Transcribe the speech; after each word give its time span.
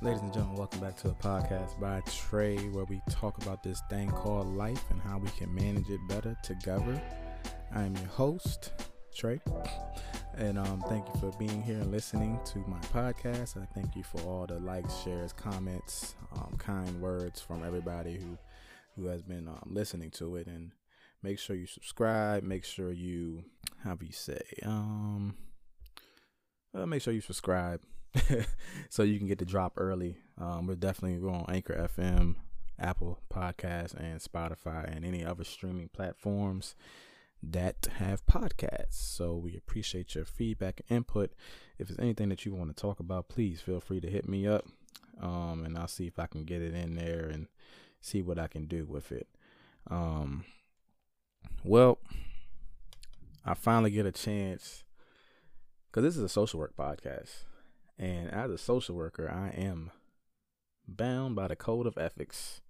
Ladies 0.00 0.20
and 0.20 0.32
gentlemen, 0.32 0.56
welcome 0.56 0.78
back 0.78 0.96
to 0.98 1.08
a 1.08 1.14
podcast 1.14 1.80
by 1.80 2.00
Trey, 2.08 2.56
where 2.68 2.84
we 2.84 3.02
talk 3.10 3.42
about 3.42 3.64
this 3.64 3.82
thing 3.90 4.08
called 4.10 4.46
life 4.46 4.82
and 4.90 5.02
how 5.02 5.18
we 5.18 5.28
can 5.30 5.52
manage 5.52 5.90
it 5.90 5.98
better 6.08 6.36
together. 6.44 7.02
I 7.74 7.82
am 7.82 7.96
your 7.96 8.06
host, 8.06 8.70
Trey, 9.12 9.40
and 10.38 10.56
um, 10.56 10.82
thank 10.88 11.04
you 11.08 11.20
for 11.20 11.36
being 11.36 11.62
here 11.62 11.78
and 11.78 11.90
listening 11.90 12.38
to 12.44 12.58
my 12.68 12.78
podcast. 12.92 13.60
I 13.60 13.66
thank 13.74 13.96
you 13.96 14.04
for 14.04 14.20
all 14.20 14.46
the 14.46 14.60
likes, 14.60 14.96
shares, 14.98 15.32
comments, 15.32 16.14
um, 16.32 16.54
kind 16.58 17.00
words 17.00 17.40
from 17.40 17.64
everybody 17.64 18.14
who 18.14 18.38
who 18.96 19.08
has 19.08 19.22
been 19.22 19.48
um, 19.48 19.62
listening 19.66 20.10
to 20.12 20.36
it. 20.36 20.46
And 20.46 20.70
make 21.22 21.40
sure 21.40 21.56
you 21.56 21.66
subscribe. 21.66 22.44
Make 22.44 22.64
sure 22.64 22.92
you, 22.92 23.44
how 23.82 23.96
do 23.96 24.06
you 24.06 24.12
say, 24.12 24.40
um, 24.64 25.36
uh, 26.72 26.86
make 26.86 27.02
sure 27.02 27.12
you 27.12 27.20
subscribe 27.20 27.80
so 28.90 29.02
you 29.02 29.18
can 29.18 29.26
get 29.26 29.38
the 29.38 29.44
drop 29.44 29.72
early. 29.76 30.18
Um, 30.40 30.68
we're 30.68 30.76
definitely 30.76 31.18
we're 31.18 31.30
on 31.30 31.46
Anchor 31.48 31.88
FM, 31.96 32.36
Apple 32.78 33.18
Podcasts, 33.32 33.94
and 33.94 34.20
Spotify, 34.20 34.94
and 34.94 35.04
any 35.04 35.24
other 35.24 35.44
streaming 35.44 35.88
platforms 35.88 36.76
that 37.42 37.88
have 37.98 38.26
podcasts. 38.26 38.94
So 38.94 39.36
we 39.36 39.56
appreciate 39.56 40.14
your 40.14 40.24
feedback 40.24 40.80
and 40.88 40.98
input. 40.98 41.32
If 41.78 41.88
there's 41.88 42.00
anything 42.00 42.28
that 42.30 42.44
you 42.44 42.54
want 42.54 42.74
to 42.74 42.80
talk 42.80 43.00
about, 43.00 43.28
please 43.28 43.60
feel 43.60 43.80
free 43.80 44.00
to 44.00 44.10
hit 44.10 44.28
me 44.28 44.46
up, 44.46 44.66
um, 45.20 45.62
and 45.64 45.78
I'll 45.78 45.88
see 45.88 46.06
if 46.06 46.18
I 46.18 46.26
can 46.26 46.44
get 46.44 46.62
it 46.62 46.74
in 46.74 46.96
there 46.96 47.28
and 47.32 47.46
see 48.00 48.22
what 48.22 48.38
I 48.38 48.48
can 48.48 48.66
do 48.66 48.84
with 48.84 49.12
it. 49.12 49.28
Um, 49.90 50.44
well, 51.64 51.98
I 53.44 53.54
finally 53.54 53.90
get 53.90 54.06
a 54.06 54.12
chance 54.12 54.84
because 55.86 56.02
this 56.02 56.16
is 56.16 56.22
a 56.22 56.28
social 56.28 56.60
work 56.60 56.76
podcast. 56.76 57.44
And 57.98 58.30
as 58.30 58.50
a 58.50 58.58
social 58.58 58.94
worker, 58.94 59.28
I 59.28 59.48
am 59.58 59.90
bound 60.86 61.34
by 61.34 61.48
the 61.48 61.56
code 61.56 61.86
of 61.86 61.98
ethics. 61.98 62.60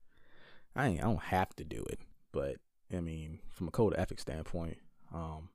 I 0.74 0.86
I 0.86 0.96
don't 0.96 1.24
have 1.24 1.54
to 1.56 1.64
do 1.64 1.84
it, 1.90 2.00
but 2.32 2.56
I 2.94 3.00
mean, 3.00 3.40
from 3.50 3.68
a 3.68 3.70
code 3.70 3.94
of 3.94 4.00
ethics 4.00 4.22
standpoint, 4.22 4.78
um, 5.12 5.50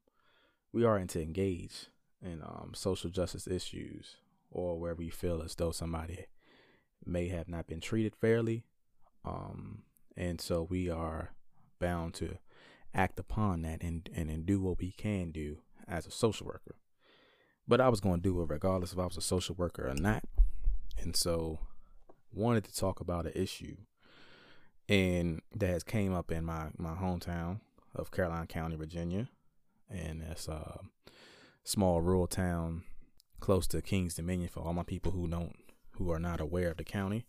we 0.71 0.83
are 0.83 1.03
to 1.03 1.21
engage 1.21 1.87
in 2.21 2.41
um, 2.41 2.71
social 2.73 3.09
justice 3.09 3.47
issues 3.47 4.15
or 4.51 4.79
where 4.79 4.95
we 4.95 5.09
feel 5.09 5.41
as 5.41 5.55
though 5.55 5.71
somebody 5.71 6.25
may 7.05 7.27
have 7.27 7.47
not 7.47 7.67
been 7.67 7.81
treated 7.81 8.15
fairly. 8.15 8.63
Um, 9.25 9.83
and 10.15 10.39
so 10.39 10.67
we 10.69 10.89
are 10.89 11.31
bound 11.79 12.13
to 12.15 12.37
act 12.93 13.19
upon 13.19 13.63
that 13.63 13.81
and, 13.81 14.09
and, 14.15 14.29
and 14.29 14.45
do 14.45 14.61
what 14.61 14.79
we 14.79 14.91
can 14.91 15.31
do 15.31 15.57
as 15.87 16.05
a 16.05 16.11
social 16.11 16.47
worker. 16.47 16.75
But 17.67 17.81
I 17.81 17.89
was 17.89 17.99
going 17.99 18.17
to 18.17 18.21
do 18.21 18.41
it 18.41 18.49
regardless 18.49 18.93
if 18.93 18.99
I 18.99 19.05
was 19.05 19.17
a 19.17 19.21
social 19.21 19.55
worker 19.55 19.87
or 19.87 19.95
not. 19.95 20.23
And 21.01 21.15
so 21.15 21.59
wanted 22.31 22.63
to 22.65 22.75
talk 22.75 22.99
about 22.99 23.25
an 23.25 23.33
issue 23.35 23.77
and 24.93 25.41
that 25.55 25.69
has 25.71 25.83
came 25.83 26.13
up 26.13 26.31
in 26.31 26.45
my, 26.45 26.67
my 26.77 26.93
hometown 26.93 27.61
of 27.95 28.11
Caroline 28.11 28.45
County, 28.45 28.75
Virginia. 28.75 29.27
And 29.89 30.21
that's 30.21 30.47
a 30.47 30.81
small 31.63 31.99
rural 31.99 32.27
town 32.27 32.83
close 33.39 33.65
to 33.67 33.81
Kings 33.81 34.13
Dominion 34.13 34.49
for 34.53 34.59
all 34.59 34.73
my 34.73 34.83
people 34.83 35.11
who 35.11 35.27
don't 35.27 35.55
who 35.97 36.11
are 36.11 36.19
not 36.19 36.39
aware 36.39 36.69
of 36.69 36.77
the 36.77 36.83
county. 36.83 37.25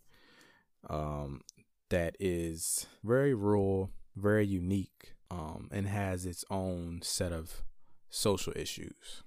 Um, 0.87 1.41
that 1.89 2.15
is 2.19 2.85
very 3.03 3.33
rural, 3.33 3.89
very 4.15 4.45
unique, 4.45 5.13
um, 5.31 5.69
and 5.71 5.87
has 5.87 6.25
its 6.25 6.45
own 6.51 6.99
set 7.03 7.31
of 7.31 7.63
social 8.09 8.53
issues. 8.55 9.23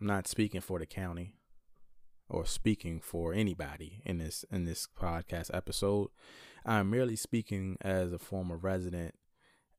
I'm 0.00 0.06
not 0.06 0.28
speaking 0.28 0.60
for 0.60 0.78
the 0.78 0.86
county 0.86 1.32
or 2.28 2.46
speaking 2.46 3.00
for 3.00 3.32
anybody 3.32 4.00
in 4.04 4.18
this 4.18 4.44
in 4.50 4.64
this 4.64 4.88
podcast 4.98 5.54
episode. 5.54 6.08
I'm 6.64 6.90
merely 6.90 7.16
speaking 7.16 7.76
as 7.82 8.12
a 8.12 8.18
former 8.18 8.56
resident 8.56 9.14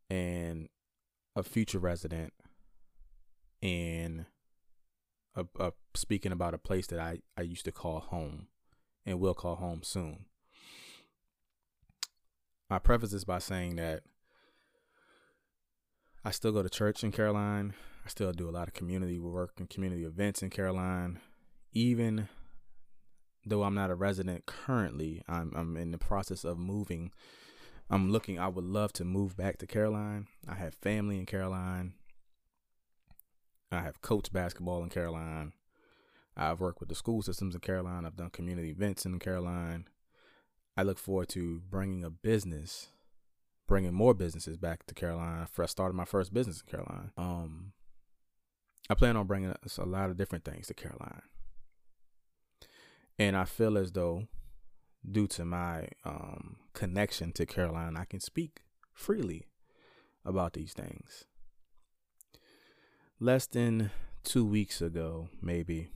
and 0.09 0.69
a 1.35 1.43
future 1.43 1.79
resident 1.79 2.33
and 3.61 4.25
a, 5.35 5.45
a, 5.59 5.71
speaking 5.95 6.31
about 6.31 6.53
a 6.53 6.59
place 6.59 6.87
that 6.87 6.99
I, 6.99 7.19
I 7.37 7.41
used 7.41 7.65
to 7.65 7.71
call 7.71 7.99
home 7.99 8.47
and 9.05 9.19
will 9.19 9.33
call 9.33 9.55
home 9.55 9.81
soon. 9.83 10.25
I 12.69 12.79
preface 12.79 13.11
this 13.11 13.23
by 13.23 13.39
saying 13.39 13.75
that 13.75 14.03
I 16.23 16.31
still 16.31 16.51
go 16.51 16.63
to 16.63 16.69
church 16.69 17.03
in 17.03 17.11
Caroline. 17.11 17.73
I 18.05 18.09
still 18.09 18.31
do 18.31 18.49
a 18.49 18.51
lot 18.51 18.67
of 18.67 18.73
community 18.73 19.19
work 19.19 19.53
and 19.57 19.69
community 19.69 20.03
events 20.03 20.41
in 20.41 20.49
Caroline. 20.49 21.19
Even 21.75 22.29
though 23.45 23.63
I'm 23.63 23.75
not 23.75 23.91
a 23.91 23.95
resident 23.95 24.45
currently, 24.47 25.21
I'm 25.27 25.51
I'm 25.55 25.77
in 25.77 25.91
the 25.91 25.97
process 25.97 26.43
of 26.43 26.57
moving. 26.57 27.11
I'm 27.89 28.11
looking 28.11 28.39
I 28.39 28.47
would 28.47 28.63
love 28.63 28.93
to 28.93 29.05
move 29.05 29.37
back 29.37 29.57
to 29.59 29.67
Caroline. 29.67 30.25
I 30.47 30.55
have 30.55 30.73
family 30.73 31.19
in 31.19 31.27
Caroline. 31.27 31.93
I 33.71 33.81
have 33.81 34.01
coached 34.01 34.33
basketball 34.33 34.81
in 34.83 34.89
Caroline. 34.89 35.53
I've 36.37 36.59
worked 36.59 36.79
with 36.79 36.89
the 36.89 36.95
school 36.95 37.21
systems 37.21 37.55
in 37.55 37.61
Caroline. 37.61 38.05
I've 38.05 38.17
done 38.17 38.29
community 38.29 38.69
events 38.69 39.05
in 39.05 39.19
Caroline. 39.19 39.87
I 40.77 40.83
look 40.83 40.97
forward 40.97 41.29
to 41.29 41.61
bringing 41.69 42.03
a 42.03 42.09
business, 42.09 42.87
bringing 43.67 43.93
more 43.93 44.13
businesses 44.13 44.57
back 44.57 44.85
to 44.87 44.93
Caroline. 44.93 45.47
I 45.57 45.65
started 45.65 45.93
my 45.93 46.05
first 46.05 46.33
business 46.33 46.61
in 46.61 46.69
Caroline. 46.69 47.11
Um, 47.17 47.73
I 48.89 48.93
plan 48.95 49.15
on 49.15 49.27
bringing 49.27 49.51
a 49.51 49.85
lot 49.85 50.09
of 50.09 50.17
different 50.17 50.43
things 50.43 50.67
to 50.67 50.73
Caroline. 50.73 51.21
And 53.17 53.37
I 53.37 53.45
feel 53.45 53.77
as 53.77 53.91
though, 53.91 54.27
due 55.09 55.27
to 55.27 55.45
my 55.45 55.87
um, 56.03 56.57
connection 56.73 57.31
to 57.33 57.45
Caroline, 57.45 57.95
I 57.95 58.05
can 58.05 58.19
speak 58.19 58.61
freely 58.93 59.47
about 60.25 60.53
these 60.53 60.73
things. 60.73 61.25
Less 63.19 63.47
than 63.47 63.91
two 64.23 64.45
weeks 64.45 64.81
ago, 64.81 65.29
maybe, 65.41 65.89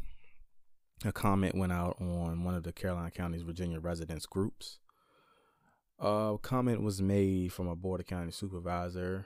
a 1.04 1.12
comment 1.12 1.56
went 1.56 1.72
out 1.72 1.98
on 2.00 2.44
one 2.44 2.56
of 2.56 2.64
the 2.64 2.72
Caroline 2.72 3.12
County's 3.12 3.42
Virginia 3.42 3.80
residents 3.80 4.26
groups. 4.26 4.80
A 6.00 6.38
comment 6.42 6.82
was 6.82 7.02
made 7.02 7.52
from 7.52 7.68
a 7.68 7.76
Board 7.76 8.00
of 8.00 8.08
County 8.08 8.32
supervisor 8.32 9.26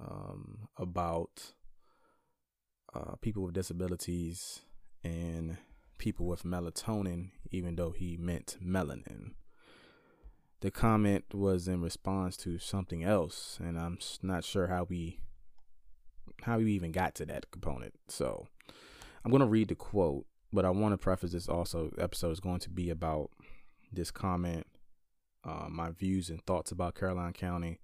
um, 0.00 0.68
about 0.76 1.52
uh, 2.94 3.14
people 3.20 3.44
with 3.44 3.54
disabilities 3.54 4.60
and 5.04 5.56
people 6.00 6.26
with 6.26 6.42
melatonin, 6.42 7.28
even 7.52 7.76
though 7.76 7.90
he 7.90 8.16
meant 8.16 8.56
melanin. 8.64 9.32
The 10.60 10.70
comment 10.70 11.26
was 11.32 11.68
in 11.68 11.80
response 11.82 12.36
to 12.38 12.58
something 12.58 13.04
else, 13.04 13.58
and 13.62 13.78
I'm 13.78 13.98
not 14.22 14.42
sure 14.42 14.66
how 14.66 14.84
we 14.88 15.20
how 16.42 16.56
we 16.56 16.72
even 16.72 16.90
got 16.90 17.14
to 17.16 17.26
that 17.26 17.50
component. 17.50 17.92
So 18.08 18.48
I'm 19.24 19.30
gonna 19.30 19.46
read 19.46 19.68
the 19.68 19.74
quote, 19.74 20.24
but 20.52 20.64
I 20.64 20.70
want 20.70 20.92
to 20.92 20.98
preface 20.98 21.32
this 21.32 21.48
also. 21.48 21.92
Episode 21.98 22.30
is 22.32 22.40
going 22.40 22.60
to 22.60 22.70
be 22.70 22.88
about 22.90 23.30
this 23.92 24.10
comment, 24.10 24.66
uh, 25.44 25.66
my 25.68 25.90
views 25.90 26.30
and 26.30 26.44
thoughts 26.46 26.72
about 26.72 26.94
Caroline 26.94 27.34
County, 27.34 27.78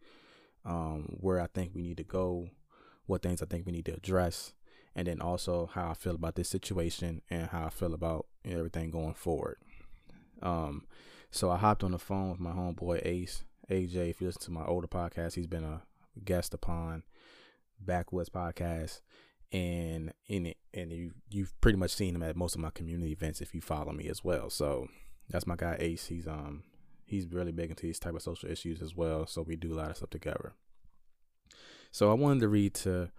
um, 0.65 1.16
where 1.21 1.41
I 1.41 1.49
think 1.49 1.72
we 1.75 1.82
need 1.82 1.99
to 1.99 2.05
go, 2.05 2.49
what 3.06 3.22
things 3.22 3.43
I 3.43 3.47
think 3.47 3.66
we 3.66 3.72
need 3.72 3.87
to 3.87 3.94
address, 3.94 4.55
and 4.97 5.06
then 5.06 5.20
also 5.20 5.69
how 5.73 5.91
I 5.91 5.94
feel 5.94 6.15
about 6.15 6.35
this 6.35 6.49
situation 6.49 7.20
and 7.31 7.49
how 7.49 7.67
I 7.67 7.70
feel 7.70 7.93
about 7.93 8.26
everything 8.44 8.91
going 8.91 9.15
forward. 9.15 9.59
Um, 10.43 10.87
so 11.31 11.50
I 11.50 11.59
hopped 11.59 11.85
on 11.85 11.93
the 11.93 11.99
phone 11.99 12.31
with 12.31 12.41
my 12.41 12.53
homeboy 12.53 13.05
Ace 13.05 13.44
AJ. 13.70 14.11
If 14.11 14.20
you 14.20 14.26
listen 14.26 14.43
to 14.43 14.50
my 14.50 14.65
older 14.65 14.88
podcast, 14.88 15.35
he's 15.35 15.47
been 15.47 15.65
a 15.65 15.82
guest 16.25 16.55
upon 16.55 17.03
Backwoods 17.79 18.31
podcast, 18.31 19.03
and 19.53 20.15
in 20.29 20.47
it, 20.47 20.56
and 20.73 20.91
you 20.91 21.12
you've 21.31 21.59
pretty 21.61 21.76
much 21.76 21.91
seen 21.91 22.15
him 22.15 22.23
at 22.23 22.35
most 22.35 22.55
of 22.55 22.62
my 22.62 22.70
community 22.70 23.12
events 23.12 23.43
if 23.43 23.55
you 23.55 23.61
follow 23.61 23.93
me 23.93 24.09
as 24.09 24.25
well. 24.25 24.49
So 24.49 24.88
that's 25.29 25.47
my 25.47 25.56
guy 25.56 25.76
Ace. 25.79 26.06
He's 26.06 26.26
um 26.26 26.62
he's 27.05 27.26
really 27.26 27.53
big 27.53 27.69
into 27.69 27.82
these 27.82 27.99
type 27.99 28.15
of 28.15 28.23
social 28.23 28.50
issues 28.50 28.81
as 28.81 28.97
well. 28.97 29.26
So 29.26 29.43
we 29.43 29.56
do 29.56 29.75
a 29.75 29.76
lot 29.76 29.91
of 29.91 29.99
stuff 29.99 30.11
together. 30.11 30.55
So 31.96 32.10
I 32.10 32.12
wanted 32.12 32.40
to 32.40 32.48
read 32.48 32.75
to 32.75 33.10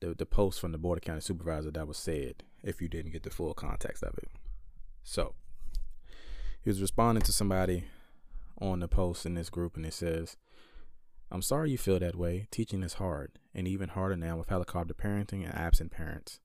the 0.00 0.14
the 0.14 0.26
post 0.26 0.60
from 0.60 0.72
the 0.72 0.76
Board 0.76 0.98
of 0.98 1.04
County 1.04 1.22
Supervisor 1.22 1.70
that 1.70 1.88
was 1.88 1.96
said. 1.96 2.44
If 2.62 2.82
you 2.82 2.86
didn't 2.86 3.12
get 3.12 3.22
the 3.22 3.30
full 3.30 3.54
context 3.54 4.02
of 4.02 4.12
it, 4.18 4.28
so 5.02 5.34
he 6.60 6.68
was 6.68 6.82
responding 6.82 7.22
to 7.22 7.32
somebody 7.32 7.84
on 8.60 8.80
the 8.80 8.88
post 8.88 9.24
in 9.24 9.32
this 9.32 9.48
group, 9.48 9.74
and 9.74 9.86
it 9.86 9.94
says, 9.94 10.36
"I'm 11.30 11.40
sorry 11.40 11.70
you 11.70 11.78
feel 11.78 11.98
that 11.98 12.14
way. 12.14 12.46
Teaching 12.50 12.82
is 12.82 13.00
hard, 13.00 13.38
and 13.54 13.66
even 13.66 13.88
harder 13.88 14.16
now 14.16 14.36
with 14.36 14.50
helicopter 14.50 14.92
parenting 14.92 15.42
and 15.42 15.54
absent 15.54 15.90
parents. 15.90 16.38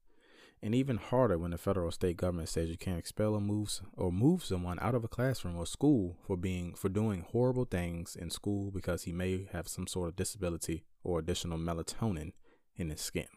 And 0.64 0.76
even 0.76 0.98
harder 0.98 1.38
when 1.38 1.52
the 1.52 1.58
federal 1.58 1.88
or 1.88 1.92
state 1.92 2.18
government 2.18 2.50
says 2.50 2.70
you 2.70 2.78
can't 2.78 3.00
expel 3.00 3.34
or 3.34 3.42
move 3.42 3.80
or 3.98 4.12
move 4.12 4.44
someone 4.44 4.78
out 4.80 4.94
of 4.94 5.04
a 5.04 5.08
classroom 5.08 5.58
or 5.58 5.66
school 5.66 6.18
for 6.26 6.38
being 6.38 6.74
for 6.76 6.90
doing 6.90 7.26
horrible 7.32 7.66
things 7.66 8.16
in 8.16 8.30
school 8.30 8.70
because 8.72 9.04
he 9.04 9.12
may 9.12 9.48
have 9.52 9.68
some 9.68 9.88
sort 9.88 10.10
of 10.10 10.16
disability 10.16 10.84
or 11.04 11.20
additional 11.20 11.58
melatonin 11.58 12.34
in 12.76 12.90
his 12.90 13.02
skin. 13.02 13.28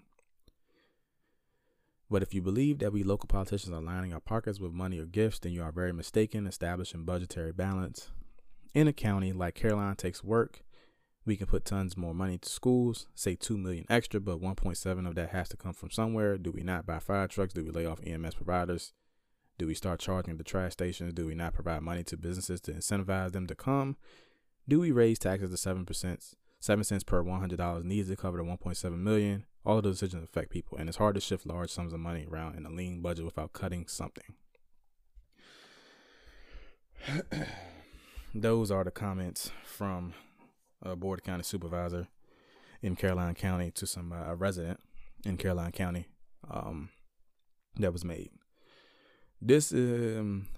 But 2.11 2.23
if 2.23 2.35
you 2.35 2.43
believe 2.43 2.79
that 2.81 2.93
we 2.93 3.03
local 3.03 3.26
politicians 3.26 3.75
are 3.75 3.81
lining 3.81 4.12
our 4.12 4.21
pockets 4.21 4.61
with 4.61 4.73
money 4.73 4.99
or 4.99 5.06
gifts, 5.06 5.38
then 5.38 5.53
you 5.53 5.62
are 5.62 5.73
very 5.73 5.93
mistaken. 5.93 6.47
Establishing 6.47 7.05
budgetary 7.05 7.53
balance 7.53 8.11
in 8.75 8.87
a 8.87 8.93
county 8.93 9.32
like 9.32 9.55
Caroline 9.55 9.97
takes 9.97 10.23
work 10.23 10.61
we 11.26 11.37
can 11.37 11.47
put 11.47 11.65
tons 11.65 11.97
more 11.97 12.15
money 12.15 12.38
to 12.38 12.49
schools, 12.49 13.06
say 13.15 13.35
2 13.35 13.56
million 13.56 13.87
extra, 13.88 14.21
but 14.21 14.41
1.7 14.41 15.09
of 15.09 15.15
that 15.15 15.31
has 15.31 15.49
to 15.49 15.56
come 15.56 15.73
from 15.73 15.91
somewhere. 15.91 16.37
Do 16.37 16.53
we 16.53 16.62
not 16.62 16.87
buy 16.87 16.99
fire 16.99 17.26
trucks? 17.26 17.55
Do 17.55 17.65
we 17.65 17.71
lay 17.71 17.87
off 17.87 18.00
EMS 18.05 18.35
providers? 18.35 18.93
Do 19.56 19.67
we 19.67 19.75
start 19.75 20.00
charging 20.00 20.37
the 20.37 20.44
trash 20.44 20.73
stations? 20.73 21.15
Do 21.15 21.26
we 21.26 21.35
not 21.35 21.55
provide 21.55 21.82
money 21.82 22.03
to 22.05 22.17
businesses 22.17 22.61
to 22.62 22.73
incentivize 22.73 23.32
them 23.32 23.47
to 23.47 23.55
come? 23.55 23.97
Do 24.69 24.81
we 24.81 24.91
raise 24.91 25.19
taxes 25.19 25.50
to 25.50 25.69
7%, 25.69 26.35
7 26.61 26.85
cents 26.85 27.05
per 27.05 27.23
$100 27.23 27.85
needed 27.85 28.09
to 28.09 28.17
cover 28.17 28.38
the 28.38 28.44
1.7 28.44 28.99
million? 28.99 29.47
All 29.65 29.79
of 29.79 29.85
those 29.85 30.00
decisions 30.00 30.25
affect 30.25 30.50
people, 30.50 30.76
and 30.76 30.88
it's 30.88 30.99
hard 30.99 31.15
to 31.15 31.21
shift 31.21 31.47
large 31.47 31.71
sums 31.71 31.94
of 31.94 32.00
money 32.00 32.26
around 32.31 32.56
in 32.56 32.67
a 32.67 32.71
lean 32.71 33.00
budget 33.00 33.25
without 33.25 33.55
cutting 33.55 33.87
something. 33.87 34.35
those 38.35 38.71
are 38.71 38.85
the 38.85 38.91
comments 38.91 39.50
from 39.65 40.12
a 40.84 40.96
board 40.96 41.22
county 41.22 41.42
supervisor 41.42 42.08
in 42.82 42.96
Caroline 42.96 43.34
County 43.34 43.70
to 43.72 43.86
some 43.86 44.12
uh, 44.12 44.34
resident 44.34 44.78
in 45.25 45.36
Caroline 45.36 45.72
County 45.72 46.06
um, 46.50 46.90
that 47.76 47.92
was 47.92 48.04
made. 48.04 48.31
This 49.40 49.72
um, 49.72 50.48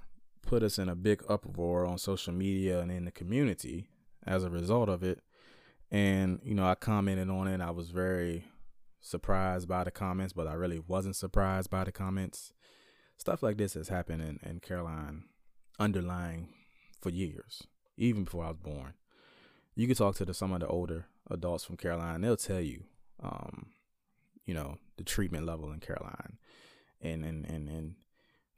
put 0.43 0.62
us 0.62 0.78
in 0.78 0.88
a 0.88 0.96
big 0.96 1.23
uproar 1.28 1.87
on 1.87 1.99
social 1.99 2.32
media 2.32 2.81
and 2.81 2.90
in 2.90 3.05
the 3.05 3.11
community 3.11 3.88
as 4.26 4.44
a 4.44 4.50
result 4.50 4.88
of 4.88 5.02
it. 5.02 5.20
And 5.90 6.40
you 6.43 6.55
know, 6.55 6.67
I 6.67 6.75
commented 6.75 7.31
on 7.31 7.46
it. 7.46 7.61
I 7.61 7.70
was 7.70 7.90
very 7.90 8.44
surprised 9.00 9.69
by 9.69 9.84
the 9.84 9.93
comments, 9.93 10.32
but 10.32 10.49
I 10.49 10.55
really 10.55 10.81
wasn't 10.81 11.14
surprised 11.14 11.70
by 11.70 11.84
the 11.84 11.93
comments. 11.93 12.52
Stuff 13.19 13.43
like 13.43 13.56
this 13.56 13.75
has 13.75 13.88
happened 13.88 14.22
in, 14.22 14.40
in 14.43 14.58
Caroline 14.61 15.25
underlying 15.79 16.49
for 17.00 17.11
years, 17.11 17.62
even 17.96 18.25
before 18.25 18.44
I 18.44 18.49
was 18.49 18.58
born 18.58 18.94
you 19.76 19.87
can 19.87 19.94
talk 19.94 20.17
to 20.17 20.25
the, 20.25 20.34
some 20.34 20.52
of 20.52 20.61
the 20.61 20.67
older 20.67 21.06
adults 21.31 21.64
from 21.64 21.76
Caroline. 21.76 22.23
They'll 22.23 22.37
tell 22.37 22.61
you, 22.61 22.84
um, 23.23 23.67
you 24.46 24.55
know, 24.55 24.78
the 24.96 25.05
treatment 25.05 25.44
level 25.46 25.70
in 25.70 25.81
Caroline, 25.81 26.38
and 27.00 27.25
and 27.25 27.44
and 27.44 27.69
and 27.69 27.94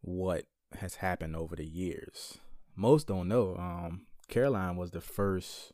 what 0.01 0.47
has 0.79 0.97
happened 0.97 1.35
over 1.37 1.57
the 1.57 1.67
years. 1.67 2.39
Most 2.77 3.09
don't 3.09 3.29
know. 3.29 3.57
Um, 3.57 4.03
Caroline 4.29 4.77
was 4.77 4.93
the 4.93 5.01
first. 5.01 5.73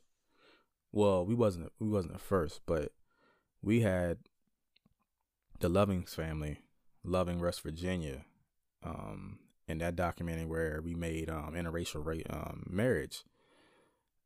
Well, 0.90 1.26
we 1.26 1.34
wasn't 1.34 1.72
we 1.78 1.88
wasn't 1.88 2.14
the 2.14 2.18
first, 2.18 2.62
but 2.66 2.92
we 3.62 3.80
had 3.80 4.18
the 5.60 5.68
Lovings 5.68 6.14
family, 6.14 6.60
Loving 7.04 7.38
versus 7.38 7.60
Virginia, 7.60 8.24
um, 8.82 9.38
in 9.68 9.78
that 9.78 9.96
documentary 9.96 10.46
where 10.46 10.80
we 10.82 10.94
made 10.94 11.28
um, 11.28 11.54
interracial 11.54 12.04
ra- 12.04 12.30
um, 12.30 12.64
marriage 12.70 13.24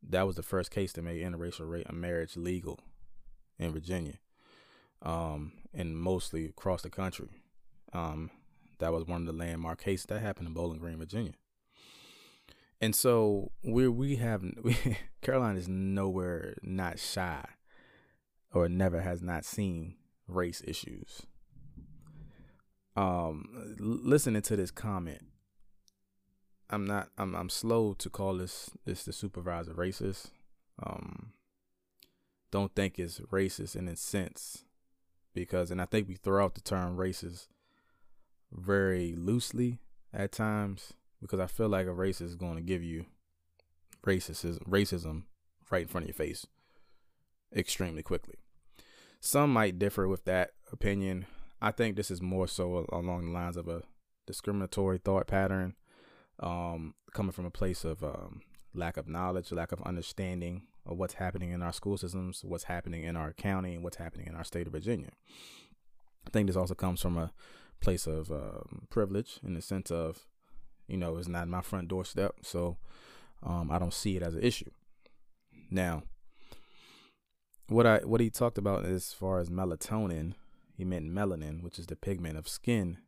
that 0.02 0.26
was 0.26 0.36
the 0.36 0.42
first 0.42 0.70
case 0.70 0.92
that 0.92 1.02
made 1.02 1.22
interracial 1.22 1.92
marriage 1.92 2.36
legal 2.36 2.80
in 3.58 3.72
Virginia, 3.72 4.18
um, 5.02 5.52
and 5.74 5.96
mostly 5.96 6.46
across 6.46 6.82
the 6.82 6.90
country. 6.90 7.28
Um, 7.92 8.30
that 8.78 8.92
was 8.92 9.06
one 9.06 9.22
of 9.22 9.26
the 9.26 9.32
landmark 9.32 9.82
cases 9.82 10.06
that 10.06 10.20
happened 10.20 10.48
in 10.48 10.54
Bowling 10.54 10.78
Green, 10.78 10.98
Virginia. 10.98 11.32
And 12.80 12.94
so 12.94 13.50
we 13.64 13.88
we 13.88 14.16
have 14.16 14.42
we, 14.62 14.76
Caroline 15.22 15.56
is 15.56 15.68
nowhere 15.68 16.54
not 16.62 16.98
shy, 16.98 17.44
or 18.52 18.68
never 18.68 19.00
has 19.00 19.20
not 19.22 19.44
seen 19.44 19.96
race 20.28 20.62
issues. 20.66 21.22
Um, 22.94 23.76
listening 23.78 24.42
to 24.42 24.56
this 24.56 24.70
comment, 24.70 25.22
I'm 26.70 26.86
not 26.86 27.08
I'm 27.16 27.34
I'm 27.34 27.48
slow 27.48 27.94
to 27.94 28.10
call 28.10 28.36
this 28.36 28.70
this 28.84 29.04
the 29.04 29.12
supervisor 29.12 29.72
racist. 29.72 30.30
Um 30.82 31.32
don't 32.50 32.74
think 32.74 32.98
it's 32.98 33.20
racist 33.20 33.76
in 33.76 33.88
its 33.88 34.00
sense 34.00 34.64
because 35.34 35.70
and 35.70 35.80
I 35.80 35.86
think 35.86 36.08
we 36.08 36.14
throw 36.14 36.44
out 36.44 36.54
the 36.54 36.60
term 36.60 36.96
racist 36.96 37.48
very 38.52 39.14
loosely 39.16 39.78
at 40.12 40.32
times 40.32 40.94
because 41.20 41.40
I 41.40 41.46
feel 41.46 41.68
like 41.68 41.86
a 41.86 41.90
racist 41.90 42.22
is 42.22 42.34
going 42.34 42.56
to 42.56 42.62
give 42.62 42.82
you 42.82 43.06
racism 44.04 44.58
racism 44.68 45.24
right 45.70 45.82
in 45.82 45.88
front 45.88 46.04
of 46.04 46.08
your 46.08 46.14
face 46.14 46.46
extremely 47.54 48.02
quickly. 48.02 48.36
Some 49.20 49.52
might 49.52 49.78
differ 49.78 50.06
with 50.06 50.24
that 50.24 50.52
opinion. 50.72 51.26
I 51.60 51.72
think 51.72 51.96
this 51.96 52.10
is 52.10 52.22
more 52.22 52.46
so 52.46 52.86
along 52.92 53.26
the 53.26 53.32
lines 53.32 53.56
of 53.56 53.68
a 53.68 53.82
discriminatory 54.26 54.98
thought 54.98 55.26
pattern 55.26 55.74
um, 56.40 56.94
coming 57.12 57.32
from 57.32 57.46
a 57.46 57.50
place 57.50 57.84
of 57.84 58.02
um, 58.02 58.42
lack 58.74 58.96
of 58.96 59.08
knowledge, 59.08 59.52
lack 59.52 59.72
of 59.72 59.82
understanding 59.82 60.62
of 60.86 60.96
what's 60.96 61.14
happening 61.14 61.50
in 61.50 61.62
our 61.62 61.72
school 61.72 61.96
systems, 61.96 62.42
what's 62.44 62.64
happening 62.64 63.04
in 63.04 63.16
our 63.16 63.32
county, 63.32 63.74
and 63.74 63.84
what's 63.84 63.96
happening 63.96 64.26
in 64.26 64.34
our 64.34 64.44
state 64.44 64.66
of 64.66 64.72
Virginia. 64.72 65.10
I 66.26 66.30
think 66.30 66.46
this 66.46 66.56
also 66.56 66.74
comes 66.74 67.00
from 67.00 67.16
a 67.16 67.32
place 67.80 68.06
of 68.06 68.30
um, 68.30 68.86
privilege 68.90 69.38
in 69.44 69.54
the 69.54 69.62
sense 69.62 69.90
of, 69.90 70.26
you 70.86 70.96
know, 70.96 71.16
it's 71.16 71.28
not 71.28 71.48
my 71.48 71.60
front 71.60 71.88
doorstep, 71.88 72.36
so 72.42 72.76
um, 73.42 73.70
I 73.70 73.78
don't 73.78 73.94
see 73.94 74.16
it 74.16 74.22
as 74.22 74.34
an 74.34 74.42
issue. 74.42 74.70
Now, 75.70 76.02
what 77.68 77.86
I 77.86 77.98
what 77.98 78.20
he 78.20 78.30
talked 78.30 78.58
about 78.58 78.86
as 78.86 79.12
far 79.12 79.38
as 79.38 79.50
melatonin, 79.50 80.34
he 80.74 80.84
meant 80.84 81.10
melanin, 81.10 81.62
which 81.62 81.78
is 81.78 81.86
the 81.86 81.96
pigment 81.96 82.38
of 82.38 82.48
skin 82.48 82.98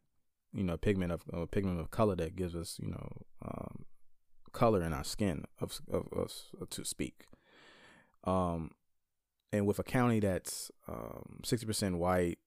you 0.52 0.64
know 0.64 0.76
pigment 0.76 1.12
of 1.12 1.22
uh, 1.32 1.46
pigment 1.46 1.80
of 1.80 1.90
color 1.90 2.16
that 2.16 2.36
gives 2.36 2.54
us 2.54 2.78
you 2.82 2.90
know 2.90 3.08
um, 3.44 3.84
color 4.52 4.82
in 4.82 4.92
our 4.92 5.04
skin 5.04 5.44
of 5.60 5.80
of 5.90 6.06
uh, 6.16 6.64
to 6.70 6.84
speak. 6.84 7.26
Um, 8.24 8.72
and 9.52 9.66
with 9.66 9.78
a 9.78 9.82
county 9.82 10.20
that's 10.20 10.70
um, 10.86 11.40
60% 11.42 11.96
white, 11.96 12.38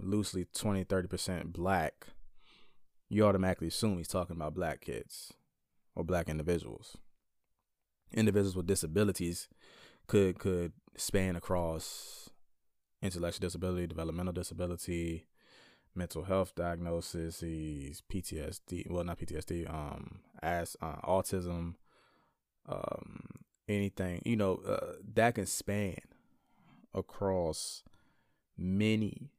loosely 0.00 0.46
20 0.52 0.84
30% 0.84 1.52
black, 1.52 2.08
you 3.08 3.24
automatically 3.24 3.68
assume 3.68 3.98
he's 3.98 4.08
talking 4.08 4.34
about 4.34 4.54
black 4.54 4.80
kids 4.80 5.32
or 5.94 6.04
black 6.04 6.28
individuals. 6.28 6.96
Individuals 8.12 8.56
with 8.56 8.66
disabilities 8.66 9.48
could 10.06 10.38
could 10.38 10.72
span 10.96 11.36
across 11.36 12.30
intellectual 13.02 13.46
disability, 13.46 13.86
developmental 13.86 14.32
disability, 14.32 15.26
mental 15.98 16.22
health 16.22 16.54
diagnosis, 16.54 17.40
he's 17.40 18.02
PTSD, 18.10 18.88
well 18.90 19.04
not 19.04 19.18
PTSD, 19.18 19.68
um, 19.68 20.20
as 20.42 20.76
uh, 20.80 20.96
autism, 21.04 21.74
um, 22.68 23.40
anything, 23.68 24.22
you 24.24 24.36
know, 24.36 24.60
uh, 24.66 24.94
that 25.14 25.34
can 25.34 25.46
span 25.46 25.98
across 26.94 27.82
many 28.56 29.30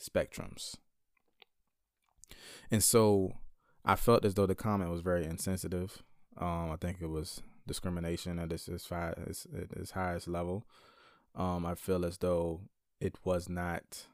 spectrums. 0.00 0.76
And 2.70 2.82
so 2.82 3.34
I 3.84 3.96
felt 3.96 4.24
as 4.24 4.34
though 4.34 4.46
the 4.46 4.54
comment 4.54 4.90
was 4.90 5.00
very 5.00 5.24
insensitive. 5.24 6.02
Um, 6.38 6.70
I 6.70 6.76
think 6.76 6.98
it 7.00 7.08
was 7.10 7.42
discrimination 7.66 8.38
at 8.38 8.52
its, 8.52 8.68
its, 8.68 8.88
its, 9.26 9.46
its 9.52 9.90
highest 9.90 10.28
level. 10.28 10.64
Um, 11.34 11.66
I 11.66 11.74
feel 11.74 12.04
as 12.04 12.18
though 12.18 12.62
it 13.00 13.16
was 13.24 13.48
not 13.48 14.06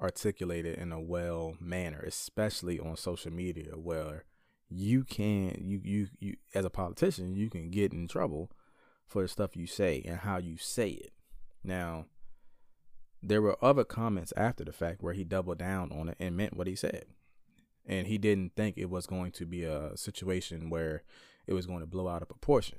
articulated 0.00 0.78
in 0.78 0.92
a 0.92 1.00
well 1.00 1.56
manner, 1.60 2.00
especially 2.00 2.78
on 2.78 2.96
social 2.96 3.32
media 3.32 3.72
where 3.76 4.24
you 4.68 5.04
can 5.04 5.56
you 5.60 5.80
you 5.82 6.08
you 6.20 6.36
as 6.54 6.64
a 6.64 6.70
politician 6.70 7.34
you 7.34 7.50
can 7.50 7.70
get 7.70 7.92
in 7.92 8.06
trouble 8.06 8.50
for 9.06 9.22
the 9.22 9.28
stuff 9.28 9.56
you 9.56 9.66
say 9.66 10.02
and 10.06 10.20
how 10.20 10.38
you 10.38 10.56
say 10.56 10.90
it. 10.90 11.12
Now, 11.64 12.06
there 13.22 13.42
were 13.42 13.62
other 13.62 13.84
comments 13.84 14.32
after 14.36 14.64
the 14.64 14.72
fact 14.72 15.02
where 15.02 15.12
he 15.12 15.24
doubled 15.24 15.58
down 15.58 15.90
on 15.92 16.08
it 16.08 16.16
and 16.20 16.36
meant 16.36 16.56
what 16.56 16.68
he 16.68 16.76
said. 16.76 17.06
And 17.86 18.06
he 18.06 18.18
didn't 18.18 18.54
think 18.54 18.78
it 18.78 18.88
was 18.88 19.06
going 19.06 19.32
to 19.32 19.46
be 19.46 19.64
a 19.64 19.96
situation 19.96 20.70
where 20.70 21.02
it 21.46 21.54
was 21.54 21.66
going 21.66 21.80
to 21.80 21.86
blow 21.86 22.08
out 22.08 22.22
of 22.22 22.28
proportion. 22.28 22.78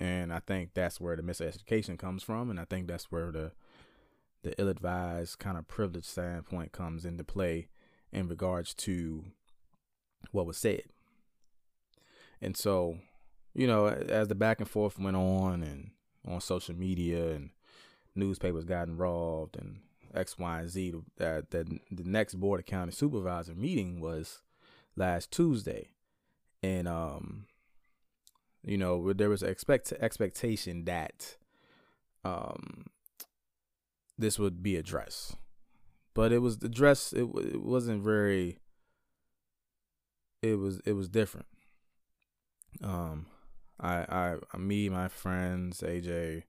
And 0.00 0.32
I 0.32 0.40
think 0.40 0.70
that's 0.74 1.00
where 1.00 1.14
the 1.14 1.22
miseducation 1.22 1.98
comes 1.98 2.22
from. 2.22 2.50
And 2.50 2.58
I 2.58 2.64
think 2.64 2.88
that's 2.88 3.12
where 3.12 3.30
the 3.30 3.52
the 4.42 4.58
ill 4.60 4.68
advised 4.68 5.38
kind 5.38 5.56
of 5.56 5.68
privileged 5.68 6.06
standpoint 6.06 6.72
comes 6.72 7.04
into 7.04 7.24
play 7.24 7.68
in 8.12 8.28
regards 8.28 8.74
to 8.74 9.24
what 10.30 10.46
was 10.46 10.58
said. 10.58 10.82
And 12.40 12.56
so, 12.56 12.98
you 13.54 13.66
know, 13.66 13.86
as 13.86 14.28
the 14.28 14.34
back 14.34 14.58
and 14.58 14.68
forth 14.68 14.98
went 14.98 15.16
on 15.16 15.62
and 15.62 15.90
on 16.26 16.40
social 16.40 16.74
media 16.74 17.32
and 17.32 17.50
newspapers 18.14 18.64
got 18.64 18.88
involved 18.88 19.56
and 19.56 19.80
X, 20.14 20.38
Y, 20.38 20.60
and 20.60 20.68
Z. 20.68 20.94
That 21.16 21.50
the, 21.50 21.64
the 21.90 22.04
next 22.04 22.34
board 22.34 22.60
of 22.60 22.66
county 22.66 22.92
supervisor 22.92 23.54
meeting 23.54 24.00
was 24.00 24.42
last 24.96 25.30
Tuesday, 25.30 25.90
and 26.62 26.86
um, 26.86 27.46
you 28.64 28.76
know, 28.76 29.12
there 29.12 29.28
was 29.28 29.42
expect 29.42 29.92
expectation 29.92 30.84
that 30.84 31.36
um 32.24 32.86
this 34.22 34.38
would 34.38 34.62
be 34.62 34.76
addressed, 34.76 35.36
but 36.14 36.32
it 36.32 36.38
was 36.38 36.56
addressed. 36.62 37.12
It 37.12 37.28
it 37.36 37.62
wasn't 37.62 38.02
very. 38.02 38.58
It 40.40 40.58
was 40.58 40.80
it 40.84 40.92
was 40.92 41.08
different. 41.08 41.46
Um, 42.82 43.26
I 43.78 44.38
I 44.52 44.56
me 44.58 44.88
my 44.88 45.08
friends 45.08 45.80
AJ 45.80 46.44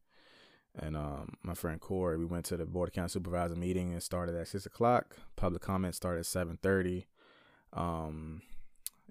and 0.76 0.98
um, 0.98 1.38
my 1.44 1.54
friend 1.54 1.80
Corey, 1.80 2.18
we 2.18 2.26
went 2.26 2.46
to 2.46 2.58
the 2.58 2.66
board 2.66 2.90
of 2.90 2.94
county 2.94 3.10
supervisor 3.10 3.56
meeting 3.56 3.94
and 3.94 4.02
started 4.02 4.36
at 4.36 4.48
six 4.48 4.66
o'clock. 4.66 5.18
Public 5.36 5.62
comment 5.62 5.96
started 5.96 6.22
at 6.22 6.26
seven 6.26 6.58
thirty. 6.62 7.08
Um, 7.74 8.42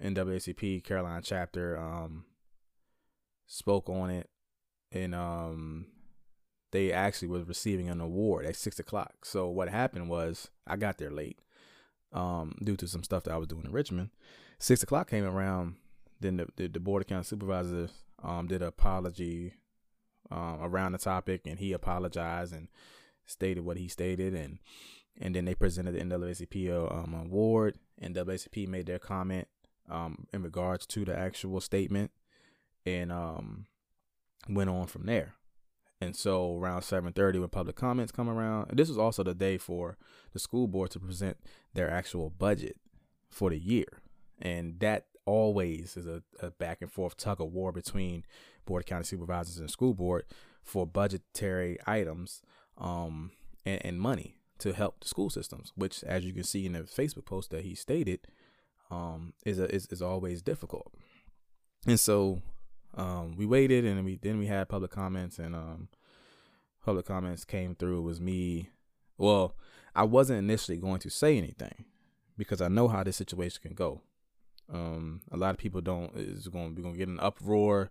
NAACP 0.02 0.82
Caroline 0.84 1.22
chapter 1.22 1.78
um, 1.78 2.24
spoke 3.46 3.88
on 3.88 4.10
it, 4.10 4.28
and 4.90 5.14
um, 5.14 5.86
they 6.72 6.90
actually 6.90 7.28
was 7.28 7.46
receiving 7.46 7.88
an 7.88 8.00
award 8.00 8.44
at 8.46 8.56
six 8.56 8.78
o'clock. 8.78 9.24
So 9.24 9.48
what 9.48 9.68
happened 9.68 10.08
was 10.08 10.48
I 10.66 10.76
got 10.76 10.98
there 10.98 11.10
late 11.10 11.38
um, 12.12 12.56
due 12.62 12.76
to 12.76 12.88
some 12.88 13.04
stuff 13.04 13.24
that 13.24 13.34
I 13.34 13.36
was 13.36 13.48
doing 13.48 13.64
in 13.64 13.72
Richmond. 13.72 14.10
Six 14.58 14.82
o'clock 14.82 15.08
came 15.08 15.24
around. 15.24 15.76
Then 16.20 16.38
the, 16.38 16.48
the, 16.56 16.68
the 16.68 16.80
board 16.80 17.02
of 17.02 17.08
county 17.08 17.24
supervisors 17.24 17.90
um, 18.22 18.46
did 18.46 18.62
an 18.62 18.68
apology 18.68 19.54
um, 20.30 20.58
around 20.62 20.92
the 20.92 20.98
topic, 20.98 21.42
and 21.46 21.58
he 21.58 21.72
apologized 21.72 22.54
and 22.54 22.68
stated 23.26 23.64
what 23.64 23.76
he 23.76 23.88
stated, 23.88 24.34
and 24.34 24.58
and 25.20 25.34
then 25.34 25.44
they 25.44 25.54
presented 25.54 25.92
the 25.92 26.00
NAACP 26.00 26.70
um, 26.70 27.14
award, 27.14 27.76
and 28.00 28.14
NAACP 28.14 28.66
made 28.68 28.86
their 28.86 28.98
comment 28.98 29.46
um, 29.90 30.26
in 30.32 30.42
regards 30.42 30.86
to 30.86 31.04
the 31.04 31.16
actual 31.16 31.60
statement, 31.60 32.12
and 32.86 33.12
um, 33.12 33.66
went 34.48 34.70
on 34.70 34.86
from 34.86 35.06
there. 35.06 35.34
And 36.02 36.16
so 36.16 36.58
around 36.58 36.82
7:30, 36.82 37.38
when 37.38 37.48
public 37.48 37.76
comments 37.76 38.10
come 38.10 38.28
around, 38.28 38.76
this 38.76 38.88
was 38.88 38.98
also 38.98 39.22
the 39.22 39.34
day 39.34 39.56
for 39.56 39.96
the 40.32 40.40
school 40.40 40.66
board 40.66 40.90
to 40.90 41.00
present 41.00 41.36
their 41.74 41.88
actual 41.88 42.28
budget 42.28 42.76
for 43.30 43.50
the 43.50 43.58
year, 43.58 43.86
and 44.40 44.80
that 44.80 45.06
always 45.26 45.96
is 45.96 46.08
a, 46.08 46.20
a 46.40 46.50
back 46.50 46.82
and 46.82 46.90
forth 46.90 47.16
tug 47.16 47.40
of 47.40 47.52
war 47.52 47.70
between 47.70 48.24
board 48.66 48.82
of 48.82 48.86
county 48.86 49.04
supervisors 49.04 49.58
and 49.58 49.70
school 49.70 49.94
board 49.94 50.24
for 50.64 50.84
budgetary 50.84 51.78
items 51.86 52.42
um, 52.78 53.30
and, 53.64 53.80
and, 53.86 54.00
money 54.00 54.34
to 54.58 54.72
help 54.72 54.98
the 54.98 55.06
school 55.06 55.30
systems, 55.30 55.72
which, 55.76 56.02
as 56.02 56.24
you 56.24 56.32
can 56.32 56.42
see 56.42 56.66
in 56.66 56.72
the 56.72 56.80
Facebook 56.80 57.26
post 57.26 57.50
that 57.50 57.62
he 57.62 57.76
stated, 57.76 58.26
um, 58.90 59.34
is, 59.46 59.60
a, 59.60 59.72
is 59.72 59.86
is 59.86 60.02
always 60.02 60.42
difficult. 60.42 60.92
And 61.86 62.00
so 62.00 62.42
um, 62.94 63.36
we 63.36 63.46
waited, 63.46 63.84
and 63.84 64.04
we 64.04 64.18
then 64.20 64.38
we 64.38 64.46
had 64.46 64.68
public 64.68 64.90
comments, 64.90 65.38
and 65.38 65.54
um, 65.54 65.88
public 66.84 67.06
comments 67.06 67.44
came 67.44 67.74
through. 67.74 67.98
It 67.98 68.02
was 68.02 68.20
me. 68.20 68.70
Well, 69.18 69.56
I 69.94 70.04
wasn't 70.04 70.38
initially 70.38 70.78
going 70.78 71.00
to 71.00 71.10
say 71.10 71.36
anything 71.38 71.84
because 72.36 72.60
I 72.60 72.68
know 72.68 72.88
how 72.88 73.04
this 73.04 73.16
situation 73.16 73.60
can 73.62 73.74
go. 73.74 74.02
Um, 74.72 75.20
a 75.30 75.36
lot 75.36 75.50
of 75.50 75.58
people 75.58 75.80
don't 75.80 76.12
is 76.16 76.48
going 76.48 76.70
to 76.70 76.74
be 76.74 76.82
going 76.82 76.94
to 76.94 76.98
get 76.98 77.08
an 77.08 77.20
uproar. 77.20 77.90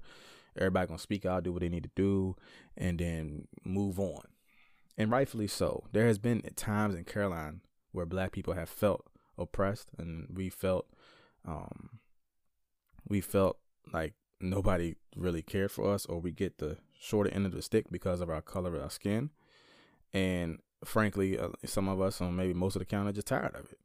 Everybody 0.57 0.87
gonna 0.87 0.99
speak 0.99 1.25
out, 1.25 1.43
do 1.43 1.53
what 1.53 1.61
they 1.61 1.69
need 1.69 1.83
to 1.83 1.91
do, 1.95 2.35
and 2.75 2.99
then 2.99 3.47
move 3.63 3.99
on. 3.99 4.23
And 4.97 5.09
rightfully 5.09 5.47
so. 5.47 5.85
There 5.93 6.07
has 6.07 6.19
been 6.19 6.41
times 6.55 6.95
in 6.95 7.05
Caroline 7.05 7.61
where 7.93 8.05
Black 8.05 8.31
people 8.31 8.53
have 8.53 8.69
felt 8.69 9.05
oppressed, 9.37 9.91
and 9.97 10.27
we 10.33 10.49
felt, 10.49 10.87
um, 11.47 11.99
we 13.07 13.21
felt 13.21 13.59
like 13.93 14.13
nobody 14.43 14.95
really 15.15 15.41
cared 15.41 15.71
for 15.71 15.93
us, 15.93 16.05
or 16.05 16.19
we 16.19 16.31
get 16.31 16.57
the 16.57 16.77
shorter 16.99 17.29
end 17.31 17.45
of 17.45 17.51
the 17.51 17.61
stick 17.61 17.85
because 17.91 18.21
of 18.21 18.29
our 18.29 18.41
color 18.41 18.75
of 18.75 18.83
our 18.83 18.89
skin. 18.89 19.29
And 20.13 20.59
frankly, 20.83 21.37
uh, 21.37 21.49
some 21.65 21.87
of 21.87 22.01
us, 22.01 22.21
or 22.21 22.31
maybe 22.31 22.53
most 22.53 22.75
of 22.75 22.79
the 22.79 22.85
county, 22.85 23.09
are 23.09 23.13
just 23.13 23.27
tired 23.27 23.55
of 23.55 23.71
it 23.71 23.79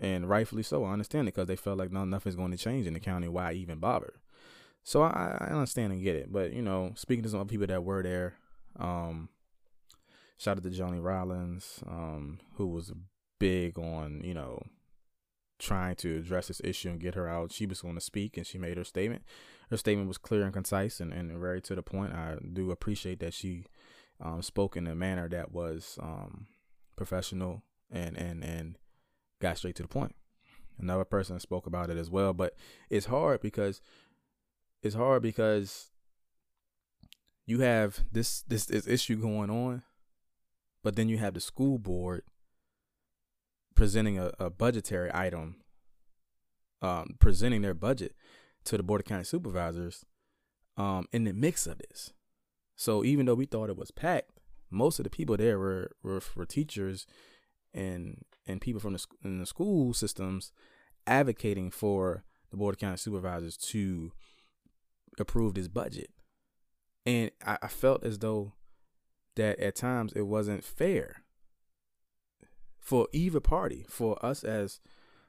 and 0.00 0.28
rightfully 0.28 0.62
so. 0.62 0.84
I 0.84 0.92
understand 0.92 1.28
it 1.28 1.34
because 1.34 1.46
they 1.46 1.56
felt 1.56 1.78
like 1.78 1.92
no, 1.92 2.04
nothing's 2.04 2.36
going 2.36 2.50
to 2.50 2.56
change 2.56 2.86
in 2.86 2.94
the 2.94 3.00
county. 3.00 3.28
Why 3.28 3.52
even 3.52 3.78
bother? 3.78 4.14
So 4.82 5.02
I, 5.02 5.36
I 5.40 5.52
understand 5.52 5.92
and 5.92 6.02
get 6.02 6.16
it. 6.16 6.32
But 6.32 6.52
you 6.52 6.62
know, 6.62 6.92
speaking 6.96 7.22
to 7.24 7.28
some 7.28 7.46
people 7.46 7.66
that 7.66 7.84
were 7.84 8.02
there, 8.02 8.34
um, 8.78 9.28
shout 10.38 10.56
out 10.56 10.64
to 10.64 10.70
Joni 10.70 11.02
Rollins, 11.02 11.80
um, 11.86 12.40
who 12.54 12.66
was 12.68 12.92
big 13.38 13.78
on 13.78 14.22
you 14.24 14.34
know 14.34 14.62
trying 15.58 15.94
to 15.94 16.18
address 16.18 16.48
this 16.48 16.62
issue 16.64 16.88
and 16.88 17.00
get 17.00 17.14
her 17.14 17.28
out. 17.28 17.52
She 17.52 17.66
was 17.66 17.82
going 17.82 17.94
to 17.94 18.00
speak 18.00 18.38
and 18.38 18.46
she 18.46 18.56
made 18.56 18.78
her 18.78 18.84
statement. 18.84 19.22
Her 19.70 19.76
statement 19.76 20.08
was 20.08 20.18
clear 20.18 20.42
and 20.42 20.52
concise 20.52 21.00
and, 21.00 21.12
and 21.12 21.38
very 21.38 21.60
to 21.62 21.76
the 21.76 21.82
point. 21.82 22.12
I 22.12 22.36
do 22.52 22.72
appreciate 22.72 23.20
that 23.20 23.32
she 23.32 23.66
um, 24.20 24.42
spoke 24.42 24.76
in 24.76 24.88
a 24.88 24.96
manner 24.96 25.28
that 25.28 25.52
was 25.52 25.96
um, 26.02 26.46
professional 26.96 27.62
and 27.90 28.16
and 28.16 28.44
and 28.44 28.78
got 29.40 29.58
straight 29.58 29.76
to 29.76 29.82
the 29.82 29.88
point. 29.88 30.16
Another 30.78 31.04
person 31.04 31.38
spoke 31.38 31.66
about 31.66 31.88
it 31.88 31.96
as 31.96 32.10
well, 32.10 32.32
but 32.32 32.56
it's 32.88 33.06
hard 33.06 33.40
because 33.40 33.80
it's 34.82 34.96
hard 34.96 35.22
because 35.22 35.90
you 37.46 37.60
have 37.60 38.00
this 38.10 38.42
this, 38.42 38.66
this 38.66 38.88
issue 38.88 39.16
going 39.16 39.50
on, 39.50 39.82
but 40.82 40.96
then 40.96 41.08
you 41.08 41.18
have 41.18 41.34
the 41.34 41.40
school 41.40 41.78
board 41.78 42.22
presenting 43.76 44.18
a, 44.18 44.32
a 44.40 44.50
budgetary 44.50 45.10
item, 45.14 45.56
um, 46.82 47.16
presenting 47.20 47.62
their 47.62 47.74
budget 47.74 48.16
to 48.64 48.76
the 48.76 48.82
board 48.82 49.00
of 49.00 49.06
county 49.06 49.24
supervisors, 49.24 50.04
um, 50.76 51.06
in 51.12 51.24
the 51.24 51.32
mix 51.32 51.66
of 51.66 51.78
this. 51.78 52.12
So 52.76 53.04
even 53.04 53.26
though 53.26 53.34
we 53.34 53.46
thought 53.46 53.70
it 53.70 53.76
was 53.76 53.90
packed, 53.90 54.30
most 54.70 54.98
of 54.98 55.04
the 55.04 55.10
people 55.10 55.36
there 55.36 55.58
were 55.58 55.90
were, 56.02 56.22
were 56.34 56.46
teachers 56.46 57.06
and 57.74 58.24
and 58.46 58.60
people 58.60 58.80
from 58.80 58.94
the 58.94 59.04
in 59.24 59.38
the 59.38 59.46
school 59.46 59.92
systems 59.92 60.52
advocating 61.06 61.70
for 61.70 62.24
the 62.50 62.56
board 62.56 62.74
of 62.74 62.78
county 62.78 62.96
supervisors 62.96 63.56
to 63.56 64.12
approve 65.18 65.54
this 65.54 65.68
budget, 65.68 66.10
and 67.04 67.30
I, 67.44 67.58
I 67.62 67.68
felt 67.68 68.04
as 68.04 68.18
though 68.18 68.54
that 69.36 69.58
at 69.58 69.76
times 69.76 70.12
it 70.14 70.22
wasn't 70.22 70.64
fair 70.64 71.22
for 72.78 73.08
either 73.12 73.40
party, 73.40 73.84
for 73.88 74.24
us 74.24 74.42
as 74.42 74.80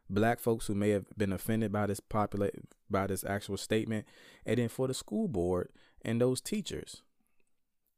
black 0.09 0.39
folks 0.39 0.67
who 0.67 0.75
may 0.75 0.89
have 0.89 1.05
been 1.17 1.31
offended 1.31 1.71
by 1.71 1.85
this 1.85 1.99
popular 1.99 2.49
by 2.91 3.07
this 3.07 3.23
actual 3.23 3.57
statement, 3.57 4.05
and 4.45 4.57
then 4.57 4.69
for 4.69 4.87
the 4.87 4.93
school 4.93 5.27
board 5.27 5.69
and 6.03 6.19
those 6.19 6.41
teachers. 6.41 7.01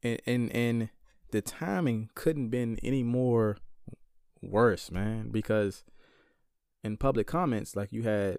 And 0.01 0.21
and 0.25 0.51
and 0.55 0.89
the 1.31 1.41
timing 1.41 2.09
couldn't 2.15 2.49
been 2.49 2.77
any 2.83 3.03
more 3.03 3.57
worse, 4.41 4.91
man, 4.91 5.29
because 5.31 5.83
in 6.83 6.97
public 6.97 7.27
comments, 7.27 7.75
like 7.75 7.91
you 7.91 8.03
had, 8.03 8.37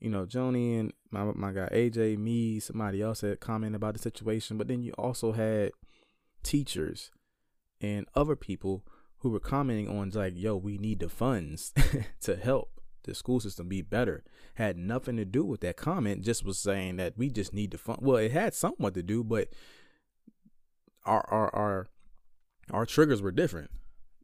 you 0.00 0.10
know, 0.10 0.24
Joni 0.24 0.80
and 0.80 0.92
my 1.10 1.24
my 1.34 1.52
guy 1.52 1.68
AJ, 1.72 2.18
me, 2.18 2.58
somebody 2.58 3.02
else 3.02 3.20
had 3.20 3.40
commented 3.40 3.76
about 3.76 3.94
the 3.94 4.00
situation, 4.00 4.56
but 4.56 4.68
then 4.68 4.82
you 4.82 4.92
also 4.92 5.32
had 5.32 5.72
teachers 6.42 7.10
and 7.80 8.06
other 8.14 8.36
people 8.36 8.84
who 9.18 9.30
were 9.30 9.40
commenting 9.40 9.88
on 9.88 10.10
like, 10.10 10.34
yo, 10.36 10.56
we 10.56 10.78
need 10.78 11.00
the 11.00 11.08
funds 11.08 11.72
to 12.20 12.36
help 12.36 12.71
the 13.04 13.14
school 13.14 13.40
system 13.40 13.68
be 13.68 13.82
better. 13.82 14.24
Had 14.54 14.76
nothing 14.76 15.16
to 15.16 15.24
do 15.24 15.44
with 15.44 15.60
that 15.60 15.76
comment, 15.76 16.24
just 16.24 16.44
was 16.44 16.58
saying 16.58 16.96
that 16.96 17.16
we 17.16 17.30
just 17.30 17.52
need 17.52 17.70
to 17.72 17.78
fund. 17.78 17.98
Well, 18.02 18.16
it 18.16 18.32
had 18.32 18.54
somewhat 18.54 18.94
to 18.94 19.02
do, 19.02 19.24
but 19.24 19.48
our 21.04 21.24
our 21.28 21.54
our 21.54 21.88
our 22.70 22.86
triggers 22.86 23.22
were 23.22 23.32
different. 23.32 23.70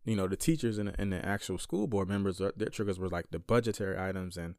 You 0.04 0.16
know 0.16 0.28
the 0.28 0.36
teachers 0.36 0.78
and 0.78 0.88
the, 0.88 1.00
and 1.00 1.12
the 1.12 1.24
actual 1.24 1.58
school 1.58 1.86
board 1.86 2.08
members 2.08 2.38
their 2.38 2.68
triggers 2.68 2.98
were 2.98 3.08
like 3.08 3.30
the 3.30 3.38
budgetary 3.38 3.98
items 3.98 4.36
and 4.36 4.54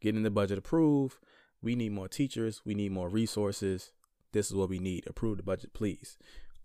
getting 0.00 0.22
the 0.22 0.30
budget 0.30 0.58
approved. 0.58 1.16
We 1.62 1.74
need 1.74 1.92
more 1.92 2.08
teachers. 2.08 2.60
We 2.64 2.74
need 2.74 2.92
more 2.92 3.08
resources. 3.08 3.92
This 4.32 4.48
is 4.48 4.54
what 4.54 4.68
we 4.68 4.78
need. 4.78 5.06
Approve 5.06 5.38
the 5.38 5.42
budget 5.42 5.72
please. 5.72 6.18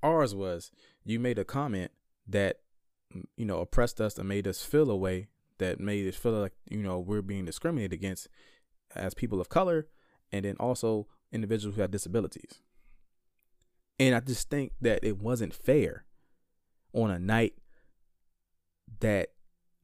Ours 0.03 0.36
was 0.36 0.72
you 1.05 1.19
made 1.19 1.39
a 1.39 1.46
comment 1.46 1.91
that 2.27 2.58
you 3.38 3.46
know 3.46 3.60
oppressed 3.60 4.01
us 4.01 4.17
and 4.17 4.27
made 4.27 4.48
us 4.48 4.63
feel 4.63 4.89
a 4.89 4.98
way 4.98 5.27
that 5.60 5.80
made 5.80 6.08
us 6.08 6.16
feel 6.16 6.34
like 6.34 6.54
you 6.70 6.82
know 6.82 7.00
we're 7.00 7.22
being 7.22 7.46
discriminated 7.46 7.94
against 7.94 8.28
as 8.96 9.13
people 9.13 9.39
of 9.39 9.50
color 9.50 9.88
and 10.32 10.46
then 10.46 10.56
also 10.60 11.08
individuals 11.32 11.75
who 11.75 11.82
have 11.82 11.92
disabilities 11.92 12.62
and 14.00 14.16
i 14.16 14.20
just 14.20 14.50
think 14.50 14.72
that 14.82 15.00
it 15.04 15.18
wasn't 15.20 15.54
fair 15.54 16.06
on 16.94 17.12
a 17.12 17.20
night 17.20 17.54
that 19.00 19.30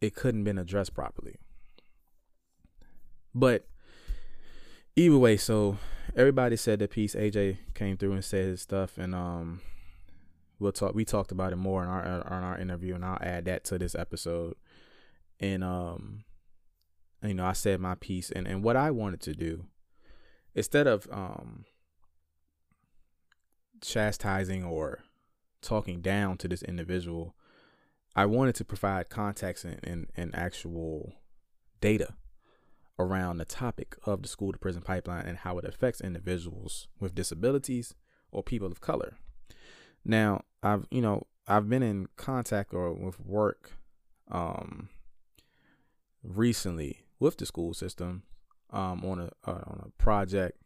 it 0.02 0.16
couldn't 0.16 0.44
been 0.44 0.58
addressed 0.58 0.94
properly. 0.94 1.36
But 3.34 3.68
either 4.96 5.18
way, 5.18 5.38
so 5.38 5.78
everybody 6.16 6.56
said 6.56 6.80
the 6.80 6.88
piece. 6.88 7.16
AJ 7.16 7.58
came 7.74 7.98
through 7.98 8.14
and 8.14 8.24
said 8.24 8.46
his 8.46 8.62
stuff, 8.62 8.98
and 8.98 9.14
um, 9.14 9.62
we'll 10.60 10.72
talk. 10.72 10.96
We 10.96 11.06
talked 11.06 11.32
about 11.32 11.54
it 11.54 11.58
more 11.58 11.84
in 11.84 11.90
our 11.90 12.06
in 12.06 12.44
our 12.44 12.58
interview, 12.58 12.96
and 12.96 13.04
I'll 13.04 13.20
add 13.22 13.46
that 13.46 13.66
to 13.66 13.78
this 13.78 13.96
episode. 13.96 14.56
And 15.40 15.64
um, 15.64 16.24
you 17.24 17.34
know, 17.34 17.46
I 17.46 17.54
said 17.54 17.80
my 17.80 17.96
piece, 17.96 18.32
and 18.32 18.48
and 18.48 18.64
what 18.64 18.76
I 18.76 18.92
wanted 18.92 19.22
to 19.22 19.34
do, 19.34 19.66
instead 20.54 20.88
of 20.88 21.08
um, 21.12 21.66
chastising 23.82 24.64
or 24.64 25.00
talking 25.62 26.02
down 26.02 26.38
to 26.38 26.48
this 26.48 26.64
individual, 26.64 27.36
I 28.16 28.26
wanted 28.26 28.56
to 28.56 28.66
provide 28.66 29.10
context 29.10 29.66
and, 29.66 29.80
and, 29.84 30.08
and 30.16 30.36
actual 30.36 31.14
data 31.82 32.14
around 32.98 33.38
the 33.38 33.46
topic 33.46 33.96
of 34.06 34.22
the 34.22 34.28
school 34.28 34.54
to 34.54 34.58
prison 34.58 34.82
pipeline 34.82 35.26
and 35.26 35.40
how 35.40 35.58
it 35.58 35.66
affects 35.66 36.00
individuals 36.00 36.88
with 37.00 37.16
disabilities 37.16 37.94
or 38.32 38.42
people 38.42 38.68
of 38.68 38.80
color. 38.80 39.18
Now, 40.06 40.44
I've 40.64 40.86
you 40.92 41.02
know 41.02 41.24
I've 41.48 41.70
been 41.70 41.84
in 41.84 42.08
contact 42.16 42.74
or 42.74 42.94
with 42.94 43.20
work 43.20 43.72
um, 44.32 44.90
recently 46.26 47.06
with 47.20 47.38
the 47.38 47.46
school 47.46 47.74
system 47.74 48.24
um, 48.72 49.04
on 49.06 49.20
a 49.20 49.50
uh, 49.50 49.64
on 49.68 49.84
a 49.86 50.02
project 50.02 50.60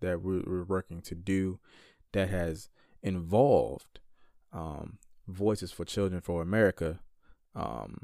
that 0.00 0.22
we're, 0.22 0.42
we're, 0.46 0.64
working 0.64 1.00
to 1.00 1.14
do 1.14 1.58
that 2.12 2.28
has 2.28 2.68
involved 3.02 3.98
um, 4.52 4.98
Voices 5.26 5.72
for 5.72 5.84
Children 5.84 6.20
for 6.20 6.42
America, 6.42 7.00
um, 7.54 8.02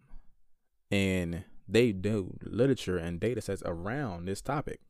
and 0.90 1.44
they 1.68 1.92
do 1.92 2.38
literature 2.42 2.96
and 2.96 3.20
data 3.20 3.40
sets 3.40 3.62
around 3.64 4.24
this 4.24 4.40
topic. 4.40 4.80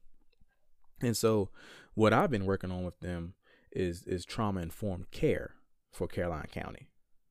And 1.01 1.17
so, 1.17 1.51
what 1.95 2.13
I've 2.13 2.31
been 2.31 2.47
working 2.47 2.71
on 2.71 2.85
with 2.85 3.01
them 3.01 3.35
is 3.73 4.05
is 4.05 4.25
trauma 4.25 4.61
informed 4.61 5.11
care 5.11 5.55
for 5.93 6.07
Caroline 6.07 6.49
County. 6.53 6.89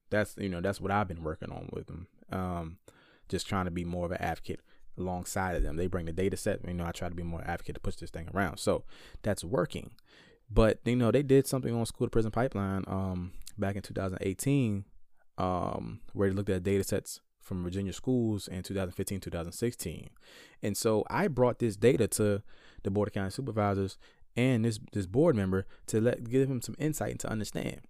That's 0.10 0.36
you 0.38 0.50
know 0.50 0.62
that's 0.62 0.81
what 0.81 0.91
I've 0.91 1.07
been 1.07 1.24
working 1.24 1.51
on 1.51 1.69
with 1.71 1.88
them. 1.88 2.07
Um, 2.31 2.77
just 3.29 3.48
trying 3.48 3.65
to 3.65 3.71
be 3.71 3.86
more 3.86 4.05
of 4.05 4.12
an 4.12 4.21
advocate 4.21 4.60
alongside 4.98 5.55
of 5.55 5.63
them. 5.63 5.77
They 5.77 5.88
bring 5.88 6.05
the 6.05 6.13
data 6.13 6.38
set. 6.38 6.60
You 6.67 6.74
know, 6.74 6.86
I 6.86 6.91
try 6.91 7.10
to 7.10 7.15
be 7.15 7.24
more 7.24 7.43
advocate 7.45 7.75
to 7.75 7.81
push 7.81 7.95
this 7.95 8.10
thing 8.10 8.29
around. 8.33 8.57
So 8.57 8.83
that's 9.21 9.43
working. 9.43 9.91
But 10.50 10.79
you 10.86 10.95
know, 10.95 11.12
they 11.12 11.24
did 11.24 11.48
something 11.48 11.74
on 11.74 11.86
school 11.86 12.07
to 12.07 12.12
prison 12.12 12.31
pipeline 12.31 12.83
um, 12.88 13.31
back 13.57 13.75
in 13.75 13.81
2018, 13.81 14.86
um, 15.38 16.01
where 16.13 16.29
they 16.29 16.36
looked 16.36 16.50
at 16.50 16.63
data 16.63 16.83
sets 16.83 17.21
from 17.41 17.63
Virginia 17.63 17.93
schools 17.93 18.48
in 18.48 18.62
2015, 18.63 19.19
2016. 19.19 20.10
And 20.62 20.77
so 20.77 21.03
I 21.10 21.27
brought 21.27 21.60
this 21.60 21.75
data 21.75 22.07
to 22.10 22.43
the 22.83 22.91
Board 22.91 23.07
of 23.07 23.13
County 23.13 23.31
Supervisors 23.31 23.98
and 24.38 24.63
this 24.63 24.79
this 24.93 25.07
board 25.07 25.36
member 25.36 25.65
to 25.88 26.00
let 26.00 26.29
give 26.29 26.50
him 26.50 26.62
some 26.62 26.75
insight 26.79 27.12
and 27.12 27.19
to 27.21 27.29
understand. 27.29 27.81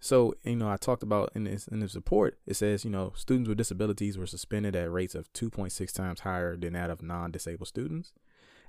So, 0.00 0.34
you 0.44 0.56
know, 0.56 0.70
I 0.70 0.76
talked 0.76 1.02
about 1.02 1.32
in 1.34 1.44
this 1.44 1.66
in 1.66 1.80
this 1.80 1.94
report, 1.94 2.38
it 2.46 2.54
says, 2.54 2.84
you 2.84 2.90
know, 2.90 3.12
students 3.16 3.48
with 3.48 3.58
disabilities 3.58 4.16
were 4.16 4.26
suspended 4.26 4.76
at 4.76 4.92
rates 4.92 5.14
of 5.14 5.32
2.6 5.32 5.92
times 5.92 6.20
higher 6.20 6.56
than 6.56 6.74
that 6.74 6.90
of 6.90 7.02
non-disabled 7.02 7.68
students. 7.68 8.12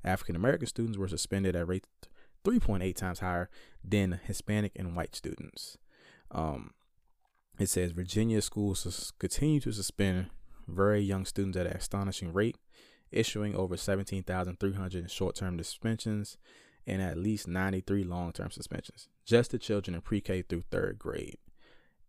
African 0.03 0.36
American 0.36 0.67
students 0.67 0.98
were 0.98 1.07
suspended 1.07 1.55
at 1.55 1.67
rates 1.67 1.88
3.8 2.43 2.95
times 2.95 3.19
higher 3.19 3.50
than 3.83 4.19
Hispanic 4.24 4.71
and 4.75 4.95
white 4.95 5.15
students. 5.15 5.77
Um, 6.31 6.71
it 7.59 7.69
says 7.69 7.91
Virginia 7.91 8.41
schools 8.41 9.13
continue 9.19 9.59
to 9.59 9.71
suspend 9.71 10.27
very 10.67 11.01
young 11.01 11.25
students 11.25 11.57
at 11.57 11.67
an 11.67 11.74
astonishing 11.74 12.31
rate, 12.33 12.55
issuing 13.12 13.55
over 13.55 13.75
17,300 13.77 15.12
short-term 15.12 15.57
suspensions 15.57 16.38
and 16.88 17.01
at 17.01 17.17
least 17.17 17.48
93 17.48 18.03
long-term 18.03 18.50
suspensions 18.50 19.09
just 19.29 19.51
to 19.51 19.59
children 19.59 19.93
in 19.93 20.01
pre-K 20.01 20.41
through 20.41 20.63
third 20.71 20.98
grade. 20.98 21.38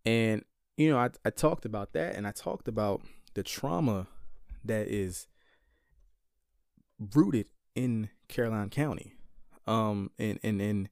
And 0.03 0.43
you 0.75 0.89
know, 0.89 0.97
I, 0.97 1.11
I 1.23 1.29
talked 1.29 1.65
about 1.65 1.93
that 1.93 2.15
and 2.15 2.25
I 2.25 2.31
talked 2.31 2.67
about 2.67 3.01
the 3.35 3.43
trauma 3.43 4.07
that 4.65 4.87
is 4.87 5.27
rooted 7.15 7.45
in 7.75 8.09
Caroline 8.27 8.71
County. 8.71 9.13
Um 9.67 10.09
and 10.17 10.39
and 10.41 10.59
and 10.59 10.89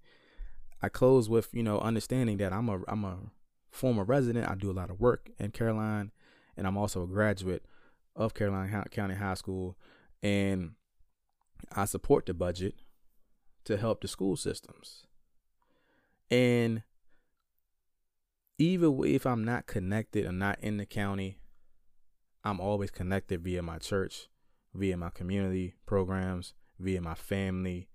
I 0.83 0.89
close 0.89 1.27
with, 1.27 1.49
you 1.51 1.63
know, 1.63 1.79
understanding 1.79 2.37
that 2.37 2.53
I'm 2.53 2.69
a 2.69 2.81
I'm 2.87 3.03
a 3.03 3.17
former 3.71 4.03
resident. 4.03 4.47
I 4.47 4.53
do 4.53 4.69
a 4.69 4.71
lot 4.71 4.91
of 4.91 4.99
work 4.99 5.31
in 5.39 5.49
Caroline 5.49 6.11
and 6.55 6.67
I'm 6.67 6.77
also 6.77 7.01
a 7.03 7.07
graduate 7.07 7.65
of 8.15 8.35
Caroline 8.35 8.85
County 8.91 9.15
High 9.15 9.33
School 9.33 9.75
and 10.21 10.73
I 11.75 11.85
support 11.85 12.27
the 12.27 12.35
budget 12.35 12.75
to 13.65 13.77
help 13.77 14.01
the 14.01 14.07
school 14.07 14.35
systems. 14.35 15.07
And 16.31 16.83
even 18.57 19.03
if 19.05 19.25
I'm 19.25 19.43
not 19.43 19.67
connected 19.67 20.25
or 20.25 20.31
not 20.31 20.59
in 20.61 20.77
the 20.77 20.85
county, 20.85 21.39
I'm 22.43 22.59
always 22.59 22.91
connected 22.91 23.41
via 23.41 23.61
my 23.61 23.77
church, 23.77 24.27
via 24.73 24.97
my 24.97 25.09
community 25.09 25.75
programs, 25.85 26.53
via 26.79 27.01
my 27.01 27.15
family, 27.15 27.89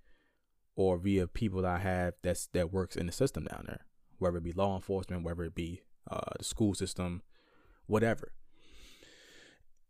or 0.76 0.98
via 0.98 1.26
people 1.26 1.62
that 1.62 1.76
I 1.76 1.78
have 1.78 2.14
that's 2.22 2.48
that 2.48 2.72
works 2.72 2.96
in 2.96 3.06
the 3.06 3.12
system 3.12 3.44
down 3.44 3.64
there, 3.66 3.86
whether 4.18 4.38
it 4.38 4.44
be 4.44 4.52
law 4.52 4.74
enforcement, 4.74 5.22
whether 5.22 5.44
it 5.44 5.54
be 5.54 5.82
uh, 6.10 6.20
the 6.38 6.44
school 6.44 6.74
system, 6.74 7.22
whatever. 7.86 8.32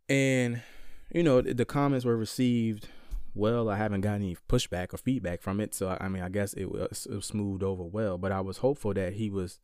And 0.07 0.61
you 1.11 1.23
know, 1.23 1.41
the 1.41 1.65
comments 1.65 2.05
were 2.05 2.17
received 2.17 2.89
well. 3.35 3.69
I 3.69 3.77
haven't 3.77 4.01
got 4.01 4.15
any 4.15 4.37
pushback 4.49 4.93
or 4.93 4.97
feedback 4.97 5.41
from 5.41 5.59
it, 5.59 5.73
so 5.73 5.97
I 5.99 6.07
mean, 6.07 6.23
I 6.23 6.29
guess 6.29 6.53
it 6.53 6.71
was, 6.71 7.07
it 7.09 7.15
was 7.15 7.25
smoothed 7.25 7.63
over 7.63 7.83
well. 7.83 8.17
But 8.17 8.31
I 8.31 8.41
was 8.41 8.57
hopeful 8.57 8.93
that 8.93 9.13
he 9.13 9.29
was, 9.29 9.59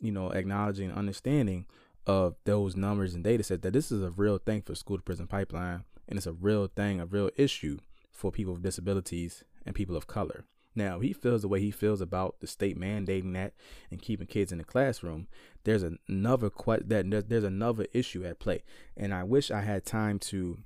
you 0.00 0.12
know, 0.12 0.30
acknowledging, 0.30 0.92
understanding 0.92 1.66
of 2.06 2.36
those 2.44 2.76
numbers 2.76 3.14
and 3.14 3.24
data 3.24 3.42
sets 3.42 3.62
that 3.62 3.72
this 3.72 3.90
is 3.90 4.02
a 4.02 4.10
real 4.10 4.38
thing 4.38 4.62
for 4.62 4.74
school 4.74 4.96
to 4.96 5.02
prison 5.02 5.26
pipeline, 5.26 5.84
and 6.08 6.16
it's 6.16 6.26
a 6.26 6.32
real 6.32 6.66
thing, 6.66 7.00
a 7.00 7.06
real 7.06 7.30
issue 7.36 7.78
for 8.12 8.30
people 8.30 8.54
with 8.54 8.62
disabilities 8.62 9.44
and 9.64 9.74
people 9.74 9.96
of 9.96 10.06
color. 10.06 10.44
Now, 10.76 11.00
he 11.00 11.14
feels 11.14 11.40
the 11.40 11.48
way 11.48 11.60
he 11.60 11.70
feels 11.70 12.02
about 12.02 12.40
the 12.40 12.46
state 12.46 12.78
mandating 12.78 13.32
that 13.32 13.54
and 13.90 14.00
keeping 14.00 14.26
kids 14.26 14.52
in 14.52 14.58
the 14.58 14.64
classroom. 14.64 15.26
There's 15.64 15.82
another 15.82 16.50
que- 16.50 16.84
that 16.84 17.28
there's 17.28 17.44
another 17.44 17.86
issue 17.94 18.24
at 18.26 18.38
play, 18.38 18.62
and 18.94 19.14
I 19.14 19.24
wish 19.24 19.50
I 19.50 19.62
had 19.62 19.86
time 19.86 20.18
to 20.20 20.58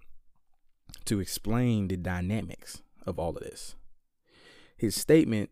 to 1.07 1.21
explain 1.21 1.89
the 1.89 1.97
dynamics 1.97 2.83
of 3.07 3.19
all 3.19 3.31
of 3.31 3.43
this. 3.43 3.77
His 4.77 4.95
statement 4.95 5.51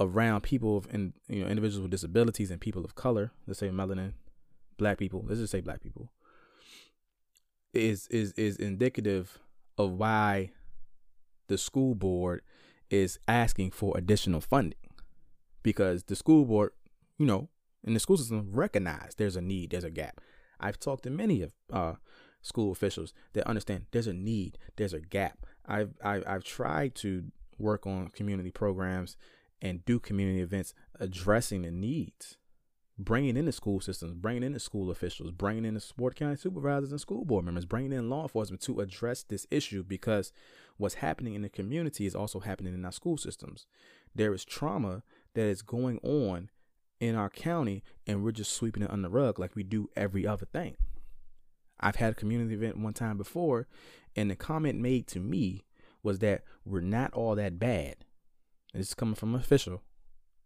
around 0.00 0.42
people 0.42 0.76
of 0.76 0.86
and 0.92 1.12
you 1.28 1.42
know 1.42 1.48
individuals 1.48 1.82
with 1.82 1.90
disabilities 1.90 2.50
and 2.50 2.60
people 2.60 2.84
of 2.84 2.94
color, 2.94 3.32
let's 3.46 3.60
say 3.60 3.68
melanin, 3.68 4.14
black 4.76 4.98
people, 4.98 5.24
let's 5.26 5.40
just 5.40 5.52
say 5.52 5.60
black 5.60 5.80
people, 5.80 6.12
is 7.72 8.06
is 8.08 8.32
is 8.32 8.56
indicative 8.56 9.38
of 9.76 9.92
why 9.92 10.50
the 11.48 11.58
school 11.58 11.94
board 11.94 12.42
is 12.90 13.18
asking 13.28 13.70
for 13.70 13.96
additional 13.96 14.40
funding 14.40 14.78
because 15.62 16.04
the 16.04 16.16
school 16.16 16.44
board, 16.44 16.72
you 17.18 17.26
know, 17.26 17.48
in 17.84 17.94
the 17.94 18.00
school 18.00 18.16
system 18.16 18.48
recognize 18.52 19.14
there's 19.16 19.36
a 19.36 19.40
need, 19.40 19.70
there's 19.70 19.84
a 19.84 19.90
gap. 19.90 20.20
I've 20.60 20.78
talked 20.78 21.04
to 21.04 21.10
many 21.10 21.42
of 21.42 21.52
uh, 21.72 21.94
school 22.48 22.72
officials 22.72 23.12
that 23.34 23.46
understand 23.46 23.86
there's 23.92 24.06
a 24.06 24.12
need, 24.12 24.58
there's 24.76 24.92
a 24.92 25.00
gap. 25.00 25.46
I've, 25.66 25.94
I've, 26.02 26.24
I've 26.26 26.44
tried 26.44 26.94
to 26.96 27.24
work 27.58 27.86
on 27.86 28.08
community 28.08 28.50
programs 28.50 29.16
and 29.60 29.84
do 29.84 29.98
community 29.98 30.40
events 30.40 30.74
addressing 30.98 31.62
the 31.62 31.70
needs, 31.70 32.36
bringing 32.98 33.36
in 33.36 33.44
the 33.44 33.52
school 33.52 33.80
systems, 33.80 34.14
bringing 34.14 34.44
in 34.44 34.52
the 34.52 34.60
school 34.60 34.90
officials, 34.90 35.30
bringing 35.32 35.64
in 35.64 35.74
the 35.74 35.84
Board 35.96 36.16
County 36.16 36.36
supervisors 36.36 36.90
and 36.90 37.00
school 37.00 37.24
board 37.24 37.44
members, 37.44 37.66
bringing 37.66 37.92
in 37.92 38.08
law 38.08 38.22
enforcement 38.22 38.62
to 38.62 38.80
address 38.80 39.22
this 39.22 39.46
issue 39.50 39.82
because 39.82 40.32
what's 40.76 40.96
happening 40.96 41.34
in 41.34 41.42
the 41.42 41.48
community 41.48 42.06
is 42.06 42.14
also 42.14 42.40
happening 42.40 42.74
in 42.74 42.84
our 42.84 42.92
school 42.92 43.16
systems. 43.16 43.66
There 44.14 44.32
is 44.32 44.44
trauma 44.44 45.02
that 45.34 45.46
is 45.46 45.62
going 45.62 45.98
on 46.02 46.50
in 47.00 47.14
our 47.14 47.30
county, 47.30 47.82
and 48.06 48.24
we're 48.24 48.32
just 48.32 48.52
sweeping 48.52 48.82
it 48.82 48.90
under 48.90 49.08
the 49.08 49.14
rug 49.14 49.38
like 49.38 49.54
we 49.54 49.62
do 49.62 49.88
every 49.96 50.26
other 50.26 50.46
thing. 50.46 50.76
I've 51.80 51.96
had 51.96 52.12
a 52.12 52.16
community 52.16 52.54
event 52.54 52.78
one 52.78 52.94
time 52.94 53.16
before, 53.16 53.66
and 54.16 54.30
the 54.30 54.36
comment 54.36 54.80
made 54.80 55.06
to 55.08 55.20
me 55.20 55.64
was 56.02 56.18
that 56.20 56.42
we're 56.64 56.80
not 56.80 57.12
all 57.12 57.34
that 57.36 57.58
bad. 57.58 57.96
And 58.72 58.80
this 58.80 58.88
is 58.88 58.94
coming 58.94 59.14
from 59.14 59.34
an 59.34 59.40
official, 59.40 59.82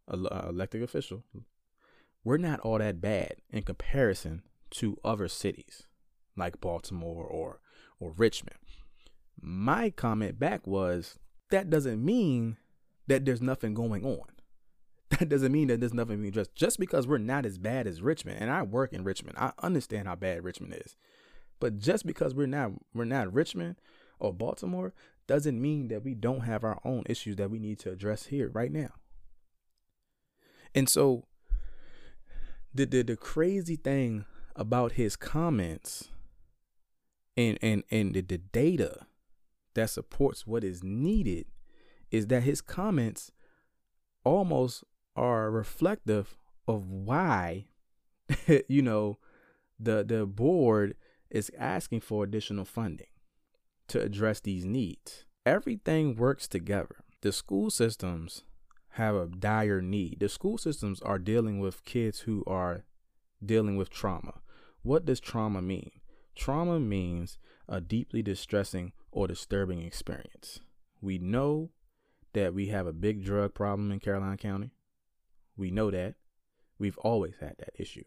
a 0.09 0.16
uh, 0.16 0.49
elected 0.49 0.83
official. 0.83 1.25
We're 2.25 2.37
not 2.38 2.61
all 2.61 2.79
that 2.79 3.01
bad 3.01 3.37
in 3.51 3.62
comparison 3.62 4.42
to 4.73 4.99
other 5.05 5.29
cities 5.29 5.85
like 6.37 6.61
Baltimore 6.61 7.25
or 7.25 7.61
or 7.99 8.12
Richmond. 8.16 8.57
My 9.40 9.90
comment 9.90 10.38
back 10.38 10.66
was 10.66 11.18
that 11.51 11.71
doesn't 11.71 12.05
mean 12.05 12.57
that 13.07 13.25
there's 13.25 13.42
nothing 13.42 13.75
going 13.75 14.05
on. 14.05 14.27
That 15.18 15.29
doesn't 15.29 15.53
mean 15.53 15.68
that 15.68 15.79
there's 15.79 15.92
nothing 15.92 16.16
being 16.16 16.29
addressed. 16.29 16.55
Just 16.55 16.81
because 16.81 17.07
we're 17.07 17.18
not 17.18 17.45
as 17.45 17.59
bad 17.59 17.87
as 17.87 18.01
Richmond, 18.01 18.38
and 18.40 18.51
I 18.51 18.62
work 18.62 18.95
in 18.95 19.05
Richmond, 19.05 19.37
I 19.38 19.53
understand 19.62 20.09
how 20.09 20.14
bad 20.14 20.42
Richmond 20.42 20.75
is. 20.83 20.97
But 21.62 21.79
just 21.79 22.05
because 22.05 22.35
we're 22.35 22.48
not 22.48 22.72
we're 22.92 23.05
not 23.05 23.33
Richmond 23.33 23.77
or 24.18 24.33
Baltimore 24.33 24.92
doesn't 25.29 25.62
mean 25.62 25.87
that 25.88 26.03
we 26.03 26.12
don't 26.12 26.40
have 26.40 26.64
our 26.64 26.81
own 26.85 27.05
issues 27.09 27.37
that 27.37 27.53
we 27.53 27.61
need 27.61 27.79
to 27.79 27.92
address 27.92 28.27
here 28.27 28.51
right 28.53 28.72
now. 28.72 28.90
And 30.75 30.88
so 30.88 31.27
the, 32.75 32.85
the 32.85 33.03
the 33.03 33.16
crazy 33.16 33.77
thing 33.77 34.25
about 34.57 34.92
his 34.92 35.14
comments 35.14 36.09
and 37.37 37.61
and 37.62 37.85
and 37.92 38.12
the, 38.12 38.22
the 38.22 38.38
data 38.38 39.07
that 39.75 39.90
supports 39.90 40.44
what 40.44 40.64
is 40.64 40.83
needed 40.83 41.46
is 42.11 42.27
that 42.27 42.42
his 42.42 42.61
comments 42.61 43.31
almost 44.25 44.83
are 45.14 45.48
reflective 45.48 46.37
of 46.66 46.88
why 46.88 47.66
you 48.68 48.83
know 48.83 49.18
the 49.79 50.03
the 50.03 50.27
board 50.27 50.96
is 51.33 51.51
asking 51.59 52.01
for 52.01 52.23
additional 52.23 52.64
funding 52.64 53.07
to 53.88 54.01
address 54.01 54.38
these 54.38 54.64
needs. 54.64 55.25
Everything 55.45 56.14
works 56.14 56.47
together. 56.47 56.97
The 57.23 57.33
school 57.33 57.71
systems 57.71 58.45
have 58.90 59.16
a 59.16 59.27
dire 59.27 59.81
need. 59.81 60.21
The 60.21 60.29
school 60.29 60.59
systems 60.59 61.01
are 61.01 61.18
dealing 61.18 61.59
with 61.59 61.85
kids 61.85 62.21
who 62.21 62.45
are 62.47 62.85
dealing 63.45 63.77
with 63.77 63.90
trauma. 63.90 64.35
What 64.83 65.05
does 65.05 65.18
trauma 65.18 65.62
mean? 65.62 65.90
Trauma 66.37 66.79
means 66.79 67.38
a 67.68 67.81
deeply 67.81 68.23
distressing 68.23 68.92
or 69.11 69.27
disturbing 69.27 69.83
experience. 69.83 70.61
We 71.01 71.18
know 71.18 71.71
that 72.35 72.55
we 72.55 72.68
have 72.68 72.87
a 72.87 72.92
big 72.92 73.25
drug 73.25 73.55
problem 73.55 73.90
in 73.90 74.01
Caroline 74.01 74.37
County. 74.37 74.73
We 75.57 75.71
know 75.71 75.90
that. 75.90 76.14
We've 76.79 76.99
always 76.99 77.35
had 77.40 77.57
that 77.59 77.75
issue. 77.79 78.05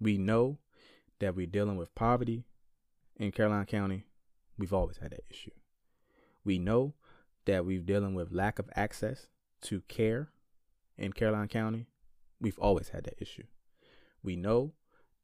We 0.00 0.18
know 0.18 0.58
that 1.20 1.34
we're 1.34 1.46
dealing 1.46 1.76
with 1.76 1.94
poverty 1.94 2.44
in 3.16 3.32
Caroline 3.32 3.66
County. 3.66 4.04
We've 4.58 4.72
always 4.72 4.98
had 4.98 5.10
that 5.10 5.24
issue. 5.30 5.50
We 6.44 6.58
know 6.58 6.94
that 7.44 7.64
we're 7.64 7.80
dealing 7.80 8.14
with 8.14 8.32
lack 8.32 8.58
of 8.58 8.68
access 8.74 9.26
to 9.62 9.80
care 9.82 10.30
in 10.96 11.12
Caroline 11.12 11.48
County. 11.48 11.86
We've 12.40 12.58
always 12.58 12.90
had 12.90 13.04
that 13.04 13.20
issue. 13.20 13.44
We 14.22 14.36
know 14.36 14.72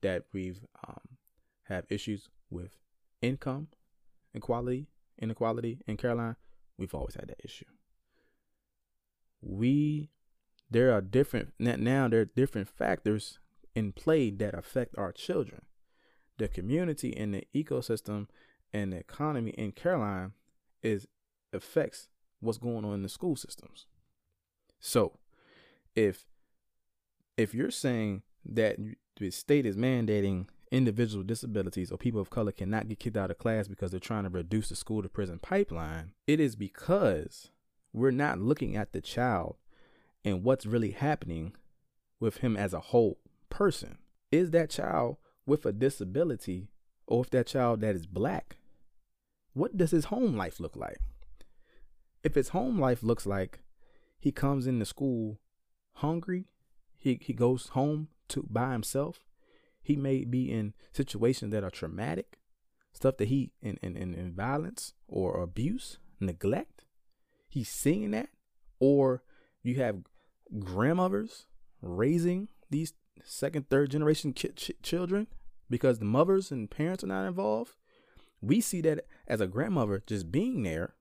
that 0.00 0.24
we've 0.32 0.60
um, 0.86 1.18
have 1.64 1.84
issues 1.88 2.28
with 2.50 2.78
income 3.20 3.68
inequality, 4.34 4.86
inequality 5.18 5.80
in 5.86 5.96
Caroline. 5.96 6.36
We've 6.78 6.94
always 6.94 7.14
had 7.14 7.28
that 7.28 7.40
issue. 7.44 7.66
We 9.40 10.10
there 10.70 10.92
are 10.92 11.02
different 11.02 11.52
now 11.58 12.08
there 12.08 12.20
are 12.20 12.24
different 12.24 12.68
factors 12.68 13.38
in 13.74 13.92
play 13.92 14.30
that 14.30 14.54
affect 14.54 14.96
our 14.96 15.12
children. 15.12 15.62
The 16.42 16.48
community 16.48 17.16
and 17.16 17.32
the 17.32 17.46
ecosystem 17.54 18.26
and 18.72 18.92
the 18.92 18.96
economy 18.96 19.52
in 19.52 19.70
Caroline 19.70 20.32
is 20.82 21.06
affects 21.52 22.08
what's 22.40 22.58
going 22.58 22.84
on 22.84 22.94
in 22.94 23.02
the 23.02 23.08
school 23.08 23.36
systems. 23.36 23.86
So, 24.80 25.20
if 25.94 26.26
if 27.36 27.54
you're 27.54 27.70
saying 27.70 28.22
that 28.44 28.76
the 29.20 29.30
state 29.30 29.64
is 29.64 29.76
mandating 29.76 30.48
individuals 30.72 31.18
with 31.18 31.28
disabilities 31.28 31.92
or 31.92 31.96
people 31.96 32.20
of 32.20 32.30
color 32.30 32.50
cannot 32.50 32.88
get 32.88 32.98
kicked 32.98 33.16
out 33.16 33.30
of 33.30 33.38
class 33.38 33.68
because 33.68 33.92
they're 33.92 34.00
trying 34.00 34.24
to 34.24 34.28
reduce 34.28 34.68
the 34.68 34.74
school 34.74 35.00
to 35.00 35.08
prison 35.08 35.38
pipeline, 35.38 36.10
it 36.26 36.40
is 36.40 36.56
because 36.56 37.52
we're 37.92 38.10
not 38.10 38.40
looking 38.40 38.74
at 38.74 38.92
the 38.92 39.00
child 39.00 39.54
and 40.24 40.42
what's 40.42 40.66
really 40.66 40.90
happening 40.90 41.52
with 42.18 42.38
him 42.38 42.56
as 42.56 42.74
a 42.74 42.80
whole 42.80 43.20
person. 43.48 43.98
Is 44.32 44.50
that 44.50 44.70
child 44.70 45.18
with 45.46 45.66
a 45.66 45.72
disability 45.72 46.68
or 47.06 47.22
if 47.22 47.30
that 47.30 47.46
child 47.46 47.80
that 47.80 47.94
is 47.94 48.06
black, 48.06 48.56
what 49.52 49.76
does 49.76 49.90
his 49.90 50.06
home 50.06 50.36
life 50.36 50.60
look 50.60 50.76
like? 50.76 50.98
If 52.22 52.34
his 52.34 52.50
home 52.50 52.78
life 52.78 53.02
looks 53.02 53.26
like 53.26 53.60
he 54.18 54.32
comes 54.32 54.66
into 54.66 54.84
school 54.84 55.40
hungry, 55.94 56.46
he, 56.96 57.18
he 57.20 57.32
goes 57.32 57.68
home 57.68 58.08
to 58.28 58.46
by 58.48 58.72
himself, 58.72 59.18
he 59.82 59.96
may 59.96 60.24
be 60.24 60.50
in 60.50 60.74
situations 60.92 61.52
that 61.52 61.64
are 61.64 61.70
traumatic, 61.70 62.38
stuff 62.92 63.16
that 63.16 63.28
he 63.28 63.52
in 63.60 63.78
in, 63.82 63.96
in, 63.96 64.14
in 64.14 64.32
violence 64.32 64.94
or 65.08 65.42
abuse, 65.42 65.98
neglect. 66.20 66.84
He's 67.48 67.68
seeing 67.68 68.12
that, 68.12 68.28
or 68.78 69.22
you 69.62 69.74
have 69.76 70.04
grandmothers 70.58 71.46
raising 71.80 72.48
these 72.70 72.94
second, 73.24 73.68
third 73.68 73.90
generation 73.90 74.34
ch- 74.34 74.54
ch- 74.56 74.72
children 74.82 75.26
because 75.70 75.98
the 75.98 76.04
mothers 76.04 76.50
and 76.50 76.70
parents 76.70 77.04
are 77.04 77.08
not 77.08 77.26
involved. 77.26 77.76
We 78.40 78.60
see 78.60 78.80
that 78.82 79.06
as 79.26 79.40
a 79.40 79.46
grandmother 79.46 80.02
just 80.06 80.32
being 80.32 80.62
there 80.62 80.94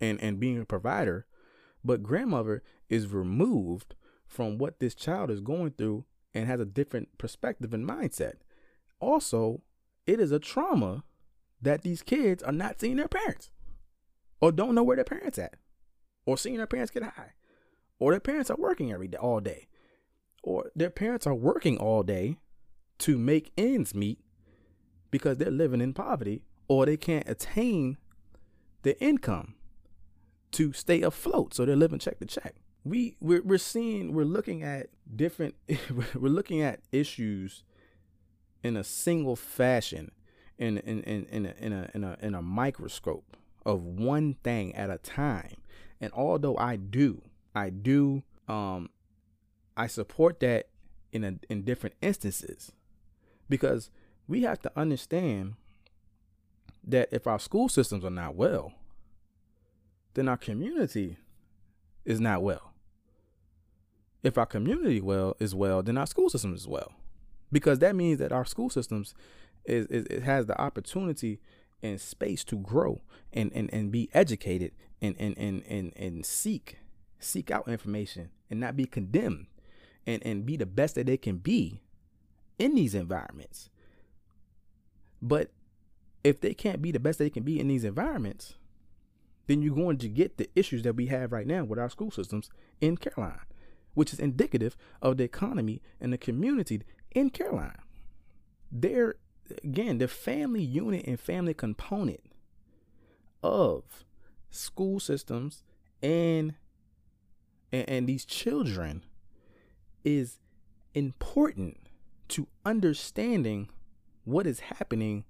and, 0.00 0.20
and 0.20 0.38
being 0.38 0.60
a 0.60 0.64
provider, 0.64 1.26
but 1.84 2.02
grandmother 2.02 2.62
is 2.88 3.08
removed 3.08 3.94
from 4.26 4.58
what 4.58 4.78
this 4.78 4.94
child 4.94 5.30
is 5.30 5.40
going 5.40 5.72
through 5.72 6.04
and 6.34 6.46
has 6.46 6.60
a 6.60 6.66
different 6.66 7.16
perspective 7.18 7.72
and 7.72 7.88
mindset. 7.88 8.34
Also, 9.00 9.62
it 10.06 10.20
is 10.20 10.32
a 10.32 10.38
trauma 10.38 11.04
that 11.60 11.82
these 11.82 12.02
kids 12.02 12.42
are 12.42 12.52
not 12.52 12.80
seeing 12.80 12.96
their 12.96 13.08
parents 13.08 13.50
or 14.40 14.52
don't 14.52 14.74
know 14.74 14.82
where 14.82 14.96
their 14.96 15.04
parents 15.04 15.38
at 15.38 15.54
or 16.26 16.36
seeing 16.36 16.56
their 16.56 16.66
parents 16.66 16.90
get 16.90 17.02
high 17.02 17.32
or 17.98 18.12
their 18.12 18.20
parents 18.20 18.50
are 18.50 18.56
working 18.56 18.92
every 18.92 19.08
day 19.08 19.18
all 19.18 19.40
day 19.40 19.67
or 20.48 20.70
their 20.74 20.88
parents 20.88 21.26
are 21.26 21.34
working 21.34 21.76
all 21.76 22.02
day 22.02 22.38
to 22.98 23.18
make 23.18 23.52
ends 23.58 23.94
meet 23.94 24.18
because 25.10 25.36
they're 25.36 25.50
living 25.50 25.82
in 25.82 25.92
poverty 25.92 26.42
or 26.68 26.86
they 26.86 26.96
can't 26.96 27.28
attain 27.28 27.98
the 28.82 28.98
income 28.98 29.54
to 30.52 30.72
stay 30.72 31.02
afloat. 31.02 31.52
So 31.52 31.66
they're 31.66 31.76
living 31.76 31.98
check 31.98 32.18
to 32.20 32.24
check. 32.24 32.54
We 32.82 33.16
we're, 33.20 33.42
we're 33.42 33.58
seeing 33.58 34.14
we're 34.14 34.24
looking 34.24 34.62
at 34.62 34.86
different 35.14 35.54
we're 36.14 36.30
looking 36.30 36.62
at 36.62 36.80
issues 36.92 37.62
in 38.62 38.74
a 38.74 38.84
single 38.84 39.36
fashion 39.36 40.12
in 40.56 40.78
in 40.78 41.02
in 41.02 41.24
in 41.26 41.44
a, 41.44 41.54
in 41.60 41.72
a 41.74 41.90
in 41.92 42.04
a 42.04 42.16
in 42.22 42.34
a 42.34 42.40
microscope 42.40 43.36
of 43.66 43.82
one 43.82 44.32
thing 44.42 44.74
at 44.74 44.88
a 44.88 44.96
time. 44.96 45.56
And 46.00 46.10
although 46.14 46.56
i 46.56 46.76
do 46.76 47.20
i 47.54 47.68
do 47.68 48.22
um 48.48 48.88
i 49.78 49.86
support 49.86 50.40
that 50.40 50.68
in 51.12 51.24
a, 51.24 51.34
in 51.48 51.62
different 51.62 51.96
instances. 52.02 52.72
Because 53.48 53.90
we 54.26 54.42
have 54.42 54.60
to 54.60 54.72
understand 54.76 55.54
that 56.84 57.08
if 57.10 57.26
our 57.26 57.38
school 57.38 57.70
systems 57.70 58.04
are 58.04 58.10
not 58.10 58.34
well 58.34 58.74
then 60.18 60.28
our 60.28 60.36
community 60.36 61.16
is 62.04 62.18
not 62.18 62.42
well. 62.42 62.72
If 64.24 64.36
our 64.36 64.46
community 64.46 65.00
well 65.00 65.36
is 65.38 65.54
well, 65.54 65.80
then 65.80 65.96
our 65.96 66.08
school 66.08 66.28
system 66.28 66.54
is 66.54 66.66
well, 66.66 66.92
because 67.52 67.78
that 67.78 67.94
means 67.94 68.18
that 68.18 68.32
our 68.32 68.44
school 68.44 68.68
systems 68.68 69.14
is, 69.64 69.86
is 69.86 70.06
it 70.06 70.24
has 70.24 70.46
the 70.46 70.60
opportunity 70.60 71.40
and 71.84 72.00
space 72.00 72.42
to 72.44 72.56
grow 72.56 73.00
and 73.32 73.52
and, 73.54 73.72
and 73.72 73.92
be 73.92 74.10
educated 74.12 74.72
and, 75.00 75.14
and 75.20 75.38
and 75.38 75.62
and 75.68 75.92
and 75.94 76.26
seek 76.26 76.78
seek 77.20 77.52
out 77.52 77.68
information 77.68 78.30
and 78.50 78.58
not 78.58 78.76
be 78.76 78.86
condemned 78.86 79.46
and 80.08 80.24
and 80.26 80.44
be 80.44 80.56
the 80.56 80.66
best 80.66 80.96
that 80.96 81.06
they 81.06 81.16
can 81.16 81.36
be 81.36 81.80
in 82.58 82.74
these 82.74 82.94
environments. 82.94 83.70
But 85.22 85.52
if 86.24 86.40
they 86.40 86.54
can't 86.54 86.82
be 86.82 86.90
the 86.90 87.00
best 87.00 87.20
they 87.20 87.30
can 87.30 87.44
be 87.44 87.60
in 87.60 87.68
these 87.68 87.84
environments, 87.84 88.54
then 89.46 89.62
you're 89.62 89.74
going 89.74 89.98
to 89.98 90.08
get 90.08 90.36
the 90.36 90.50
issues 90.56 90.82
that 90.82 90.96
we 90.96 91.06
have 91.06 91.32
right 91.32 91.46
now 91.46 91.64
with 91.64 91.78
our 91.78 91.88
school 91.88 92.10
systems 92.10 92.50
in 92.80 92.96
Caroline 92.96 93.40
which 93.98 94.12
is 94.12 94.20
indicative 94.20 94.76
of 95.02 95.16
the 95.16 95.24
economy 95.24 95.82
and 96.00 96.12
the 96.12 96.18
community 96.18 96.82
in 97.10 97.30
Caroline. 97.30 97.82
They're, 98.70 99.16
again, 99.64 99.98
the 99.98 100.06
family 100.06 100.62
unit 100.62 101.04
and 101.04 101.18
family 101.18 101.52
component 101.52 102.20
of 103.42 104.04
school 104.50 105.00
systems 105.00 105.64
and, 106.00 106.54
and, 107.72 107.88
and 107.88 108.08
these 108.08 108.24
children 108.24 109.02
is 110.16 110.38
important 110.94 111.76
to 112.28 112.48
understanding 112.64 113.68
what 114.24 114.46
is 114.46 114.60
happening 114.60 115.24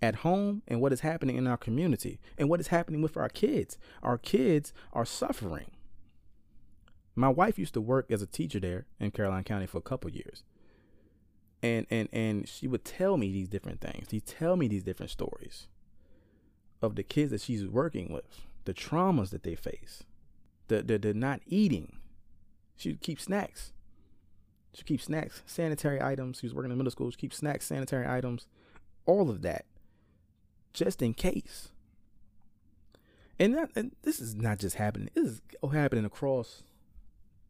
at 0.00 0.16
home 0.16 0.62
and 0.66 0.80
what 0.80 0.92
is 0.92 1.00
happening 1.00 1.36
in 1.36 1.46
our 1.46 1.56
community 1.56 2.18
and 2.36 2.48
what 2.48 2.58
is 2.58 2.68
happening 2.68 3.02
with 3.02 3.16
our 3.16 3.28
kids. 3.28 3.78
Our 4.02 4.18
kids 4.18 4.72
are 4.92 5.04
suffering. 5.04 5.70
My 7.14 7.28
wife 7.28 7.58
used 7.58 7.74
to 7.74 7.80
work 7.80 8.10
as 8.10 8.20
a 8.20 8.26
teacher 8.26 8.58
there 8.58 8.86
in 8.98 9.12
Caroline 9.12 9.44
County 9.44 9.66
for 9.66 9.78
a 9.78 9.82
couple 9.82 10.10
years. 10.10 10.42
And 11.62 11.86
and 11.88 12.08
and 12.12 12.48
she 12.48 12.66
would 12.66 12.84
tell 12.84 13.16
me 13.16 13.30
these 13.30 13.48
different 13.48 13.80
things. 13.80 14.08
She 14.10 14.18
tell 14.18 14.56
me 14.56 14.66
these 14.66 14.82
different 14.82 15.10
stories 15.10 15.68
of 16.80 16.96
the 16.96 17.04
kids 17.04 17.30
that 17.30 17.40
she's 17.40 17.64
working 17.64 18.12
with, 18.12 18.24
the 18.64 18.74
traumas 18.74 19.30
that 19.30 19.44
they 19.44 19.54
face, 19.54 20.02
the 20.66 20.82
the, 20.82 20.98
the 20.98 21.14
not 21.14 21.40
eating. 21.46 21.98
She 22.76 22.90
would 22.90 23.00
keep 23.00 23.20
snacks. 23.20 23.72
She 24.74 24.82
keep 24.84 25.02
snacks, 25.02 25.42
sanitary 25.44 26.00
items. 26.00 26.38
She 26.38 26.46
was 26.46 26.54
working 26.54 26.70
in 26.70 26.78
middle 26.78 26.90
school. 26.90 27.10
She 27.10 27.16
keep 27.16 27.34
snacks, 27.34 27.66
sanitary 27.66 28.06
items, 28.06 28.46
all 29.04 29.28
of 29.28 29.42
that, 29.42 29.66
just 30.72 31.02
in 31.02 31.12
case. 31.12 31.68
And, 33.38 33.54
that, 33.54 33.70
and 33.76 33.92
this 34.02 34.20
is 34.20 34.34
not 34.34 34.58
just 34.58 34.76
happening. 34.76 35.10
This 35.14 35.26
is 35.26 35.42
happening 35.72 36.04
across 36.04 36.62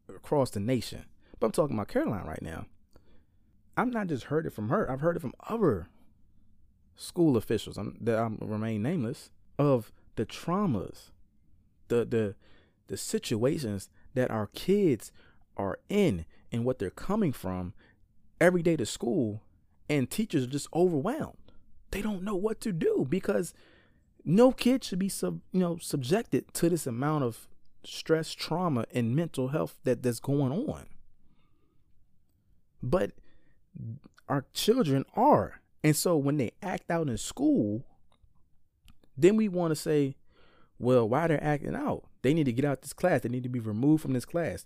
across 0.09 0.49
the 0.49 0.59
nation. 0.59 1.05
But 1.39 1.47
I'm 1.47 1.51
talking 1.51 1.75
about 1.75 1.87
Caroline 1.87 2.25
right 2.25 2.41
now. 2.41 2.65
I'm 3.77 3.89
not 3.89 4.07
just 4.07 4.25
heard 4.25 4.45
it 4.45 4.53
from 4.53 4.69
her. 4.69 4.89
I've 4.89 5.01
heard 5.01 5.15
it 5.15 5.21
from 5.21 5.33
other 5.47 5.87
school 6.95 7.37
officials 7.37 7.77
I'm, 7.77 7.97
that 8.01 8.19
I'm 8.19 8.37
remain 8.41 8.83
nameless 8.83 9.31
of 9.57 9.91
the 10.15 10.25
traumas, 10.25 11.09
the 11.87 12.05
the 12.05 12.35
the 12.87 12.97
situations 12.97 13.89
that 14.13 14.31
our 14.31 14.47
kids 14.47 15.11
are 15.57 15.79
in 15.89 16.25
and 16.51 16.65
what 16.65 16.79
they're 16.79 16.89
coming 16.89 17.31
from 17.31 17.73
every 18.39 18.61
day 18.61 18.75
to 18.75 18.85
school 18.85 19.41
and 19.89 20.09
teachers 20.09 20.43
are 20.43 20.47
just 20.47 20.67
overwhelmed. 20.73 21.37
They 21.91 22.01
don't 22.01 22.23
know 22.23 22.35
what 22.35 22.59
to 22.61 22.71
do 22.71 23.05
because 23.07 23.53
no 24.25 24.51
kid 24.51 24.83
should 24.83 24.99
be 24.99 25.09
sub, 25.09 25.41
you 25.51 25.59
know, 25.59 25.77
subjected 25.77 26.53
to 26.55 26.69
this 26.69 26.87
amount 26.87 27.23
of 27.23 27.47
stress, 27.83 28.33
trauma, 28.33 28.85
and 28.93 29.15
mental 29.15 29.49
health 29.49 29.75
that 29.83 30.01
that's 30.01 30.19
going 30.19 30.51
on. 30.51 30.85
But 32.81 33.11
our 34.29 34.45
children 34.53 35.05
are. 35.15 35.61
And 35.83 35.95
so 35.95 36.15
when 36.15 36.37
they 36.37 36.51
act 36.61 36.89
out 36.89 37.09
in 37.09 37.17
school, 37.17 37.83
then 39.17 39.35
we 39.35 39.47
want 39.49 39.71
to 39.71 39.75
say, 39.75 40.15
well, 40.79 41.07
why 41.07 41.25
are 41.25 41.27
they're 41.27 41.43
acting 41.43 41.75
out? 41.75 42.05
They 42.23 42.33
need 42.33 42.45
to 42.45 42.53
get 42.53 42.65
out 42.65 42.81
this 42.81 42.93
class. 42.93 43.21
They 43.21 43.29
need 43.29 43.43
to 43.43 43.49
be 43.49 43.59
removed 43.59 44.01
from 44.01 44.13
this 44.13 44.25
class. 44.25 44.65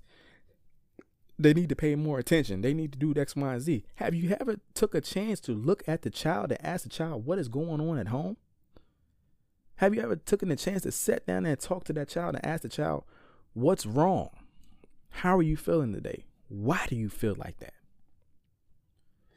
They 1.40 1.54
need 1.54 1.70
to 1.70 1.76
pay 1.76 1.96
more 1.96 2.18
attention. 2.18 2.62
They 2.62 2.74
need 2.74 2.94
to 2.94 3.00
do 3.00 3.14
X, 3.20 3.36
Y, 3.36 3.54
and 3.54 3.62
Z. 3.62 3.84
Have 3.96 4.16
you 4.16 4.36
ever 4.40 4.58
took 4.74 4.96
a 4.96 5.02
chance 5.02 5.40
to 5.42 5.52
look 5.52 5.84
at 5.88 6.04
the 6.04 6.10
child 6.10 6.52
and 6.52 6.66
ask 6.66 6.84
the 6.84 6.90
child 6.90 7.26
what 7.26 7.38
is 7.38 7.48
going 7.48 7.82
on 7.82 8.00
at 8.00 8.08
home? 8.08 8.38
Have 9.76 9.94
you 9.94 10.02
ever 10.02 10.16
taken 10.16 10.50
the 10.50 10.56
chance 10.56 10.84
to 10.84 10.92
sit 10.92 11.28
down 11.28 11.46
and 11.46 11.60
talk 11.60 11.84
to 11.86 11.94
that 11.94 12.10
child 12.10 12.36
and 12.36 12.46
ask 12.46 12.64
the 12.64 12.70
child, 12.70 13.04
what's 13.54 13.86
wrong? 13.86 14.30
How 15.10 15.38
are 15.38 15.44
you 15.44 15.58
feeling 15.58 15.94
today? 15.94 16.26
Why 16.48 16.86
do 16.88 16.96
you 16.96 17.10
feel 17.10 17.36
like 17.38 17.60
that? 17.60 17.74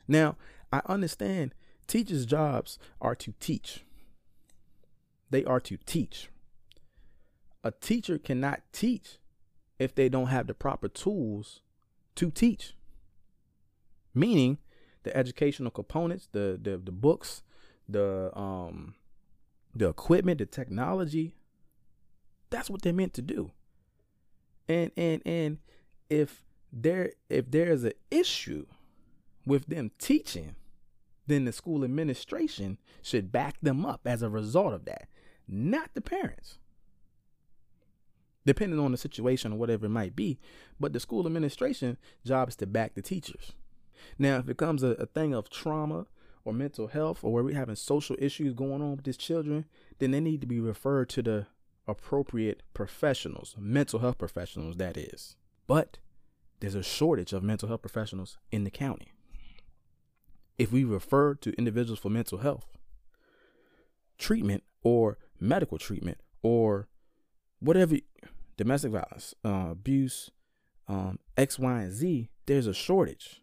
Now, 0.08 0.36
I 0.72 0.80
understand 0.86 1.54
teachers' 1.86 2.24
jobs 2.24 2.78
are 3.00 3.14
to 3.16 3.34
teach. 3.40 3.84
They 5.30 5.44
are 5.44 5.60
to 5.60 5.76
teach. 5.84 6.30
A 7.62 7.70
teacher 7.70 8.18
cannot 8.18 8.62
teach 8.72 9.18
if 9.78 9.94
they 9.94 10.08
don't 10.08 10.26
have 10.26 10.46
the 10.46 10.54
proper 10.54 10.88
tools 10.88 11.60
to 12.14 12.30
teach. 12.30 12.74
Meaning 14.14 14.58
the 15.02 15.16
educational 15.16 15.70
components, 15.70 16.28
the 16.32 16.58
the, 16.60 16.78
the 16.78 16.92
books, 16.92 17.42
the 17.88 18.36
um 18.36 18.94
the 19.74 19.88
equipment, 19.88 20.38
the 20.38 20.46
technology. 20.46 21.36
That's 22.50 22.68
what 22.68 22.82
they're 22.82 22.92
meant 22.92 23.14
to 23.14 23.22
do. 23.22 23.52
And 24.68 24.90
and 24.96 25.22
and 25.24 25.58
if 26.08 26.42
there 26.72 27.12
if 27.28 27.50
there 27.50 27.70
is 27.70 27.84
an 27.84 27.92
issue 28.10 28.66
with 29.46 29.66
them 29.66 29.90
teaching, 29.98 30.56
then 31.26 31.44
the 31.44 31.52
school 31.52 31.84
administration 31.84 32.78
should 33.02 33.32
back 33.32 33.56
them 33.62 33.86
up 33.86 34.02
as 34.04 34.22
a 34.22 34.28
result 34.28 34.74
of 34.74 34.84
that, 34.86 35.08
not 35.48 35.90
the 35.94 36.00
parents. 36.00 36.58
Depending 38.50 38.80
on 38.80 38.90
the 38.90 38.98
situation 38.98 39.52
or 39.52 39.58
whatever 39.58 39.86
it 39.86 39.90
might 39.90 40.16
be, 40.16 40.40
but 40.80 40.92
the 40.92 40.98
school 40.98 41.24
administration 41.24 41.96
job 42.26 42.48
is 42.48 42.56
to 42.56 42.66
back 42.66 42.94
the 42.96 43.00
teachers. 43.00 43.52
Now, 44.18 44.38
if 44.38 44.48
it 44.48 44.56
comes 44.56 44.82
a, 44.82 44.88
a 44.88 45.06
thing 45.06 45.32
of 45.32 45.48
trauma 45.48 46.06
or 46.44 46.52
mental 46.52 46.88
health 46.88 47.22
or 47.22 47.32
where 47.32 47.44
we're 47.44 47.54
having 47.54 47.76
social 47.76 48.16
issues 48.18 48.54
going 48.54 48.82
on 48.82 48.96
with 48.96 49.04
these 49.04 49.16
children, 49.16 49.66
then 50.00 50.10
they 50.10 50.18
need 50.18 50.40
to 50.40 50.48
be 50.48 50.58
referred 50.58 51.08
to 51.10 51.22
the 51.22 51.46
appropriate 51.86 52.64
professionals, 52.74 53.54
mental 53.56 54.00
health 54.00 54.18
professionals, 54.18 54.78
that 54.78 54.96
is. 54.96 55.36
But 55.68 55.98
there's 56.58 56.74
a 56.74 56.82
shortage 56.82 57.32
of 57.32 57.44
mental 57.44 57.68
health 57.68 57.82
professionals 57.82 58.36
in 58.50 58.64
the 58.64 58.70
county. 58.72 59.12
If 60.58 60.72
we 60.72 60.82
refer 60.82 61.34
to 61.34 61.56
individuals 61.56 62.00
for 62.00 62.10
mental 62.10 62.38
health 62.38 62.66
treatment 64.18 64.64
or 64.82 65.18
medical 65.38 65.78
treatment 65.78 66.18
or 66.42 66.88
whatever 67.60 67.94
domestic 68.60 68.92
violence, 68.92 69.34
uh, 69.44 69.68
abuse, 69.70 70.30
um, 70.86 71.18
X, 71.36 71.58
Y, 71.58 71.82
and 71.82 71.92
Z, 71.92 72.28
there's 72.46 72.66
a 72.66 72.74
shortage. 72.74 73.42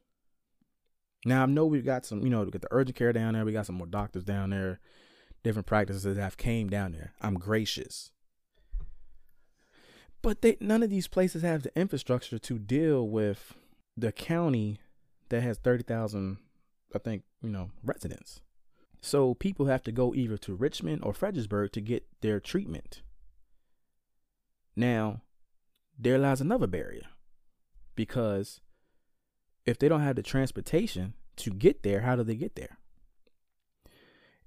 Now 1.25 1.43
I 1.43 1.45
know 1.47 1.65
we've 1.65 1.83
got 1.83 2.05
some, 2.05 2.21
you 2.21 2.29
know, 2.29 2.43
we 2.43 2.51
got 2.51 2.61
the 2.61 2.67
urgent 2.71 2.95
care 2.95 3.11
down 3.11 3.33
there. 3.33 3.43
We 3.43 3.51
got 3.51 3.65
some 3.65 3.75
more 3.75 3.87
doctors 3.87 4.23
down 4.23 4.51
there, 4.51 4.79
different 5.43 5.65
practices 5.65 6.03
that 6.03 6.17
have 6.17 6.37
came 6.37 6.69
down 6.69 6.91
there. 6.91 7.13
I'm 7.19 7.33
gracious, 7.33 8.11
but 10.21 10.41
they 10.41 10.55
none 10.61 10.83
of 10.83 10.91
these 10.91 11.07
places 11.07 11.41
have 11.41 11.63
the 11.63 11.71
infrastructure 11.75 12.37
to 12.37 12.59
deal 12.59 13.07
with 13.07 13.55
the 13.97 14.11
county 14.11 14.79
that 15.29 15.41
has 15.41 15.57
thirty 15.57 15.83
thousand, 15.83 16.37
I 16.93 16.99
think, 16.99 17.23
you 17.41 17.49
know, 17.49 17.71
residents. 17.83 18.41
So 19.01 19.33
people 19.33 19.65
have 19.65 19.83
to 19.83 19.91
go 19.91 20.13
either 20.13 20.37
to 20.37 20.53
Richmond 20.53 21.01
or 21.03 21.13
Fredericksburg 21.13 21.71
to 21.71 21.81
get 21.81 22.05
their 22.21 22.39
treatment. 22.39 23.01
Now, 24.77 25.23
there 25.97 26.19
lies 26.19 26.39
another 26.39 26.67
barrier 26.67 27.07
because 27.95 28.61
if 29.65 29.79
they 29.79 29.89
don't 29.89 30.01
have 30.01 30.15
the 30.15 30.21
transportation 30.21 31.15
to 31.37 31.49
get 31.49 31.81
there, 31.81 32.01
how 32.01 32.15
do 32.15 32.23
they 32.23 32.35
get 32.35 32.55
there? 32.55 32.77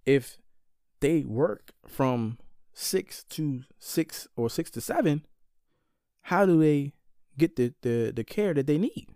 If 0.07 0.39
they 1.01 1.23
work 1.25 1.73
from 1.85 2.39
six 2.73 3.25
to 3.31 3.65
six 3.81 4.29
or 4.37 4.49
six 4.49 4.71
to 4.71 4.81
seven, 4.81 5.27
how 6.23 6.47
do 6.47 6.61
they 6.61 6.93
get 7.37 7.57
the, 7.57 7.75
the, 7.83 8.13
the 8.15 8.23
care 8.23 8.55
that 8.55 8.69
they 8.69 8.79
need? 8.79 9.09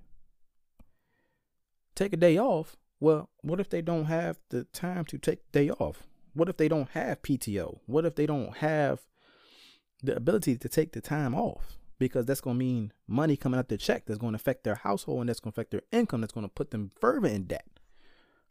Take 1.94 2.12
a 2.12 2.16
day 2.16 2.36
off. 2.36 2.76
Well, 2.98 3.30
what 3.42 3.60
if 3.60 3.70
they 3.70 3.82
don't 3.82 4.06
have 4.06 4.38
the 4.48 4.64
time 4.64 5.04
to 5.06 5.18
take 5.18 5.52
day 5.52 5.70
off? 5.70 6.02
What 6.32 6.48
if 6.48 6.56
they 6.56 6.66
don't 6.66 6.90
have 6.90 7.22
PTO? 7.22 7.78
What 7.86 8.04
if 8.04 8.16
they 8.16 8.26
don't 8.26 8.56
have 8.56 9.02
the 10.04 10.16
ability 10.16 10.56
to 10.56 10.68
take 10.68 10.92
the 10.92 11.00
time 11.00 11.34
off? 11.34 11.76
because 11.98 12.26
that's 12.26 12.40
going 12.40 12.56
to 12.56 12.64
mean 12.64 12.92
money 13.06 13.36
coming 13.36 13.58
out 13.58 13.68
their 13.68 13.78
check 13.78 14.04
that's 14.06 14.18
going 14.18 14.32
to 14.32 14.36
affect 14.36 14.64
their 14.64 14.74
household 14.74 15.20
and 15.20 15.28
that's 15.28 15.40
going 15.40 15.52
to 15.52 15.54
affect 15.54 15.70
their 15.70 15.82
income 15.92 16.20
that's 16.20 16.32
going 16.32 16.46
to 16.46 16.52
put 16.52 16.70
them 16.70 16.90
further 17.00 17.28
in 17.28 17.44
debt 17.44 17.80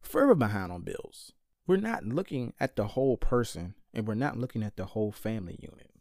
further 0.02 0.36
behind 0.36 0.72
on 0.72 0.82
bills 0.82 1.34
we're 1.68 1.78
not 1.78 2.04
looking 2.04 2.54
at 2.60 2.76
the 2.76 2.88
whole 2.88 3.18
person 3.18 3.74
and 3.94 4.08
we're 4.08 4.14
not 4.14 4.38
looking 4.38 4.64
at 4.64 4.76
the 4.76 4.86
whole 4.86 5.12
family 5.12 5.58
unit 5.62 5.92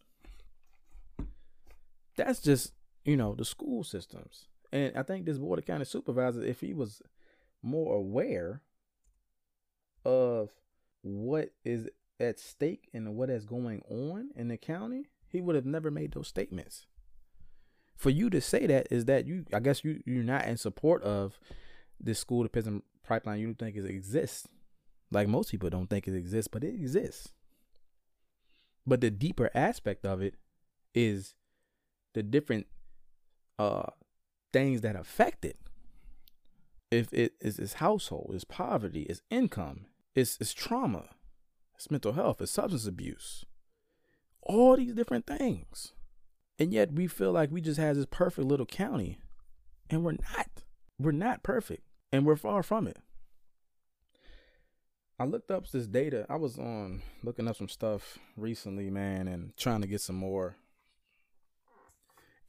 that's 2.17 2.41
just 2.41 2.73
you 3.05 3.17
know 3.17 3.35
the 3.35 3.45
school 3.45 3.83
systems 3.83 4.47
and 4.73 4.97
i 4.97 5.03
think 5.03 5.25
this 5.25 5.39
board 5.39 5.59
of 5.59 5.67
county 5.67 5.85
supervisor 5.85 6.43
if 6.43 6.61
he 6.61 6.73
was 6.73 7.03
more 7.63 7.97
aware 7.97 8.61
of 10.05 10.51
what 11.03 11.51
is 11.65 11.89
at 12.19 12.39
stake 12.39 12.89
and 12.93 13.15
what 13.17 13.31
is 13.31 13.45
going 13.45 13.83
on 13.89 14.31
in 14.37 14.49
the 14.49 14.57
county 14.57 15.07
he 15.33 15.41
would 15.41 15.57
have 15.57 15.67
never 15.67 15.91
made 15.91 16.13
those 16.13 16.29
statements 16.29 16.87
for 18.03 18.11
you 18.11 18.29
to 18.31 18.41
say 18.41 18.67
that 18.67 18.89
is 18.91 19.05
that 19.05 19.27
you 19.29 19.45
I 19.55 19.61
guess 19.61 19.85
you 19.85 20.03
you're 20.05 20.25
not 20.25 20.47
in 20.47 20.57
support 20.57 21.03
of 21.05 21.39
this 22.01 22.19
school 22.19 22.43
to 22.43 22.49
prison 22.49 22.83
pipeline 23.07 23.39
you 23.39 23.47
don't 23.47 23.59
think 23.59 23.77
it 23.77 23.85
exists. 23.85 24.49
Like 25.13 25.29
most 25.29 25.53
people 25.53 25.71
don't 25.71 25.89
think 25.89 26.09
it 26.09 26.17
exists, 26.17 26.49
but 26.49 26.65
it 26.65 26.75
exists. 26.75 27.33
But 28.85 29.01
the 29.01 29.11
deeper 29.11 29.51
aspect 29.55 30.05
of 30.05 30.21
it 30.21 30.35
is 30.95 31.35
the 32.15 32.25
different 32.25 32.67
uh 33.59 33.91
things 34.53 34.81
that 34.81 34.97
affect 34.97 35.45
it. 35.45 35.59
If 36.91 37.13
it 37.13 37.35
is 37.41 37.61
its 37.61 37.75
household, 37.75 38.33
it's 38.35 38.43
poverty, 38.45 39.03
it's 39.03 39.23
income, 39.31 39.87
it's 40.17 40.39
it's 40.41 40.53
trauma, 40.53 41.11
it's 41.77 41.89
mental 41.89 42.15
health, 42.15 42.41
it's 42.41 42.51
substance 42.51 42.87
abuse. 42.87 43.45
All 44.43 44.77
these 44.77 44.95
different 44.95 45.27
things. 45.27 45.93
And 46.59 46.73
yet 46.73 46.93
we 46.93 47.07
feel 47.07 47.33
like 47.33 47.51
we 47.51 47.61
just 47.61 47.81
have 47.81 47.97
this 47.97 48.07
perfect 48.07 48.47
little 48.47 48.67
county. 48.67 49.19
And 49.91 50.05
we're 50.05 50.13
not. 50.13 50.65
We're 50.99 51.13
not 51.13 51.43
perfect. 51.43 51.83
And 52.13 52.25
we're 52.25 52.37
far 52.37 52.63
from 52.63 52.87
it. 52.87 52.99
I 55.19 55.25
looked 55.25 55.51
up 55.51 55.69
this 55.71 55.87
data. 55.87 56.27
I 56.29 56.37
was 56.37 56.59
on 56.59 57.03
looking 57.23 57.47
up 57.47 57.57
some 57.57 57.69
stuff 57.69 58.19
recently, 58.37 58.91
man, 58.91 59.29
and 59.29 59.57
trying 59.57 59.81
to 59.83 59.87
get 59.87 60.01
some 60.01 60.17
more 60.17 60.57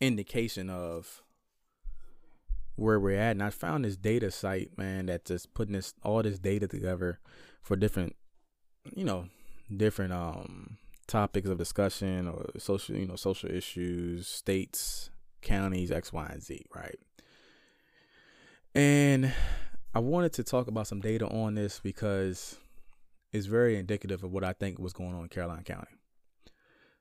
indication 0.01 0.69
of 0.69 1.21
where 2.75 2.99
we're 2.99 3.19
at. 3.19 3.32
And 3.32 3.43
I 3.43 3.51
found 3.51 3.86
this 3.86 3.95
data 3.95 4.32
site, 4.32 4.77
man, 4.77 5.06
that's 5.06 5.29
just 5.29 5.53
putting 5.53 5.73
this 5.73 5.93
all 6.03 6.23
this 6.23 6.39
data 6.39 6.67
together 6.67 7.19
for 7.62 7.75
different, 7.75 8.15
you 8.95 9.06
know, 9.06 9.27
different 9.75 10.13
um 10.13 10.77
topics 11.08 11.50
of 11.50 11.58
discussion 11.58 12.28
or 12.28 12.50
social, 12.58 12.96
you 12.96 13.06
know, 13.06 13.16
social 13.16 13.50
issues, 13.50 14.28
states, 14.28 15.10
counties, 15.42 15.92
X, 15.92 16.12
Y, 16.13 16.28
and 16.32 16.42
Z, 16.42 16.66
right? 16.76 17.00
And 18.76 19.32
I 19.94 20.00
wanted 20.00 20.34
to 20.34 20.44
talk 20.44 20.68
about 20.68 20.88
some 20.88 21.00
data 21.00 21.28
on 21.28 21.56
this 21.56 21.80
because 21.80 22.58
it's 23.32 23.46
very 23.46 23.78
indicative 23.78 24.24
of 24.24 24.32
what 24.32 24.44
I 24.44 24.54
think 24.54 24.80
was 24.80 24.94
going 24.94 25.13
on 25.13 25.24
in 25.24 25.30
Caroline 25.30 25.63
County. 25.63 25.92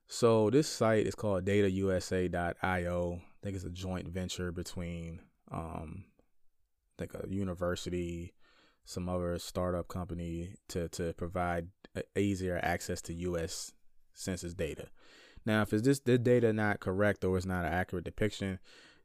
So 0.09 0.51
this 0.51 0.69
site 0.69 1.07
is 1.07 1.15
called 1.15 1.47
datausa.io. 1.47 3.21
I 3.23 3.38
think 3.43 3.57
it's 3.57 3.65
a 3.65 3.71
joint 3.71 4.09
venture 4.09 4.53
between 4.53 5.21
um, 5.51 6.05
like 6.99 7.15
a 7.15 7.27
university, 7.29 8.35
some 8.85 9.09
other 9.09 9.38
startup 9.38 9.88
company 9.88 10.55
to 10.69 10.88
to 10.91 11.15
provide 11.15 11.69
easier 12.17 12.61
access 12.62 13.01
to 13.03 13.15
U.S. 13.15 13.73
census 14.14 14.55
data. 14.55 14.88
Now, 15.44 15.62
if 15.62 15.72
is 15.72 15.83
this 15.83 16.01
the 16.01 16.18
data 16.18 16.53
not 16.53 16.81
correct 16.81 17.25
or 17.25 17.37
it's 17.37 17.46
not 17.46 17.64
an 17.64 17.72
accurate 17.72 18.05
depiction, 18.05 18.59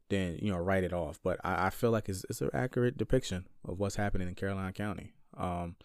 then 0.08 0.38
you 0.40 0.50
know 0.52 0.58
write 0.58 0.84
it 0.84 0.92
off. 0.92 1.18
But 1.22 1.40
I, 1.44 1.66
I 1.66 1.70
feel 1.70 1.90
like 1.90 2.08
it's 2.08 2.24
it's 2.30 2.40
an 2.40 2.50
accurate 2.52 2.96
depiction 2.96 3.46
of 3.66 3.78
what's 3.78 3.96
happening 3.96 4.28
in 4.28 4.34
Caroline 4.34 4.72
County. 4.72 5.12
Um, 5.36 5.76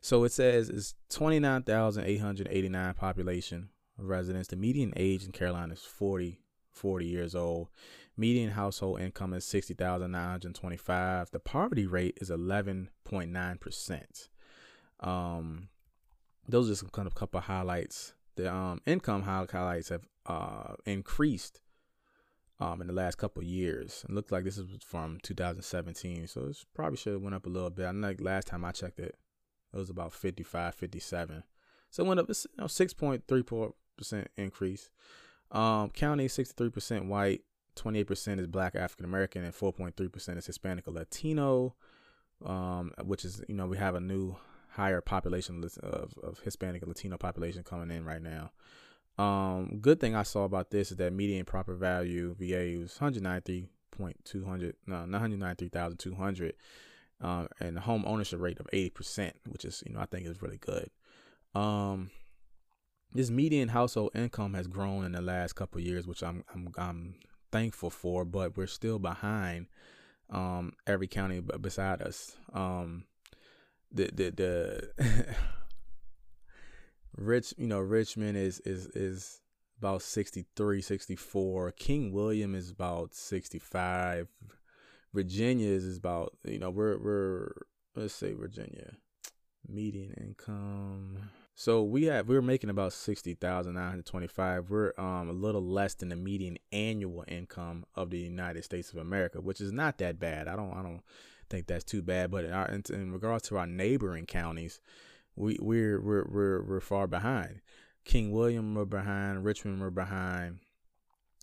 so 0.00 0.24
it 0.24 0.32
says 0.32 0.68
it's 0.68 0.94
twenty 1.08 1.38
nine 1.38 1.62
thousand 1.62 2.04
eight 2.04 2.20
hundred 2.20 2.48
eighty 2.50 2.68
nine 2.68 2.94
population 2.94 3.70
of 3.98 4.06
residents. 4.06 4.48
The 4.48 4.56
median 4.56 4.92
age 4.96 5.24
in 5.24 5.32
Caroline 5.32 5.70
is 5.70 5.82
40, 5.82 6.40
40 6.70 7.06
years 7.06 7.34
old. 7.34 7.68
Median 8.16 8.50
household 8.50 9.00
income 9.00 9.32
is 9.32 9.44
sixty 9.44 9.74
thousand 9.74 10.12
nine 10.12 10.30
hundred 10.30 10.54
twenty 10.54 10.76
five. 10.76 11.30
The 11.30 11.40
poverty 11.40 11.86
rate 11.86 12.18
is 12.20 12.30
eleven 12.30 12.90
point 13.04 13.30
nine 13.30 13.58
percent. 13.58 14.28
Um, 15.00 15.68
those 16.46 16.70
are 16.70 16.74
some 16.74 16.90
kind 16.90 17.06
of 17.06 17.14
couple 17.14 17.38
of 17.38 17.44
highlights. 17.44 18.12
The 18.36 18.52
um 18.52 18.80
income 18.86 19.22
highlights 19.22 19.90
have 19.90 20.06
uh 20.26 20.74
increased 20.86 21.60
um, 22.62 22.80
in 22.80 22.86
the 22.86 22.92
last 22.92 23.18
couple 23.18 23.42
years. 23.42 24.04
It 24.08 24.14
looked 24.14 24.30
like 24.30 24.44
this 24.44 24.58
is 24.58 24.66
from 24.84 25.18
2017, 25.22 26.26
so 26.28 26.46
it 26.46 26.64
probably 26.74 26.96
should 26.96 27.14
have 27.14 27.22
went 27.22 27.34
up 27.34 27.46
a 27.46 27.48
little 27.48 27.70
bit. 27.70 27.86
I 27.86 27.90
like 27.90 28.20
last 28.20 28.46
time 28.46 28.64
I 28.64 28.72
checked 28.72 29.00
it, 29.00 29.16
it 29.72 29.76
was 29.76 29.90
about 29.90 30.12
55, 30.12 30.74
57. 30.74 31.42
So 31.90 32.04
it 32.04 32.06
went 32.06 32.20
up, 32.20 32.28
you 32.28 32.34
know, 32.58 32.64
6.34% 32.64 34.26
increase. 34.36 34.90
Um, 35.50 35.90
county 35.90 36.28
63% 36.28 37.06
white, 37.06 37.42
28% 37.76 38.38
is 38.38 38.46
black 38.46 38.74
African 38.74 39.04
American, 39.04 39.44
and 39.44 39.54
4.3% 39.54 40.38
is 40.38 40.46
Hispanic 40.46 40.86
or 40.88 40.92
Latino. 40.92 41.74
Um, 42.44 42.90
which 43.04 43.24
is 43.24 43.40
you 43.46 43.54
know 43.54 43.66
we 43.68 43.76
have 43.76 43.94
a 43.94 44.00
new 44.00 44.34
higher 44.72 45.00
population 45.00 45.62
of, 45.82 46.14
of 46.22 46.40
Hispanic 46.40 46.82
and 46.82 46.88
Latino 46.88 47.16
population 47.16 47.62
coming 47.62 47.90
in 47.90 48.04
right 48.04 48.22
now. 48.22 48.50
Um, 49.18 49.78
good 49.80 50.00
thing 50.00 50.14
I 50.14 50.22
saw 50.22 50.44
about 50.44 50.70
this 50.70 50.90
is 50.90 50.96
that 50.96 51.12
median 51.12 51.44
proper 51.44 51.74
value 51.74 52.34
VA 52.38 52.78
was 52.80 52.96
193.200, 52.98 54.72
no, 54.86 54.96
193,200, 54.96 56.54
uh, 57.20 57.46
and 57.60 57.76
the 57.76 57.80
home 57.82 58.04
ownership 58.06 58.40
rate 58.40 58.58
of 58.58 58.66
80%, 58.72 59.32
which 59.48 59.64
is, 59.64 59.82
you 59.86 59.92
know, 59.92 60.00
I 60.00 60.06
think 60.06 60.26
is 60.26 60.40
really 60.40 60.58
good. 60.58 60.90
Um, 61.54 62.10
this 63.12 63.30
median 63.30 63.68
household 63.68 64.12
income 64.14 64.54
has 64.54 64.66
grown 64.66 65.04
in 65.04 65.12
the 65.12 65.20
last 65.20 65.52
couple 65.52 65.80
years, 65.82 66.06
which 66.06 66.22
I'm, 66.22 66.44
I'm, 66.54 66.72
I'm 66.78 67.14
thankful 67.50 67.90
for, 67.90 68.24
but 68.24 68.56
we're 68.56 68.66
still 68.66 68.98
behind, 68.98 69.66
um, 70.30 70.72
every 70.86 71.06
county 71.06 71.40
beside 71.40 72.00
us. 72.00 72.34
Um, 72.54 73.04
the, 73.92 74.10
the, 74.12 74.30
the, 74.30 75.26
Rich, 77.16 77.54
you 77.58 77.66
know, 77.66 77.80
Richmond 77.80 78.38
is 78.38 78.60
is 78.60 78.86
is 78.88 79.40
about 79.78 80.02
63, 80.02 80.80
64. 80.80 81.72
King 81.72 82.12
William 82.12 82.54
is 82.54 82.70
about 82.70 83.14
65. 83.14 84.28
Virginia 85.12 85.68
is, 85.68 85.84
is 85.84 85.98
about, 85.98 86.36
you 86.44 86.58
know, 86.58 86.70
we're 86.70 86.96
we're 86.98 87.52
let's 87.94 88.14
say 88.14 88.32
Virginia. 88.32 88.96
Median 89.68 90.14
income. 90.20 91.30
So 91.54 91.82
we 91.82 92.04
have 92.04 92.28
we're 92.28 92.42
making 92.42 92.70
about 92.70 92.92
sixty 92.92 93.34
thousand 93.34 93.74
nine 93.74 93.90
hundred 93.90 94.06
twenty 94.06 94.26
five. 94.26 94.70
We're 94.70 94.92
um 94.98 95.28
a 95.28 95.32
little 95.32 95.62
less 95.62 95.94
than 95.94 96.08
the 96.08 96.16
median 96.16 96.58
annual 96.72 97.24
income 97.28 97.84
of 97.94 98.10
the 98.10 98.18
United 98.18 98.64
States 98.64 98.90
of 98.90 98.98
America, 98.98 99.40
which 99.40 99.60
is 99.60 99.70
not 99.72 99.98
that 99.98 100.18
bad. 100.18 100.48
I 100.48 100.56
don't 100.56 100.72
I 100.72 100.82
don't 100.82 101.02
think 101.52 101.66
that's 101.66 101.84
too 101.84 102.02
bad. 102.02 102.30
But 102.30 102.46
in, 102.46 102.52
our, 102.52 102.66
in, 102.68 103.12
regards 103.12 103.48
to 103.48 103.58
our 103.58 103.66
neighboring 103.66 104.26
counties, 104.26 104.80
we 105.36 105.58
we're 105.60 106.00
we're 106.00 106.26
we're, 106.28 106.62
we're 106.64 106.80
far 106.80 107.06
behind. 107.06 107.60
King 108.04 108.32
William 108.32 108.74
we're 108.74 108.84
behind. 108.84 109.44
Richmond 109.44 109.80
we're 109.80 109.90
behind. 109.90 110.58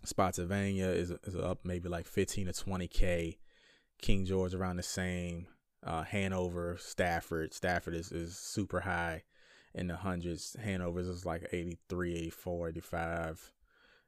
Spotsylvania 0.03 0.87
is 0.87 1.11
is 1.23 1.35
up 1.35 1.59
maybe 1.63 1.87
like 1.87 2.07
15 2.07 2.47
to 2.47 2.53
20 2.53 2.87
k. 2.87 3.37
King 4.01 4.25
George 4.25 4.53
around 4.53 4.77
the 4.77 4.83
same. 4.83 5.47
Uh, 5.83 6.03
Hanover, 6.03 6.77
Stafford. 6.79 7.53
Stafford 7.53 7.95
is, 7.95 8.11
is 8.11 8.37
super 8.37 8.81
high 8.81 9.23
in 9.73 9.87
the 9.87 9.95
hundreds. 9.95 10.55
Hanover 10.61 10.99
is 10.99 11.25
like 11.25 11.47
83, 11.51 12.15
84, 12.15 12.69
85. 12.69 13.51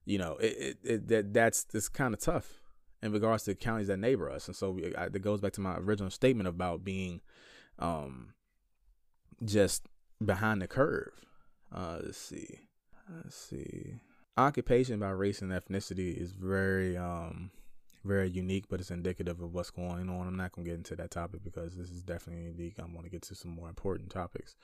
You 0.06 0.18
know, 0.18 0.38
it, 0.38 0.58
it, 0.58 0.78
it 0.84 1.08
that 1.10 1.34
that's 1.34 1.68
it's 1.74 1.90
kind 1.90 2.14
of 2.14 2.20
tough 2.20 2.61
in 3.02 3.12
regards 3.12 3.44
to 3.44 3.56
counties 3.56 3.88
that 3.88 3.98
neighbor 3.98 4.30
us. 4.30 4.48
And 4.48 4.56
so 4.56 4.78
it 4.78 5.22
goes 5.22 5.42
back 5.42 5.54
to 5.54 5.62
my 5.62 5.78
original 5.78 6.12
statement 6.12 6.48
about 6.48 6.84
being 6.84 7.22
um, 7.80 8.34
just 9.44 9.88
behind 10.24 10.62
the 10.62 10.68
curve. 10.68 11.14
Uh, 11.74 12.00
let's 12.04 12.18
see. 12.18 12.60
Let's 13.14 13.36
see. 13.36 13.96
Occupation 14.38 15.00
by 15.00 15.10
race 15.10 15.42
and 15.42 15.52
ethnicity 15.52 16.16
is 16.16 16.32
very 16.32 16.98
um 16.98 17.52
very 18.04 18.30
unique, 18.30 18.66
but 18.70 18.80
it's 18.80 18.90
indicative 18.90 19.42
of 19.42 19.54
what's 19.54 19.70
going 19.70 20.10
on. 20.10 20.28
I'm 20.28 20.38
not 20.38 20.54
gonna 20.54 20.66
get 20.66 20.78
into 20.78 20.96
that 20.96 21.12
topic 21.12 21.44
because 21.44 21.76
this 21.76 21.92
is 21.92 22.02
definitely 22.02 22.46
unique. 22.46 22.80
I 22.80 22.84
want 22.84 23.04
to 23.04 23.10
get 23.10 23.22
to 23.24 23.36
some 23.36 23.52
more 23.52 23.70
important 23.70 24.10
topics, 24.10 24.56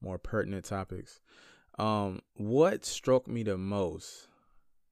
more 0.00 0.18
pertinent 0.18 0.64
topics. 0.64 1.20
Um, 1.78 2.20
what 2.34 2.84
struck 2.84 3.26
me 3.26 3.42
the 3.42 3.58
most 3.58 4.28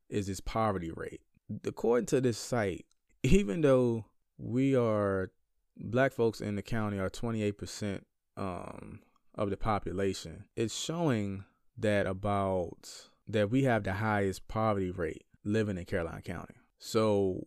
is 0.09 0.27
this 0.27 0.41
poverty 0.41 0.91
rate. 0.91 1.21
According 1.65 2.07
to 2.07 2.21
this 2.21 2.39
site, 2.39 2.87
even 3.23 3.61
though 3.61 4.07
we 4.39 4.75
are 4.77 5.31
black 5.77 6.13
folks 6.13 6.41
in 6.41 6.57
the 6.57 6.63
county 6.63 6.99
are 6.99 7.11
28% 7.11 8.01
um 8.37 9.01
of 9.35 9.51
the 9.51 9.57
population, 9.57 10.45
it's 10.57 10.75
showing 10.75 11.45
that 11.79 12.07
about 12.07 13.09
that 13.27 13.51
we 13.51 13.65
have 13.65 13.85
the 13.85 13.95
highest 13.95 14.47
poverty 14.49 14.91
rate 14.91 15.25
living 15.45 15.79
in 15.79 15.85
Caroline 15.85 16.23
County. 16.23 16.55
So 16.79 17.47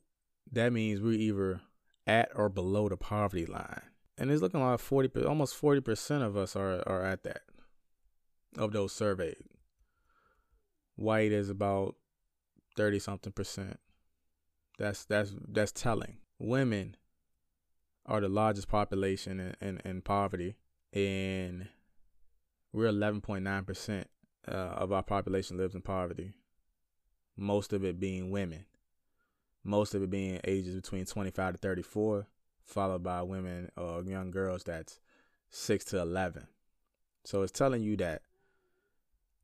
that 0.51 0.73
means 0.73 1.01
we're 1.01 1.19
either 1.19 1.61
at 2.07 2.29
or 2.35 2.49
below 2.49 2.89
the 2.89 2.97
poverty 2.97 3.45
line. 3.45 3.81
And 4.17 4.31
it's 4.31 4.41
looking 4.41 4.61
like 4.61 4.79
40 4.79 5.25
almost 5.25 5.61
40% 5.61 6.21
of 6.21 6.37
us 6.37 6.55
are 6.55 6.81
are 6.87 7.03
at 7.03 7.23
that 7.23 7.41
of 8.57 8.71
those 8.71 8.93
surveyed. 8.93 9.35
White 10.95 11.33
is 11.33 11.49
about 11.49 11.95
30 12.77 12.99
something 12.99 13.33
percent. 13.33 13.79
That's 14.77 15.05
that's 15.05 15.33
that's 15.47 15.71
telling. 15.71 16.17
Women 16.39 16.95
are 18.05 18.21
the 18.21 18.29
largest 18.29 18.67
population 18.67 19.39
in, 19.39 19.67
in, 19.67 19.81
in 19.83 20.01
poverty 20.01 20.55
and 20.93 21.67
we're 22.71 22.91
11.9% 22.91 24.05
uh, 24.47 24.51
of 24.51 24.91
our 24.91 25.01
population 25.01 25.57
lives 25.57 25.75
in 25.75 25.81
poverty. 25.81 26.33
Most 27.37 27.73
of 27.73 27.83
it 27.83 27.99
being 27.99 28.31
women. 28.31 28.65
Most 29.63 29.95
of 29.95 30.03
it 30.03 30.09
being 30.09 30.39
ages 30.43 30.75
between 30.75 31.05
25 31.05 31.53
to 31.53 31.57
34, 31.57 32.27
followed 32.65 33.01
by 33.01 33.21
women 33.23 33.71
or 33.75 34.03
young 34.03 34.29
girls 34.29 34.63
that's 34.63 34.99
6 35.49 35.85
to 35.85 36.01
11. 36.01 36.47
So 37.23 37.41
it's 37.41 37.51
telling 37.51 37.81
you 37.81 37.97
that 37.97 38.21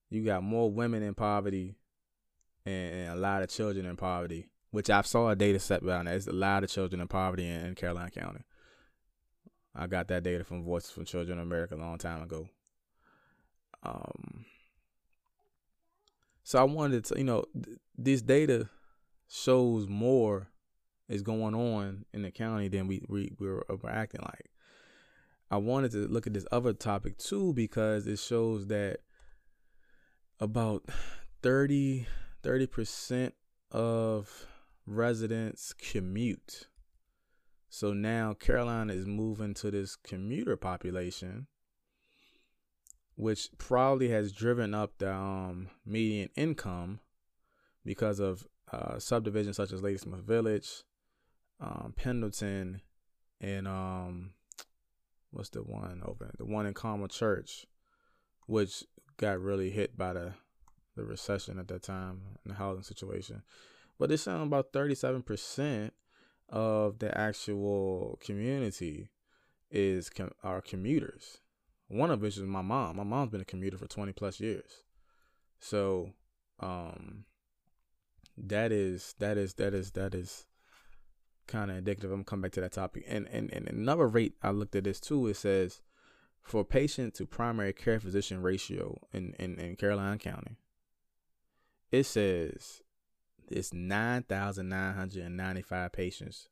you 0.10 0.24
got 0.24 0.44
more 0.44 0.70
women 0.70 1.02
in 1.02 1.16
poverty 1.16 1.78
and, 2.66 2.94
and 2.94 3.10
a 3.14 3.16
lot 3.16 3.42
of 3.42 3.50
children 3.50 3.86
in 3.86 3.96
poverty, 3.96 4.48
which 4.72 4.90
I 4.90 5.02
saw 5.02 5.30
a 5.30 5.36
data 5.36 5.60
set 5.60 5.84
around 5.84 6.06
that. 6.06 6.12
There's 6.12 6.28
a 6.28 6.34
lot 6.34 6.64
of 6.64 6.70
children 6.70 7.02
in 7.02 7.08
poverty 7.08 7.48
in, 7.48 7.66
in 7.66 7.76
Caroline 7.76 8.10
County. 8.10 8.42
I 9.76 9.88
got 9.88 10.08
that 10.08 10.24
data 10.24 10.44
from 10.44 10.64
Voices 10.64 10.92
from 10.92 11.06
Children 11.06 11.38
in 11.38 11.44
America 11.44 11.76
a 11.76 11.78
long 11.78 11.98
time 11.98 12.24
ago. 12.24 12.50
Um, 13.84 14.46
so 16.44 16.60
I 16.60 16.64
wanted 16.64 17.06
to, 17.06 17.18
you 17.18 17.24
know, 17.24 17.46
th- 17.54 17.78
this 17.98 18.22
data 18.22 18.70
shows 19.30 19.88
more 19.88 20.48
is 21.08 21.22
going 21.22 21.56
on 21.56 22.06
in 22.14 22.22
the 22.22 22.32
county 22.32 22.68
than 22.68 22.88
we 22.88 23.02
we, 23.08 23.32
we 23.40 23.48
were, 23.48 23.66
acting 23.88 24.22
like. 24.22 24.50
I 25.50 25.58
wanted 25.58 25.92
to 25.92 26.08
look 26.08 26.28
at 26.28 26.34
this 26.34 26.46
other 26.52 26.74
topic 26.74 27.18
too 27.18 27.54
because 27.54 28.08
it 28.08 28.20
shows 28.20 28.68
that 28.68 29.00
about 30.40 30.84
30 31.42 32.08
percent 32.72 33.34
of 33.72 34.48
residents 34.86 35.74
commute. 35.74 36.68
So 37.70 37.94
now 37.94 38.34
Carolina 38.34 38.94
is 38.94 39.06
moving 39.06 39.54
to 39.56 39.72
this 39.72 39.96
commuter 39.96 40.58
population 40.58 41.48
which 43.16 43.50
probably 43.60 44.10
has 44.10 44.32
driven 44.32 44.74
up 44.74 44.98
the 44.98 45.14
um, 45.14 45.70
median 45.86 46.30
income 46.36 47.00
because 47.86 48.20
of 48.20 48.48
uh, 48.72 48.98
subdivisions 48.98 49.58
such 49.58 49.72
as 49.72 49.84
Ladysmith 49.84 50.22
Village, 50.22 50.84
um, 51.60 51.94
Pendleton, 51.96 52.82
and 53.40 53.68
um, 53.68 54.32
what's 55.30 55.50
the 55.50 55.62
one 55.62 56.02
over 56.04 56.32
the 56.38 56.46
one 56.46 56.66
in 56.66 56.74
Carmel 56.74 57.08
Church, 57.08 57.68
which 58.48 58.84
got 59.18 59.40
really 59.40 59.70
hit 59.70 59.96
by 59.98 60.14
the 60.14 60.34
the 60.96 61.04
recession 61.04 61.60
at 61.60 61.68
that 61.68 61.84
time 61.84 62.22
and 62.44 62.54
the 62.54 62.58
housing 62.58 62.84
situation. 62.84 63.44
But 64.02 64.12
it's 64.12 64.24
showing 64.24 64.42
about 64.42 64.74
thirty 64.74 64.96
seven 64.96 65.22
percent 65.22 65.94
of 66.50 66.98
the 66.98 67.16
actual 67.16 68.18
community 68.20 69.10
is 69.70 70.10
com- 70.10 70.34
commuters. 70.66 71.38
One 71.88 72.10
of 72.10 72.20
which 72.20 72.36
is 72.36 72.42
my 72.42 72.64
mom. 72.64 72.96
My 72.96 73.04
mom's 73.04 73.30
been 73.30 73.42
a 73.42 73.46
commuter 73.46 73.78
for 73.78 73.86
20 73.86 74.12
plus 74.14 74.40
years. 74.40 74.86
So, 75.60 76.14
um, 76.60 77.26
that 78.36 78.72
is 78.72 79.14
that 79.20 79.38
is 79.38 79.54
that 79.56 79.76
is 79.76 79.92
that 79.92 80.16
is 80.16 80.48
kind 81.46 81.70
of 81.70 81.78
indicative. 81.78 82.10
I'm 82.10 82.18
gonna 82.18 82.24
come 82.24 82.42
back 82.42 82.54
to 82.54 82.62
that 82.62 82.72
topic. 82.72 83.06
And, 83.08 83.28
and 83.28 83.54
and 83.54 83.68
another 83.68 84.08
rate 84.08 84.34
I 84.42 84.50
looked 84.50 84.76
at 84.76 84.86
this 84.86 85.00
too. 85.00 85.28
It 85.28 85.36
says 85.36 85.80
for 86.42 86.66
patient 86.66 87.14
to 87.16 87.28
primary 87.28 87.72
care 87.72 88.00
physician 88.00 88.42
ratio 88.42 89.00
in 89.14 89.36
in, 89.38 89.60
in 89.60 89.76
Caroline 89.76 90.18
County. 90.18 90.58
It 91.92 92.08
says 92.08 92.82
it's 93.52 93.74
nine 93.74 94.24
thousand 94.24 94.70
nine 94.70 94.96
hundred 94.96 95.24
and 95.24 95.38
ninety 95.38 95.62
five 95.62 95.92
patients 95.92 96.48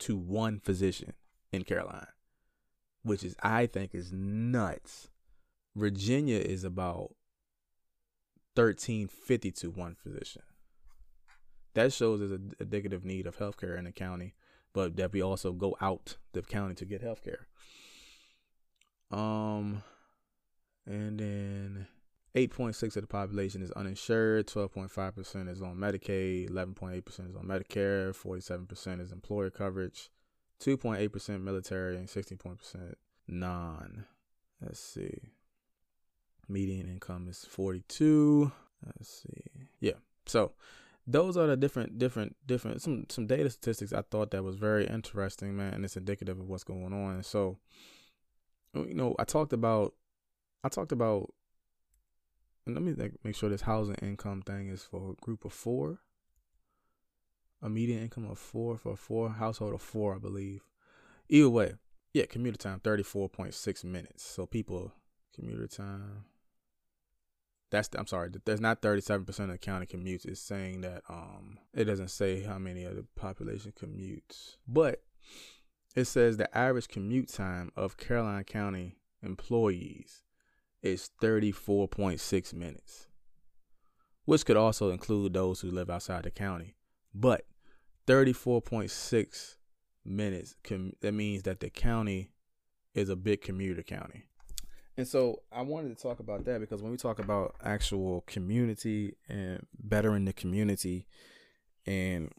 to 0.00 0.16
one 0.16 0.60
physician 0.60 1.14
in 1.52 1.62
Caroline, 1.64 2.06
which 3.02 3.24
is 3.24 3.36
I 3.42 3.66
think 3.66 3.94
is 3.94 4.12
nuts. 4.12 5.08
Virginia 5.74 6.38
is 6.38 6.64
about 6.64 7.14
thirteen 8.54 9.08
fifty 9.08 9.50
to 9.52 9.70
one 9.70 9.94
physician 9.94 10.42
that 11.74 11.92
shows 11.92 12.20
there's 12.20 12.32
a 12.32 12.62
indicative 12.62 13.04
need 13.04 13.26
of 13.26 13.38
healthcare 13.38 13.78
in 13.78 13.84
the 13.84 13.92
county, 13.92 14.34
but 14.72 14.96
that 14.96 15.12
we 15.12 15.22
also 15.22 15.52
go 15.52 15.76
out 15.80 16.16
the 16.32 16.42
county 16.42 16.74
to 16.74 16.84
get 16.84 17.02
healthcare. 17.02 17.44
Um, 19.10 19.82
and 20.86 21.18
then 21.18 21.86
8.6 22.34 22.96
of 22.96 23.02
the 23.02 23.06
population 23.06 23.62
is 23.62 23.70
uninsured, 23.72 24.46
12.5% 24.46 25.48
is 25.50 25.60
on 25.60 25.76
Medicaid, 25.76 26.50
11.8% 26.50 27.30
is 27.30 27.36
on 27.36 27.44
Medicare, 27.44 28.16
47% 28.16 29.00
is 29.00 29.12
employer 29.12 29.50
coverage, 29.50 30.10
2.8% 30.60 31.42
military, 31.42 31.96
and 31.96 32.08
16% 32.08 32.94
non. 33.28 34.06
Let's 34.62 34.80
see. 34.80 35.32
Median 36.48 36.88
income 36.88 37.28
is 37.28 37.44
42. 37.44 38.50
Let's 38.86 39.22
see. 39.22 39.66
Yeah. 39.80 39.92
So 40.26 40.52
those 41.06 41.36
are 41.36 41.48
the 41.48 41.56
different 41.56 41.98
different 41.98 42.36
different 42.46 42.80
some 42.80 43.06
some 43.08 43.26
data 43.26 43.50
statistics 43.50 43.92
I 43.92 44.02
thought 44.02 44.30
that 44.30 44.44
was 44.44 44.54
very 44.56 44.86
interesting, 44.86 45.56
man, 45.56 45.74
and 45.74 45.84
it's 45.84 45.96
indicative 45.96 46.38
of 46.38 46.48
what's 46.48 46.64
going 46.64 46.92
on. 46.92 47.22
So, 47.24 47.58
you 48.74 48.94
know, 48.94 49.16
I 49.18 49.24
talked 49.24 49.52
about 49.52 49.94
I 50.64 50.68
talked 50.68 50.92
about. 50.92 51.32
Let 52.66 52.82
me 52.82 52.94
make 53.24 53.34
sure 53.34 53.48
this 53.48 53.62
housing 53.62 53.96
income 53.96 54.42
thing 54.42 54.68
is 54.68 54.82
for 54.82 55.12
a 55.12 55.24
group 55.24 55.44
of 55.44 55.52
four. 55.52 56.00
A 57.60 57.68
median 57.68 58.02
income 58.02 58.28
of 58.28 58.38
four 58.38 58.76
for 58.76 58.92
a 58.92 58.96
four 58.96 59.30
household 59.30 59.74
of 59.74 59.82
four, 59.82 60.16
I 60.16 60.18
believe. 60.18 60.62
Either 61.28 61.48
way, 61.48 61.74
yeah, 62.12 62.26
commuter 62.26 62.58
time 62.58 62.80
thirty 62.80 63.02
four 63.02 63.28
point 63.28 63.54
six 63.54 63.84
minutes. 63.84 64.24
So 64.24 64.46
people 64.46 64.92
commuter 65.34 65.66
time 65.66 66.24
that's 67.72 67.88
I'm 67.96 68.06
sorry. 68.06 68.30
There's 68.44 68.60
not 68.60 68.82
37% 68.82 69.28
of 69.28 69.48
the 69.48 69.58
county 69.58 69.86
commutes. 69.86 70.26
It's 70.26 70.40
saying 70.40 70.82
that 70.82 71.02
um 71.08 71.58
it 71.74 71.84
doesn't 71.84 72.10
say 72.10 72.42
how 72.42 72.58
many 72.58 72.84
of 72.84 72.96
the 72.96 73.04
population 73.16 73.72
commutes, 73.72 74.56
but 74.68 75.02
it 75.96 76.04
says 76.04 76.36
the 76.36 76.56
average 76.56 76.88
commute 76.88 77.28
time 77.28 77.72
of 77.76 77.96
Caroline 77.96 78.44
County 78.44 78.98
employees 79.22 80.22
is 80.82 81.10
34.6 81.22 82.54
minutes, 82.54 83.06
which 84.24 84.44
could 84.44 84.56
also 84.56 84.90
include 84.90 85.32
those 85.32 85.60
who 85.60 85.70
live 85.70 85.90
outside 85.90 86.24
the 86.24 86.30
county. 86.30 86.74
But 87.14 87.46
34.6 88.06 89.56
minutes 90.04 90.56
com- 90.64 90.92
that 91.00 91.12
means 91.12 91.44
that 91.44 91.60
the 91.60 91.70
county 91.70 92.30
is 92.94 93.08
a 93.08 93.16
big 93.16 93.40
commuter 93.40 93.82
county. 93.82 94.24
And 94.96 95.08
so 95.08 95.42
I 95.50 95.62
wanted 95.62 95.96
to 95.96 96.02
talk 96.02 96.20
about 96.20 96.44
that 96.44 96.60
because 96.60 96.82
when 96.82 96.90
we 96.90 96.98
talk 96.98 97.18
about 97.18 97.54
actual 97.62 98.22
community 98.26 99.16
and 99.28 99.66
bettering 99.78 100.26
the 100.26 100.34
community 100.34 101.06
and 101.86 102.30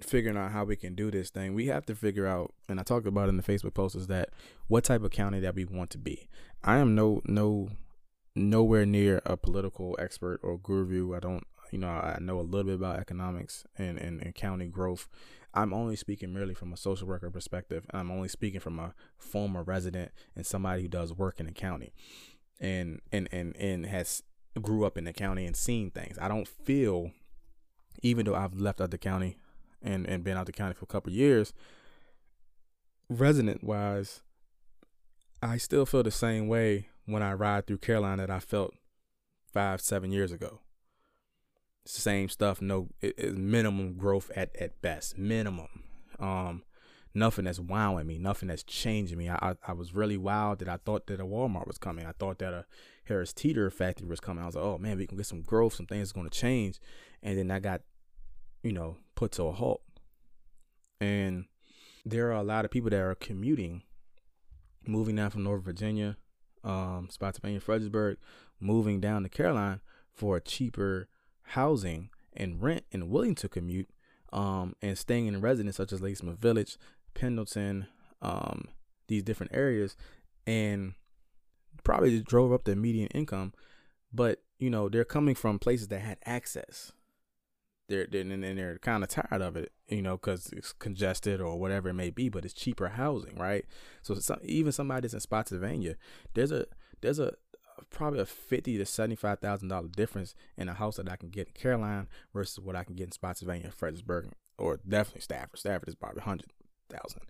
figuring 0.00 0.36
out 0.36 0.52
how 0.52 0.64
we 0.64 0.76
can 0.76 0.94
do 0.94 1.10
this 1.10 1.30
thing, 1.30 1.54
we 1.54 1.66
have 1.66 1.86
to 1.86 1.94
figure 1.94 2.26
out, 2.26 2.52
and 2.68 2.80
I 2.80 2.82
talked 2.82 3.06
about 3.06 3.28
in 3.28 3.36
the 3.36 3.42
Facebook 3.42 3.74
post, 3.74 3.94
is 3.94 4.06
that 4.08 4.30
what 4.66 4.84
type 4.84 5.02
of 5.02 5.10
county 5.10 5.40
that 5.40 5.54
we 5.54 5.64
want 5.64 5.90
to 5.90 5.98
be. 5.98 6.28
I 6.62 6.78
am 6.78 6.94
no 6.94 7.20
no 7.26 7.70
nowhere 8.34 8.84
near 8.84 9.22
a 9.24 9.36
political 9.36 9.96
expert 9.98 10.40
or 10.42 10.58
guru. 10.58 11.14
I 11.14 11.20
don't 11.20 11.44
you 11.70 11.78
know, 11.78 11.88
I 11.88 12.18
know 12.20 12.38
a 12.38 12.42
little 12.42 12.64
bit 12.64 12.76
about 12.76 13.00
economics 13.00 13.64
and, 13.76 13.98
and, 13.98 14.22
and 14.22 14.34
county 14.34 14.66
growth. 14.66 15.08
I'm 15.52 15.72
only 15.72 15.96
speaking 15.96 16.32
merely 16.32 16.54
from 16.54 16.72
a 16.72 16.76
social 16.76 17.08
worker 17.08 17.30
perspective. 17.30 17.84
I'm 17.92 18.10
only 18.10 18.28
speaking 18.28 18.60
from 18.60 18.78
a 18.78 18.94
former 19.18 19.62
resident 19.62 20.12
and 20.36 20.46
somebody 20.46 20.82
who 20.82 20.88
does 20.88 21.12
work 21.12 21.40
in 21.40 21.46
the 21.46 21.52
county 21.52 21.92
and 22.60 23.00
and 23.10 23.28
and, 23.32 23.56
and 23.56 23.86
has 23.86 24.22
grew 24.62 24.84
up 24.84 24.96
in 24.96 25.04
the 25.04 25.12
county 25.12 25.46
and 25.46 25.56
seen 25.56 25.90
things. 25.90 26.16
I 26.20 26.28
don't 26.28 26.46
feel 26.46 27.10
even 28.02 28.26
though 28.26 28.34
I've 28.34 28.54
left 28.54 28.80
out 28.80 28.90
the 28.90 28.98
county 28.98 29.36
and, 29.84 30.06
and 30.06 30.24
been 30.24 30.36
out 30.36 30.46
the 30.46 30.52
county 30.52 30.74
for 30.74 30.84
a 30.84 30.88
couple 30.88 31.12
years, 31.12 31.52
resident 33.08 33.62
wise, 33.62 34.22
I 35.42 35.58
still 35.58 35.86
feel 35.86 36.02
the 36.02 36.10
same 36.10 36.48
way 36.48 36.88
when 37.06 37.22
I 37.22 37.34
ride 37.34 37.66
through 37.66 37.78
Caroline 37.78 38.18
that 38.18 38.30
I 38.30 38.40
felt 38.40 38.74
five, 39.52 39.80
seven 39.80 40.10
years 40.10 40.32
ago 40.32 40.60
same 41.86 42.28
stuff. 42.28 42.62
No, 42.62 42.88
it, 43.00 43.14
it, 43.18 43.36
minimum 43.36 43.94
growth 43.94 44.30
at 44.34 44.54
at 44.56 44.80
best. 44.80 45.18
Minimum. 45.18 45.68
Um, 46.18 46.62
nothing 47.14 47.44
that's 47.44 47.60
wowing 47.60 48.06
me. 48.06 48.18
Nothing 48.18 48.48
that's 48.48 48.62
changing 48.62 49.18
me. 49.18 49.28
I, 49.28 49.36
I, 49.36 49.54
I 49.68 49.72
was 49.72 49.94
really 49.94 50.16
wild 50.16 50.60
that 50.60 50.68
I 50.68 50.78
thought 50.78 51.06
that 51.08 51.20
a 51.20 51.24
Walmart 51.24 51.66
was 51.66 51.78
coming. 51.78 52.06
I 52.06 52.12
thought 52.12 52.38
that 52.38 52.52
a 52.52 52.64
Harris 53.04 53.32
Teeter 53.32 53.70
factory 53.70 54.08
was 54.08 54.20
coming. 54.20 54.42
I 54.42 54.46
was 54.46 54.54
like, 54.54 54.64
oh 54.64 54.78
man, 54.78 54.98
we 54.98 55.06
can 55.06 55.16
get 55.16 55.26
some 55.26 55.42
growth. 55.42 55.74
Some 55.74 55.86
things 55.86 56.10
are 56.10 56.14
going 56.14 56.28
to 56.28 56.38
change. 56.38 56.80
And 57.22 57.38
then 57.38 57.50
I 57.50 57.58
got, 57.58 57.82
you 58.62 58.72
know, 58.72 58.96
put 59.14 59.32
to 59.32 59.44
a 59.44 59.52
halt. 59.52 59.82
And 61.00 61.46
there 62.04 62.28
are 62.28 62.36
a 62.36 62.42
lot 62.42 62.64
of 62.64 62.70
people 62.70 62.90
that 62.90 63.00
are 63.00 63.14
commuting, 63.14 63.82
moving 64.86 65.16
down 65.16 65.30
from 65.30 65.44
North 65.44 65.62
Virginia, 65.62 66.16
um, 66.62 67.08
Spotsylvania, 67.10 67.60
Fredericksburg, 67.60 68.18
moving 68.60 69.00
down 69.00 69.22
to 69.22 69.28
Caroline 69.28 69.80
for 70.12 70.40
cheaper 70.40 71.08
housing 71.42 72.10
and 72.36 72.62
rent 72.62 72.84
and 72.92 73.10
willing 73.10 73.34
to 73.34 73.48
commute 73.48 73.88
um, 74.32 74.74
and 74.82 74.98
staying 74.98 75.26
in 75.26 75.40
residence 75.40 75.76
such 75.76 75.92
as 75.92 76.00
Ladysmith 76.00 76.38
Village, 76.38 76.76
Pendleton, 77.14 77.86
um, 78.20 78.68
these 79.06 79.22
different 79.22 79.52
areas, 79.54 79.96
and 80.46 80.94
probably 81.84 82.10
just 82.10 82.24
drove 82.24 82.52
up 82.52 82.64
their 82.64 82.76
median 82.76 83.08
income. 83.08 83.52
But 84.12 84.42
you 84.58 84.70
know 84.70 84.88
they're 84.88 85.04
coming 85.04 85.34
from 85.34 85.58
places 85.58 85.88
that 85.88 86.00
had 86.00 86.18
access. 86.24 86.92
They're, 87.88 88.06
they're 88.10 88.22
and 88.22 88.42
they're 88.42 88.78
kind 88.78 89.02
of 89.02 89.10
tired 89.10 89.42
of 89.42 89.56
it, 89.56 89.70
you 89.88 90.00
know, 90.00 90.16
because 90.16 90.50
it's 90.52 90.72
congested 90.72 91.40
or 91.40 91.58
whatever 91.58 91.90
it 91.90 91.94
may 91.94 92.10
be. 92.10 92.28
But 92.28 92.44
it's 92.44 92.54
cheaper 92.54 92.88
housing, 92.88 93.36
right? 93.36 93.66
So 94.02 94.14
some, 94.14 94.38
even 94.42 94.72
somebody 94.72 95.02
that's 95.02 95.14
in 95.14 95.20
Spotsylvania, 95.20 95.96
there's 96.32 96.50
a 96.50 96.66
there's 97.02 97.18
a 97.18 97.34
probably 97.90 98.20
a 98.20 98.26
fifty 98.26 98.78
to 98.78 98.86
seventy 98.86 99.16
five 99.16 99.40
thousand 99.40 99.68
dollar 99.68 99.88
difference 99.88 100.34
in 100.56 100.68
a 100.68 100.74
house 100.74 100.96
that 100.96 101.10
I 101.10 101.16
can 101.16 101.28
get 101.28 101.48
in 101.48 101.52
Caroline 101.54 102.08
versus 102.32 102.58
what 102.58 102.76
I 102.76 102.84
can 102.84 102.94
get 102.94 103.04
in 103.04 103.12
Spotsylvania, 103.12 103.70
Fredericksburg, 103.70 104.30
or 104.56 104.80
definitely 104.88 105.20
Stafford. 105.20 105.58
Stafford 105.58 105.88
is 105.88 105.94
probably 105.94 106.22
hundred 106.22 106.50
thousand. 106.88 107.22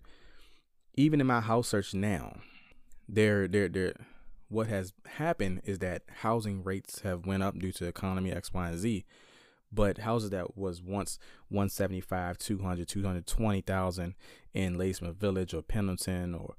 Even 0.93 1.19
in 1.19 1.27
my 1.27 1.41
house 1.41 1.67
search 1.67 1.93
now, 1.93 2.37
there, 3.09 3.47
there, 3.47 3.67
there. 3.67 3.93
What 4.47 4.67
has 4.67 4.93
happened 5.17 5.63
is 5.65 5.79
that 5.79 6.03
housing 6.21 6.63
rates 6.63 7.01
have 7.01 7.25
went 7.25 7.43
up 7.43 7.57
due 7.57 7.71
to 7.73 7.87
economy 7.87 8.31
X, 8.31 8.53
Y, 8.53 8.69
and 8.69 8.77
Z. 8.77 9.03
But 9.71 9.99
houses 9.99 10.29
that 10.29 10.57
was 10.57 10.81
once 10.81 11.19
175, 11.49 12.37
200, 12.37 12.87
220,000 12.87 14.15
in 14.53 14.77
Ladysmith 14.77 15.15
Village 15.15 15.53
or 15.53 15.61
Pendleton 15.61 16.33
or 16.33 16.55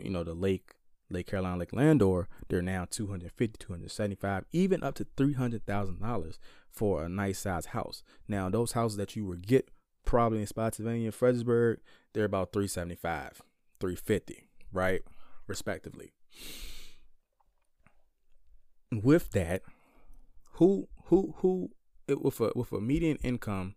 you 0.00 0.10
know 0.10 0.24
the 0.24 0.34
Lake 0.34 0.74
Lake 1.10 1.26
Caroline, 1.26 1.58
Lake 1.58 1.72
Land'Or, 1.72 2.26
they're 2.48 2.62
now 2.62 2.86
250, 2.88 3.58
275, 3.58 4.44
even 4.52 4.82
up 4.82 4.94
to 4.94 5.04
$300,000 5.04 6.38
for 6.70 7.04
a 7.04 7.08
nice 7.08 7.40
size 7.40 7.66
house. 7.66 8.02
Now, 8.28 8.48
those 8.48 8.72
houses 8.72 8.96
that 8.96 9.16
you 9.16 9.26
would 9.26 9.46
get 9.46 9.70
probably 10.04 10.40
in 10.40 10.46
Spotsylvania, 10.46 11.12
Fredericksburg, 11.12 11.80
they're 12.12 12.24
about 12.24 12.52
375, 12.52 13.42
350, 13.80 14.48
right? 14.72 15.02
Respectively. 15.46 16.12
With 18.92 19.30
that, 19.32 19.62
who 20.54 20.88
who 21.06 21.34
who 21.38 21.70
with 22.18 22.40
a 22.40 22.52
with 22.54 22.72
a 22.72 22.80
median 22.80 23.18
income 23.22 23.74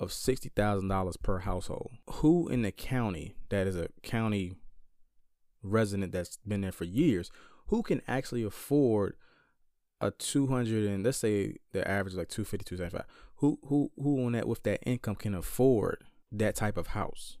of 0.00 0.12
sixty 0.12 0.48
thousand 0.48 0.88
dollars 0.88 1.16
per 1.16 1.40
household, 1.40 1.92
who 2.08 2.48
in 2.48 2.62
the 2.62 2.72
county 2.72 3.34
that 3.48 3.66
is 3.66 3.76
a 3.76 3.88
county 4.02 4.54
resident 5.62 6.12
that's 6.12 6.38
been 6.38 6.62
there 6.62 6.72
for 6.72 6.84
years 6.84 7.30
who 7.68 7.82
can 7.82 8.02
actually 8.08 8.42
afford 8.42 9.14
a 10.00 10.10
200 10.10 10.90
and 10.90 11.04
let's 11.04 11.18
say 11.18 11.54
the 11.70 11.88
average 11.88 12.14
is 12.14 12.18
like 12.18 12.28
250 12.28 12.64
275 12.64 13.06
who 13.36 13.60
who 13.68 13.92
who 13.96 14.26
on 14.26 14.32
that 14.32 14.48
with 14.48 14.64
that 14.64 14.80
income 14.84 15.14
can 15.14 15.32
afford 15.32 16.02
that 16.32 16.56
type 16.56 16.76
of 16.76 16.88
house 16.88 17.38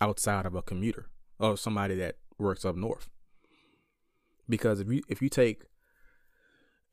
outside 0.00 0.46
of 0.46 0.54
a 0.54 0.62
commuter 0.62 1.08
or 1.38 1.56
somebody 1.56 1.94
that 1.96 2.16
works 2.38 2.64
up 2.64 2.76
north. 2.76 3.08
Because 4.48 4.80
if 4.80 4.90
you 4.90 5.02
if 5.08 5.20
you 5.20 5.28
take 5.28 5.64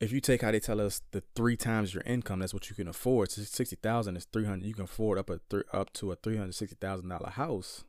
if 0.03 0.11
you 0.11 0.19
take 0.19 0.41
how 0.41 0.51
they 0.51 0.59
tell 0.59 0.81
us 0.81 1.01
the 1.11 1.23
three 1.35 1.55
times 1.55 1.93
your 1.93 2.03
income, 2.03 2.39
that's 2.39 2.53
what 2.53 2.69
you 2.69 2.75
can 2.75 2.87
afford. 2.87 3.31
So 3.31 3.41
sixty 3.41 3.75
thousand 3.75 4.17
is 4.17 4.25
three 4.25 4.45
hundred. 4.45 4.67
You 4.67 4.73
can 4.73 4.83
afford 4.83 5.17
up 5.17 5.29
a 5.29 5.39
th- 5.49 5.63
up 5.71 5.93
to 5.93 6.11
a 6.11 6.15
three 6.15 6.37
hundred 6.37 6.55
sixty 6.55 6.77
thousand 6.79 7.09
dollar 7.09 7.29
house. 7.29 7.83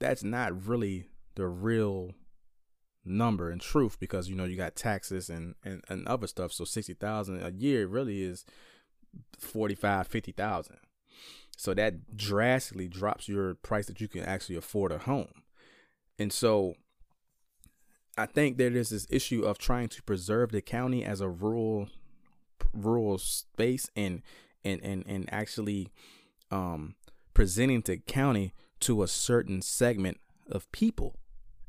That's 0.00 0.22
not 0.22 0.66
really 0.66 1.08
the 1.36 1.46
real 1.46 2.12
number 3.04 3.50
in 3.50 3.58
truth 3.58 3.98
because 3.98 4.28
you 4.28 4.34
know 4.34 4.44
you 4.44 4.56
got 4.56 4.76
taxes 4.76 5.30
and 5.30 5.54
and, 5.64 5.82
and 5.88 6.06
other 6.08 6.26
stuff. 6.26 6.52
So 6.52 6.64
sixty 6.64 6.94
thousand 6.94 7.42
a 7.42 7.52
year 7.52 7.86
really 7.86 8.22
is 8.22 8.44
45 9.38 10.06
50,000. 10.06 10.76
So 11.56 11.74
that 11.74 12.16
drastically 12.16 12.88
drops 12.88 13.28
your 13.28 13.54
price 13.54 13.86
that 13.86 14.00
you 14.00 14.08
can 14.08 14.22
actually 14.22 14.56
afford 14.56 14.92
a 14.92 14.98
home. 14.98 15.42
And 16.18 16.32
so 16.32 16.74
I 18.18 18.26
think 18.26 18.56
there 18.56 18.76
is 18.76 18.90
this 18.90 19.06
issue 19.10 19.44
of 19.44 19.58
trying 19.58 19.88
to 19.88 20.02
preserve 20.02 20.50
the 20.50 20.60
county 20.60 21.04
as 21.04 21.20
a 21.20 21.28
rural 21.28 21.88
rural 22.74 23.18
space 23.18 23.88
and 23.96 24.22
and 24.64 24.82
and, 24.82 25.04
and 25.06 25.28
actually 25.32 25.88
um 26.50 26.96
presenting 27.32 27.80
the 27.82 27.98
county 27.98 28.52
to 28.80 29.02
a 29.02 29.08
certain 29.08 29.62
segment 29.62 30.18
of 30.50 30.70
people 30.72 31.14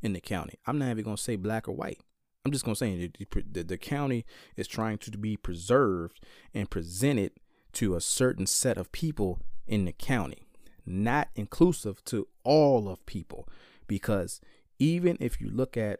in 0.01 0.13
the 0.13 0.21
county. 0.21 0.55
I'm 0.65 0.79
not 0.79 0.89
even 0.89 1.03
going 1.03 1.17
to 1.17 1.21
say 1.21 1.35
black 1.35 1.67
or 1.67 1.75
white. 1.75 1.99
I'm 2.45 2.51
just 2.51 2.65
going 2.65 2.73
to 2.75 2.79
say 2.79 3.11
the, 3.19 3.43
the, 3.51 3.63
the 3.63 3.77
county 3.77 4.25
is 4.55 4.67
trying 4.67 4.97
to 4.99 5.11
be 5.11 5.35
preserved 5.35 6.25
and 6.53 6.69
presented 6.69 7.33
to 7.73 7.95
a 7.95 8.01
certain 8.01 8.47
set 8.47 8.77
of 8.77 8.91
people 8.91 9.41
in 9.67 9.85
the 9.85 9.91
county, 9.91 10.47
not 10.85 11.27
inclusive 11.35 12.03
to 12.05 12.27
all 12.43 12.87
of 12.87 13.05
people. 13.05 13.47
Because 13.87 14.39
even 14.79 15.17
if 15.19 15.41
you 15.41 15.49
look 15.49 15.75
at 15.75 15.99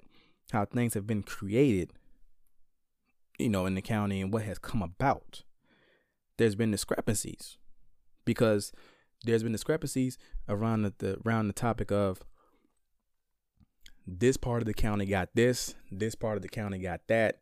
how 0.52 0.66
things 0.66 0.94
have 0.94 1.08
been 1.08 1.24
created, 1.24 1.94
you 3.38 3.50
know, 3.50 3.66
in 3.66 3.76
the 3.76 3.82
county 3.82 4.22
and 4.22 4.34
what 4.34 4.44
has 4.44 4.60
come 4.60 4.82
about, 4.82 5.44
there's 6.38 6.56
been 6.56 6.72
discrepancies 6.72 7.58
because 8.26 8.72
there's 9.26 9.44
been 9.44 9.52
discrepancies 9.52 10.18
around 10.48 10.84
the, 10.84 10.94
the 11.00 11.18
around 11.26 11.48
the 11.48 11.54
topic 11.54 11.92
of 11.92 12.22
this 14.08 14.38
part 14.38 14.62
of 14.62 14.66
the 14.66 14.74
county 14.74 15.06
got 15.06 15.30
this, 15.36 15.76
this 15.92 16.16
part 16.16 16.36
of 16.36 16.42
the 16.42 16.50
county 16.50 16.80
got 16.80 17.02
that, 17.08 17.42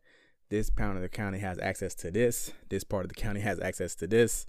this 0.50 0.70
part 0.70 0.96
of 0.96 1.02
the 1.02 1.08
county 1.08 1.38
has 1.38 1.58
access 1.60 1.94
to 1.94 2.10
this, 2.10 2.52
this 2.68 2.84
part 2.84 3.04
of 3.04 3.08
the 3.08 3.14
county 3.14 3.40
has 3.40 3.60
access 3.60 3.94
to 3.94 4.06
this, 4.06 4.46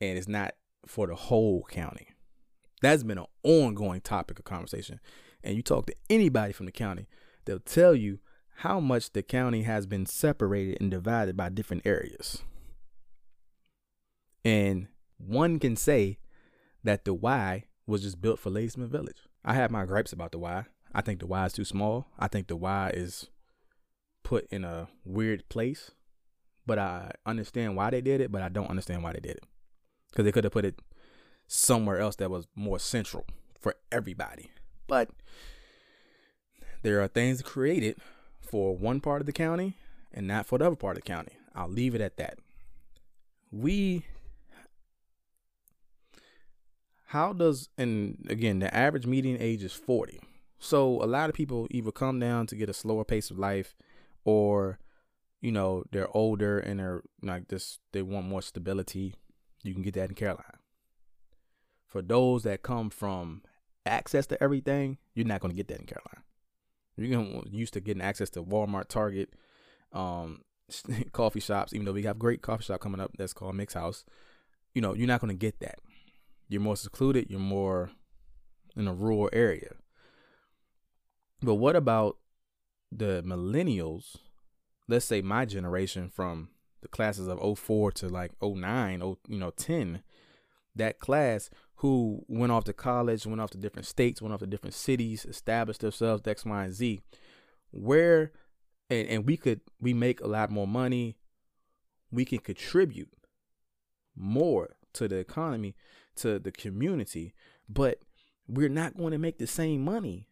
and 0.00 0.16
it's 0.16 0.28
not 0.28 0.54
for 0.86 1.06
the 1.06 1.14
whole 1.14 1.66
county. 1.68 2.08
That's 2.82 3.02
been 3.02 3.18
an 3.18 3.26
ongoing 3.42 4.00
topic 4.00 4.38
of 4.38 4.44
conversation. 4.44 5.00
And 5.42 5.56
you 5.56 5.62
talk 5.62 5.86
to 5.86 5.94
anybody 6.10 6.52
from 6.52 6.66
the 6.66 6.72
county, 6.72 7.08
they'll 7.46 7.58
tell 7.58 7.94
you 7.94 8.18
how 8.60 8.80
much 8.80 9.12
the 9.12 9.22
county 9.22 9.62
has 9.62 9.86
been 9.86 10.06
separated 10.06 10.78
and 10.80 10.90
divided 10.90 11.36
by 11.36 11.48
different 11.48 11.86
areas. 11.86 12.42
And 14.44 14.88
one 15.18 15.58
can 15.58 15.76
say 15.76 16.18
that 16.84 17.04
the 17.04 17.14
Y 17.14 17.64
was 17.86 18.02
just 18.02 18.20
built 18.20 18.38
for 18.38 18.50
Ladysmith 18.50 18.90
Village. 18.90 19.18
I 19.44 19.54
have 19.54 19.70
my 19.70 19.84
gripes 19.84 20.12
about 20.12 20.32
the 20.32 20.38
Y. 20.38 20.64
I 20.94 21.00
think 21.00 21.20
the 21.20 21.26
Y 21.26 21.46
is 21.46 21.52
too 21.52 21.64
small. 21.64 22.06
I 22.18 22.28
think 22.28 22.46
the 22.48 22.56
Y 22.56 22.90
is 22.94 23.28
put 24.22 24.46
in 24.50 24.64
a 24.64 24.88
weird 25.04 25.48
place. 25.48 25.90
But 26.64 26.78
I 26.78 27.12
understand 27.24 27.76
why 27.76 27.90
they 27.90 28.00
did 28.00 28.20
it, 28.20 28.32
but 28.32 28.42
I 28.42 28.48
don't 28.48 28.70
understand 28.70 29.02
why 29.02 29.12
they 29.12 29.20
did 29.20 29.36
it. 29.36 29.44
Because 30.10 30.24
they 30.24 30.32
could 30.32 30.44
have 30.44 30.52
put 30.52 30.64
it 30.64 30.80
somewhere 31.46 32.00
else 32.00 32.16
that 32.16 32.30
was 32.30 32.48
more 32.56 32.78
central 32.78 33.24
for 33.60 33.76
everybody. 33.92 34.50
But 34.88 35.10
there 36.86 37.02
are 37.02 37.08
things 37.08 37.42
created 37.42 37.96
for 38.40 38.76
one 38.76 39.00
part 39.00 39.20
of 39.20 39.26
the 39.26 39.32
county 39.32 39.74
and 40.12 40.26
not 40.26 40.46
for 40.46 40.58
the 40.58 40.66
other 40.66 40.76
part 40.76 40.96
of 40.96 41.02
the 41.02 41.08
county. 41.08 41.32
I'll 41.54 41.68
leave 41.68 41.94
it 41.94 42.00
at 42.00 42.16
that. 42.16 42.38
We 43.50 44.06
how 47.06 47.32
does 47.32 47.68
and 47.78 48.26
again 48.28 48.58
the 48.58 48.74
average 48.74 49.06
median 49.06 49.40
age 49.40 49.62
is 49.62 49.72
40 49.72 50.20
so 50.58 51.00
a 51.02 51.06
lot 51.06 51.30
of 51.30 51.36
people 51.36 51.68
either 51.70 51.92
come 51.92 52.18
down 52.18 52.48
to 52.48 52.56
get 52.56 52.68
a 52.68 52.74
slower 52.74 53.04
pace 53.04 53.30
of 53.30 53.38
life 53.38 53.76
or 54.24 54.80
you 55.40 55.52
know, 55.52 55.84
they're 55.92 56.14
older 56.16 56.58
and 56.58 56.80
they're 56.80 57.02
like 57.22 57.48
this 57.48 57.78
they 57.92 58.02
want 58.02 58.26
more 58.26 58.42
stability. 58.42 59.14
You 59.62 59.74
can 59.74 59.82
get 59.82 59.94
that 59.94 60.08
in 60.08 60.16
Caroline. 60.16 60.58
For 61.86 62.02
those 62.02 62.42
that 62.42 62.62
come 62.62 62.90
from 62.90 63.42
access 63.84 64.26
to 64.26 64.42
everything, 64.42 64.98
you're 65.14 65.26
not 65.26 65.40
going 65.40 65.52
to 65.52 65.56
get 65.56 65.68
that 65.68 65.78
in 65.78 65.86
Caroline. 65.86 66.25
You're 66.96 67.22
to 67.22 67.42
used 67.50 67.74
to 67.74 67.80
getting 67.80 68.02
access 68.02 68.30
to 68.30 68.42
Walmart, 68.42 68.88
Target, 68.88 69.30
um, 69.92 70.42
coffee 71.12 71.40
shops. 71.40 71.72
Even 71.72 71.84
though 71.84 71.92
we 71.92 72.04
have 72.04 72.18
great 72.18 72.42
coffee 72.42 72.64
shop 72.64 72.80
coming 72.80 73.00
up 73.00 73.12
that's 73.16 73.32
called 73.32 73.54
Mix 73.54 73.74
House, 73.74 74.04
you 74.74 74.80
know, 74.80 74.94
you're 74.94 75.06
not 75.06 75.20
going 75.20 75.34
to 75.34 75.38
get 75.38 75.60
that. 75.60 75.78
You're 76.48 76.60
more 76.60 76.76
secluded. 76.76 77.30
You're 77.30 77.40
more 77.40 77.90
in 78.76 78.88
a 78.88 78.94
rural 78.94 79.28
area. 79.32 79.72
But 81.42 81.56
what 81.56 81.76
about 81.76 82.16
the 82.90 83.22
millennials? 83.26 84.16
Let's 84.88 85.04
say 85.04 85.20
my 85.20 85.44
generation 85.44 86.08
from 86.08 86.48
the 86.82 86.88
classes 86.88 87.28
of 87.28 87.58
04 87.58 87.92
to 87.92 88.08
like 88.08 88.32
09, 88.40 89.00
0, 89.00 89.18
you 89.28 89.38
know, 89.38 89.50
10, 89.50 90.02
that 90.76 90.98
class 90.98 91.50
who 91.76 92.24
went 92.28 92.52
off 92.52 92.64
to 92.64 92.72
college, 92.72 93.26
went 93.26 93.40
off 93.40 93.50
to 93.50 93.58
different 93.58 93.86
states, 93.86 94.22
went 94.22 94.32
off 94.32 94.40
to 94.40 94.46
different 94.46 94.74
cities, 94.74 95.24
established 95.24 95.80
themselves, 95.80 96.26
X, 96.26 96.44
Y, 96.44 96.64
and 96.64 96.72
Z, 96.72 97.00
where 97.70 98.32
and, 98.88 99.08
and 99.08 99.26
we 99.26 99.36
could 99.36 99.60
we 99.80 99.92
make 99.92 100.20
a 100.20 100.26
lot 100.26 100.50
more 100.50 100.66
money, 100.66 101.18
we 102.10 102.24
can 102.24 102.38
contribute 102.38 103.10
more 104.16 104.76
to 104.94 105.06
the 105.08 105.16
economy, 105.16 105.74
to 106.16 106.38
the 106.38 106.52
community, 106.52 107.34
but 107.68 108.00
we're 108.48 108.68
not 108.68 108.96
going 108.96 109.12
to 109.12 109.18
make 109.18 109.38
the 109.38 109.46
same 109.46 109.84
money 109.84 110.28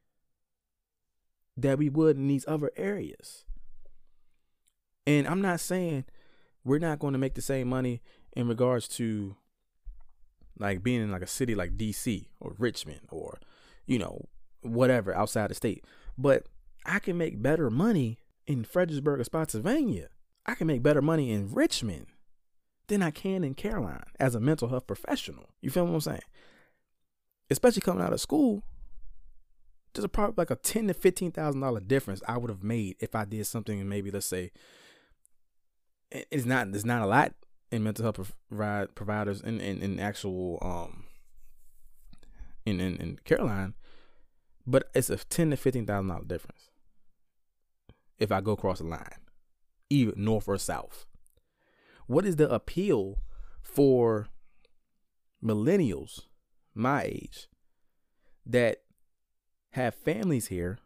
that 1.57 1.79
we 1.79 1.89
would 1.89 2.17
in 2.17 2.29
these 2.29 2.45
other 2.49 2.71
areas. 2.77 3.45
And 5.07 5.27
I'm 5.29 5.43
not 5.43 5.61
saying 5.61 6.05
we're 6.65 6.79
not 6.79 6.99
going 6.99 7.13
to 7.13 7.19
make 7.19 7.35
the 7.35 7.43
same 7.43 7.69
money 7.69 8.01
in 8.35 8.49
regards 8.49 8.89
to 8.89 9.37
like 10.59 10.83
being 10.83 11.03
in 11.03 11.11
like 11.11 11.23
a 11.23 11.27
city 11.27 11.55
like 11.55 11.77
DC 11.77 12.27
or 12.41 12.55
Richmond 12.59 13.01
or 13.11 13.39
you 13.87 13.99
know 13.99 14.29
whatever 14.63 15.15
outside 15.15 15.51
the 15.51 15.55
state. 15.55 15.85
But 16.17 16.47
I 16.87 16.99
can 16.99 17.19
make 17.19 17.43
better 17.43 17.71
money 17.71 18.19
in 18.47 18.65
Fredericksburg 18.65 19.21
or 19.21 19.25
Spotsylvania. 19.25 20.09
I 20.47 20.55
can 20.55 20.67
make 20.67 20.83
better 20.83 21.03
money 21.03 21.31
in 21.31 21.53
Richmond 21.53 22.07
than 22.89 23.03
I 23.03 23.11
can 23.11 23.45
in 23.45 23.55
Caroline 23.55 24.05
as 24.21 24.35
a 24.35 24.41
mental 24.41 24.69
health 24.69 24.87
professional. 24.87 25.49
You 25.61 25.71
feel 25.71 25.87
what 25.87 25.95
I'm 25.95 26.01
saying? 26.01 26.21
Especially 27.51 27.81
coming 27.81 28.03
out 28.03 28.13
of 28.13 28.21
school, 28.21 28.63
there's 29.95 30.05
a 30.05 30.09
probably 30.09 30.35
like 30.37 30.51
a 30.51 30.57
ten 30.57 30.89
to 30.89 30.95
fifteen 30.95 31.33
thousand 31.33 31.61
dollar 31.61 31.81
difference 31.81 32.21
I 32.27 32.37
would 32.37 32.51
have 32.51 32.63
made 32.63 32.97
if 33.01 33.15
I 33.15 33.25
did 33.25 33.47
something 33.47 33.89
maybe 33.89 34.11
let's 34.11 34.27
say 34.27 34.51
it's 36.11 36.45
not 36.45 36.71
there's 36.71 36.85
not 36.85 37.03
a 37.03 37.07
lot 37.07 37.33
in 37.75 37.83
mental 37.83 38.05
health 38.05 38.33
provide, 38.49 38.95
providers 38.95 39.41
in, 39.41 39.61
in, 39.61 39.83
in 39.83 40.01
actual 40.01 40.59
um 40.63 41.05
in, 42.65 42.81
in 42.81 42.97
in 42.97 43.19
Caroline, 43.25 43.75
but 44.67 44.91
it's 44.95 45.11
a 45.11 45.17
ten 45.17 45.51
to 45.51 45.57
fifteen 45.57 45.87
thousand 45.87 46.09
dollar 46.09 46.25
difference 46.25 46.71
if 48.19 48.31
I 48.33 48.41
go 48.41 48.53
across 48.53 48.79
the 48.79 48.85
line, 48.85 49.21
either 49.91 50.13
north 50.17 50.49
or 50.49 50.57
south. 50.57 51.05
What 52.07 52.25
is 52.25 52.37
the 52.37 52.53
appeal 52.53 53.19
for 53.63 54.29
millennials 55.43 56.21
my 56.75 57.05
age 57.05 57.49
that 58.47 58.79
have 59.71 59.95
families 59.95 60.49
here. 60.49 60.79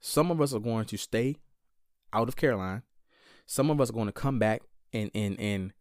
Some 0.00 0.30
of 0.30 0.40
us 0.40 0.52
are 0.54 0.60
going 0.60 0.84
to 0.86 0.96
stay 0.96 1.36
out 2.12 2.28
of 2.28 2.36
Caroline. 2.36 2.82
Some 3.46 3.70
of 3.70 3.80
us 3.80 3.90
are 3.90 3.94
going 3.94 4.06
to 4.06 4.12
come 4.12 4.38
back 4.38 4.62
and 4.92 5.10
and 5.14 5.38
and 5.38 5.72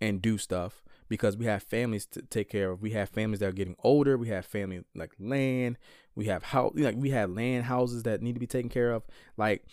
and 0.00 0.20
do 0.20 0.38
stuff 0.38 0.82
because 1.08 1.36
we 1.36 1.46
have 1.46 1.62
families 1.62 2.06
to 2.06 2.22
take 2.22 2.50
care 2.50 2.70
of. 2.70 2.82
We 2.82 2.90
have 2.92 3.08
families 3.08 3.40
that 3.40 3.48
are 3.48 3.52
getting 3.52 3.76
older. 3.82 4.16
We 4.18 4.28
have 4.28 4.44
family 4.44 4.84
like 4.94 5.12
land. 5.18 5.78
We 6.14 6.26
have 6.26 6.44
house 6.44 6.72
like 6.76 6.96
we 6.96 7.10
have 7.10 7.30
land 7.30 7.64
houses 7.64 8.02
that 8.04 8.22
need 8.22 8.34
to 8.34 8.40
be 8.40 8.46
taken 8.46 8.70
care 8.70 8.92
of. 8.92 9.04
Like 9.36 9.64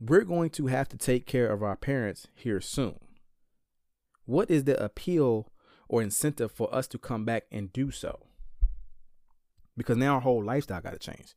we're 0.00 0.24
going 0.24 0.50
to 0.50 0.66
have 0.68 0.88
to 0.90 0.96
take 0.96 1.26
care 1.26 1.50
of 1.50 1.62
our 1.62 1.76
parents 1.76 2.28
here 2.34 2.60
soon. 2.60 2.98
What 4.24 4.50
is 4.50 4.64
the 4.64 4.82
appeal 4.82 5.50
or 5.88 6.02
incentive 6.02 6.52
for 6.52 6.72
us 6.74 6.86
to 6.88 6.98
come 6.98 7.24
back 7.24 7.44
and 7.50 7.72
do 7.72 7.90
so? 7.90 8.20
because 9.80 9.96
now 9.96 10.16
our 10.16 10.20
whole 10.20 10.44
lifestyle 10.44 10.82
got 10.82 10.92
to 10.92 10.98
change. 10.98 11.34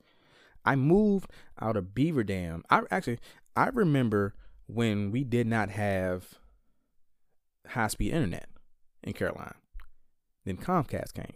I 0.65 0.75
moved 0.75 1.31
out 1.61 1.77
of 1.77 1.95
Beaver 1.95 2.25
Dam. 2.25 2.63
I 2.69 2.81
actually 2.91 3.19
I 3.55 3.69
remember 3.69 4.33
when 4.67 5.11
we 5.11 5.23
did 5.23 5.47
not 5.47 5.69
have 5.69 6.33
high 7.67 7.87
speed 7.87 8.13
internet 8.13 8.49
in 9.03 9.13
Caroline. 9.13 9.55
Then 10.45 10.57
Comcast 10.57 11.13
came. 11.13 11.33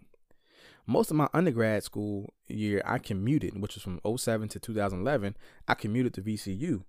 most 0.86 1.12
of 1.12 1.18
my 1.18 1.28
undergrad 1.34 1.84
school 1.84 2.34
year, 2.48 2.82
I 2.86 2.98
commuted, 2.98 3.60
which 3.62 3.76
was 3.76 3.84
from 3.84 4.00
07 4.18 4.50
to 4.50 4.60
2011. 4.60 5.36
I 5.68 5.74
commuted 5.74 6.14
to 6.16 6.22
VCU. 6.22 6.84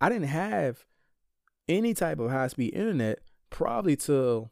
I 0.00 0.08
didn't 0.08 0.28
have 0.28 0.84
any 1.68 1.94
type 1.94 2.18
of 2.18 2.30
high 2.30 2.48
speed 2.48 2.74
internet 2.74 3.20
probably 3.50 3.96
till 3.96 4.50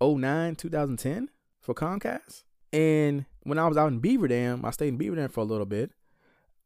09, 0.00 0.56
2010 0.56 1.30
for 1.60 1.74
Comcast. 1.74 2.44
And 2.72 3.26
when 3.42 3.58
I 3.58 3.66
was 3.68 3.76
out 3.76 3.88
in 3.88 4.00
Beaver 4.00 4.28
Dam, 4.28 4.64
I 4.64 4.70
stayed 4.70 4.88
in 4.88 4.96
Beaver 4.96 5.16
Dam 5.16 5.28
for 5.28 5.40
a 5.40 5.44
little 5.44 5.66
bit. 5.66 5.92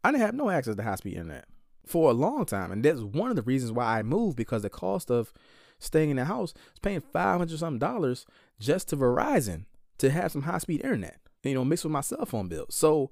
I 0.03 0.11
didn't 0.11 0.23
have 0.23 0.35
no 0.35 0.51
access 0.51 0.77
to 0.77 0.83
high 0.83 0.97
speed 0.97 1.15
internet 1.15 1.47
for 1.87 2.11
a 2.11 2.15
long 2.15 2.47
time. 2.47 2.73
And 2.73 2.85
that's 2.85 3.01
one 3.01 3.31
of 3.31 3.37
the 3.37 3.43
reasons 3.43 3.73
why 3.73 3.99
I 3.99 4.03
moved 4.03 4.37
because 4.37 4.63
the 4.63 4.71
cost 4.71 5.11
of 5.11 5.33
staying 5.81 6.11
in 6.11 6.17
the 6.17 6.27
house 6.27 6.51
is 6.73 6.79
paying 6.81 7.01
500 7.01 7.59
something 7.59 7.79
dollars 7.79 8.27
just 8.61 8.89
to 8.91 8.97
Verizon 8.97 9.65
to 9.99 10.11
have 10.11 10.33
some 10.33 10.43
high 10.43 10.59
speed 10.59 10.83
internet, 10.85 11.19
you 11.43 11.55
know, 11.55 11.65
mixed 11.65 11.85
with 11.85 11.93
my 11.93 12.01
cell 12.01 12.25
phone 12.27 12.49
bill. 12.49 12.67
So, 12.71 13.11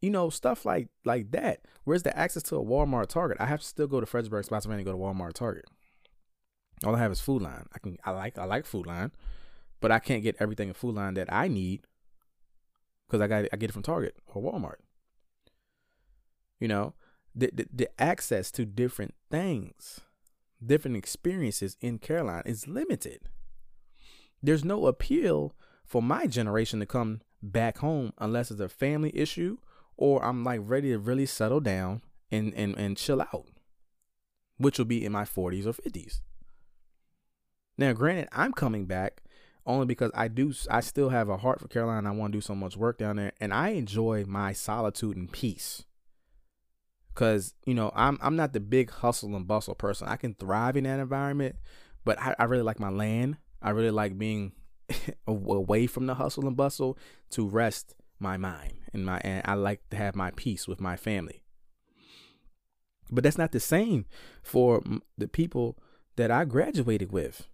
you 0.00 0.10
know, 0.10 0.30
stuff 0.30 0.66
like 0.66 0.88
like 1.04 1.30
that. 1.30 1.60
Where's 1.84 2.02
the 2.02 2.16
access 2.16 2.42
to 2.44 2.56
a 2.56 2.64
Walmart 2.64 3.06
Target? 3.06 3.38
I 3.40 3.46
have 3.46 3.60
to 3.60 3.66
still 3.66 3.86
go 3.86 4.00
to 4.00 4.06
Fredericksburg, 4.06 4.44
Spotsylvania, 4.44 4.84
go 4.84 4.92
to 4.92 4.98
Walmart 4.98 5.34
Target. 5.34 5.66
All 6.84 6.96
I 6.96 6.98
have 6.98 7.12
is 7.12 7.20
Food 7.20 7.42
Lion. 7.42 7.66
I 7.74 7.78
can 7.78 7.98
I 8.04 8.10
like 8.10 8.38
I 8.38 8.44
like 8.44 8.66
Food 8.66 8.86
Lion, 8.86 9.12
but 9.80 9.92
I 9.92 9.98
can't 10.00 10.22
get 10.22 10.36
everything 10.40 10.68
in 10.68 10.74
Food 10.74 10.96
Lion 10.96 11.14
that 11.14 11.32
I 11.32 11.48
need 11.48 11.82
because 13.06 13.20
I 13.20 13.28
got 13.28 13.44
I 13.52 13.56
get 13.56 13.70
it 13.70 13.72
from 13.72 13.82
Target 13.82 14.16
or 14.26 14.42
Walmart. 14.42 14.80
You 16.58 16.68
know, 16.68 16.94
the, 17.34 17.50
the, 17.52 17.66
the 17.72 18.02
access 18.02 18.50
to 18.52 18.64
different 18.64 19.14
things, 19.30 20.00
different 20.66 20.96
experiences 20.96 21.76
in 21.80 21.98
Caroline 21.98 22.42
is 22.46 22.68
limited. 22.68 23.20
There's 24.42 24.64
no 24.64 24.86
appeal 24.86 25.54
for 25.84 26.02
my 26.02 26.26
generation 26.26 26.80
to 26.80 26.86
come 26.86 27.20
back 27.42 27.78
home 27.78 28.12
unless 28.18 28.50
it's 28.50 28.60
a 28.60 28.68
family 28.68 29.10
issue 29.14 29.58
or 29.96 30.24
I'm 30.24 30.44
like 30.44 30.60
ready 30.62 30.90
to 30.90 30.98
really 30.98 31.26
settle 31.26 31.60
down 31.60 32.02
and 32.30 32.54
and, 32.54 32.76
and 32.76 32.96
chill 32.96 33.20
out, 33.20 33.46
which 34.56 34.78
will 34.78 34.86
be 34.86 35.04
in 35.04 35.12
my 35.12 35.24
40s 35.24 35.66
or 35.66 35.72
50s. 35.72 36.20
Now, 37.78 37.92
granted, 37.92 38.28
I'm 38.32 38.52
coming 38.52 38.86
back 38.86 39.22
only 39.64 39.86
because 39.86 40.10
I 40.14 40.28
do 40.28 40.52
I 40.70 40.80
still 40.80 41.10
have 41.10 41.28
a 41.28 41.36
heart 41.36 41.60
for 41.60 41.68
Carolina. 41.68 42.08
I 42.08 42.12
want 42.16 42.32
to 42.32 42.36
do 42.36 42.40
so 42.40 42.54
much 42.54 42.76
work 42.76 42.98
down 42.98 43.16
there, 43.16 43.32
and 43.40 43.52
I 43.52 43.70
enjoy 43.70 44.24
my 44.26 44.52
solitude 44.52 45.16
and 45.16 45.30
peace. 45.30 45.84
Cause 47.14 47.54
you 47.66 47.74
know 47.74 47.92
I'm 47.94 48.18
I'm 48.22 48.36
not 48.36 48.54
the 48.54 48.60
big 48.60 48.90
hustle 48.90 49.36
and 49.36 49.46
bustle 49.46 49.74
person. 49.74 50.08
I 50.08 50.16
can 50.16 50.34
thrive 50.34 50.76
in 50.76 50.84
that 50.84 50.98
environment, 50.98 51.56
but 52.04 52.18
I, 52.18 52.34
I 52.38 52.44
really 52.44 52.62
like 52.62 52.80
my 52.80 52.88
land. 52.88 53.36
I 53.60 53.70
really 53.70 53.90
like 53.90 54.18
being 54.18 54.52
away 55.26 55.86
from 55.86 56.06
the 56.06 56.14
hustle 56.14 56.46
and 56.46 56.56
bustle 56.56 56.98
to 57.30 57.46
rest 57.46 57.94
my 58.18 58.36
mind 58.36 58.74
and 58.92 59.04
my 59.04 59.20
and 59.24 59.42
I 59.44 59.54
like 59.54 59.88
to 59.90 59.96
have 59.96 60.14
my 60.14 60.30
peace 60.32 60.66
with 60.66 60.80
my 60.80 60.96
family. 60.96 61.42
But 63.10 63.24
that's 63.24 63.38
not 63.38 63.52
the 63.52 63.60
same 63.60 64.06
for 64.42 64.82
the 65.18 65.28
people 65.28 65.78
that 66.16 66.30
I 66.30 66.44
graduated 66.44 67.12
with. 67.12 67.46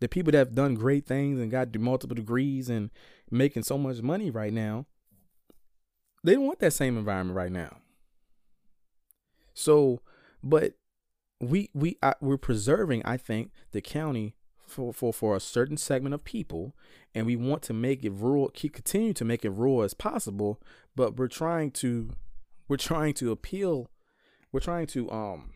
The 0.00 0.08
people 0.08 0.32
that 0.32 0.38
have 0.38 0.54
done 0.54 0.74
great 0.74 1.06
things 1.06 1.40
and 1.40 1.50
got 1.50 1.76
multiple 1.78 2.14
degrees 2.14 2.68
and 2.68 2.90
making 3.30 3.64
so 3.64 3.78
much 3.78 4.02
money 4.02 4.30
right 4.30 4.52
now, 4.52 4.86
they 6.24 6.34
don't 6.34 6.46
want 6.46 6.60
that 6.60 6.72
same 6.72 6.96
environment 6.96 7.36
right 7.36 7.52
now. 7.52 7.78
So, 9.54 10.00
but 10.42 10.74
we 11.40 11.70
we 11.74 11.98
uh, 12.02 12.14
we're 12.20 12.36
preserving, 12.36 13.02
I 13.04 13.16
think, 13.16 13.50
the 13.72 13.80
county 13.80 14.36
for, 14.66 14.92
for 14.92 15.12
for 15.12 15.36
a 15.36 15.40
certain 15.40 15.76
segment 15.76 16.14
of 16.14 16.24
people, 16.24 16.74
and 17.14 17.26
we 17.26 17.36
want 17.36 17.62
to 17.64 17.72
make 17.72 18.04
it 18.04 18.12
rural, 18.12 18.48
keep 18.48 18.74
continue 18.74 19.12
to 19.14 19.24
make 19.24 19.44
it 19.44 19.50
rural 19.50 19.82
as 19.82 19.94
possible. 19.94 20.60
But 20.96 21.16
we're 21.16 21.28
trying 21.28 21.72
to 21.72 22.10
we're 22.68 22.76
trying 22.76 23.14
to 23.14 23.30
appeal, 23.30 23.90
we're 24.50 24.60
trying 24.60 24.86
to 24.88 25.10
um 25.10 25.50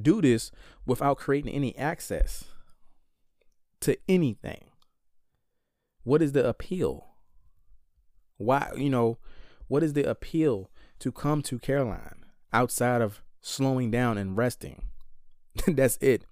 do 0.00 0.20
this 0.20 0.50
without 0.86 1.18
creating 1.18 1.52
any 1.52 1.76
access 1.76 2.44
to 3.80 3.98
anything. 4.08 4.70
What 6.04 6.22
is 6.22 6.32
the 6.32 6.46
appeal? 6.46 7.08
Why 8.36 8.70
you 8.76 8.90
know 8.90 9.18
what 9.68 9.82
is 9.82 9.94
the 9.94 10.08
appeal 10.08 10.70
to 11.00 11.10
come 11.10 11.42
to 11.42 11.58
Caroline? 11.58 12.25
Outside 12.52 13.02
of 13.02 13.22
slowing 13.40 13.90
down 13.90 14.18
and 14.18 14.36
resting. 14.36 14.82
That's 15.66 15.98
it. 16.00 16.24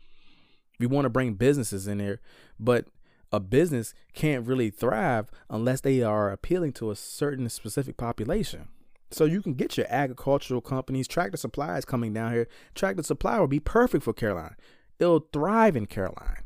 We 0.79 0.87
want 0.87 1.05
to 1.05 1.11
bring 1.11 1.35
businesses 1.35 1.87
in 1.87 1.99
there, 1.99 2.21
but 2.59 2.87
a 3.33 3.41
business 3.41 3.95
can't 4.13 4.47
really 4.47 4.71
thrive 4.71 5.31
unless 5.49 5.81
they 5.81 6.03
are 6.03 6.31
appealing 6.31 6.73
to 6.75 6.91
a 6.91 6.97
certain 6.97 7.49
specific 7.49 7.97
population. 7.97 8.69
So 9.11 9.25
you 9.25 9.43
can 9.43 9.55
get 9.55 9.77
your 9.77 9.87
agricultural 9.89 10.61
companies, 10.61 11.07
Tractor 11.07 11.37
Supply 11.37 11.79
is 11.79 11.85
coming 11.85 12.13
down 12.13 12.33
here. 12.33 12.49
Tractor 12.75 13.03
Supply 13.03 13.39
will 13.39 13.47
be 13.47 13.61
perfect 13.61 14.05
for 14.05 14.13
Caroline. 14.13 14.57
It'll 14.99 15.29
thrive 15.33 15.77
in 15.77 15.87
Caroline. 15.87 16.43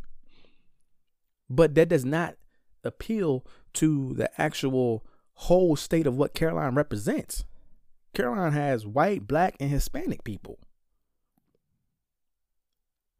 But 1.48 1.74
that 1.74 1.88
does 1.88 2.04
not 2.04 2.36
appeal 2.84 3.46
to 3.74 4.12
the 4.14 4.30
actual 4.40 5.06
whole 5.34 5.76
state 5.76 6.06
of 6.06 6.16
what 6.16 6.34
Caroline 6.34 6.74
represents. 6.74 7.44
Caroline 8.18 8.50
has 8.50 8.84
white, 8.84 9.28
black, 9.28 9.54
and 9.60 9.70
Hispanic 9.70 10.24
people. 10.24 10.58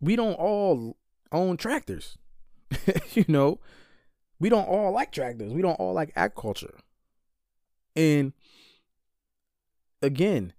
We 0.01 0.17
don't 0.17 0.35
all 0.35 0.97
own 1.31 1.57
tractors. 1.57 2.19
you 3.13 3.25
know, 3.29 3.61
we 4.41 4.49
don't 4.49 4.67
all 4.67 4.91
like 4.91 5.13
tractors. 5.13 5.53
We 5.53 5.63
don't 5.63 5.79
all 5.79 5.93
like 5.93 6.11
agriculture. 6.17 6.75
And 7.95 8.33
again, 10.03 10.53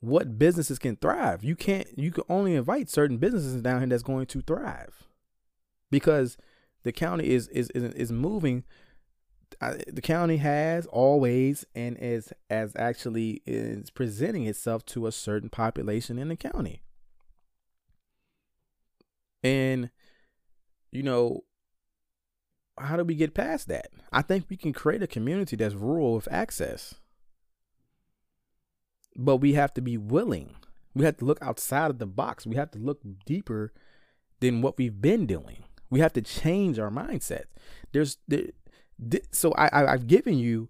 what 0.00 0.38
businesses 0.38 0.78
can 0.78 0.96
thrive? 0.96 1.42
You 1.42 1.56
can't 1.56 1.88
you 1.96 2.10
can 2.10 2.24
only 2.28 2.56
invite 2.56 2.90
certain 2.90 3.16
businesses 3.16 3.62
down 3.62 3.80
here 3.80 3.88
that's 3.88 4.02
going 4.02 4.26
to 4.26 4.42
thrive. 4.42 5.04
Because 5.90 6.36
the 6.82 6.92
county 6.92 7.30
is 7.30 7.48
is 7.48 7.70
is, 7.70 7.94
is 7.94 8.12
moving 8.12 8.64
the 9.60 10.02
county 10.02 10.38
has 10.38 10.86
always 10.86 11.64
and 11.74 11.96
is 12.00 12.32
as 12.50 12.74
actually 12.76 13.42
is 13.46 13.90
presenting 13.90 14.46
itself 14.46 14.84
to 14.86 15.06
a 15.06 15.12
certain 15.12 15.48
population 15.48 16.18
in 16.18 16.28
the 16.28 16.36
county. 16.36 16.82
And 19.42 19.90
you 20.92 21.02
know, 21.02 21.44
how 22.78 22.96
do 22.96 23.04
we 23.04 23.14
get 23.14 23.34
past 23.34 23.68
that? 23.68 23.88
I 24.12 24.22
think 24.22 24.46
we 24.48 24.56
can 24.56 24.72
create 24.72 25.02
a 25.02 25.06
community 25.06 25.56
that's 25.56 25.74
rural 25.74 26.14
with 26.14 26.28
access. 26.30 26.94
But 29.16 29.36
we 29.36 29.54
have 29.54 29.74
to 29.74 29.80
be 29.80 29.96
willing. 29.96 30.56
We 30.94 31.04
have 31.04 31.18
to 31.18 31.24
look 31.24 31.38
outside 31.42 31.90
of 31.90 31.98
the 31.98 32.06
box. 32.06 32.46
We 32.46 32.56
have 32.56 32.70
to 32.72 32.78
look 32.78 33.00
deeper 33.26 33.72
than 34.40 34.62
what 34.62 34.78
we've 34.78 35.00
been 35.00 35.26
doing. 35.26 35.64
We 35.90 36.00
have 36.00 36.12
to 36.14 36.22
change 36.22 36.78
our 36.78 36.90
mindset. 36.90 37.44
There's 37.92 38.18
there, 38.26 38.46
so 39.30 39.52
I, 39.52 39.68
I 39.68 39.92
I've 39.92 40.06
given 40.06 40.38
you 40.38 40.68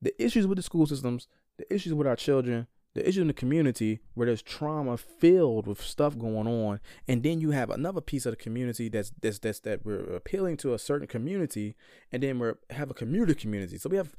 the 0.00 0.20
issues 0.22 0.46
with 0.46 0.56
the 0.56 0.62
school 0.62 0.86
systems, 0.86 1.28
the 1.58 1.72
issues 1.72 1.94
with 1.94 2.06
our 2.06 2.16
children, 2.16 2.66
the 2.94 3.02
issues 3.06 3.22
in 3.22 3.26
the 3.28 3.32
community 3.32 4.00
where 4.14 4.26
there's 4.26 4.42
trauma 4.42 4.96
filled 4.96 5.66
with 5.66 5.80
stuff 5.80 6.18
going 6.18 6.46
on, 6.46 6.80
and 7.06 7.22
then 7.22 7.40
you 7.40 7.50
have 7.50 7.70
another 7.70 8.00
piece 8.00 8.26
of 8.26 8.32
the 8.32 8.36
community 8.36 8.88
that's 8.88 9.12
that's 9.20 9.38
that's 9.38 9.60
that 9.60 9.84
we're 9.84 10.00
appealing 10.14 10.56
to 10.58 10.74
a 10.74 10.78
certain 10.78 11.06
community, 11.06 11.76
and 12.12 12.22
then 12.22 12.38
we're 12.38 12.58
have 12.70 12.90
a 12.90 12.94
community 12.94 13.34
community. 13.34 13.78
So 13.78 13.88
we 13.88 13.96
have 13.96 14.14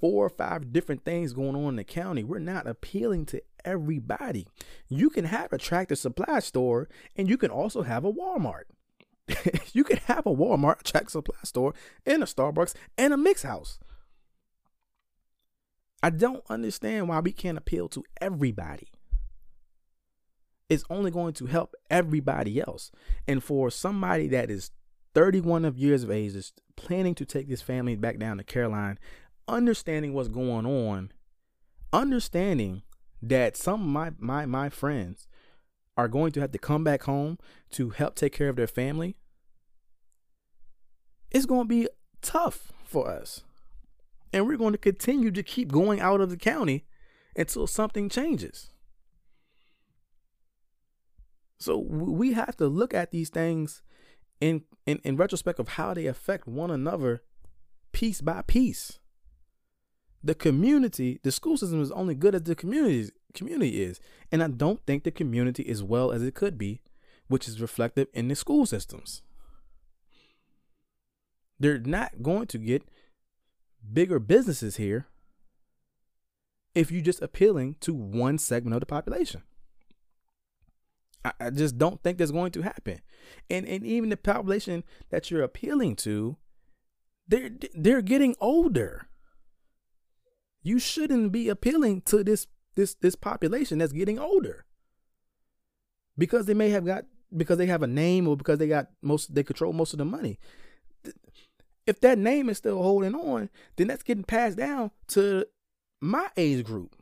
four 0.00 0.26
or 0.26 0.30
five 0.30 0.72
different 0.72 1.04
things 1.04 1.32
going 1.32 1.56
on 1.56 1.70
in 1.70 1.76
the 1.76 1.84
county. 1.84 2.24
We're 2.24 2.38
not 2.38 2.66
appealing 2.66 3.26
to 3.26 3.42
everybody. 3.64 4.46
You 4.88 5.08
can 5.08 5.24
have 5.24 5.52
a 5.52 5.58
tractor 5.58 5.96
supply 5.96 6.40
store, 6.40 6.88
and 7.16 7.28
you 7.28 7.38
can 7.38 7.50
also 7.50 7.82
have 7.82 8.04
a 8.04 8.12
Walmart. 8.12 8.64
you 9.72 9.84
can 9.84 9.98
have 9.98 10.26
a 10.26 10.34
Walmart, 10.34 10.94
a 10.94 11.10
Supply 11.10 11.36
store, 11.44 11.74
and 12.04 12.22
a 12.22 12.26
Starbucks 12.26 12.74
and 12.98 13.12
a 13.12 13.16
mix 13.16 13.42
house. 13.42 13.78
I 16.02 16.10
don't 16.10 16.44
understand 16.50 17.08
why 17.08 17.20
we 17.20 17.32
can't 17.32 17.56
appeal 17.56 17.88
to 17.88 18.04
everybody. 18.20 18.88
It's 20.68 20.84
only 20.90 21.10
going 21.10 21.34
to 21.34 21.46
help 21.46 21.74
everybody 21.88 22.60
else. 22.60 22.90
And 23.26 23.42
for 23.42 23.70
somebody 23.70 24.28
that 24.28 24.50
is 24.50 24.70
31 25.14 25.64
of 25.64 25.78
years 25.78 26.02
of 26.02 26.10
age, 26.10 26.34
is 26.34 26.52
planning 26.76 27.14
to 27.14 27.24
take 27.24 27.48
this 27.48 27.62
family 27.62 27.96
back 27.96 28.18
down 28.18 28.38
to 28.38 28.44
Caroline, 28.44 28.98
understanding 29.48 30.12
what's 30.12 30.28
going 30.28 30.66
on, 30.66 31.12
understanding 31.92 32.82
that 33.22 33.56
some 33.56 33.80
of 33.80 33.86
my 33.86 34.12
my 34.18 34.44
my 34.44 34.68
friends 34.68 35.26
are 35.96 36.08
going 36.08 36.32
to 36.32 36.40
have 36.40 36.52
to 36.52 36.58
come 36.58 36.84
back 36.84 37.04
home 37.04 37.38
to 37.70 37.90
help 37.90 38.14
take 38.14 38.32
care 38.32 38.48
of 38.48 38.56
their 38.56 38.66
family, 38.66 39.16
it's 41.30 41.46
going 41.46 41.62
to 41.62 41.68
be 41.68 41.88
tough 42.22 42.72
for 42.84 43.08
us. 43.08 43.42
And 44.32 44.46
we're 44.46 44.56
going 44.56 44.72
to 44.72 44.78
continue 44.78 45.30
to 45.30 45.42
keep 45.42 45.70
going 45.70 46.00
out 46.00 46.20
of 46.20 46.30
the 46.30 46.36
county 46.36 46.84
until 47.36 47.66
something 47.66 48.08
changes. 48.08 48.70
So 51.58 51.78
we 51.78 52.32
have 52.32 52.56
to 52.56 52.66
look 52.66 52.92
at 52.92 53.10
these 53.10 53.30
things 53.30 53.82
in, 54.40 54.62
in, 54.86 55.00
in 55.04 55.16
retrospect 55.16 55.58
of 55.58 55.68
how 55.68 55.94
they 55.94 56.06
affect 56.06 56.46
one 56.46 56.70
another 56.70 57.22
piece 57.92 58.20
by 58.20 58.42
piece. 58.42 58.98
The 60.24 60.34
community, 60.34 61.20
the 61.22 61.30
school 61.30 61.58
system 61.58 61.82
is 61.82 61.92
only 61.92 62.14
good 62.14 62.34
as 62.34 62.42
the 62.44 62.54
community 62.54 63.10
community 63.34 63.82
is, 63.82 64.00
and 64.32 64.42
I 64.42 64.48
don't 64.48 64.80
think 64.86 65.04
the 65.04 65.10
community 65.10 65.64
is 65.64 65.82
well 65.82 66.12
as 66.12 66.22
it 66.22 66.34
could 66.34 66.56
be, 66.56 66.80
which 67.28 67.46
is 67.46 67.60
reflective 67.60 68.08
in 68.14 68.28
the 68.28 68.34
school 68.34 68.64
systems. 68.64 69.20
They're 71.60 71.78
not 71.78 72.22
going 72.22 72.46
to 72.48 72.58
get 72.58 72.88
bigger 73.92 74.18
businesses 74.18 74.76
here 74.76 75.06
if 76.74 76.90
you're 76.90 77.02
just 77.02 77.20
appealing 77.20 77.76
to 77.80 77.92
one 77.92 78.38
segment 78.38 78.74
of 78.74 78.80
the 78.80 78.86
population. 78.86 79.42
I, 81.22 81.32
I 81.38 81.50
just 81.50 81.76
don't 81.76 82.02
think 82.02 82.16
that's 82.16 82.30
going 82.30 82.52
to 82.52 82.62
happen. 82.62 83.00
And 83.50 83.66
and 83.66 83.84
even 83.84 84.08
the 84.08 84.16
population 84.16 84.84
that 85.10 85.30
you're 85.30 85.42
appealing 85.42 85.96
to, 85.96 86.38
they're 87.28 87.50
they're 87.74 88.02
getting 88.02 88.36
older. 88.40 89.08
You 90.64 90.80
shouldn't 90.80 91.30
be 91.30 91.48
appealing 91.48 92.00
to 92.06 92.24
this 92.24 92.48
this 92.74 92.94
this 92.94 93.14
population 93.14 93.78
that's 93.78 93.92
getting 93.92 94.18
older. 94.18 94.64
Because 96.18 96.46
they 96.46 96.54
may 96.54 96.70
have 96.70 96.84
got 96.84 97.04
because 97.36 97.58
they 97.58 97.66
have 97.66 97.82
a 97.82 97.86
name 97.86 98.26
or 98.26 98.36
because 98.36 98.58
they 98.58 98.66
got 98.66 98.88
most 99.02 99.34
they 99.34 99.44
control 99.44 99.72
most 99.72 99.92
of 99.92 99.98
the 99.98 100.04
money. 100.04 100.40
If 101.86 102.00
that 102.00 102.18
name 102.18 102.48
is 102.48 102.58
still 102.58 102.82
holding 102.82 103.14
on, 103.14 103.50
then 103.76 103.88
that's 103.88 104.02
getting 104.02 104.24
passed 104.24 104.56
down 104.56 104.90
to 105.08 105.44
my 106.00 106.28
age 106.36 106.64
group. 106.64 106.96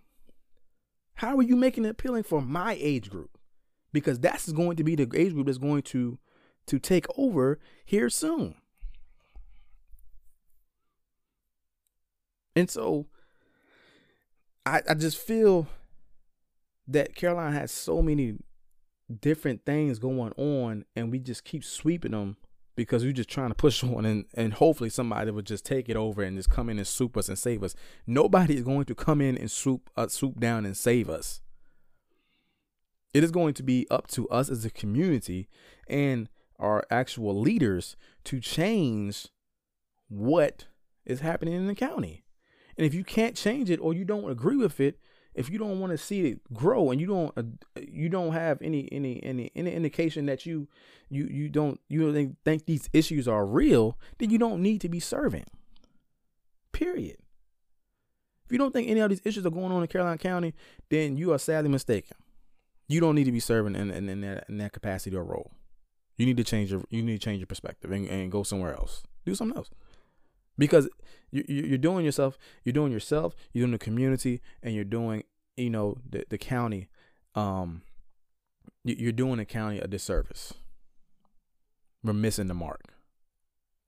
How 1.15 1.37
are 1.37 1.43
you 1.43 1.55
making 1.55 1.85
it 1.85 1.91
appealing 1.91 2.25
for 2.25 2.43
my 2.43 2.77
age 2.81 3.09
group? 3.11 3.39
Because 3.93 4.19
that's 4.19 4.51
going 4.51 4.77
to 4.77 4.83
be 4.83 4.97
the 4.97 5.09
age 5.15 5.35
group 5.35 5.47
that's 5.47 5.59
going 5.59 5.83
to 5.83 6.19
to 6.67 6.79
take 6.81 7.07
over 7.17 7.61
here 7.85 8.11
soon. 8.11 8.57
And 12.57 12.69
so 12.69 13.07
I, 14.65 14.83
I 14.89 14.95
just 14.95 15.19
feel 15.19 15.67
that 16.89 17.15
Carolina 17.15 17.53
has 17.53 17.73
so 17.73 18.03
many 18.03 18.37
different 19.21 19.65
things 19.65 19.99
going 19.99 20.33
on 20.37 20.85
and 20.97 21.11
we 21.11 21.19
just 21.19 21.45
keep 21.45 21.65
sweeping 21.65 22.13
them 22.13 22.37
because 22.75 23.05
we're 23.05 23.13
just 23.13 23.29
trying 23.29 23.51
to 23.51 23.55
push 23.55 23.83
on 23.85 24.05
and, 24.05 24.25
and 24.35 24.55
hopefully 24.55 24.91
somebody 24.91 25.31
would 25.31 25.47
just 25.47 25.65
take 25.65 25.89
it 25.89 25.97
over 25.97 26.23
and 26.23 26.37
just 26.37 26.51
come 26.51 26.69
in 26.69 26.79
and 26.79 26.87
swoop 26.87 27.17
us 27.17 27.29
and 27.29 27.39
save 27.39 27.63
us. 27.63 27.75
Nobody 28.07 28.57
is 28.57 28.63
going 28.63 28.85
to 28.87 28.95
come 28.95 29.21
in 29.21 29.37
and 29.37 29.51
swoop 29.51 29.91
uh, 29.97 30.09
swoop 30.09 30.41
down 30.41 30.65
and 30.65 30.77
save 30.77 31.11
us. 31.11 31.41
It 33.13 33.23
is 33.23 33.31
going 33.31 33.55
to 33.55 33.63
be 33.63 33.87
up 33.91 34.07
to 34.09 34.29
us 34.31 34.49
as 34.49 34.65
a 34.65 34.71
community 34.71 35.49
and 35.87 36.29
our 36.59 36.85
actual 36.91 37.39
leaders 37.39 37.97
to 38.25 38.41
change 38.41 39.29
what 40.09 40.67
is 41.05 41.21
happening 41.21 41.55
in 41.55 41.67
the 41.67 41.75
county. 41.75 42.22
And 42.77 42.87
if 42.87 42.95
you 42.95 43.05
can't 43.05 43.37
change 43.37 43.71
it 43.71 43.81
or 43.81 43.95
you 43.95 44.05
don't 44.05 44.31
agree 44.31 44.57
with 44.57 44.81
it, 44.81 44.99
if 45.35 45.49
you 45.49 45.59
don't 45.59 45.81
want 45.81 45.93
to 45.93 45.99
see 45.99 46.27
it 46.27 46.41
grow 46.53 46.91
and 46.91 47.01
you 47.01 47.07
don't 47.07 47.33
uh, 47.37 47.43
you 47.81 48.09
don't 48.09 48.33
have 48.33 48.61
any 48.61 48.89
any 48.93 49.23
any 49.23 49.51
any 49.55 49.73
indication 49.73 50.27
that 50.27 50.45
you 50.45 50.69
you 51.09 51.27
you 51.27 51.49
don't 51.49 51.81
you 51.89 52.13
don't 52.13 52.37
think 52.45 52.67
these 52.67 52.89
issues 52.93 53.27
are 53.27 53.47
real, 53.47 53.99
then 54.19 54.31
you 54.31 54.39
don't 54.39 54.63
need 54.63 54.81
to 54.83 54.89
be 54.89 55.01
serving. 55.01 55.47
Period. 56.73 57.17
If 58.45 58.53
you 58.53 58.59
don't 58.59 58.73
think 58.73 58.91
any 58.91 59.01
of 59.01 59.09
these 59.09 59.23
issues 59.25 59.47
are 59.47 59.51
going 59.51 59.73
on 59.73 59.83
in 59.83 59.89
Caroline 59.89 60.19
County, 60.19 60.55
then 60.91 61.17
you 61.17 61.33
are 61.33 61.39
sadly 61.39 61.71
mistaken. 61.71 62.17
You 62.89 63.01
don't 63.01 63.15
need 63.15 63.25
to 63.25 63.33
be 63.33 63.41
serving 63.41 63.75
in, 63.75 63.91
in, 63.91 64.09
in, 64.09 64.21
that, 64.21 64.45
in 64.49 64.59
that 64.59 64.73
capacity 64.73 65.17
or 65.17 65.25
role. 65.25 65.53
You 66.19 66.27
need 66.27 66.37
to 66.37 66.45
change 66.45 66.71
your 66.71 66.83
you 66.91 67.03
need 67.03 67.19
to 67.21 67.25
change 67.25 67.39
your 67.41 67.47
perspective 67.47 67.91
and, 67.91 68.07
and 68.07 68.31
go 68.31 68.43
somewhere 68.43 68.75
else. 68.75 69.03
Do 69.25 69.35
something 69.35 69.57
else 69.57 69.71
because 70.59 70.89
you, 71.31 71.45
you're 71.49 71.79
doing 71.79 72.05
yourself, 72.05 72.39
you're 72.65 72.73
doing 72.73 72.93
yourself, 72.93 73.35
you're 73.53 73.63
doing 73.63 73.73
the 73.73 73.79
community, 73.79 74.41
and 74.63 74.75
you're 74.75 74.85
doing, 74.85 75.25
you 75.57 75.71
know, 75.71 75.97
the 76.09 76.25
the 76.29 76.39
county. 76.39 76.89
Um, 77.35 77.83
you're 78.85 79.13
doing 79.13 79.39
the 79.39 79.45
county 79.45 79.79
a 79.79 79.87
disservice. 79.87 80.55
We're 82.03 82.13
missing 82.13 82.49
the 82.49 82.55
mark 82.55 82.95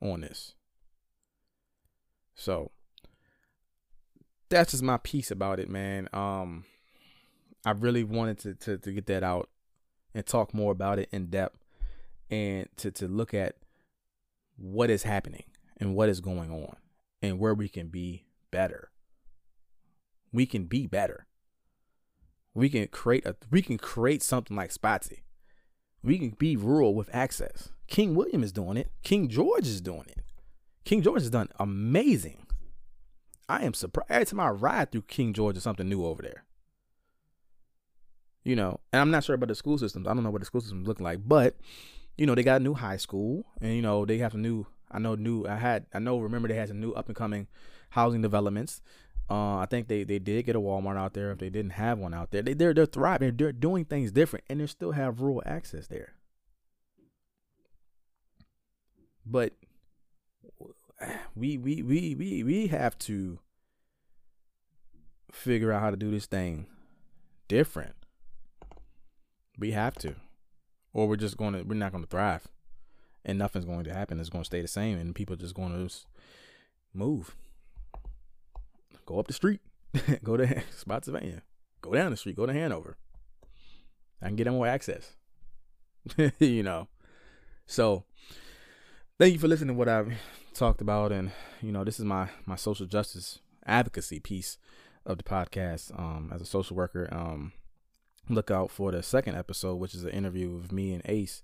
on 0.00 0.20
this. 0.20 0.54
So 2.34 2.70
that's 4.48 4.70
just 4.70 4.82
my 4.82 4.98
piece 4.98 5.30
about 5.30 5.58
it, 5.58 5.68
man. 5.68 6.08
Um, 6.12 6.64
I 7.64 7.72
really 7.72 8.04
wanted 8.04 8.38
to, 8.40 8.54
to 8.54 8.78
to 8.78 8.92
get 8.92 9.06
that 9.06 9.22
out 9.22 9.48
and 10.14 10.24
talk 10.24 10.54
more 10.54 10.72
about 10.72 10.98
it 10.98 11.08
in 11.12 11.26
depth 11.26 11.64
and 12.30 12.68
to 12.76 12.90
to 12.92 13.08
look 13.08 13.34
at 13.34 13.56
what 14.56 14.90
is 14.90 15.02
happening 15.02 15.44
and 15.78 15.94
what 15.94 16.08
is 16.08 16.20
going 16.20 16.50
on 16.50 16.76
and 17.22 17.38
where 17.38 17.54
we 17.54 17.68
can 17.68 17.88
be 17.88 18.26
better. 18.50 18.90
We 20.32 20.46
can 20.46 20.64
be 20.64 20.86
better. 20.86 21.26
We 22.54 22.68
can 22.68 22.86
create 22.88 23.26
a 23.26 23.36
we 23.50 23.62
can 23.62 23.78
create 23.78 24.22
something 24.22 24.56
like 24.56 24.72
Spotsy. 24.72 25.22
We 26.02 26.18
can 26.18 26.30
be 26.30 26.56
rural 26.56 26.94
with 26.94 27.12
access. 27.12 27.70
King 27.88 28.14
William 28.14 28.42
is 28.42 28.52
doing 28.52 28.76
it. 28.76 28.90
King 29.02 29.28
George 29.28 29.66
is 29.66 29.80
doing 29.80 30.06
it. 30.08 30.22
King 30.84 31.02
George 31.02 31.22
has 31.22 31.30
done 31.30 31.48
amazing. 31.58 32.46
I 33.48 33.64
am 33.64 33.74
surprised 33.74 34.10
every 34.10 34.26
time 34.26 34.40
I 34.40 34.50
ride 34.50 34.92
through 34.92 35.02
King 35.02 35.32
George, 35.32 35.54
there's 35.54 35.64
something 35.64 35.88
new 35.88 36.04
over 36.04 36.22
there. 36.22 36.44
You 38.44 38.56
know, 38.56 38.80
and 38.92 39.00
I'm 39.00 39.10
not 39.10 39.24
sure 39.24 39.34
about 39.34 39.48
the 39.48 39.54
school 39.54 39.78
systems. 39.78 40.06
I 40.06 40.14
don't 40.14 40.22
know 40.22 40.30
what 40.30 40.42
the 40.42 40.46
school 40.46 40.60
systems 40.60 40.86
look 40.86 41.00
like, 41.00 41.20
but 41.26 41.56
you 42.16 42.26
know, 42.26 42.34
they 42.34 42.42
got 42.42 42.60
a 42.60 42.64
new 42.64 42.74
high 42.74 42.98
school, 42.98 43.46
and 43.60 43.74
you 43.74 43.82
know, 43.82 44.04
they 44.04 44.18
have 44.18 44.34
a 44.34 44.38
new 44.38 44.66
I 44.94 44.98
know 45.00 45.16
new. 45.16 45.46
I 45.46 45.56
had. 45.56 45.86
I 45.92 45.98
know. 45.98 46.18
Remember, 46.18 46.46
they 46.46 46.54
had 46.54 46.68
some 46.68 46.80
new 46.80 46.92
up 46.92 47.08
and 47.08 47.16
coming 47.16 47.48
housing 47.90 48.22
developments. 48.22 48.80
Uh, 49.28 49.56
I 49.56 49.66
think 49.68 49.88
they, 49.88 50.04
they 50.04 50.18
did 50.18 50.44
get 50.46 50.54
a 50.54 50.60
Walmart 50.60 50.96
out 50.96 51.14
there. 51.14 51.32
If 51.32 51.38
they 51.38 51.50
didn't 51.50 51.72
have 51.72 51.98
one 51.98 52.14
out 52.14 52.30
there, 52.30 52.42
they 52.42 52.54
they're 52.54 52.72
they're 52.72 52.86
thriving. 52.86 53.36
They're 53.36 53.52
doing 53.52 53.84
things 53.84 54.12
different, 54.12 54.44
and 54.48 54.60
they 54.60 54.66
still 54.66 54.92
have 54.92 55.20
rural 55.20 55.42
access 55.44 55.88
there. 55.88 56.12
But 59.26 59.52
we 61.34 61.58
we 61.58 61.82
we 61.82 62.14
we 62.14 62.44
we 62.44 62.66
have 62.68 62.96
to 63.00 63.40
figure 65.32 65.72
out 65.72 65.82
how 65.82 65.90
to 65.90 65.96
do 65.96 66.12
this 66.12 66.26
thing 66.26 66.66
different. 67.48 67.96
We 69.58 69.72
have 69.72 69.94
to, 69.96 70.14
or 70.92 71.08
we're 71.08 71.16
just 71.16 71.36
to 71.38 71.64
we're 71.64 71.74
not 71.74 71.92
to 71.92 72.08
thrive 72.08 72.48
and 73.24 73.38
nothing's 73.38 73.64
going 73.64 73.84
to 73.84 73.94
happen. 73.94 74.20
It's 74.20 74.28
going 74.28 74.42
to 74.42 74.46
stay 74.46 74.60
the 74.60 74.68
same, 74.68 74.98
and 74.98 75.14
people 75.14 75.34
are 75.34 75.38
just 75.38 75.54
going 75.54 75.72
to 75.72 75.84
just 75.84 76.06
move. 76.92 77.34
Go 79.06 79.18
up 79.18 79.26
the 79.26 79.32
street, 79.32 79.60
go 80.24 80.36
to 80.36 80.62
Spotsylvania, 80.70 81.42
go 81.82 81.92
down 81.92 82.10
the 82.10 82.16
street, 82.16 82.36
go 82.36 82.46
to 82.46 82.52
Hanover. 82.52 82.96
I 84.22 84.26
can 84.26 84.36
get 84.36 84.50
more 84.50 84.66
access. 84.66 85.12
you 86.38 86.62
know, 86.62 86.88
so 87.66 88.04
thank 89.18 89.32
you 89.32 89.38
for 89.38 89.48
listening 89.48 89.74
to 89.74 89.78
what 89.78 89.88
I've 89.88 90.12
talked 90.54 90.80
about, 90.80 91.12
and 91.12 91.32
you 91.60 91.72
know, 91.72 91.84
this 91.84 91.98
is 91.98 92.04
my 92.04 92.28
my 92.46 92.56
social 92.56 92.86
justice 92.86 93.40
advocacy 93.66 94.20
piece 94.20 94.58
of 95.06 95.18
the 95.18 95.24
podcast. 95.24 95.98
Um, 95.98 96.30
as 96.34 96.40
a 96.40 96.46
social 96.46 96.76
worker, 96.76 97.08
um, 97.12 97.52
look 98.28 98.50
out 98.50 98.70
for 98.70 98.90
the 98.92 99.02
second 99.02 99.36
episode, 99.36 99.76
which 99.76 99.94
is 99.94 100.04
an 100.04 100.10
interview 100.10 100.50
with 100.50 100.72
me 100.72 100.92
and 100.92 101.02
Ace 101.06 101.42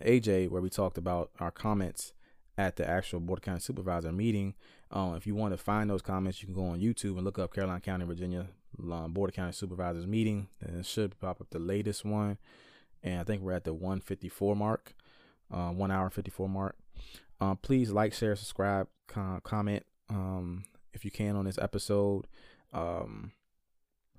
AJ, 0.00 0.50
where 0.50 0.62
we 0.62 0.70
talked 0.70 0.98
about 0.98 1.30
our 1.38 1.50
comments 1.50 2.12
at 2.58 2.76
the 2.76 2.88
actual 2.88 3.20
Board 3.20 3.38
of 3.38 3.44
County 3.44 3.60
Supervisor 3.60 4.12
meeting. 4.12 4.54
Um, 4.90 5.14
if 5.14 5.26
you 5.26 5.34
want 5.34 5.52
to 5.52 5.56
find 5.56 5.88
those 5.88 6.02
comments, 6.02 6.42
you 6.42 6.46
can 6.46 6.54
go 6.54 6.66
on 6.66 6.80
YouTube 6.80 7.16
and 7.16 7.24
look 7.24 7.38
up 7.38 7.54
Caroline 7.54 7.80
County, 7.80 8.04
Virginia 8.04 8.48
um, 8.78 9.12
Board 9.12 9.30
of 9.30 9.36
County 9.36 9.52
Supervisors 9.52 10.06
meeting, 10.06 10.48
and 10.60 10.80
it 10.80 10.86
should 10.86 11.18
pop 11.20 11.40
up 11.40 11.50
the 11.50 11.58
latest 11.58 12.04
one. 12.04 12.38
And 13.02 13.20
I 13.20 13.24
think 13.24 13.42
we're 13.42 13.52
at 13.52 13.64
the 13.64 13.72
154 13.72 14.56
mark, 14.56 14.94
uh, 15.50 15.70
one 15.70 15.90
hour 15.90 16.10
54 16.10 16.48
mark. 16.48 16.76
Um, 17.40 17.56
please 17.56 17.90
like, 17.90 18.12
share, 18.12 18.36
subscribe, 18.36 18.88
com- 19.06 19.40
comment 19.42 19.84
um, 20.10 20.64
if 20.92 21.04
you 21.04 21.10
can 21.10 21.36
on 21.36 21.46
this 21.46 21.58
episode. 21.58 22.26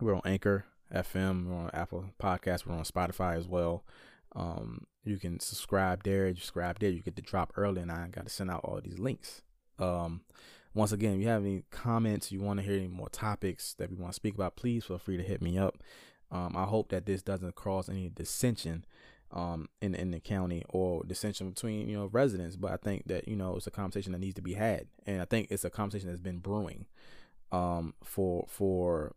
We're 0.02 0.16
on 0.16 0.22
Anchor 0.26 0.66
FM, 0.94 1.46
we're 1.46 1.56
on 1.56 1.70
Apple 1.74 2.06
Podcasts, 2.20 2.66
we're 2.66 2.76
on 2.76 2.84
Spotify 2.84 3.38
as 3.38 3.48
well. 3.48 3.84
Um, 4.36 4.86
you 5.04 5.18
can 5.18 5.40
subscribe 5.40 6.04
there. 6.04 6.34
Subscribe 6.36 6.80
there. 6.80 6.90
You 6.90 7.02
get 7.02 7.16
the 7.16 7.22
drop 7.22 7.54
early, 7.56 7.82
and 7.82 7.92
I 7.92 8.08
got 8.08 8.26
to 8.26 8.32
send 8.32 8.52
out 8.52 8.62
all 8.64 8.80
these 8.82 9.00
links. 9.00 9.42
Um, 9.80 10.22
once 10.74 10.92
again, 10.92 11.16
if 11.16 11.22
you 11.22 11.28
have 11.28 11.44
any 11.44 11.64
comments, 11.70 12.32
you 12.32 12.40
want 12.40 12.60
to 12.60 12.66
hear 12.66 12.78
any 12.78 12.88
more 12.88 13.10
topics 13.10 13.74
that 13.74 13.90
we 13.90 13.98
want 13.98 14.14
to 14.14 14.16
speak 14.16 14.36
about, 14.36 14.56
please 14.56 14.86
feel 14.86 14.98
free 14.98 15.18
to 15.18 15.24
hit 15.24 15.42
me 15.42 15.58
up. 15.58 15.78
Um, 16.32 16.56
I 16.56 16.64
hope 16.64 16.90
that 16.90 17.06
this 17.06 17.22
doesn't 17.22 17.56
cause 17.56 17.90
any 17.90 18.10
dissension 18.10 18.86
um, 19.34 19.70
in 19.82 19.96
in 19.96 20.12
the 20.12 20.20
county 20.20 20.64
or 20.70 21.04
dissension 21.04 21.50
between 21.50 21.90
you 21.90 21.98
know 21.98 22.06
residents. 22.08 22.56
But 22.56 22.72
I 22.72 22.78
think 22.78 23.08
that 23.08 23.28
you 23.28 23.36
know 23.36 23.56
it's 23.56 23.68
a 23.68 23.72
conversation 23.72 24.14
that 24.14 24.20
needs 24.20 24.36
to 24.36 24.42
be 24.42 24.54
had, 24.54 24.88
and 25.06 25.22
I 25.22 25.26
think 25.26 25.48
it's 25.50 25.66
a 25.66 25.70
conversation 25.70 26.08
that's 26.08 26.22
been 26.22 26.40
brewing 26.40 26.86
um, 27.52 27.94
for 28.04 28.46
for 28.48 29.16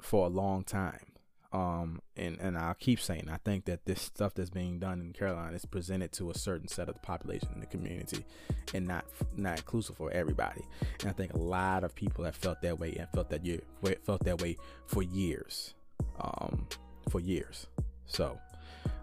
for 0.00 0.26
a 0.26 0.30
long 0.30 0.64
time. 0.64 1.12
Um, 1.56 2.02
and 2.18 2.36
and 2.38 2.58
I 2.58 2.74
keep 2.78 3.00
saying 3.00 3.30
I 3.32 3.38
think 3.38 3.64
that 3.64 3.86
this 3.86 4.02
stuff 4.02 4.34
that's 4.34 4.50
being 4.50 4.78
done 4.78 5.00
in 5.00 5.12
Carolina 5.14 5.56
is 5.56 5.64
presented 5.64 6.12
to 6.12 6.30
a 6.30 6.34
certain 6.34 6.68
set 6.68 6.90
of 6.90 6.94
the 6.94 7.00
population 7.00 7.48
in 7.54 7.60
the 7.60 7.66
community, 7.66 8.26
and 8.74 8.86
not 8.86 9.06
not 9.34 9.56
inclusive 9.56 9.96
for 9.96 10.10
everybody. 10.10 10.60
And 11.00 11.08
I 11.08 11.12
think 11.12 11.32
a 11.32 11.38
lot 11.38 11.82
of 11.82 11.94
people 11.94 12.24
have 12.24 12.36
felt 12.36 12.60
that 12.60 12.78
way 12.78 12.94
and 12.98 13.08
felt 13.08 13.30
that 13.30 13.46
you 13.46 13.62
felt 14.04 14.22
that 14.24 14.42
way 14.42 14.58
for 14.84 15.02
years, 15.02 15.72
um, 16.20 16.66
for 17.08 17.20
years. 17.20 17.68
So, 18.04 18.38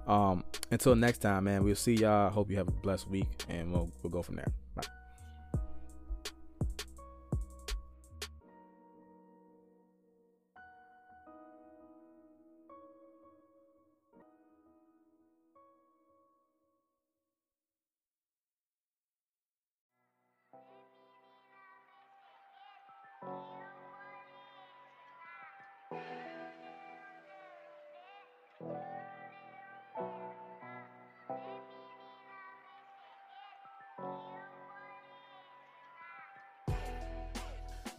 um, 0.05 0.43
until 0.69 0.95
next 0.95 1.19
time, 1.19 1.45
man, 1.45 1.63
we'll 1.63 1.73
see 1.73 1.95
y'all. 1.95 2.29
Hope 2.29 2.51
you 2.51 2.57
have 2.57 2.67
a 2.67 2.71
blessed 2.71 3.09
week, 3.09 3.45
and 3.49 3.71
we'll 3.71 3.89
we'll 4.03 4.11
go 4.11 4.21
from 4.21 4.35
there. 4.35 4.53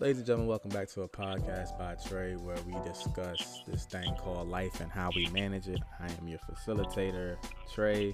Ladies 0.05 0.19
and 0.19 0.27
gentlemen, 0.27 0.49
welcome 0.49 0.69
back 0.69 0.87
to 0.89 1.01
a 1.01 1.09
podcast 1.09 1.79
by 1.79 1.95
Trey 1.95 2.35
where 2.35 2.59
we 2.67 2.75
discuss 2.87 3.63
this 3.67 3.87
thing 3.87 4.15
called 4.17 4.51
life 4.51 4.83
and 4.83 4.93
how 4.93 5.09
we 5.17 5.27
manage 5.29 5.67
it. 5.67 5.81
I 5.99 6.09
am 6.21 6.29
your 6.29 6.41
facilitator, 6.41 7.39
Trey, 7.73 8.13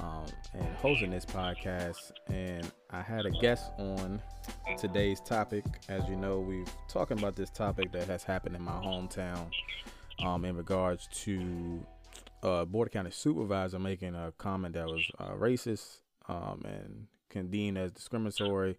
um, 0.00 0.24
and 0.54 0.66
hosting 0.76 1.10
this 1.10 1.26
podcast. 1.26 2.12
And 2.28 2.72
I 2.88 3.02
had 3.02 3.26
a 3.26 3.30
guest 3.32 3.70
on 3.76 4.22
today's 4.78 5.20
topic. 5.20 5.62
As 5.90 6.08
you 6.08 6.16
know, 6.16 6.40
we've 6.40 6.72
talking 6.88 7.18
about 7.18 7.36
this 7.36 7.50
topic 7.50 7.92
that 7.92 8.06
has 8.06 8.24
happened 8.24 8.56
in 8.56 8.62
my 8.62 8.72
hometown 8.72 9.50
um, 10.24 10.46
in 10.46 10.56
regards 10.56 11.06
to 11.24 11.84
uh, 12.42 12.64
Board 12.64 12.88
of 12.88 12.92
County 12.94 13.10
supervisor 13.10 13.78
making 13.78 14.14
a 14.14 14.32
comment 14.38 14.72
that 14.72 14.86
was 14.86 15.06
uh, 15.18 15.32
racist 15.32 15.98
um, 16.30 16.62
and 16.64 17.08
condemned 17.28 17.76
as 17.76 17.92
discriminatory 17.92 18.78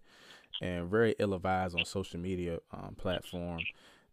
and 0.60 0.90
very 0.90 1.14
ill 1.18 1.34
advised 1.34 1.76
on 1.76 1.84
social 1.84 2.20
media 2.20 2.58
um, 2.72 2.94
platform. 2.96 3.60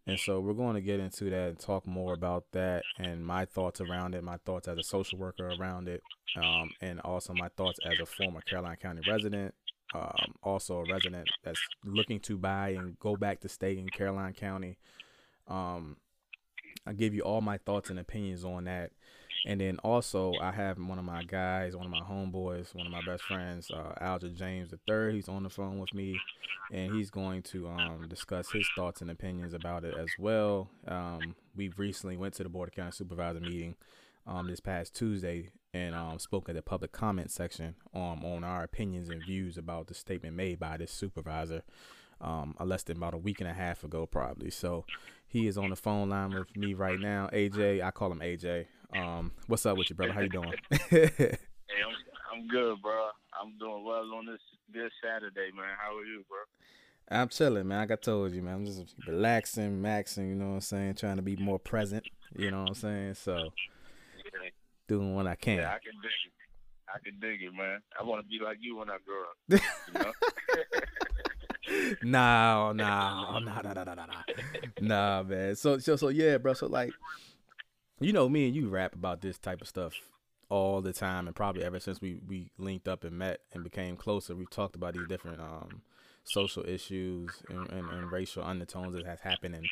And 0.06 0.18
so 0.18 0.40
we're 0.40 0.54
going 0.54 0.74
to 0.74 0.80
get 0.80 0.98
into 0.98 1.24
that 1.30 1.48
and 1.48 1.58
talk 1.58 1.86
more 1.86 2.14
about 2.14 2.44
that 2.52 2.82
and 2.98 3.24
my 3.24 3.44
thoughts 3.44 3.80
around 3.80 4.14
it, 4.14 4.24
my 4.24 4.38
thoughts 4.38 4.66
as 4.66 4.78
a 4.78 4.82
social 4.82 5.18
worker 5.18 5.52
around 5.60 5.88
it, 5.88 6.02
um, 6.36 6.70
and 6.80 7.00
also 7.00 7.32
my 7.34 7.48
thoughts 7.56 7.78
as 7.84 8.00
a 8.00 8.06
former 8.06 8.40
Caroline 8.40 8.76
County 8.76 9.02
resident, 9.08 9.54
um, 9.94 10.34
also 10.42 10.78
a 10.78 10.92
resident 10.92 11.28
that's 11.44 11.60
looking 11.84 12.18
to 12.20 12.38
buy 12.38 12.70
and 12.70 12.98
go 12.98 13.14
back 13.14 13.40
to 13.40 13.48
stay 13.48 13.76
in 13.76 13.88
Caroline 13.88 14.32
County. 14.32 14.78
Um, 15.46 15.96
I 16.86 16.92
give 16.92 17.14
you 17.14 17.20
all 17.22 17.40
my 17.40 17.58
thoughts 17.58 17.90
and 17.90 17.98
opinions 17.98 18.44
on 18.44 18.64
that. 18.64 18.92
And 19.46 19.60
then 19.60 19.78
also, 19.78 20.34
I 20.40 20.52
have 20.52 20.78
one 20.78 20.98
of 20.98 21.04
my 21.04 21.22
guys, 21.22 21.74
one 21.74 21.86
of 21.86 21.92
my 21.92 22.00
homeboys, 22.00 22.74
one 22.74 22.86
of 22.86 22.92
my 22.92 23.02
best 23.06 23.22
friends, 23.24 23.70
uh, 23.70 23.94
Alger 24.00 24.28
James 24.28 24.72
III. 24.88 25.12
He's 25.12 25.28
on 25.28 25.44
the 25.44 25.50
phone 25.50 25.78
with 25.78 25.94
me, 25.94 26.18
and 26.72 26.94
he's 26.94 27.10
going 27.10 27.42
to 27.44 27.68
um, 27.68 28.06
discuss 28.08 28.50
his 28.50 28.68
thoughts 28.76 29.00
and 29.00 29.10
opinions 29.10 29.54
about 29.54 29.84
it 29.84 29.94
as 29.96 30.10
well. 30.18 30.68
Um, 30.86 31.34
we 31.56 31.70
recently 31.76 32.16
went 32.16 32.34
to 32.34 32.42
the 32.42 32.48
Board 32.48 32.68
of 32.68 32.74
County 32.74 32.92
Supervisor 32.92 33.40
meeting 33.40 33.76
um, 34.26 34.46
this 34.46 34.60
past 34.60 34.94
Tuesday 34.94 35.50
and 35.72 35.94
um, 35.94 36.18
spoke 36.18 36.48
at 36.48 36.54
the 36.54 36.62
public 36.62 36.92
comment 36.92 37.30
section 37.30 37.74
um, 37.94 38.24
on 38.24 38.44
our 38.44 38.62
opinions 38.62 39.08
and 39.08 39.22
views 39.24 39.56
about 39.56 39.86
the 39.86 39.94
statement 39.94 40.36
made 40.36 40.58
by 40.58 40.76
this 40.76 40.90
supervisor 40.90 41.62
um, 42.20 42.54
less 42.60 42.82
than 42.82 42.96
about 42.98 43.14
a 43.14 43.18
week 43.18 43.40
and 43.40 43.48
a 43.48 43.54
half 43.54 43.84
ago, 43.84 44.06
probably. 44.06 44.50
So 44.50 44.84
he 45.26 45.46
is 45.46 45.56
on 45.56 45.70
the 45.70 45.76
phone 45.76 46.10
line 46.10 46.30
with 46.30 46.54
me 46.56 46.74
right 46.74 46.98
now. 46.98 47.28
AJ, 47.32 47.82
I 47.82 47.90
call 47.90 48.12
him 48.12 48.20
AJ. 48.20 48.66
Um, 48.96 49.32
what's 49.46 49.66
up 49.66 49.76
with 49.76 49.90
you, 49.90 49.96
brother? 49.96 50.12
How 50.12 50.20
you 50.20 50.28
doing? 50.28 50.52
hey, 50.90 51.08
I'm 51.10 51.94
I'm 52.32 52.48
good, 52.48 52.80
bro. 52.82 53.08
I'm 53.40 53.56
doing 53.58 53.84
well 53.84 54.04
on 54.14 54.26
this 54.26 54.40
this 54.72 54.90
Saturday, 55.02 55.50
man. 55.54 55.76
How 55.78 55.96
are 55.96 56.04
you, 56.04 56.24
bro? 56.28 56.38
I'm 57.16 57.28
chilling, 57.28 57.68
man. 57.68 57.78
Like 57.78 57.92
I 57.92 57.96
told 57.96 58.32
you, 58.32 58.42
man. 58.42 58.54
I'm 58.54 58.66
just 58.66 58.94
relaxing, 59.06 59.80
maxing. 59.80 60.28
You 60.28 60.34
know 60.34 60.48
what 60.48 60.54
I'm 60.54 60.60
saying? 60.60 60.94
Trying 60.94 61.16
to 61.16 61.22
be 61.22 61.36
more 61.36 61.58
present. 61.58 62.04
You 62.36 62.50
know 62.50 62.62
what 62.62 62.68
I'm 62.68 62.74
saying? 62.74 63.14
So, 63.14 63.50
doing 64.88 65.14
what 65.14 65.26
I 65.26 65.34
can. 65.36 65.58
Yeah, 65.58 65.74
I 65.74 65.78
can 65.78 66.00
dig 66.02 66.10
it. 66.26 66.32
I 66.92 66.98
can 67.04 67.20
dig 67.20 67.42
it, 67.42 67.54
man. 67.54 67.80
I 67.98 68.02
want 68.02 68.24
to 68.24 68.28
be 68.28 68.44
like 68.44 68.58
you 68.60 68.76
when 68.76 68.90
I 68.90 68.96
grow 69.04 69.22
up. 69.22 69.62
You 69.86 70.00
know? 70.00 70.12
no, 72.02 72.72
no, 72.72 73.38
no, 73.40 73.62
no, 73.62 73.72
no, 73.72 73.84
no, 73.84 73.94
no, 73.94 74.06
nah, 74.80 75.22
man. 75.22 75.54
So, 75.54 75.78
so, 75.78 75.94
so, 75.94 76.08
yeah, 76.08 76.38
bro. 76.38 76.54
So, 76.54 76.66
like, 76.66 76.92
you 78.00 78.12
know, 78.12 78.28
me 78.28 78.46
and 78.46 78.54
you 78.54 78.68
rap 78.68 78.94
about 78.94 79.20
this 79.20 79.38
type 79.38 79.60
of 79.60 79.68
stuff 79.68 79.94
all 80.48 80.80
the 80.80 80.92
time, 80.92 81.26
and 81.26 81.36
probably 81.36 81.62
ever 81.62 81.78
since 81.78 82.00
we 82.00 82.20
we 82.26 82.50
linked 82.58 82.88
up 82.88 83.04
and 83.04 83.16
met 83.16 83.40
and 83.52 83.62
became 83.62 83.96
closer, 83.96 84.34
we've 84.34 84.50
talked 84.50 84.74
about 84.74 84.94
these 84.94 85.06
different 85.06 85.40
um, 85.40 85.82
social 86.24 86.64
issues 86.66 87.30
and, 87.48 87.70
and, 87.70 87.88
and, 87.88 88.12
racial 88.12 88.44
undertones 88.44 88.94
that 88.94 89.06
has 89.06 89.20
happened 89.20 89.54
in 89.54 89.64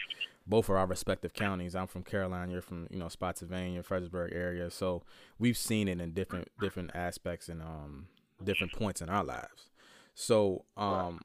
both 0.46 0.68
of 0.68 0.76
our 0.76 0.86
respective 0.86 1.34
counties. 1.34 1.74
I'm 1.74 1.86
from 1.86 2.02
Caroline, 2.02 2.50
you're 2.50 2.62
from 2.62 2.86
you 2.90 2.98
know 2.98 3.08
Spotsylvania, 3.08 3.82
Fredericksburg 3.82 4.32
area, 4.32 4.70
so 4.70 5.02
we've 5.38 5.56
seen 5.56 5.88
it 5.88 6.00
in 6.00 6.12
different 6.12 6.48
different 6.60 6.92
aspects 6.94 7.48
and 7.48 7.62
um, 7.62 8.06
different 8.42 8.72
points 8.72 9.00
in 9.00 9.08
our 9.08 9.24
lives. 9.24 9.70
So 10.14 10.64
um, 10.76 11.20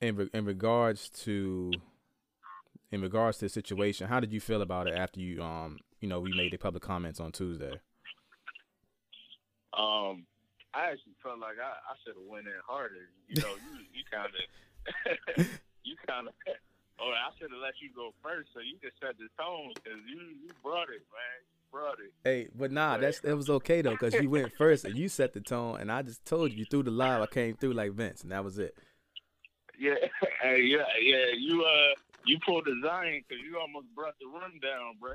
in 0.00 0.16
re- 0.16 0.30
in 0.32 0.44
regards 0.44 1.08
to 1.24 1.72
in 2.90 3.00
regards 3.00 3.38
to 3.38 3.46
the 3.46 3.48
situation, 3.48 4.08
how 4.08 4.20
did 4.20 4.32
you 4.32 4.40
feel 4.40 4.62
about 4.62 4.86
it 4.86 4.94
after 4.94 5.20
you 5.20 5.42
um 5.42 5.78
you 6.04 6.10
know, 6.10 6.20
we 6.20 6.36
made 6.36 6.52
the 6.52 6.58
public 6.58 6.82
comments 6.82 7.18
on 7.18 7.32
Tuesday? 7.32 7.80
Um, 9.72 10.26
I 10.74 10.92
actually 10.92 11.16
felt 11.22 11.38
like 11.38 11.56
I, 11.56 11.72
I 11.80 11.96
should 12.04 12.12
have 12.14 12.28
went 12.28 12.46
in 12.46 12.52
harder. 12.68 13.08
You 13.26 13.40
know, 13.40 13.48
you 13.48 13.80
you 13.94 14.04
kind 14.12 14.28
of 14.28 15.46
you 15.82 15.96
kind 16.06 16.28
of. 16.28 16.34
Oh, 17.00 17.10
I 17.10 17.32
should 17.38 17.50
have 17.50 17.60
let 17.62 17.72
you 17.80 17.88
go 17.96 18.12
first, 18.22 18.50
so 18.52 18.60
you 18.60 18.76
could 18.82 18.92
set 19.00 19.16
the 19.16 19.28
tone 19.42 19.72
because 19.74 19.98
you 20.06 20.20
you 20.44 20.50
brought 20.62 20.90
it, 20.90 21.00
man. 21.08 21.40
You 21.40 21.56
brought 21.72 21.98
it. 22.00 22.12
Hey, 22.22 22.48
but 22.54 22.70
nah, 22.70 22.98
that's 22.98 23.20
it 23.20 23.32
was 23.32 23.48
okay 23.48 23.80
though 23.80 23.92
because 23.92 24.12
you 24.12 24.28
went 24.28 24.52
first 24.58 24.84
and 24.84 24.94
you 24.94 25.08
set 25.08 25.32
the 25.32 25.40
tone, 25.40 25.80
and 25.80 25.90
I 25.90 26.02
just 26.02 26.22
told 26.26 26.52
you, 26.52 26.66
threw 26.66 26.82
the 26.82 26.90
live. 26.90 27.22
I 27.22 27.26
came 27.26 27.56
through 27.56 27.72
like 27.72 27.92
Vince, 27.92 28.22
and 28.22 28.30
that 28.30 28.44
was 28.44 28.58
it. 28.58 28.76
Yeah, 29.78 29.94
hey, 30.42 30.60
yeah, 30.64 30.84
yeah. 31.00 31.32
You 31.34 31.64
uh, 31.64 31.94
you 32.26 32.38
pulled 32.44 32.64
the 32.64 32.80
Zion 32.82 33.22
because 33.28 33.42
you 33.44 33.58
almost 33.58 33.86
brought 33.94 34.14
the 34.20 34.26
run 34.26 34.60
down, 34.62 34.96
bro. 35.00 35.14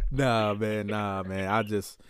nah, 0.10 0.54
man, 0.54 0.86
nah, 0.86 1.22
man. 1.22 1.48
I 1.48 1.62
just 1.62 2.00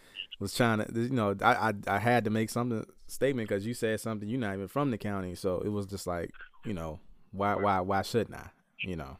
was 0.41 0.55
trying 0.55 0.85
to, 0.85 0.93
you 0.93 1.11
know, 1.11 1.35
I 1.41 1.70
I, 1.70 1.72
I 1.87 1.99
had 1.99 2.24
to 2.24 2.31
make 2.31 2.51
something 2.51 2.85
statement 3.07 3.49
because 3.49 3.66
you 3.66 3.74
said 3.74 4.01
something. 4.01 4.29
You're 4.29 4.41
not 4.41 4.55
even 4.55 4.68
from 4.68 4.91
the 4.91 4.99
county, 4.99 5.35
so 5.35 5.61
it 5.61 5.68
was 5.68 5.87
just 5.87 6.07
like, 6.07 6.31
you 6.64 6.74
know, 6.74 7.01
why 7.33 7.55
why 7.55 7.81
why 7.81 8.03
shouldn't 8.03 8.37
I? 8.37 8.51
You 8.81 8.97
know. 8.97 9.18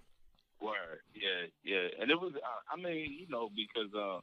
Word, 0.61 1.01
yeah, 1.15 1.47
yeah, 1.65 1.89
and 2.01 2.11
it 2.11 2.21
was. 2.21 2.33
Uh, 2.35 2.73
I 2.73 2.77
mean, 2.77 3.17
you 3.19 3.27
know, 3.29 3.51
because 3.55 3.93
uh, 3.95 4.21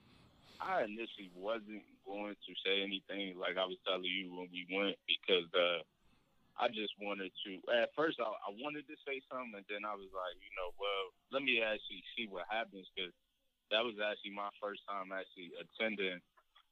I 0.59 0.83
initially 0.83 1.31
wasn't 1.35 1.83
going 2.05 2.35
to 2.35 2.51
say 2.65 2.83
anything 2.83 3.37
like 3.39 3.57
I 3.57 3.65
was 3.65 3.77
telling 3.87 4.03
you 4.05 4.31
when 4.31 4.49
we 4.51 4.67
went 4.71 4.97
because 5.07 5.49
uh, 5.55 5.83
I 6.59 6.69
just 6.69 6.93
wanted 7.01 7.33
to. 7.45 7.51
At 7.73 7.89
first, 7.97 8.21
I, 8.21 8.29
I 8.29 8.51
wanted 8.61 8.85
to 8.85 8.97
say 9.05 9.21
something, 9.25 9.57
and 9.57 9.65
then 9.65 9.83
I 9.83 9.97
was 9.97 10.09
like, 10.13 10.37
you 10.37 10.53
know, 10.53 10.69
well, 10.77 11.03
let 11.33 11.41
me 11.41 11.65
actually 11.65 12.05
see 12.13 12.29
what 12.29 12.45
happens 12.45 12.85
because 12.93 13.13
that 13.73 13.81
was 13.81 13.97
actually 13.97 14.37
my 14.37 14.53
first 14.61 14.85
time 14.85 15.09
actually 15.09 15.49
attending 15.57 16.21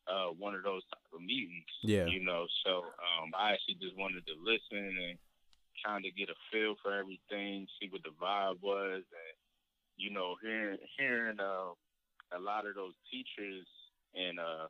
uh, 0.05 0.29
one 0.37 0.53
of 0.53 0.61
those 0.61 0.85
type 0.93 1.09
of 1.13 1.21
meetings. 1.25 1.69
Yeah. 1.81 2.05
You 2.05 2.21
know, 2.21 2.45
so 2.61 2.85
um, 3.01 3.33
I 3.33 3.57
actually 3.57 3.81
just 3.81 3.97
wanted 3.97 4.21
to 4.29 4.35
listen 4.37 4.85
and 4.85 5.17
kind 5.81 6.05
of 6.05 6.13
get 6.13 6.29
a 6.29 6.37
feel 6.53 6.77
for 6.81 6.93
everything, 6.93 7.65
see 7.81 7.89
what 7.89 8.05
the 8.05 8.13
vibe 8.21 8.61
was, 8.61 9.01
and 9.01 9.35
you 9.97 10.13
know, 10.13 10.37
hearing 10.41 10.77
hearing 10.97 11.39
uh, 11.41 11.73
a 12.37 12.39
lot 12.39 12.69
of 12.69 12.75
those 12.75 12.93
teachers 13.09 13.65
and 14.13 14.39
uh, 14.39 14.67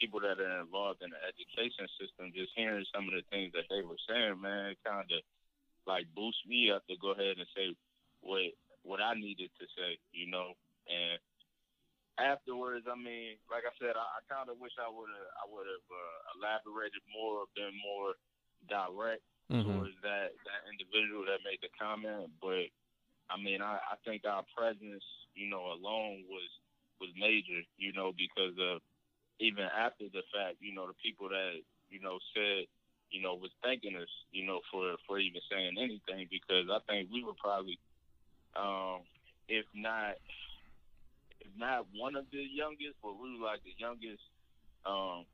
people 0.00 0.22
that 0.22 0.38
are 0.38 0.60
involved 0.62 1.02
in 1.02 1.10
the 1.10 1.20
education 1.26 1.86
system, 1.98 2.32
just 2.34 2.54
hearing 2.54 2.86
some 2.94 3.10
of 3.10 3.14
the 3.14 3.26
things 3.28 3.52
that 3.52 3.66
they 3.68 3.82
were 3.82 3.98
saying, 4.06 4.40
man, 4.40 4.78
kind 4.86 5.06
of 5.10 5.20
like 5.86 6.06
boost 6.14 6.38
me 6.46 6.70
up 6.70 6.86
to 6.86 6.94
go 7.02 7.12
ahead 7.12 7.36
and 7.38 7.48
say 7.54 7.74
what 8.22 8.54
what 8.82 9.02
I 9.02 9.14
needed 9.14 9.50
to 9.58 9.66
say, 9.76 9.98
you 10.12 10.30
know. 10.30 10.54
And 10.88 11.18
afterwards, 12.18 12.86
I 12.88 12.96
mean, 12.96 13.38
like 13.50 13.64
I 13.68 13.74
said, 13.78 13.94
I, 13.94 14.04
I 14.04 14.20
kind 14.26 14.50
of 14.50 14.58
wish 14.58 14.74
I 14.78 14.90
would 14.90 15.10
have 15.10 15.30
I 15.38 15.44
would 15.46 15.68
have 15.68 15.86
uh, 15.88 16.18
elaborated 16.38 17.02
more, 17.10 17.46
been 17.54 17.74
more 17.78 18.18
direct 18.66 19.24
mm-hmm. 19.50 19.64
towards 19.64 19.96
that 20.02 20.34
that 20.34 20.60
individual 20.68 21.24
that 21.26 21.46
made 21.46 21.62
the 21.62 21.72
comment. 21.78 22.30
But 22.42 22.68
I 23.30 23.36
mean, 23.36 23.62
I, 23.62 23.78
I 23.78 23.96
think 24.02 24.24
our 24.24 24.44
presence, 24.52 25.04
you 25.34 25.48
know, 25.48 25.72
alone 25.72 26.26
was 26.28 26.48
was 27.00 27.10
major, 27.14 27.62
you 27.78 27.94
know, 27.94 28.10
because 28.12 28.56
of 28.58 28.82
even 29.40 29.64
after 29.64 30.04
the 30.12 30.22
fact, 30.34 30.56
you 30.60 30.74
know, 30.74 30.86
the 30.86 30.94
people 31.02 31.28
that 31.28 31.60
you 31.90 32.00
know 32.00 32.18
said, 32.34 32.66
you 33.10 33.22
know, 33.22 33.34
was 33.34 33.50
thanking 33.62 33.96
us, 33.96 34.10
you 34.32 34.46
know, 34.46 34.60
for 34.70 34.96
for 35.06 35.18
even 35.18 35.40
saying 35.50 35.76
anything, 35.78 36.28
because 36.30 36.66
I 36.70 36.78
think 36.86 37.08
we 37.12 37.24
were 37.24 37.38
probably, 37.38 37.78
um, 38.56 39.02
if 39.48 39.64
not, 39.74 40.16
if 41.40 41.52
not 41.56 41.86
one 41.94 42.16
of 42.16 42.26
the 42.30 42.42
youngest, 42.42 42.96
but 43.02 43.18
we 43.18 43.38
were 43.38 43.46
like 43.46 43.62
the 43.64 43.74
youngest. 43.78 44.22
Um, 44.86 45.26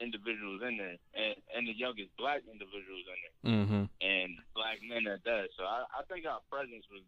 individuals 0.00 0.64
in 0.64 0.80
there, 0.80 0.96
and 1.12 1.36
and 1.54 1.68
the 1.68 1.76
youngest 1.76 2.08
black 2.16 2.40
individuals 2.48 3.04
in 3.04 3.18
there, 3.20 3.36
mm-hmm. 3.52 3.84
and 4.00 4.30
black 4.56 4.80
men 4.80 5.04
at 5.06 5.22
that. 5.24 5.52
So 5.56 5.62
I, 5.62 5.84
I 5.92 6.02
think 6.08 6.24
our 6.24 6.40
presence 6.48 6.88
was 6.88 7.04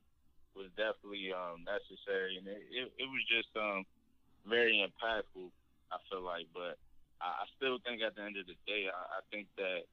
was 0.53 0.69
definitely 0.77 1.33
um, 1.33 1.65
necessary, 1.65 2.37
and 2.37 2.45
it, 2.47 2.61
it, 2.69 2.87
it 3.01 3.09
was 3.09 3.25
just 3.25 3.49
um, 3.57 3.89
very 4.45 4.85
impactful. 4.85 5.49
I 5.93 5.99
feel 6.09 6.25
like, 6.25 6.49
but 6.53 6.81
I, 7.21 7.45
I 7.45 7.47
still 7.57 7.79
think 7.85 8.01
at 8.03 8.17
the 8.17 8.25
end 8.25 8.41
of 8.41 8.47
the 8.49 8.57
day, 8.67 8.89
I, 8.89 9.21
I 9.21 9.21
think 9.31 9.47
that 9.57 9.85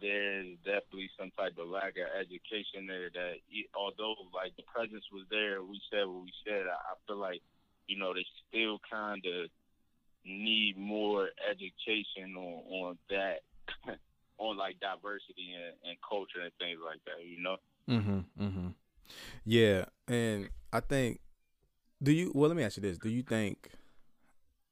there's 0.00 0.56
definitely 0.64 1.10
some 1.18 1.30
type 1.36 1.58
of 1.58 1.68
lack 1.68 1.98
of 1.98 2.08
education 2.16 2.86
there. 2.86 3.10
That 3.12 3.44
although 3.76 4.14
like 4.32 4.56
the 4.56 4.66
presence 4.66 5.04
was 5.12 5.26
there, 5.30 5.62
we 5.62 5.80
said 5.90 6.06
what 6.06 6.24
we 6.24 6.32
said. 6.46 6.66
I, 6.66 6.76
I 6.76 6.94
feel 7.06 7.18
like 7.18 7.42
you 7.86 7.98
know 7.98 8.14
they 8.14 8.24
still 8.48 8.78
kind 8.88 9.24
of 9.26 9.50
need 10.24 10.76
more 10.76 11.30
education 11.48 12.36
on 12.36 12.62
on 12.68 12.98
that 13.10 13.40
on 14.38 14.56
like 14.56 14.78
diversity 14.80 15.54
and, 15.54 15.74
and 15.88 15.98
culture 16.08 16.40
and 16.42 16.52
things 16.58 16.78
like 16.84 17.00
that 17.04 17.24
you 17.24 17.42
know 17.42 17.56
mhm 17.88 18.24
mhm 18.38 18.74
yeah 19.44 19.84
and 20.06 20.50
i 20.72 20.80
think 20.80 21.20
do 22.02 22.12
you 22.12 22.30
well 22.34 22.48
let 22.48 22.56
me 22.56 22.62
ask 22.62 22.76
you 22.76 22.82
this 22.82 22.98
do 22.98 23.08
you 23.08 23.22
think 23.22 23.70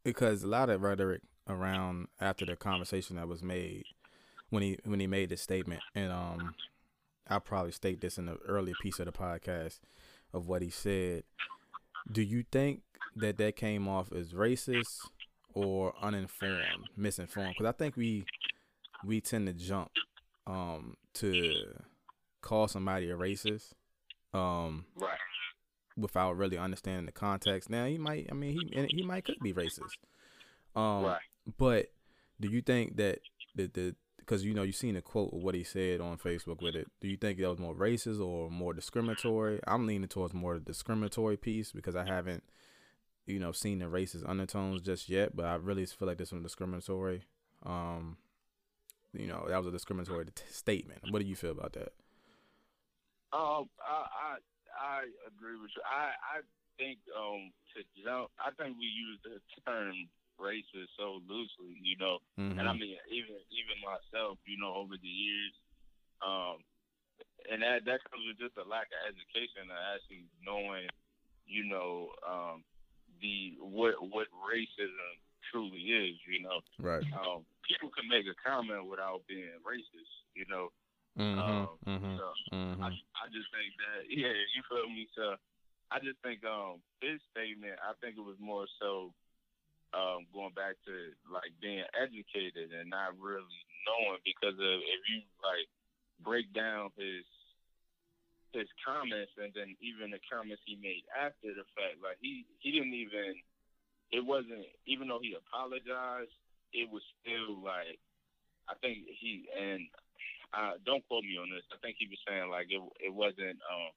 because 0.07 0.43
a 0.43 0.47
lot 0.49 0.71
of 0.71 0.83
rhetoric 0.83 1.21
around 1.49 2.09
after 2.21 2.47
the 2.47 2.57
conversation 2.57 3.17
that 3.17 3.29
was 3.29 3.43
made 3.43 3.85
when 4.51 4.63
he 4.63 4.79
when 4.85 5.01
he 5.01 5.07
made 5.07 5.29
this 5.29 5.43
statement 5.43 5.81
and 5.95 6.11
um 6.11 6.55
i'll 7.29 7.41
probably 7.41 7.73
state 7.73 8.01
this 8.01 8.19
in 8.19 8.27
the 8.27 8.37
earlier 8.49 8.75
piece 8.81 8.99
of 8.99 9.07
the 9.07 9.13
podcast 9.13 9.81
of 10.33 10.49
what 10.49 10.63
he 10.63 10.71
said 10.71 11.23
do 12.11 12.23
you 12.23 12.45
think 12.51 12.83
that 13.17 13.37
that 13.39 13.57
came 13.57 13.89
off 13.89 14.13
as 14.13 14.33
racist 14.33 15.01
or 15.57 15.95
uninformed, 16.03 16.91
misinformed. 16.97 17.55
Because 17.57 17.67
I 17.67 17.73
think 17.73 17.97
we 17.97 18.25
we 19.05 19.21
tend 19.21 19.47
to 19.47 19.55
jump 19.55 19.91
um, 20.47 20.97
to 21.15 21.55
call 22.43 22.69
somebody 22.69 23.11
a 23.11 23.17
racist, 23.17 23.73
um, 24.35 24.85
right? 24.97 25.19
Without 25.97 26.37
really 26.37 26.59
understanding 26.59 27.07
the 27.07 27.13
context. 27.13 27.71
Now 27.71 27.87
he 27.87 27.97
might, 27.97 28.29
I 28.31 28.35
mean, 28.35 28.53
he 28.73 28.87
he 28.91 29.03
might 29.03 29.25
could 29.25 29.39
be 29.43 29.55
racist, 29.55 29.97
um, 30.75 31.05
right? 31.05 31.21
But 31.57 31.87
do 32.39 32.49
you 32.49 32.61
think 32.61 32.97
that 32.97 33.21
the 33.55 33.67
the 33.69 33.97
because 34.19 34.45
you 34.45 34.53
know 34.53 34.63
you've 34.63 34.77
seen 34.77 34.97
a 34.97 35.03
quote 35.03 35.33
of 35.33 35.43
what 35.43 35.55
he 35.55 35.63
said 35.63 36.01
on 36.01 36.19
Facebook 36.19 36.61
with 36.61 36.75
it. 36.75 36.89
Do 37.01 37.09
you 37.09 37.17
think 37.17 37.39
that 37.39 37.49
was 37.49 37.59
more 37.59 37.75
racist 37.75 38.21
or 38.21 38.51
more 38.51 38.75
discriminatory? 38.75 39.61
I'm 39.67 39.87
leaning 39.87 40.09
towards 40.09 40.35
more 40.35 40.55
the 40.55 40.61
discriminatory 40.61 41.37
piece 41.37 41.73
because 41.73 41.95
I 41.95 42.05
haven't 42.05 42.43
you 43.27 43.41
know, 43.41 43.53
seen 43.53 43.81
the 43.81 43.87
racist 43.87 44.29
undertones 44.29 44.83
just 44.83 45.09
yet, 45.09 45.35
but 45.37 45.47
I 45.47 45.57
really 45.57 45.85
feel 45.85 46.07
like 46.07 46.19
this 46.19 46.33
was 46.33 46.43
discriminatory. 46.43 47.25
Um, 47.65 48.17
you 49.13 49.27
know, 49.27 49.47
that 49.49 49.59
was 49.59 49.67
a 49.67 49.73
discriminatory 49.73 50.27
t- 50.27 50.45
statement. 50.49 51.01
What 51.11 51.21
do 51.21 51.29
you 51.29 51.35
feel 51.35 51.51
about 51.51 51.73
that? 51.73 51.93
Um, 53.33 53.69
I, 53.81 54.07
I 54.23 54.37
I 54.97 55.13
agree 55.29 55.61
with 55.61 55.73
you. 55.77 55.85
I 55.85 56.17
I 56.17 56.37
think 56.81 57.01
um 57.13 57.53
to 57.77 57.85
jump, 58.01 58.33
I 58.41 58.53
think 58.57 58.77
we 58.81 58.89
use 58.89 59.21
the 59.25 59.37
term 59.65 60.09
racist 60.41 60.93
so 60.97 61.21
loosely, 61.25 61.77
you 61.81 61.97
know, 61.97 62.21
mm-hmm. 62.39 62.57
and 62.59 62.69
I 62.69 62.73
mean 62.73 62.97
even 63.13 63.37
even 63.53 63.77
myself, 63.85 64.39
you 64.45 64.57
know, 64.57 64.73
over 64.73 64.97
the 64.97 65.09
years, 65.09 65.55
um, 66.25 66.65
and 67.51 67.61
that 67.63 67.85
that 67.85 68.05
comes 68.09 68.25
with 68.25 68.41
just 68.41 68.57
a 68.57 68.67
lack 68.69 68.89
of 68.93 69.01
education 69.09 69.69
and 69.69 69.85
actually 69.97 70.25
knowing, 70.45 70.89
you 71.45 71.69
know, 71.69 72.13
um, 72.25 72.65
the 73.21 73.57
what 73.61 73.97
what 74.01 74.29
racism 74.45 75.13
truly 75.53 76.11
is. 76.11 76.17
You 76.29 76.45
know, 76.45 76.61
right? 76.81 77.05
Um, 77.17 77.45
people 77.65 77.91
can 77.93 78.09
make 78.09 78.29
a 78.29 78.37
comment 78.41 78.89
without 78.89 79.25
being 79.29 79.57
racist. 79.65 80.13
You 80.37 80.45
know, 80.49 80.69
mm-hmm, 81.19 81.41
um, 81.41 81.69
mm-hmm, 81.87 82.17
so 82.17 82.27
mm-hmm. 82.53 82.83
I 82.83 82.89
I 82.93 83.25
just 83.33 83.49
think 83.51 83.73
that 83.81 84.07
yeah, 84.13 84.37
you 84.55 84.61
feel 84.69 84.89
me. 84.89 85.09
So 85.17 85.37
I 85.91 85.99
just 86.01 86.21
think 86.23 86.45
um 86.45 86.81
his 87.01 87.21
statement. 87.33 87.81
I 87.81 87.97
think 88.01 88.17
it 88.17 88.25
was 88.25 88.39
more 88.41 88.67
so. 88.81 89.13
Um, 89.95 90.27
going 90.35 90.53
back 90.53 90.77
to 90.85 90.95
like 91.31 91.55
being 91.63 91.87
educated 91.97 92.75
and 92.75 92.91
not 92.91 93.17
really 93.17 93.63
knowing 93.87 94.21
because 94.27 94.59
of 94.59 94.77
if 94.83 95.01
you 95.09 95.25
like 95.41 95.65
break 96.21 96.53
down 96.53 96.91
his 96.99 97.25
his 98.57 98.69
comments 98.81 99.33
and 99.37 99.53
then 99.53 99.77
even 99.85 100.11
the 100.11 100.23
comments 100.33 100.65
he 100.65 100.81
made 100.81 101.05
after 101.13 101.53
the 101.53 101.67
fact. 101.77 102.01
Like 102.01 102.17
he 102.21 102.49
he 102.65 102.73
didn't 102.73 102.97
even 102.97 103.37
it 104.11 104.25
wasn't 104.25 104.65
even 104.87 105.09
though 105.09 105.21
he 105.21 105.37
apologized, 105.37 106.33
it 106.73 106.89
was 106.89 107.05
still 107.21 107.61
like 107.61 108.01
I 108.69 108.75
think 108.81 109.05
he 109.21 109.47
and 109.53 109.87
uh, 110.55 110.79
don't 110.85 111.07
quote 111.09 111.25
me 111.25 111.39
on 111.41 111.51
this. 111.51 111.67
I 111.73 111.79
think 111.83 111.97
he 111.99 112.07
was 112.07 112.21
saying 112.27 112.51
like 112.51 112.71
it 112.71 112.83
it 113.03 113.13
wasn't 113.13 113.59
um, 113.67 113.91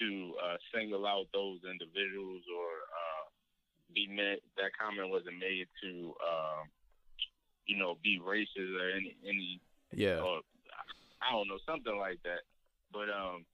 to 0.00 0.08
uh, 0.40 0.56
single 0.74 1.06
out 1.06 1.28
those 1.32 1.60
individuals 1.64 2.42
or 2.48 2.68
uh, 2.90 3.24
be 3.94 4.08
meant. 4.08 4.40
That 4.56 4.76
comment 4.76 5.08
wasn't 5.08 5.38
made 5.38 5.68
to 5.84 5.92
um, 6.20 6.68
you 7.66 7.76
know 7.76 7.96
be 8.02 8.20
racist 8.20 8.74
or 8.76 8.90
any 8.90 9.16
any 9.24 9.60
yeah. 9.92 10.20
Or, 10.20 10.40
I 11.22 11.30
don't 11.30 11.48
know 11.48 11.62
something 11.64 11.96
like 11.96 12.18
that. 12.24 12.42
But 12.90 13.08
um, 13.08 13.46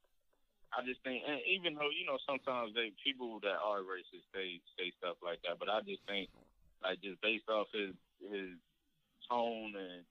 I 0.73 0.83
just 0.85 1.01
think, 1.03 1.23
and 1.23 1.39
even 1.47 1.75
though 1.75 1.93
you 1.93 2.05
know 2.05 2.17
sometimes 2.27 2.73
they 2.75 2.91
people 3.03 3.39
that 3.41 3.57
are 3.61 3.85
racist 3.85 4.27
they 4.33 4.59
say 4.77 4.91
stuff 4.97 5.17
like 5.23 5.39
that, 5.47 5.57
but 5.57 5.69
I 5.69 5.81
just 5.81 6.03
think 6.05 6.29
like 6.83 7.01
just 7.01 7.21
based 7.21 7.47
off 7.49 7.67
his 7.73 7.95
his 8.19 8.57
tone 9.29 9.73
and 9.77 10.03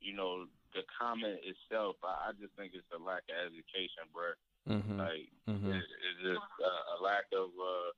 you 0.00 0.14
know 0.14 0.46
the 0.74 0.82
comment 0.94 1.40
itself, 1.42 1.96
I, 2.02 2.30
I 2.30 2.38
just 2.38 2.54
think 2.54 2.72
it's 2.74 2.88
a 2.94 3.00
lack 3.00 3.26
of 3.30 3.50
education, 3.50 4.06
bro. 4.12 4.34
Mm-hmm. 4.68 4.98
Like 5.00 5.28
mm-hmm. 5.48 5.72
It, 5.72 5.82
it's 5.82 6.20
just 6.22 6.46
a, 6.60 6.72
a 6.94 6.96
lack 7.02 7.26
of 7.32 7.50
uh, 7.54 7.90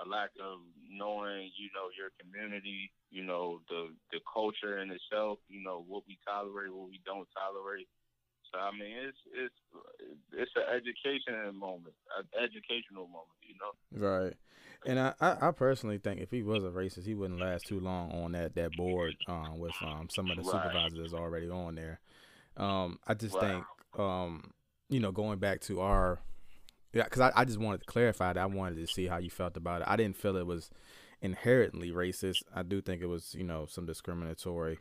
a 0.00 0.04
lack 0.08 0.32
of 0.40 0.64
knowing, 0.88 1.52
you 1.56 1.68
know, 1.76 1.92
your 1.92 2.10
community, 2.18 2.90
you 3.10 3.22
know, 3.22 3.60
the 3.68 3.94
the 4.12 4.20
culture 4.26 4.78
in 4.82 4.90
itself, 4.90 5.38
you 5.48 5.62
know, 5.62 5.84
what 5.86 6.04
we 6.08 6.18
tolerate, 6.26 6.72
what 6.72 6.90
we 6.90 7.00
don't 7.06 7.28
tolerate 7.36 7.88
so 8.52 8.58
I 8.58 8.70
mean, 8.72 8.94
it's 8.98 9.22
it's 9.30 9.60
it's 10.32 10.50
an 10.56 10.66
education 10.74 11.54
moment, 11.54 11.94
an 12.18 12.26
educational 12.34 13.06
moment, 13.06 13.38
you 13.46 13.54
know. 13.62 13.72
Right. 13.94 14.34
And 14.86 14.98
I, 14.98 15.14
I, 15.20 15.48
I, 15.48 15.50
personally 15.50 15.98
think 15.98 16.20
if 16.20 16.30
he 16.30 16.42
was 16.42 16.64
a 16.64 16.68
racist, 16.68 17.04
he 17.04 17.14
wouldn't 17.14 17.40
last 17.40 17.66
too 17.66 17.80
long 17.80 18.10
on 18.12 18.32
that, 18.32 18.54
that 18.54 18.72
board 18.76 19.14
um, 19.28 19.58
with 19.58 19.74
um, 19.82 20.08
some 20.10 20.30
of 20.30 20.36
the 20.36 20.42
right. 20.42 20.52
supervisors 20.52 21.12
already 21.12 21.50
on 21.50 21.74
there. 21.74 22.00
Um, 22.56 22.98
I 23.06 23.14
just 23.14 23.34
right. 23.34 23.52
think, 23.52 23.64
um, 23.98 24.52
you 24.88 25.00
know, 25.00 25.12
going 25.12 25.38
back 25.38 25.60
to 25.62 25.80
our, 25.80 26.20
yeah, 26.94 27.04
because 27.04 27.20
I, 27.20 27.32
I 27.36 27.44
just 27.44 27.58
wanted 27.58 27.80
to 27.80 27.86
clarify 27.86 28.32
that. 28.32 28.40
I 28.40 28.46
wanted 28.46 28.76
to 28.76 28.86
see 28.86 29.06
how 29.06 29.18
you 29.18 29.30
felt 29.30 29.56
about 29.56 29.82
it. 29.82 29.88
I 29.88 29.96
didn't 29.96 30.16
feel 30.16 30.36
it 30.36 30.46
was 30.46 30.70
inherently 31.20 31.90
racist. 31.90 32.42
I 32.54 32.62
do 32.62 32.80
think 32.80 33.02
it 33.02 33.06
was, 33.06 33.34
you 33.34 33.44
know, 33.44 33.66
some 33.66 33.84
discriminatory 33.84 34.78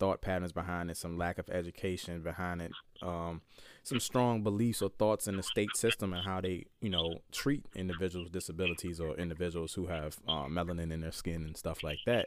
thought 0.00 0.22
patterns 0.22 0.52
behind 0.52 0.90
it, 0.90 0.96
some 0.96 1.16
lack 1.16 1.38
of 1.38 1.48
education 1.50 2.22
behind 2.22 2.62
it, 2.62 2.72
um, 3.02 3.42
some 3.84 4.00
strong 4.00 4.42
beliefs 4.42 4.82
or 4.82 4.88
thoughts 4.88 5.28
in 5.28 5.36
the 5.36 5.42
state 5.42 5.76
system 5.76 6.12
and 6.12 6.24
how 6.24 6.40
they, 6.40 6.64
you 6.80 6.90
know, 6.90 7.18
treat 7.30 7.66
individuals 7.76 8.24
with 8.24 8.32
disabilities 8.32 8.98
or 8.98 9.14
individuals 9.16 9.74
who 9.74 9.86
have 9.86 10.18
uh, 10.26 10.46
melanin 10.46 10.92
in 10.92 11.02
their 11.02 11.12
skin 11.12 11.44
and 11.44 11.56
stuff 11.56 11.84
like 11.84 12.00
that. 12.06 12.26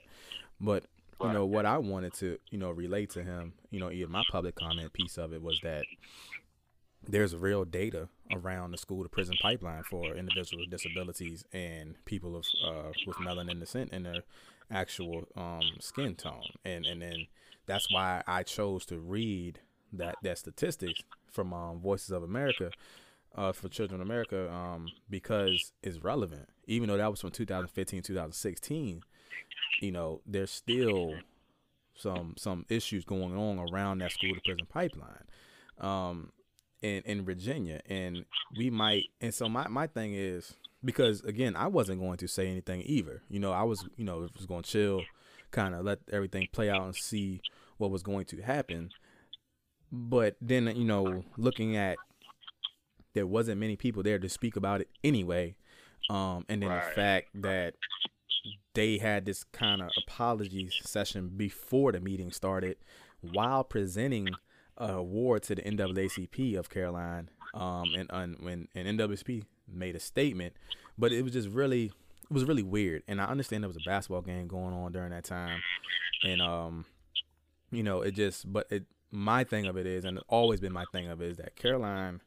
But 0.62 0.86
you 1.22 1.32
know 1.32 1.46
what 1.46 1.66
I 1.66 1.78
wanted 1.78 2.14
to, 2.16 2.38
you 2.50 2.58
know, 2.58 2.72
relate 2.72 3.10
to 3.12 3.24
him, 3.24 3.54
you 3.72 3.80
know, 3.80 3.92
even 3.92 4.12
my 4.12 4.24
public 4.30 4.56
comment 4.56 4.92
piece 4.94 5.18
of 5.18 5.34
it 5.34 5.42
was 5.42 5.60
that 5.64 5.86
there's 7.08 7.36
real 7.36 7.66
data 7.66 8.08
around 8.32 8.72
the 8.72 8.78
school 8.78 9.04
to 9.04 9.10
prison 9.10 9.36
pipeline 9.42 9.84
for 9.84 10.16
individuals 10.16 10.66
with 10.66 10.70
disabilities 10.70 11.44
and 11.52 11.96
people 12.06 12.36
of 12.36 12.46
uh, 12.66 12.92
with 13.06 13.18
melanin 13.18 13.60
descent 13.60 13.92
in 13.92 14.04
their 14.04 14.24
actual 14.72 15.28
um, 15.36 15.62
skin 15.80 16.16
tone, 16.16 16.44
and 16.66 16.86
and 16.86 17.02
then 17.02 17.28
that's 17.66 17.92
why 17.92 18.24
I 18.28 18.44
chose 18.44 18.86
to 18.88 19.00
read 19.00 19.60
that 19.94 20.16
that 20.24 20.38
statistics 20.38 21.02
from 21.32 21.54
um, 21.54 21.80
Voices 21.80 22.12
of 22.12 22.24
America 22.24 22.72
uh, 23.36 23.52
for 23.52 23.70
Children 23.70 24.02
of 24.02 24.08
America 24.08 24.52
um, 24.52 24.88
because 25.10 25.72
it's 25.82 26.04
relevant. 26.04 26.50
Even 26.68 26.90
though 26.90 26.98
that 26.98 27.10
was 27.10 27.22
from 27.22 27.32
2015, 27.32 28.02
2016, 28.02 29.04
you 29.82 29.92
know, 29.92 30.22
there's 30.26 30.52
still 30.52 31.16
some 31.96 32.36
some 32.38 32.66
issues 32.70 33.06
going 33.06 33.36
on 33.38 33.60
around 33.72 34.00
that 34.00 34.12
school 34.12 34.34
to 34.34 34.42
prison 34.42 34.68
pipeline 34.70 35.24
um, 35.80 36.32
in 36.82 37.02
in 37.06 37.26
Virginia, 37.26 37.82
and 37.90 38.26
we 38.58 38.70
might. 38.70 39.06
And 39.22 39.34
so 39.34 39.50
my 39.50 39.68
my 39.68 39.88
thing 39.88 40.14
is 40.14 40.56
because 40.84 41.22
again, 41.22 41.56
I 41.56 41.68
wasn't 41.68 42.00
going 42.00 42.18
to 42.18 42.28
say 42.28 42.48
anything 42.48 42.84
either. 42.86 43.22
You 43.30 43.40
know, 43.40 43.52
I 43.52 43.64
was, 43.64 43.86
you 43.96 44.06
know, 44.06 44.28
was 44.36 44.46
going 44.46 44.64
to 44.64 44.70
chill, 44.70 45.02
kind 45.54 45.74
of 45.74 45.86
let 45.86 46.00
everything 46.12 46.48
play 46.52 46.70
out 46.70 46.82
and 46.82 46.96
see 46.96 47.40
what 47.78 47.92
was 47.92 48.04
going 48.04 48.26
to 48.26 48.42
happen. 48.42 48.90
But 49.92 50.36
then, 50.42 50.68
you 50.76 50.84
know, 50.84 51.24
looking 51.38 51.78
at 51.78 51.98
there 53.14 53.28
wasn't 53.28 53.60
many 53.60 53.76
people 53.76 54.04
there 54.04 54.20
to 54.20 54.28
speak 54.28 54.56
about 54.56 54.82
it 54.82 54.90
anyway. 55.04 55.56
Um, 56.10 56.46
and 56.50 56.62
then 56.62 56.70
right. 56.70 56.84
the 56.84 56.92
fact 56.92 57.30
that 57.36 57.76
they 58.74 58.98
had 58.98 59.26
this 59.26 59.44
kind 59.44 59.82
of 59.82 59.90
apology 60.06 60.70
session 60.82 61.30
before 61.38 61.92
the 61.92 62.02
meeting 62.02 62.32
started 62.32 62.78
while 63.22 63.64
presenting 63.64 64.30
a 64.78 64.94
award 64.94 65.44
to 65.44 65.56
the 65.56 65.62
NAACP 65.62 66.58
of 66.58 66.70
Caroline. 66.70 67.30
Um, 67.54 67.94
and, 67.96 68.10
and 68.12 68.38
when 68.40 68.68
and 68.74 69.00
NAACP 69.00 69.44
made 69.72 69.96
a 69.96 70.00
statement, 70.00 70.54
but 70.98 71.12
it 71.12 71.22
was 71.22 71.34
just 71.34 71.50
really 71.50 71.92
it 72.24 72.34
was 72.34 72.46
really 72.46 72.64
weird. 72.64 73.04
And 73.08 73.22
I 73.22 73.26
understand 73.26 73.64
there 73.64 73.70
was 73.70 73.78
a 73.78 73.90
basketball 73.90 74.22
game 74.22 74.48
going 74.48 74.74
on 74.74 74.92
during 74.92 75.12
that 75.12 75.24
time, 75.24 75.62
and 76.24 76.42
um, 76.42 76.86
you 77.72 77.84
know, 77.84 78.02
it 78.02 78.16
just 78.16 78.52
but 78.52 78.68
it 78.70 78.86
my 79.12 79.44
thing 79.44 79.68
of 79.68 79.78
it 79.78 79.86
is, 79.86 80.06
and 80.06 80.18
it's 80.18 80.26
always 80.28 80.60
been 80.60 80.74
my 80.74 80.86
thing 80.92 81.08
of 81.08 81.22
it 81.22 81.32
is 81.32 81.38
that 81.38 81.56
Caroline 81.56 82.22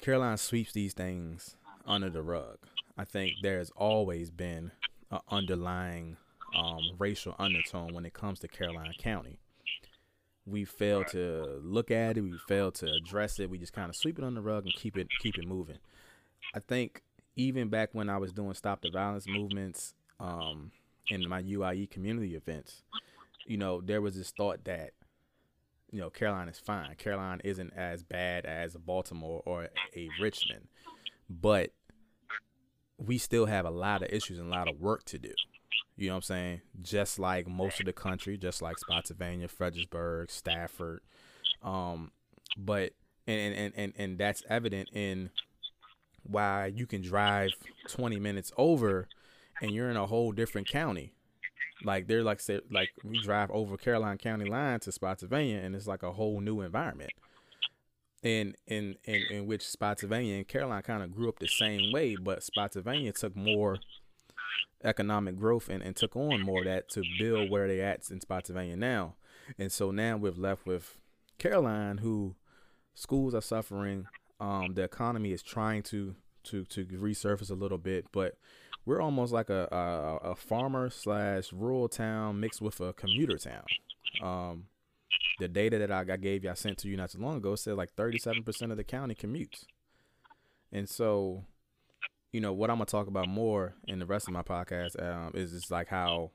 Caroline 0.00 0.36
sweeps 0.36 0.72
these 0.72 0.92
things 0.92 1.56
under 1.86 2.10
the 2.10 2.22
rug. 2.22 2.58
I 2.96 3.04
think 3.04 3.32
there's 3.42 3.70
always 3.70 4.30
been 4.30 4.70
an 5.10 5.20
underlying 5.30 6.16
um, 6.54 6.82
racial 6.98 7.34
undertone 7.38 7.94
when 7.94 8.04
it 8.04 8.12
comes 8.12 8.38
to 8.40 8.48
Caroline 8.48 8.92
County. 8.98 9.40
We 10.46 10.64
fail 10.64 11.04
to 11.04 11.58
look 11.62 11.90
at 11.90 12.18
it. 12.18 12.20
We 12.20 12.36
fail 12.46 12.70
to 12.72 12.92
address 12.92 13.40
it. 13.40 13.48
We 13.48 13.58
just 13.58 13.72
kind 13.72 13.88
of 13.88 13.96
sweep 13.96 14.18
it 14.18 14.24
on 14.24 14.34
the 14.34 14.42
rug 14.42 14.64
and 14.64 14.74
keep 14.74 14.96
it 14.96 15.08
keep 15.20 15.38
it 15.38 15.48
moving. 15.48 15.78
I 16.54 16.60
think 16.60 17.02
even 17.36 17.68
back 17.68 17.90
when 17.92 18.08
I 18.08 18.18
was 18.18 18.32
doing 18.32 18.54
stop 18.54 18.82
the 18.82 18.90
violence 18.90 19.26
movements 19.28 19.94
um, 20.20 20.70
in 21.08 21.28
my 21.28 21.42
UIE 21.42 21.90
community 21.90 22.34
events, 22.34 22.82
you 23.46 23.56
know, 23.56 23.80
there 23.80 24.00
was 24.00 24.16
this 24.16 24.30
thought 24.30 24.64
that 24.64 24.90
you 25.90 26.00
know 26.00 26.10
Caroline 26.10 26.48
is 26.48 26.58
fine. 26.58 26.94
Caroline 26.96 27.40
isn't 27.44 27.72
as 27.74 28.02
bad 28.02 28.46
as 28.46 28.74
a 28.74 28.78
Baltimore 28.78 29.42
or 29.44 29.68
a 29.94 30.08
Richmond, 30.20 30.68
but 31.28 31.70
we 32.98 33.18
still 33.18 33.46
have 33.46 33.64
a 33.66 33.70
lot 33.70 34.02
of 34.02 34.08
issues 34.10 34.38
and 34.38 34.48
a 34.48 34.50
lot 34.50 34.68
of 34.68 34.80
work 34.80 35.04
to 35.04 35.18
do. 35.18 35.32
You 35.96 36.08
know 36.08 36.14
what 36.14 36.16
I'm 36.16 36.22
saying? 36.22 36.60
Just 36.82 37.18
like 37.18 37.46
most 37.46 37.80
of 37.80 37.86
the 37.86 37.92
country, 37.92 38.36
just 38.36 38.60
like 38.62 38.78
Spotsylvania, 38.78 39.48
Fredericksburg, 39.48 40.30
Stafford. 40.30 41.00
Um, 41.62 42.10
but 42.56 42.92
and, 43.26 43.54
and, 43.54 43.72
and, 43.76 43.92
and 43.96 44.18
that's 44.18 44.42
evident 44.48 44.90
in 44.92 45.30
why 46.24 46.66
you 46.66 46.86
can 46.86 47.02
drive 47.02 47.50
20 47.88 48.18
minutes 48.18 48.52
over 48.56 49.08
and 49.60 49.70
you're 49.70 49.90
in 49.90 49.96
a 49.96 50.06
whole 50.06 50.32
different 50.32 50.68
county. 50.68 51.12
Like 51.84 52.06
they're 52.06 52.22
like 52.22 52.40
say 52.40 52.60
like 52.70 52.90
we 53.02 53.20
drive 53.20 53.50
over 53.50 53.76
Caroline 53.76 54.18
County 54.18 54.46
line 54.48 54.80
to 54.80 54.92
Spotsylvania 54.92 55.58
and 55.58 55.74
it's 55.74 55.86
like 55.86 56.02
a 56.02 56.12
whole 56.12 56.40
new 56.40 56.60
environment. 56.60 57.12
In 58.22 58.54
in 58.66 58.96
in, 59.04 59.22
in 59.30 59.46
which 59.46 59.66
Spotsylvania 59.66 60.36
and 60.36 60.48
Caroline 60.48 60.82
kind 60.82 61.02
of 61.02 61.14
grew 61.14 61.28
up 61.28 61.38
the 61.38 61.48
same 61.48 61.92
way, 61.92 62.16
but 62.16 62.42
Spotsylvania 62.42 63.12
took 63.12 63.36
more 63.36 63.78
economic 64.82 65.36
growth 65.36 65.68
and, 65.68 65.82
and 65.82 65.96
took 65.96 66.16
on 66.16 66.42
more 66.42 66.60
of 66.60 66.66
that 66.66 66.88
to 66.90 67.02
build 67.18 67.50
where 67.50 67.66
they 67.66 67.80
at 67.80 68.10
in 68.10 68.20
Spotsylvania 68.20 68.76
now. 68.76 69.14
And 69.58 69.72
so 69.72 69.90
now 69.90 70.16
we've 70.16 70.38
left 70.38 70.66
with 70.66 70.98
Caroline 71.38 71.98
who 71.98 72.34
schools 72.94 73.34
are 73.34 73.42
suffering. 73.42 74.06
Um, 74.40 74.74
the 74.74 74.82
economy 74.82 75.32
is 75.32 75.42
trying 75.42 75.82
to 75.84 76.14
to 76.44 76.64
to 76.64 76.84
resurface 76.84 77.50
a 77.50 77.54
little 77.54 77.78
bit, 77.78 78.06
but 78.12 78.36
we're 78.84 79.00
almost 79.00 79.32
like 79.32 79.50
a 79.50 79.68
a, 79.70 80.30
a 80.30 80.34
farmer 80.34 80.90
slash 80.90 81.52
rural 81.52 81.88
town 81.88 82.40
mixed 82.40 82.60
with 82.60 82.80
a 82.80 82.92
commuter 82.92 83.38
town. 83.38 83.64
Um, 84.22 84.66
the 85.38 85.48
data 85.48 85.78
that 85.78 85.90
I, 85.90 86.00
I 86.00 86.16
gave 86.16 86.44
you, 86.44 86.50
I 86.50 86.54
sent 86.54 86.78
to 86.78 86.88
you 86.88 86.96
not 86.96 87.10
too 87.10 87.18
long 87.18 87.36
ago, 87.36 87.56
said 87.56 87.74
like 87.74 87.94
37% 87.96 88.70
of 88.70 88.76
the 88.76 88.84
county 88.84 89.14
commutes. 89.14 89.64
And 90.70 90.88
so 90.88 91.44
you 92.34 92.40
know 92.40 92.52
what 92.52 92.68
I'm 92.68 92.76
gonna 92.78 92.86
talk 92.86 93.06
about 93.06 93.28
more 93.28 93.74
in 93.86 94.00
the 94.00 94.06
rest 94.06 94.26
of 94.26 94.34
my 94.34 94.42
podcast 94.42 95.00
um, 95.00 95.30
is 95.34 95.52
just 95.52 95.70
like 95.70 95.88
how 95.88 96.32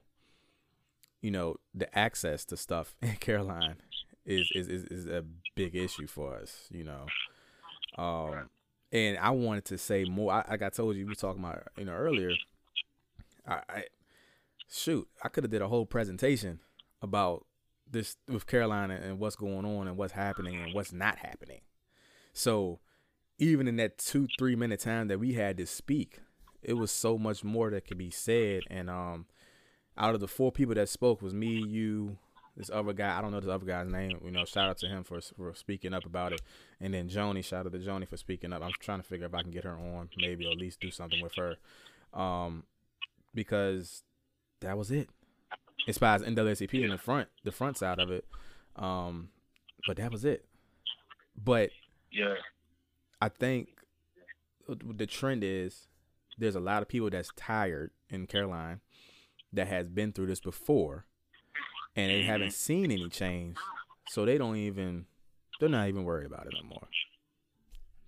you 1.21 1.29
know 1.29 1.57
the 1.73 1.93
access 1.97 2.45
to 2.45 2.57
stuff 2.57 2.95
in 3.01 3.15
Caroline 3.19 3.75
is 4.25 4.49
is 4.55 4.69
is, 4.69 4.83
is 4.85 5.05
a 5.07 5.25
big 5.55 5.75
issue 5.75 6.07
for 6.07 6.37
us. 6.37 6.67
You 6.71 6.85
know, 6.85 7.05
um, 7.99 8.49
and 8.91 9.17
I 9.17 9.31
wanted 9.31 9.65
to 9.65 9.77
say 9.77 10.05
more. 10.05 10.31
I, 10.31 10.45
like 10.49 10.61
I 10.61 10.69
told 10.69 10.95
you, 10.95 11.05
we 11.05 11.11
were 11.11 11.15
talking 11.15 11.43
about 11.43 11.63
you 11.77 11.85
know 11.85 11.93
earlier. 11.93 12.31
I, 13.47 13.61
I 13.69 13.83
shoot, 14.69 15.07
I 15.23 15.29
could 15.29 15.43
have 15.43 15.51
did 15.51 15.61
a 15.61 15.67
whole 15.67 15.85
presentation 15.85 16.59
about 17.01 17.45
this 17.89 18.17
with 18.27 18.47
Caroline 18.47 18.91
and 18.91 19.19
what's 19.19 19.35
going 19.35 19.65
on 19.65 19.87
and 19.87 19.97
what's 19.97 20.13
happening 20.13 20.61
and 20.61 20.73
what's 20.73 20.93
not 20.93 21.17
happening. 21.17 21.61
So 22.33 22.79
even 23.37 23.67
in 23.67 23.77
that 23.77 23.97
two 23.97 24.27
three 24.37 24.55
minute 24.55 24.79
time 24.79 25.07
that 25.07 25.19
we 25.19 25.33
had 25.33 25.57
to 25.57 25.65
speak, 25.65 26.19
it 26.61 26.73
was 26.73 26.91
so 26.91 27.17
much 27.17 27.43
more 27.43 27.69
that 27.71 27.87
could 27.87 27.97
be 27.97 28.11
said. 28.11 28.63
And 28.69 28.89
um, 28.89 29.25
out 29.97 30.13
of 30.15 30.21
the 30.21 30.27
four 30.27 30.51
people 30.51 30.75
that 30.75 30.89
spoke 30.89 31.21
was 31.21 31.33
me, 31.33 31.63
you, 31.67 32.17
this 32.59 32.69
other 32.71 32.91
guy. 32.91 33.17
I 33.17 33.21
don't 33.21 33.31
know 33.31 33.39
this 33.39 33.49
other 33.49 33.65
guy's 33.65 33.87
name. 33.87 34.19
You 34.23 34.31
know, 34.31 34.43
shout 34.43 34.69
out 34.69 34.77
to 34.79 34.87
him 34.87 35.03
for 35.03 35.19
for 35.21 35.53
speaking 35.55 35.93
up 35.93 36.05
about 36.05 36.33
it. 36.33 36.41
And 36.81 36.93
then 36.93 37.09
Joni, 37.09 37.43
shout 37.43 37.65
out 37.65 37.71
to 37.71 37.79
Joni 37.79 38.07
for 38.07 38.17
speaking 38.17 38.51
up. 38.51 38.61
I'm 38.61 38.73
trying 38.79 38.99
to 38.99 39.07
figure 39.07 39.25
if 39.25 39.33
I 39.33 39.41
can 39.41 39.49
get 39.49 39.63
her 39.63 39.77
on, 39.77 40.09
maybe 40.17 40.45
or 40.45 40.51
at 40.51 40.57
least 40.57 40.81
do 40.81 40.91
something 40.91 41.21
with 41.23 41.33
her, 41.35 41.55
um, 42.13 42.63
because 43.33 44.03
that 44.59 44.77
was 44.77 44.91
it. 44.91 45.09
As 45.87 45.97
far 45.97 46.15
as 46.15 46.21
NAACP 46.21 46.83
in 46.83 46.89
the 46.89 46.97
front, 46.97 47.29
the 47.45 47.51
front 47.53 47.77
side 47.77 47.97
of 47.97 48.11
it, 48.11 48.25
um, 48.75 49.29
but 49.87 49.95
that 49.95 50.11
was 50.11 50.25
it. 50.25 50.45
But 51.41 51.69
yeah, 52.11 52.35
I 53.21 53.29
think 53.29 53.69
the 54.67 55.07
trend 55.07 55.45
is 55.45 55.87
there's 56.37 56.55
a 56.55 56.59
lot 56.59 56.81
of 56.81 56.89
people 56.89 57.09
that's 57.09 57.31
tired 57.37 57.91
in 58.09 58.27
Caroline 58.27 58.81
that 59.53 59.67
has 59.67 59.87
been 59.87 60.11
through 60.11 60.27
this 60.27 60.41
before 60.41 61.05
and 61.95 62.11
they 62.11 62.23
haven't 62.23 62.53
seen 62.53 62.91
any 62.91 63.09
change. 63.09 63.57
So 64.09 64.25
they 64.25 64.37
don't 64.37 64.55
even 64.55 65.05
they're 65.59 65.69
not 65.69 65.87
even 65.87 66.03
worried 66.03 66.27
about 66.27 66.47
it 66.47 66.53
no 66.53 66.67
more. 66.67 66.87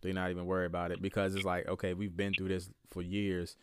They're 0.01 0.13
not 0.13 0.32
even 0.32 0.45
worried 0.45 0.67
about 0.67 0.91
it 0.91 1.01
because 1.01 1.36
it's 1.36 1.45
like, 1.45 1.67
okay, 1.67 1.93
we've 1.93 2.15
been 2.15 2.34
through 2.34 2.47
this 2.47 2.69
for 2.89 3.01
years. 3.01 3.55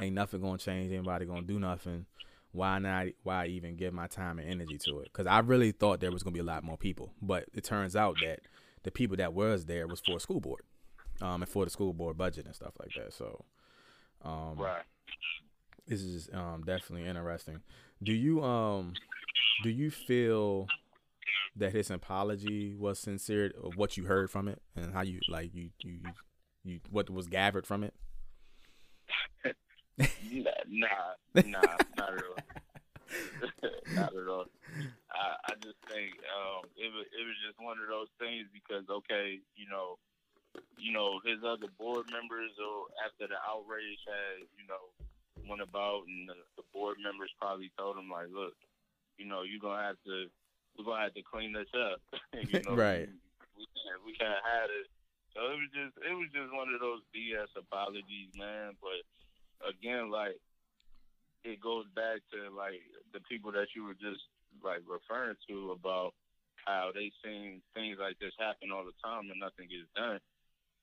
Ain't 0.00 0.14
nothing 0.14 0.40
gonna 0.40 0.58
change. 0.58 0.92
Anybody 0.92 1.24
gonna 1.24 1.42
do 1.42 1.60
nothing. 1.60 2.06
Why 2.50 2.78
not? 2.78 3.06
Why 3.22 3.46
even 3.46 3.76
give 3.76 3.92
my 3.92 4.06
time 4.06 4.38
and 4.38 4.48
energy 4.48 4.78
to 4.86 5.00
it? 5.00 5.04
Because 5.12 5.26
I 5.26 5.40
really 5.40 5.72
thought 5.72 6.00
there 6.00 6.10
was 6.10 6.22
gonna 6.22 6.34
be 6.34 6.40
a 6.40 6.44
lot 6.44 6.64
more 6.64 6.76
people, 6.76 7.12
but 7.22 7.44
it 7.52 7.64
turns 7.64 7.94
out 7.94 8.16
that 8.22 8.40
the 8.82 8.90
people 8.90 9.16
that 9.16 9.34
was 9.34 9.66
there 9.66 9.86
was 9.86 10.00
for 10.00 10.16
a 10.16 10.20
school 10.20 10.40
board 10.40 10.62
um, 11.20 11.42
and 11.42 11.48
for 11.48 11.64
the 11.64 11.70
school 11.70 11.92
board 11.92 12.16
budget 12.16 12.46
and 12.46 12.54
stuff 12.54 12.74
like 12.78 12.90
that. 12.96 13.12
So, 13.12 13.44
um, 14.22 14.56
right. 14.56 14.82
This 15.86 16.00
is 16.00 16.30
um, 16.32 16.62
definitely 16.64 17.06
interesting. 17.06 17.60
Do 18.02 18.12
you 18.12 18.42
um 18.42 18.94
do 19.62 19.70
you 19.70 19.90
feel 19.90 20.66
that 21.56 21.72
his 21.72 21.90
apology 21.90 22.74
was 22.74 22.98
sincere 22.98 23.52
of 23.62 23.76
what 23.76 23.96
you 23.96 24.04
heard 24.04 24.30
from 24.30 24.48
it 24.48 24.60
and 24.76 24.92
how 24.92 25.02
you 25.02 25.20
like 25.28 25.54
you 25.54 25.70
you 25.82 26.00
you 26.64 26.80
what 26.90 27.10
was 27.10 27.26
gathered 27.28 27.66
from 27.66 27.84
it? 27.84 27.94
nah, 30.68 31.14
nah, 31.34 31.60
not 31.96 32.12
at 32.14 32.24
all. 32.24 32.38
not 33.94 34.12
at 34.16 34.28
all. 34.28 34.46
I, 35.12 35.36
I 35.46 35.52
just 35.62 35.78
think 35.86 36.10
um, 36.34 36.66
it 36.76 36.90
was 36.90 37.06
it 37.14 37.22
was 37.22 37.38
just 37.46 37.60
one 37.62 37.78
of 37.78 37.86
those 37.88 38.10
things 38.18 38.46
because 38.52 38.84
okay, 38.90 39.38
you 39.54 39.68
know, 39.70 39.98
you 40.76 40.92
know, 40.92 41.20
his 41.24 41.38
other 41.46 41.70
board 41.78 42.06
members 42.10 42.50
or 42.58 42.90
after 43.06 43.30
the 43.30 43.38
outrage 43.46 44.02
had, 44.06 44.42
you 44.58 44.66
know, 44.66 44.90
went 45.48 45.62
about 45.62 46.02
and 46.08 46.28
the, 46.28 46.34
the 46.56 46.66
board 46.72 46.96
members 47.02 47.30
probably 47.38 47.70
told 47.78 47.96
him 47.96 48.10
like, 48.10 48.28
look, 48.34 48.54
you 49.18 49.26
know, 49.26 49.42
you're 49.42 49.62
gonna 49.62 49.82
have 49.82 50.00
to 50.06 50.26
we're 50.76 50.84
gonna 50.84 51.04
have 51.04 51.14
to 51.14 51.22
clean 51.22 51.52
this 51.52 51.70
up. 51.74 52.00
you 52.34 52.60
know, 52.66 52.74
right. 52.74 53.08
We, 53.56 53.64
can't 53.70 54.00
we 54.04 54.12
can't 54.14 54.42
have 54.42 54.70
it. 54.70 54.86
So 55.34 55.50
it 55.50 55.58
was 55.58 55.70
just 55.74 55.94
it 56.02 56.14
was 56.14 56.30
just 56.32 56.50
one 56.54 56.70
of 56.72 56.80
those 56.80 57.02
BS 57.14 57.50
apologies, 57.56 58.34
man. 58.36 58.74
But 58.82 59.02
again, 59.66 60.10
like 60.10 60.38
it 61.44 61.60
goes 61.60 61.86
back 61.94 62.22
to 62.32 62.50
like 62.54 62.82
the 63.12 63.20
people 63.28 63.52
that 63.52 63.74
you 63.74 63.84
were 63.84 63.98
just 63.98 64.22
like 64.62 64.82
referring 64.86 65.36
to 65.48 65.72
about 65.72 66.14
how 66.64 66.90
they 66.94 67.12
seen 67.20 67.60
things 67.74 67.98
like 68.00 68.16
this 68.18 68.32
happen 68.38 68.72
all 68.72 68.86
the 68.86 68.96
time 69.04 69.28
and 69.28 69.36
nothing 69.36 69.68
gets 69.68 69.90
done 69.92 70.16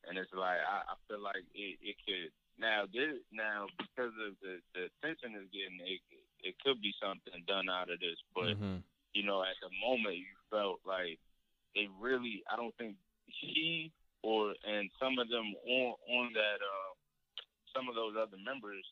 and 0.07 0.17
it's 0.17 0.33
like 0.33 0.61
I, 0.61 0.85
I 0.85 0.95
feel 1.05 1.21
like 1.21 1.45
it, 1.53 1.77
it 1.81 1.97
could 2.05 2.31
now 2.57 2.85
this 2.89 3.21
now 3.29 3.69
because 3.77 4.13
of 4.17 4.37
the, 4.41 4.61
the 4.73 4.89
attention 4.89 5.37
is 5.37 5.49
getting 5.53 5.81
it 5.81 6.01
it 6.43 6.55
could 6.63 6.81
be 6.81 6.93
something 7.01 7.43
done 7.47 7.69
out 7.69 7.89
of 7.89 7.99
this, 7.99 8.18
but 8.34 8.57
mm-hmm. 8.57 8.81
you 9.13 9.23
know 9.23 9.41
at 9.43 9.57
the 9.61 9.72
moment 9.85 10.18
you 10.18 10.34
felt 10.49 10.80
like 10.85 11.19
they 11.76 11.88
really 11.99 12.43
I 12.51 12.55
don't 12.55 12.76
think 12.77 12.95
he 13.26 13.91
or 14.23 14.53
and 14.63 14.89
some 14.99 15.18
of 15.19 15.30
them 15.30 15.53
on 15.65 15.93
on 16.09 16.34
that 16.34 16.59
uh, 16.61 16.91
some 17.73 17.89
of 17.89 17.95
those 17.95 18.15
other 18.19 18.38
members 18.43 18.84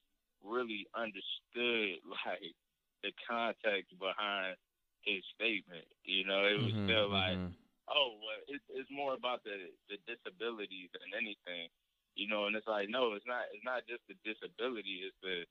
really 0.44 0.88
understood 0.96 2.00
like 2.26 2.56
the 3.04 3.12
context 3.28 3.92
behind 4.00 4.56
his 5.04 5.24
statement. 5.36 5.88
You 6.04 6.26
know, 6.26 6.44
it 6.46 6.60
was 6.60 6.74
Mhm, 6.74 6.86
still 6.86 7.08
like, 7.10 7.38
mhm. 7.38 7.56
oh, 7.88 8.20
well, 8.20 8.42
it's 8.48 8.64
it's 8.70 8.92
more 8.92 9.14
about 9.14 9.44
the 9.44 9.72
the 9.88 9.98
disability 10.08 10.90
than 10.94 11.14
anything. 11.16 11.70
You 12.16 12.28
know, 12.28 12.48
and 12.48 12.56
it's 12.56 12.68
like, 12.68 12.90
no, 12.90 13.14
it's 13.14 13.26
not. 13.26 13.46
It's 13.54 13.64
not 13.64 13.88
just 13.88 14.04
the 14.08 14.16
disability. 14.28 15.08
It's 15.08 15.16
the, 15.22 15.46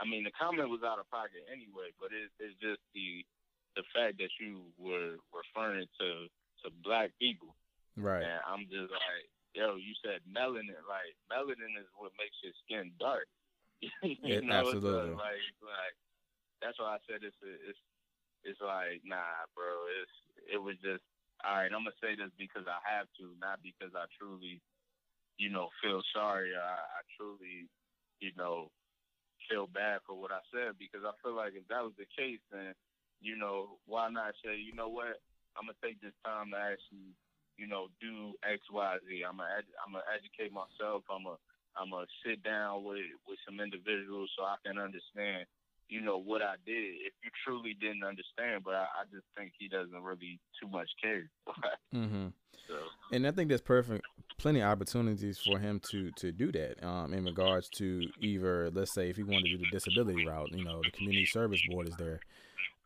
I 0.00 0.04
mean, 0.08 0.24
the 0.24 0.34
comment 0.34 0.68
was 0.72 0.82
out 0.84 0.98
of 0.98 1.08
pocket 1.10 1.44
anyway, 1.52 1.92
but 2.00 2.10
it, 2.12 2.30
it's 2.40 2.56
just 2.60 2.80
the 2.94 3.24
the 3.76 3.84
fact 3.96 4.20
that 4.20 4.32
you 4.40 4.68
were 4.76 5.16
referring 5.32 5.88
to 6.00 6.08
to 6.64 6.66
black 6.84 7.10
people, 7.18 7.56
right. 7.96 8.22
and 8.22 8.38
I'm 8.44 8.68
just 8.68 8.92
like, 8.92 9.26
yo, 9.56 9.76
you 9.76 9.92
said 10.04 10.20
melanin. 10.28 10.76
Like 10.88 11.16
melanin 11.32 11.76
is 11.80 11.88
what 11.96 12.12
makes 12.20 12.36
your 12.44 12.52
skin 12.64 12.92
dark. 13.00 13.26
you 13.82 14.16
It- 14.22 14.44
know, 14.44 14.68
absolutely. 14.70 15.16
uh, 15.16 15.20
like 15.20 15.44
like 15.64 15.96
that's 16.60 16.78
why 16.78 16.96
I 16.96 17.00
said 17.08 17.24
it's 17.26 17.36
it's 17.42 17.80
it's 18.44 18.60
like 18.60 19.02
nah, 19.04 19.46
bro. 19.54 19.72
It's 20.02 20.16
it 20.54 20.60
was 20.60 20.76
just 20.82 21.02
all 21.44 21.56
right. 21.58 21.72
I'm 21.72 21.82
gonna 21.86 21.96
say 22.02 22.14
this 22.14 22.30
because 22.38 22.66
I 22.70 22.78
have 22.86 23.08
to, 23.18 23.34
not 23.40 23.58
because 23.62 23.94
I 23.96 24.06
truly, 24.18 24.60
you 25.38 25.50
know, 25.50 25.68
feel 25.82 26.02
sorry. 26.14 26.54
I, 26.54 26.78
I 26.78 27.00
truly, 27.18 27.66
you 28.20 28.30
know, 28.38 28.70
feel 29.48 29.66
bad 29.66 30.00
for 30.06 30.14
what 30.14 30.30
I 30.30 30.42
said 30.50 30.78
because 30.78 31.02
I 31.06 31.12
feel 31.22 31.34
like 31.34 31.54
if 31.54 31.66
that 31.68 31.82
was 31.82 31.96
the 31.98 32.08
case, 32.16 32.42
then 32.50 32.74
you 33.22 33.38
know, 33.38 33.78
why 33.86 34.10
not 34.10 34.34
say, 34.44 34.58
you 34.58 34.74
know 34.74 34.88
what? 34.88 35.22
I'm 35.54 35.70
gonna 35.70 35.78
take 35.78 36.02
this 36.02 36.16
time 36.26 36.50
to 36.50 36.58
actually, 36.58 37.14
you 37.56 37.70
know, 37.70 37.86
do 38.02 38.34
X, 38.42 38.60
Y, 38.66 38.98
Z. 39.06 39.22
I'm 39.22 39.38
gonna 39.38 39.62
I'm 39.78 39.94
gonna 39.94 40.10
educate 40.10 40.50
myself. 40.50 41.06
I'm 41.06 41.24
gonna 41.24 41.40
I'm 41.78 41.94
gonna 41.94 42.10
sit 42.26 42.42
down 42.42 42.84
with 42.84 43.06
with 43.28 43.38
some 43.46 43.62
individuals 43.62 44.30
so 44.36 44.42
I 44.42 44.58
can 44.66 44.76
understand, 44.76 45.46
you 45.88 46.02
know, 46.02 46.18
what 46.18 46.42
I 46.42 46.58
did. 46.66 46.98
If 47.06 47.14
you 47.22 47.30
truly 47.46 47.78
didn't 47.78 48.02
understand, 48.02 48.66
but 48.66 48.74
I, 48.74 48.90
I 48.90 49.02
just 49.14 49.28
think 49.38 49.54
he 49.56 49.70
doesn't 49.70 50.02
really 50.02 50.42
too 50.60 50.68
much 50.68 50.90
care. 51.00 51.30
Mm-hmm. 51.92 52.28
so 52.66 52.74
And 53.12 53.26
I 53.26 53.32
think 53.32 53.50
that's 53.50 53.60
perfect, 53.60 54.06
plenty 54.42 54.60
of 54.60 54.68
opportunities 54.68 55.38
for 55.38 55.58
him 55.58 55.80
to 55.90 56.10
to 56.12 56.32
do 56.32 56.50
that. 56.52 56.84
Um, 56.84 57.14
in 57.14 57.24
regards 57.24 57.68
to 57.70 58.02
either, 58.20 58.70
let's 58.70 58.92
say, 58.92 59.08
if 59.08 59.16
he 59.16 59.22
wanted 59.22 59.44
to 59.44 59.56
do 59.56 59.58
the 59.58 59.70
disability 59.70 60.26
route, 60.26 60.50
you 60.52 60.64
know, 60.64 60.82
the 60.82 60.90
community 60.90 61.26
service 61.26 61.62
board 61.70 61.88
is 61.88 61.96
there. 61.96 62.20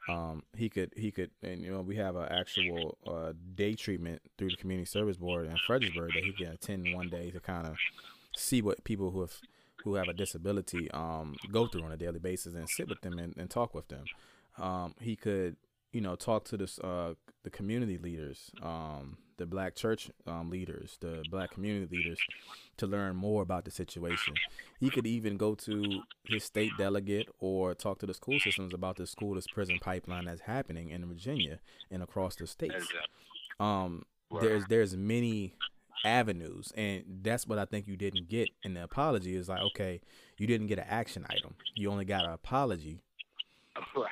Um, 0.08 0.44
he 0.54 0.68
could 0.68 0.92
he 0.96 1.10
could, 1.10 1.30
and 1.42 1.62
you 1.62 1.72
know, 1.72 1.80
we 1.80 1.96
have 1.96 2.14
an 2.14 2.28
actual 2.30 2.98
uh, 3.06 3.32
day 3.56 3.74
treatment 3.74 4.20
through 4.38 4.50
the 4.50 4.56
community 4.56 4.86
service 4.86 5.16
board 5.16 5.46
in 5.46 5.56
Fredericksburg 5.66 6.12
that 6.14 6.22
he 6.22 6.32
can 6.32 6.52
attend 6.52 6.94
one 6.94 7.08
day 7.08 7.30
to 7.30 7.40
kind 7.40 7.66
of 7.66 7.76
see 8.36 8.62
what 8.62 8.84
people 8.84 9.10
who 9.10 9.22
have 9.22 9.34
who 9.82 9.94
have 9.94 10.08
a 10.08 10.12
disability 10.12 10.90
um 10.90 11.36
go 11.52 11.66
through 11.66 11.82
on 11.84 11.92
a 11.92 11.96
daily 11.96 12.18
basis 12.18 12.54
and 12.54 12.68
sit 12.68 12.88
with 12.88 13.00
them 13.00 13.18
and, 13.18 13.34
and 13.36 13.50
talk 13.50 13.74
with 13.74 13.88
them. 13.88 14.04
Um, 14.58 14.94
he 15.00 15.16
could 15.16 15.56
you 15.92 16.02
know 16.02 16.16
talk 16.16 16.44
to 16.44 16.56
this 16.56 16.78
uh 16.80 17.14
the 17.42 17.50
community 17.50 17.96
leaders 17.96 18.50
um 18.62 19.16
the 19.38 19.46
black 19.46 19.74
church 19.74 20.10
um, 20.26 20.50
leaders 20.50 20.96
the 21.00 21.22
black 21.30 21.50
community 21.50 21.96
leaders 21.96 22.18
to 22.76 22.86
learn 22.86 23.16
more 23.16 23.42
about 23.42 23.64
the 23.64 23.70
situation. 23.70 24.34
He 24.80 24.90
could 24.90 25.06
even 25.06 25.36
go 25.36 25.54
to 25.54 26.02
his 26.24 26.44
state 26.44 26.72
delegate 26.78 27.28
or 27.40 27.74
talk 27.74 27.98
to 28.00 28.06
the 28.06 28.14
school 28.14 28.38
systems 28.38 28.74
about 28.74 28.96
the 28.96 29.06
school 29.06 29.40
to 29.40 29.46
prison 29.52 29.78
pipeline 29.80 30.26
that's 30.26 30.42
happening 30.42 30.90
in 30.90 31.06
virginia 31.06 31.60
and 31.90 32.02
across 32.02 32.36
the 32.36 32.46
states. 32.46 32.86
Um 33.60 34.04
there's 34.40 34.64
there's 34.66 34.96
many 34.96 35.54
avenues 36.04 36.72
and 36.76 37.02
that's 37.22 37.46
what 37.46 37.58
i 37.58 37.64
think 37.64 37.88
you 37.88 37.96
didn't 37.96 38.28
get 38.28 38.48
in 38.62 38.74
the 38.74 38.82
apology 38.82 39.34
is 39.34 39.48
like 39.48 39.60
okay 39.62 40.00
you 40.38 40.46
didn't 40.46 40.66
get 40.66 40.78
an 40.78 40.84
action 40.88 41.26
item. 41.30 41.54
You 41.74 41.90
only 41.90 42.04
got 42.04 42.24
an 42.24 42.32
apology. 42.32 43.02
Right. 43.94 44.08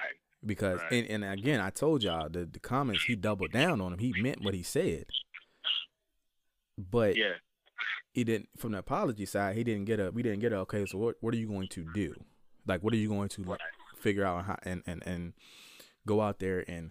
Because 0.46 0.80
Right. 0.90 1.06
and, 1.08 1.24
and 1.24 1.24
again 1.38 1.60
i 1.60 1.70
told 1.70 2.02
y'all 2.02 2.28
the, 2.28 2.44
the 2.44 2.58
comments 2.60 3.04
he 3.04 3.16
doubled 3.16 3.52
down 3.52 3.80
on 3.80 3.92
him 3.94 3.98
he 3.98 4.12
meant 4.20 4.42
what 4.42 4.54
he 4.54 4.62
said 4.62 5.06
but 6.76 7.16
Yeah. 7.16 7.34
he 8.12 8.24
didn't 8.24 8.48
from 8.58 8.72
the 8.72 8.78
apology 8.78 9.26
side 9.26 9.56
he 9.56 9.64
didn't 9.64 9.84
get 9.84 10.00
a 10.00 10.10
we 10.10 10.22
didn't 10.22 10.40
get 10.40 10.52
a 10.52 10.56
okay 10.58 10.86
so 10.86 10.98
what, 10.98 11.16
what 11.20 11.34
are 11.34 11.36
you 11.38 11.48
going 11.48 11.68
to 11.68 11.84
do 11.94 12.14
like 12.66 12.82
what 12.82 12.92
are 12.92 12.96
you 12.98 13.08
going 13.08 13.28
to 13.30 13.44
like, 13.44 13.60
figure 13.96 14.24
out 14.24 14.44
how 14.44 14.58
and, 14.64 14.82
and 14.86 15.02
and 15.06 15.32
go 16.06 16.20
out 16.20 16.38
there 16.38 16.64
and 16.68 16.90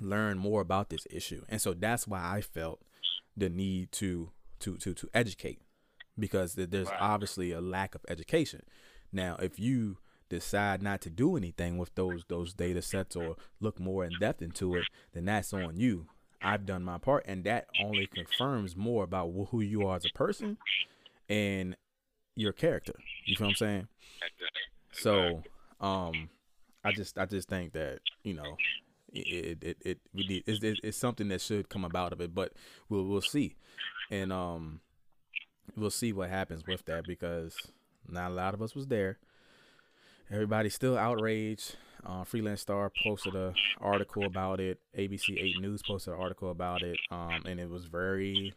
learn 0.00 0.38
more 0.38 0.60
about 0.60 0.88
this 0.90 1.06
issue 1.10 1.42
and 1.48 1.60
so 1.60 1.72
that's 1.74 2.06
why 2.06 2.20
i 2.22 2.40
felt 2.40 2.80
the 3.36 3.48
need 3.48 3.92
to 3.92 4.30
to 4.58 4.76
to 4.76 4.92
to 4.94 5.08
educate 5.14 5.60
because 6.18 6.54
there's 6.54 6.88
Right. 6.88 6.96
obviously 7.00 7.52
a 7.52 7.60
lack 7.60 7.94
of 7.94 8.02
education 8.08 8.62
now 9.12 9.36
if 9.40 9.58
you 9.58 9.98
decide 10.28 10.82
not 10.82 11.00
to 11.02 11.10
do 11.10 11.36
anything 11.36 11.78
with 11.78 11.94
those 11.94 12.24
those 12.28 12.52
data 12.54 12.82
sets 12.82 13.16
or 13.16 13.36
look 13.60 13.78
more 13.78 14.04
in 14.04 14.12
depth 14.20 14.42
into 14.42 14.74
it 14.74 14.84
then 15.12 15.24
that's 15.26 15.52
on 15.52 15.76
you. 15.76 16.06
I've 16.42 16.66
done 16.66 16.82
my 16.82 16.98
part 16.98 17.24
and 17.26 17.44
that 17.44 17.66
only 17.82 18.06
confirms 18.06 18.76
more 18.76 19.04
about 19.04 19.32
who 19.50 19.60
you 19.60 19.86
are 19.86 19.96
as 19.96 20.04
a 20.04 20.16
person 20.16 20.58
and 21.28 21.76
your 22.34 22.52
character. 22.52 22.94
You 23.24 23.36
feel 23.36 23.46
what 23.46 23.50
i'm 23.52 23.56
saying? 23.56 23.88
So, 24.92 25.42
um, 25.80 26.30
I 26.84 26.92
just 26.92 27.18
I 27.18 27.26
just 27.26 27.48
think 27.48 27.72
that 27.72 28.00
you 28.22 28.34
know, 28.34 28.56
it 29.12 29.58
it 29.62 29.76
it, 29.84 29.98
we 30.14 30.26
need 30.26 30.44
it's, 30.46 30.62
it's 30.62 30.80
it's 30.82 30.96
something 30.96 31.28
that 31.28 31.40
should 31.40 31.68
come 31.68 31.84
about 31.84 32.12
of 32.12 32.20
it, 32.20 32.34
but 32.34 32.52
we'll 32.88 33.04
we'll 33.04 33.20
see, 33.20 33.56
and 34.10 34.32
um, 34.32 34.80
we'll 35.76 35.90
see 35.90 36.12
what 36.12 36.30
happens 36.30 36.66
with 36.66 36.84
that 36.86 37.04
because 37.06 37.56
not 38.08 38.30
a 38.30 38.34
lot 38.34 38.54
of 38.54 38.62
us 38.62 38.74
was 38.74 38.86
there. 38.86 39.18
Everybody's 40.30 40.74
still 40.74 40.98
outraged. 40.98 41.76
Uh, 42.04 42.24
Free 42.24 42.40
Lance-Star 42.42 42.92
posted 43.02 43.34
an 43.34 43.54
article 43.80 44.24
about 44.24 44.60
it. 44.60 44.78
ABC 44.96 45.40
Eight 45.42 45.60
News 45.60 45.82
posted 45.86 46.14
an 46.14 46.20
article 46.20 46.50
about 46.50 46.82
it. 46.82 46.96
Um, 47.10 47.42
and 47.46 47.58
it 47.58 47.68
was 47.68 47.86
very, 47.86 48.54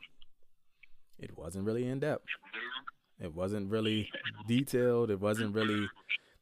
it 1.18 1.38
wasn't 1.38 1.66
really 1.66 1.88
in 1.88 2.00
depth. 2.00 2.26
It 3.20 3.34
wasn't 3.34 3.70
really 3.70 4.10
detailed. 4.48 5.10
It 5.12 5.20
wasn't 5.20 5.56
really. 5.56 5.88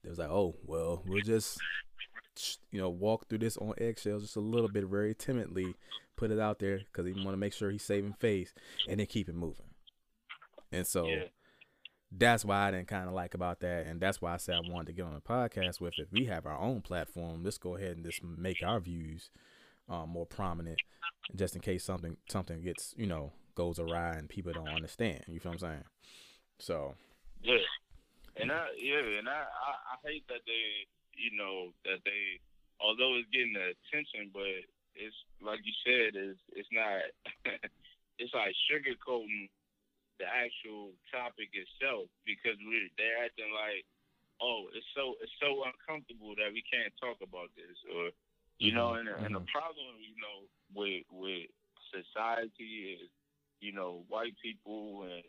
It 0.04 0.10
was 0.10 0.20
like, 0.20 0.30
oh 0.30 0.56
well, 0.64 1.04
we'll 1.08 1.22
just, 1.24 1.58
you 2.72 2.80
know, 2.80 2.90
walk 2.90 3.28
through 3.28 3.40
this 3.40 3.58
on 3.58 3.74
eggshells 3.80 4.24
just 4.24 4.36
a 4.36 4.42
little 4.42 4.70
bit, 4.70 4.86
very 4.86 5.16
timidly, 5.16 5.74
put 6.16 6.32
it 6.32 6.40
out 6.40 6.60
there 6.60 6.80
because 6.80 7.06
he 7.06 7.14
want 7.14 7.34
to 7.34 7.38
make 7.38 7.54
sure 7.54 7.72
he's 7.72 7.84
saving 7.84 8.14
face, 8.14 8.54
and 8.88 9.00
then 9.00 9.08
keep 9.08 9.28
it 9.28 9.36
moving. 9.36 9.66
And 10.72 10.86
so 10.86 11.08
Yeah. 11.08 11.24
That's 12.12 12.46
why 12.46 12.68
I 12.68 12.72
didn't 12.72 12.88
kind 12.88 13.08
of 13.08 13.14
like 13.14 13.34
about 13.34 13.60
that, 13.62 13.86
and 13.86 14.00
that's 14.00 14.22
why 14.22 14.34
I 14.34 14.38
said 14.38 14.56
I 14.56 14.70
wanted 14.70 14.88
to 14.88 14.94
get 14.94 15.06
on 15.06 15.16
a 15.16 15.22
podcast 15.22 15.82
with. 15.82 15.94
If 15.98 16.12
we 16.12 16.26
have 16.26 16.46
our 16.46 16.60
own 16.60 16.82
platform, 16.82 17.44
let's 17.44 17.58
go 17.58 17.76
ahead 17.76 17.98
and 17.98 18.06
just 18.06 18.24
make 18.24 18.64
our 18.64 18.80
views 18.80 19.30
um, 19.90 20.10
more 20.10 20.26
prominent, 20.26 20.80
just 21.36 21.56
in 21.56 21.62
case 21.62 21.84
something 21.84 22.18
something 22.30 22.62
gets 22.62 22.94
you 22.98 23.08
know 23.08 23.34
goes 23.56 23.80
awry 23.80 24.14
and 24.16 24.30
people 24.30 24.54
don't 24.54 24.70
understand. 24.70 25.24
You 25.28 25.40
feel 25.40 25.52
what 25.52 25.64
I'm 25.64 25.70
saying? 25.70 25.84
So 26.60 26.96
Yeah, 27.42 27.58
and 28.38 28.52
I 28.52 28.68
yeah, 28.78 29.20
and 29.20 29.28
I, 29.28 29.44
I 29.44 29.72
I 29.94 30.10
hate 30.10 30.24
that 30.30 30.42
they 30.46 30.88
you 31.14 31.36
know 31.36 31.74
that 31.84 32.00
they 32.06 32.40
although 32.80 33.18
it's 33.18 33.28
getting 33.34 33.54
the 33.54 33.74
attention, 33.76 34.32
but 34.34 34.64
it's 34.96 35.16
like 35.42 35.60
you 35.64 35.74
said, 35.86 36.16
it's 36.16 36.40
it's 36.54 36.70
not 36.72 37.02
it's 38.20 38.34
like 38.34 38.54
sugarcoating 38.72 39.50
the 40.20 40.28
actual 40.28 40.94
topic 41.14 41.54
itself 41.54 42.10
because 42.26 42.58
we 42.64 42.90
they're 42.98 43.22
acting 43.22 43.50
like 43.54 43.86
oh 44.42 44.70
it's 44.74 44.88
so 44.98 45.18
it's 45.22 45.34
so 45.38 45.66
uncomfortable 45.66 46.34
that 46.38 46.50
we 46.50 46.66
can't 46.66 46.94
talk 46.98 47.18
about 47.22 47.54
this 47.54 47.78
or 47.94 48.10
you 48.58 48.74
know 48.74 48.98
mm-hmm. 48.98 49.10
and 49.10 49.30
and 49.30 49.34
the 49.38 49.44
mm-hmm. 49.44 49.54
problem 49.54 49.94
you 50.02 50.18
know 50.18 50.46
with 50.74 51.06
with 51.14 51.50
society 51.94 52.98
is 52.98 53.10
you 53.62 53.72
know 53.72 54.06
white 54.10 54.34
people 54.42 55.06
and 55.06 55.26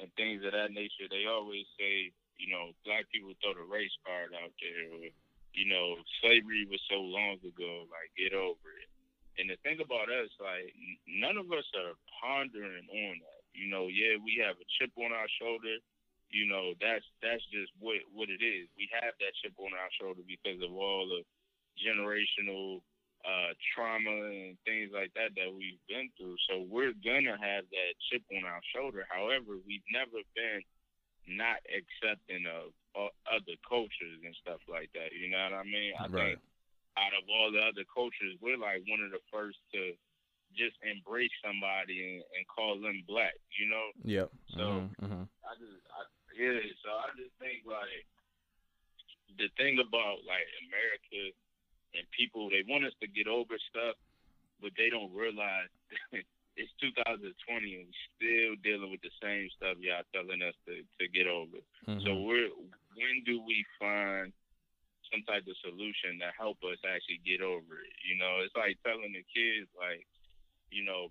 and 0.00 0.10
things 0.14 0.42
of 0.46 0.54
that 0.54 0.70
nature, 0.70 1.10
they 1.10 1.26
always 1.26 1.66
say, 1.78 2.14
you 2.38 2.48
know, 2.50 2.70
black 2.86 3.10
people 3.10 3.34
throw 3.42 3.54
the 3.54 3.66
race 3.66 3.94
card 4.06 4.30
out 4.34 4.54
there, 4.62 4.86
or, 4.94 5.10
you 5.54 5.66
know, 5.66 5.98
slavery 6.22 6.66
was 6.70 6.82
so 6.86 7.02
long 7.02 7.42
ago, 7.42 7.86
like, 7.90 8.10
get 8.14 8.34
over 8.34 8.70
it. 8.78 8.90
And 9.38 9.50
the 9.50 9.58
thing 9.62 9.82
about 9.82 10.10
us, 10.10 10.30
like, 10.38 10.70
none 11.06 11.38
of 11.38 11.50
us 11.50 11.66
are 11.74 11.98
pondering 12.22 12.86
on 12.86 13.14
that. 13.22 13.37
You 13.58 13.66
know, 13.66 13.90
yeah, 13.90 14.14
we 14.22 14.38
have 14.46 14.54
a 14.62 14.66
chip 14.78 14.94
on 14.94 15.10
our 15.10 15.26
shoulder. 15.42 15.82
You 16.30 16.46
know, 16.46 16.78
that's 16.78 17.04
that's 17.18 17.42
just 17.50 17.74
what 17.82 17.98
what 18.14 18.30
it 18.30 18.38
is. 18.38 18.70
We 18.78 18.86
have 18.94 19.18
that 19.18 19.34
chip 19.42 19.58
on 19.58 19.74
our 19.74 19.90
shoulder 19.98 20.22
because 20.22 20.62
of 20.62 20.70
all 20.70 21.10
the 21.10 21.26
generational 21.74 22.84
uh, 23.26 23.52
trauma 23.74 24.30
and 24.30 24.54
things 24.62 24.94
like 24.94 25.10
that 25.18 25.34
that 25.34 25.50
we've 25.50 25.80
been 25.90 26.06
through. 26.14 26.38
So 26.46 26.62
we're 26.70 26.94
gonna 27.02 27.34
have 27.34 27.66
that 27.66 27.92
chip 28.08 28.22
on 28.30 28.46
our 28.46 28.62
shoulder. 28.70 29.02
However, 29.10 29.58
we've 29.66 29.86
never 29.90 30.22
been 30.38 30.62
not 31.26 31.60
accepting 31.68 32.48
of 32.48 32.72
uh, 32.96 33.12
other 33.28 33.56
cultures 33.66 34.20
and 34.24 34.32
stuff 34.40 34.62
like 34.70 34.88
that. 34.94 35.12
You 35.12 35.28
know 35.28 35.42
what 35.50 35.60
I 35.60 35.64
mean? 35.64 35.92
I 35.98 36.06
right, 36.08 36.36
think 36.36 36.40
out 36.96 37.14
of 37.14 37.24
all 37.28 37.52
the 37.52 37.62
other 37.62 37.84
cultures, 37.88 38.38
we're 38.40 38.58
like 38.58 38.82
one 38.88 39.04
of 39.04 39.12
the 39.12 39.22
first 39.30 39.60
to 39.74 39.92
just 40.56 40.76
embrace 40.84 41.32
somebody 41.44 41.98
and, 42.00 42.20
and 42.36 42.42
call 42.48 42.80
them 42.80 43.04
black. 43.06 43.36
You 43.58 43.68
know, 43.68 43.86
yep. 44.04 44.28
So- 44.56 44.88
hmm 45.00 45.04
hmm 45.04 45.24
I 45.48 45.52
just, 45.56 45.80
I, 45.92 46.00
yeah. 46.36 46.60
So 46.84 46.88
I 46.92 47.08
just 47.16 47.32
think 47.40 47.64
like 47.64 48.04
the 49.40 49.48
thing 49.56 49.80
about 49.80 50.24
like 50.28 50.44
America 50.68 51.32
and 51.96 52.04
people, 52.12 52.50
they 52.52 52.64
want 52.68 52.84
us 52.84 52.92
to 53.00 53.08
get 53.08 53.26
over 53.26 53.56
stuff, 53.72 53.96
but 54.60 54.76
they 54.76 54.92
don't 54.92 55.12
realize 55.14 55.72
it's 56.58 56.74
2020 56.82 57.24
and 57.24 57.86
we're 57.86 58.04
still 58.18 58.52
dealing 58.60 58.90
with 58.90 59.00
the 59.00 59.14
same 59.22 59.48
stuff 59.56 59.78
y'all 59.80 60.04
telling 60.12 60.42
us 60.42 60.54
to, 60.66 60.82
to 60.98 61.04
get 61.08 61.30
over. 61.30 61.62
Mm-hmm. 61.86 62.02
So 62.04 62.10
we're 62.26 62.52
when 62.98 63.22
do 63.24 63.38
we 63.40 63.62
find 63.78 64.34
some 65.08 65.22
type 65.24 65.46
of 65.46 65.56
solution 65.64 66.18
to 66.20 66.28
help 66.34 66.58
us 66.66 66.82
actually 66.82 67.22
get 67.22 67.40
over 67.40 67.78
it? 67.78 67.94
You 68.04 68.18
know, 68.18 68.42
it's 68.42 68.54
like 68.58 68.76
telling 68.82 69.14
the 69.14 69.24
kids 69.30 69.70
like, 69.78 70.04
you 70.70 70.84
know, 70.84 71.10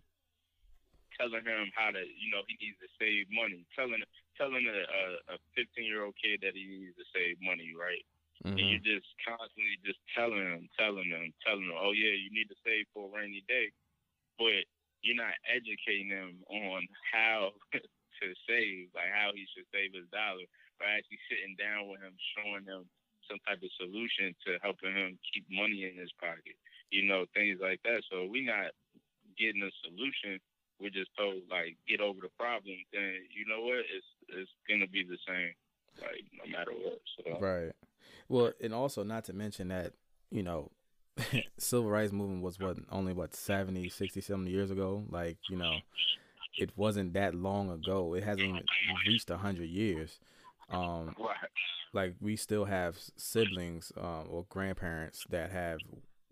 telling 1.17 1.43
him 1.43 1.73
how 1.73 1.89
to, 1.91 2.01
you 2.01 2.29
know, 2.29 2.45
he 2.45 2.55
needs 2.61 2.77
to 2.79 2.89
save 3.01 3.27
money. 3.33 3.65
Telling 3.73 4.01
telling 4.37 4.65
a, 4.69 5.33
a 5.33 5.37
15 5.57 5.81
year 5.81 6.05
old 6.05 6.13
kid 6.21 6.45
that 6.45 6.53
he 6.53 6.65
needs 6.69 6.97
to 6.97 7.07
save 7.09 7.41
money, 7.41 7.73
right? 7.73 8.05
Mm-hmm. 8.45 8.53
And 8.53 8.65
you're 8.69 8.85
just 8.85 9.09
constantly 9.25 9.81
just 9.81 9.97
telling 10.13 10.45
him, 10.45 10.69
telling 10.77 11.09
him, 11.09 11.33
telling 11.41 11.65
him, 11.65 11.77
oh 11.77 11.91
yeah, 11.91 12.13
you 12.13 12.29
need 12.29 12.47
to 12.53 12.59
save 12.61 12.85
for 12.93 13.09
a 13.09 13.13
rainy 13.17 13.41
day, 13.49 13.73
but 14.37 14.61
you're 15.01 15.17
not 15.17 15.33
educating 15.49 16.13
him 16.13 16.45
on 16.45 16.85
how 17.09 17.57
to 17.73 18.25
save, 18.45 18.93
like 18.93 19.09
how 19.09 19.33
he 19.33 19.49
should 19.49 19.65
save 19.73 19.97
his 19.97 20.05
dollar, 20.13 20.45
by 20.77 21.01
actually 21.01 21.21
sitting 21.25 21.57
down 21.57 21.89
with 21.89 22.01
him, 22.01 22.13
showing 22.37 22.65
him 22.69 22.85
some 23.25 23.41
type 23.43 23.59
of 23.59 23.73
solution 23.75 24.37
to 24.45 24.61
helping 24.61 24.93
him 24.93 25.17
keep 25.33 25.43
money 25.49 25.89
in 25.89 25.97
his 25.97 26.13
pocket, 26.21 26.55
you 26.93 27.09
know, 27.09 27.25
things 27.33 27.57
like 27.57 27.81
that. 27.83 28.05
So 28.07 28.29
we 28.29 28.45
not 28.45 28.71
getting 29.37 29.63
a 29.63 29.71
solution 29.87 30.39
we're 30.79 30.89
just 30.89 31.09
told 31.17 31.35
like 31.49 31.77
get 31.87 32.01
over 32.01 32.19
the 32.21 32.29
problem, 32.37 32.75
then 32.93 33.13
you 33.35 33.45
know 33.47 33.61
what? 33.61 33.79
It's 33.79 34.05
it's 34.29 34.51
gonna 34.69 34.87
be 34.87 35.03
the 35.03 35.17
same, 35.27 35.53
like 36.01 36.25
no 36.33 36.57
matter 36.57 36.71
what. 36.71 36.99
So. 37.17 37.39
Right. 37.39 37.71
Well, 38.29 38.51
and 38.61 38.73
also 38.73 39.03
not 39.03 39.25
to 39.25 39.33
mention 39.33 39.69
that 39.69 39.93
you 40.29 40.43
know, 40.43 40.71
civil 41.57 41.89
rights 41.89 42.13
movement 42.13 42.43
was 42.43 42.59
what 42.59 42.77
only 42.91 43.13
what 43.13 43.33
70, 43.33 43.89
60, 43.89 44.21
70 44.21 44.51
years 44.51 44.71
ago. 44.71 45.03
Like 45.09 45.37
you 45.49 45.57
know, 45.57 45.77
it 46.57 46.71
wasn't 46.75 47.13
that 47.13 47.33
long 47.33 47.71
ago. 47.71 48.13
It 48.13 48.23
hasn't 48.23 48.47
even 48.47 48.63
reached 49.07 49.29
a 49.29 49.37
hundred 49.37 49.69
years. 49.69 50.19
Um. 50.69 51.15
Like 51.93 52.15
we 52.19 52.35
still 52.35 52.65
have 52.65 52.97
siblings 53.15 53.93
um, 53.97 54.25
or 54.29 54.45
grandparents 54.49 55.25
that 55.29 55.51
have 55.51 55.79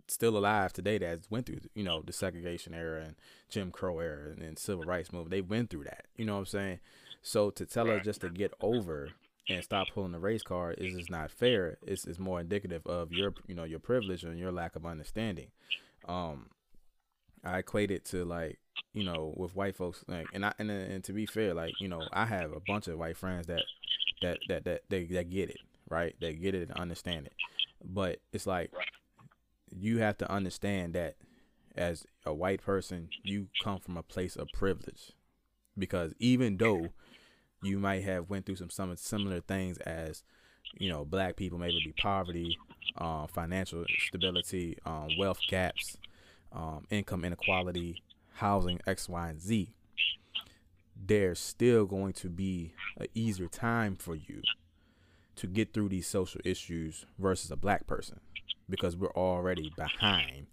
still 0.07 0.37
alive 0.37 0.71
today 0.73 0.97
that 0.99 1.21
went 1.29 1.45
through 1.45 1.59
you 1.73 1.83
know 1.83 2.01
the 2.05 2.13
segregation 2.13 2.73
era 2.73 3.03
and 3.03 3.15
Jim 3.49 3.71
Crow 3.71 3.99
era 3.99 4.31
and, 4.31 4.41
and 4.41 4.59
civil 4.59 4.83
rights 4.83 5.11
movement. 5.11 5.31
They 5.31 5.41
went 5.41 5.69
through 5.69 5.85
that. 5.85 6.05
You 6.15 6.25
know 6.25 6.33
what 6.33 6.39
I'm 6.39 6.45
saying? 6.45 6.79
So 7.21 7.49
to 7.51 7.65
tell 7.65 7.87
her 7.87 7.99
just 7.99 8.21
to 8.21 8.29
get 8.29 8.53
over 8.61 9.09
and 9.49 9.63
stop 9.63 9.87
pulling 9.93 10.11
the 10.11 10.19
race 10.19 10.43
card 10.43 10.75
is 10.79 10.95
just 10.95 11.09
not 11.09 11.31
fair. 11.31 11.77
It's, 11.85 12.05
it's 12.05 12.19
more 12.19 12.39
indicative 12.39 12.85
of 12.87 13.11
your 13.11 13.33
you 13.47 13.55
know 13.55 13.63
your 13.63 13.79
privilege 13.79 14.23
and 14.23 14.39
your 14.39 14.51
lack 14.51 14.75
of 14.75 14.85
understanding. 14.85 15.47
Um, 16.07 16.47
I 17.43 17.59
equate 17.59 17.91
it 17.91 18.05
to 18.05 18.25
like 18.25 18.59
you 18.93 19.03
know 19.03 19.33
with 19.37 19.55
white 19.55 19.75
folks 19.75 20.03
like 20.07 20.27
and 20.33 20.45
I 20.45 20.53
and, 20.59 20.69
and 20.71 21.03
to 21.03 21.13
be 21.13 21.25
fair 21.25 21.53
like 21.53 21.73
you 21.79 21.87
know 21.87 22.01
I 22.11 22.25
have 22.25 22.51
a 22.51 22.59
bunch 22.67 22.87
of 22.87 22.97
white 22.97 23.17
friends 23.17 23.47
that 23.47 23.63
that 24.21 24.39
that 24.47 24.63
that 24.65 24.81
they 24.89 25.05
that 25.05 25.29
get 25.29 25.49
it 25.49 25.59
right 25.89 26.15
they 26.19 26.33
get 26.33 26.55
it 26.55 26.69
and 26.69 26.79
understand 26.79 27.27
it, 27.27 27.33
but 27.83 28.19
it's 28.33 28.47
like 28.47 28.71
you 29.77 29.99
have 29.99 30.17
to 30.19 30.31
understand 30.31 30.93
that 30.93 31.15
as 31.75 32.05
a 32.25 32.33
white 32.33 32.61
person, 32.61 33.09
you 33.23 33.47
come 33.63 33.79
from 33.79 33.97
a 33.97 34.03
place 34.03 34.35
of 34.35 34.47
privilege. 34.53 35.11
Because 35.77 36.13
even 36.19 36.57
though 36.57 36.89
you 37.61 37.79
might 37.79 38.03
have 38.03 38.29
went 38.29 38.45
through 38.45 38.55
some 38.55 38.69
some 38.69 38.95
similar 38.95 39.41
things 39.41 39.77
as 39.79 40.23
you 40.77 40.89
know 40.89 41.03
black 41.03 41.35
people 41.35 41.57
maybe 41.57 41.81
be 41.83 41.93
poverty 42.01 42.57
um, 42.97 43.27
financial 43.27 43.85
stability 44.07 44.77
um, 44.85 45.07
wealth 45.17 45.39
gaps 45.49 45.97
um, 46.53 46.85
income 46.89 47.25
inequality 47.25 48.01
housing 48.35 48.79
x 48.85 49.09
y 49.09 49.29
and 49.29 49.41
z 49.41 49.73
there's 50.95 51.39
still 51.39 51.85
going 51.85 52.13
to 52.13 52.29
be 52.29 52.73
an 52.97 53.07
easier 53.13 53.47
time 53.47 53.95
for 53.95 54.15
you 54.15 54.41
to 55.35 55.47
get 55.47 55.73
through 55.73 55.89
these 55.89 56.07
social 56.07 56.41
issues 56.45 57.05
versus 57.19 57.51
a 57.51 57.55
black 57.55 57.85
person 57.87 58.19
because 58.69 58.95
we're 58.95 59.11
already 59.11 59.71
behind 59.75 60.47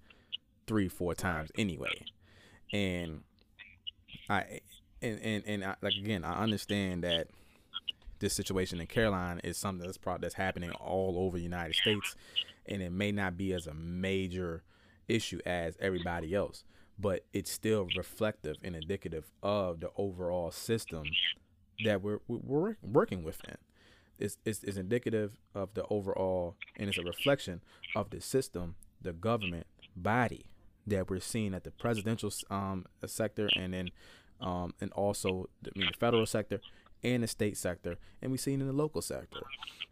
three, 0.67 0.89
four 0.89 1.15
times 1.15 1.51
anyway. 1.57 2.05
And 2.73 3.23
I 4.29 4.61
and 5.01 5.21
and, 5.21 5.45
and 5.47 5.65
I, 5.65 5.75
like 5.83 5.95
again, 5.95 6.25
I 6.25 6.43
understand 6.43 7.05
that 7.05 7.29
this 8.19 8.35
situation 8.35 8.81
in 8.81 8.87
Caroline 8.87 9.41
is 9.43 9.57
something 9.57 9.85
that's 9.85 9.99
probably 9.99 10.25
that's 10.25 10.35
happening 10.35 10.71
all 10.73 11.17
over 11.19 11.37
the 11.37 11.43
United 11.43 11.75
States, 11.75 12.17
and 12.67 12.81
it 12.83 12.93
may 12.93 13.13
not 13.13 13.37
be 13.37 13.53
as 13.53 13.67
a 13.67 13.75
major 13.75 14.63
issue 15.09 15.41
as 15.45 15.77
everybody 15.81 16.35
else, 16.35 16.65
but 16.99 17.25
it's 17.33 17.51
still 17.51 17.89
reflective 17.97 18.57
and 18.63 18.77
indicative 18.77 19.31
of 19.43 19.81
the 19.81 19.91
overall 19.97 20.51
system 20.51 21.05
that 21.85 22.01
we're 22.01 22.21
we're 22.29 22.77
working 22.83 23.25
within 23.25 23.57
is, 24.23 24.61
is, 24.63 24.77
indicative 24.77 25.37
of 25.55 25.75
the 25.75 25.85
overall 25.87 26.57
and 26.77 26.89
it's 26.89 26.99
a 26.99 27.03
reflection 27.03 27.61
of 27.97 28.11
the 28.11 28.21
system, 28.21 28.77
the 29.01 29.13
government 29.13 29.67
body 29.97 30.47
that 30.87 31.11
we're 31.11 31.21
seeing 31.21 31.55
at 31.55 31.65
the 31.65 31.71
presidential 31.71 32.31
um, 32.51 32.87
sector 33.07 33.49
and 33.57 33.75
then 33.75 33.91
um, 34.41 34.75
and 34.81 34.91
also 34.93 35.49
the, 35.63 35.71
I 35.75 35.79
mean, 35.79 35.89
the 35.93 35.99
federal 35.99 36.27
sector 36.27 36.61
and 37.05 37.23
the 37.23 37.29
state 37.29 37.57
sector, 37.57 37.97
and 38.21 38.33
we 38.33 38.39
see 38.39 38.53
it 38.53 38.61
in 38.61 38.67
the 38.67 38.73
local 38.73 39.03
sector. 39.03 39.41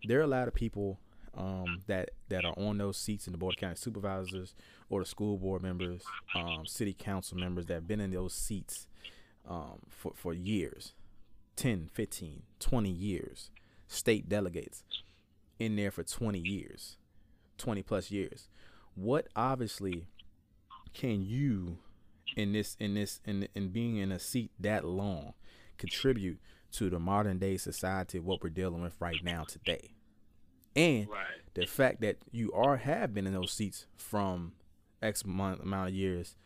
There 0.05 0.19
are 0.19 0.25
a 0.25 0.29
lot 0.29 0.49
of 0.49 0.55
people 0.55 0.99
um, 1.37 1.83
that 1.87 2.11
that 2.29 2.45
are 2.45 2.55
on 2.57 2.79
those 2.79 2.97
seats 2.97 3.27
in 3.27 3.33
the 3.33 3.39
board 3.39 3.55
of 3.55 3.61
county 3.61 3.77
supervisors 3.77 4.55
or 4.89 5.01
the 5.01 5.07
school 5.07 5.39
board 5.39 5.63
members, 5.63 6.03
um, 6.35 6.67
city 6.67 6.93
council 6.93 7.39
members 7.39 7.67
that 7.67 7.75
have 7.75 7.87
been 7.89 8.01
in 8.01 8.11
those 8.11 8.35
seats 8.35 8.89
um, 9.49 9.81
for, 9.89 10.13
for 10.17 10.35
years 10.35 10.95
10, 11.57 11.91
15, 11.93 12.43
20 12.59 12.91
years 12.91 13.51
state 13.91 14.29
delegates 14.29 14.85
in 15.59 15.77
there 15.77 15.91
for 15.91 16.03
20 16.03 16.39
years, 16.39 16.97
20 17.59 17.83
plus 17.83 18.11
years. 18.11 18.49
What 18.95 19.27
obviously 19.37 20.07
can 20.95 21.23
you 21.23 21.79
in 22.37 22.53
this 22.53 22.77
in 22.79 22.95
this 22.95 23.21
in 23.27 23.49
in 23.55 23.69
being 23.69 23.97
in 23.97 24.13
a 24.13 24.19
seat 24.19 24.53
that 24.61 24.85
long 24.85 25.35
contribute 25.77 26.39
to 26.73 26.89
the 26.89 26.99
modern 26.99 27.39
day 27.39 27.57
society 27.57 28.21
what 28.21 28.43
we're 28.43 28.51
dealing 28.51 28.81
with 28.81 28.95
right 29.01 29.23
now 29.23 29.45
today? 29.45 29.95
And 30.77 31.09
right. 31.09 31.27
the 31.55 31.67
fact 31.67 32.01
that 32.01 32.19
you 32.31 32.53
are 32.53 32.77
have 32.77 33.13
been 33.13 33.27
in 33.27 33.33
those 33.33 33.53
seats 33.53 33.87
from 33.97 34.53
X 35.03 35.25
month 35.27 35.61
amount 35.61 35.89
of 35.89 35.95
years, 35.95 36.37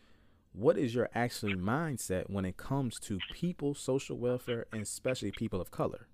what 0.51 0.77
is 0.79 0.95
your 0.95 1.09
actually 1.13 1.53
mindset 1.53 2.29
when 2.29 2.43
it 2.43 2.57
comes 2.57 2.99
to 3.01 3.19
people, 3.33 3.75
social 3.75 4.17
welfare, 4.17 4.65
and 4.71 4.81
especially 4.81 5.31
people 5.31 5.61
of 5.61 5.69
color? 5.69 6.07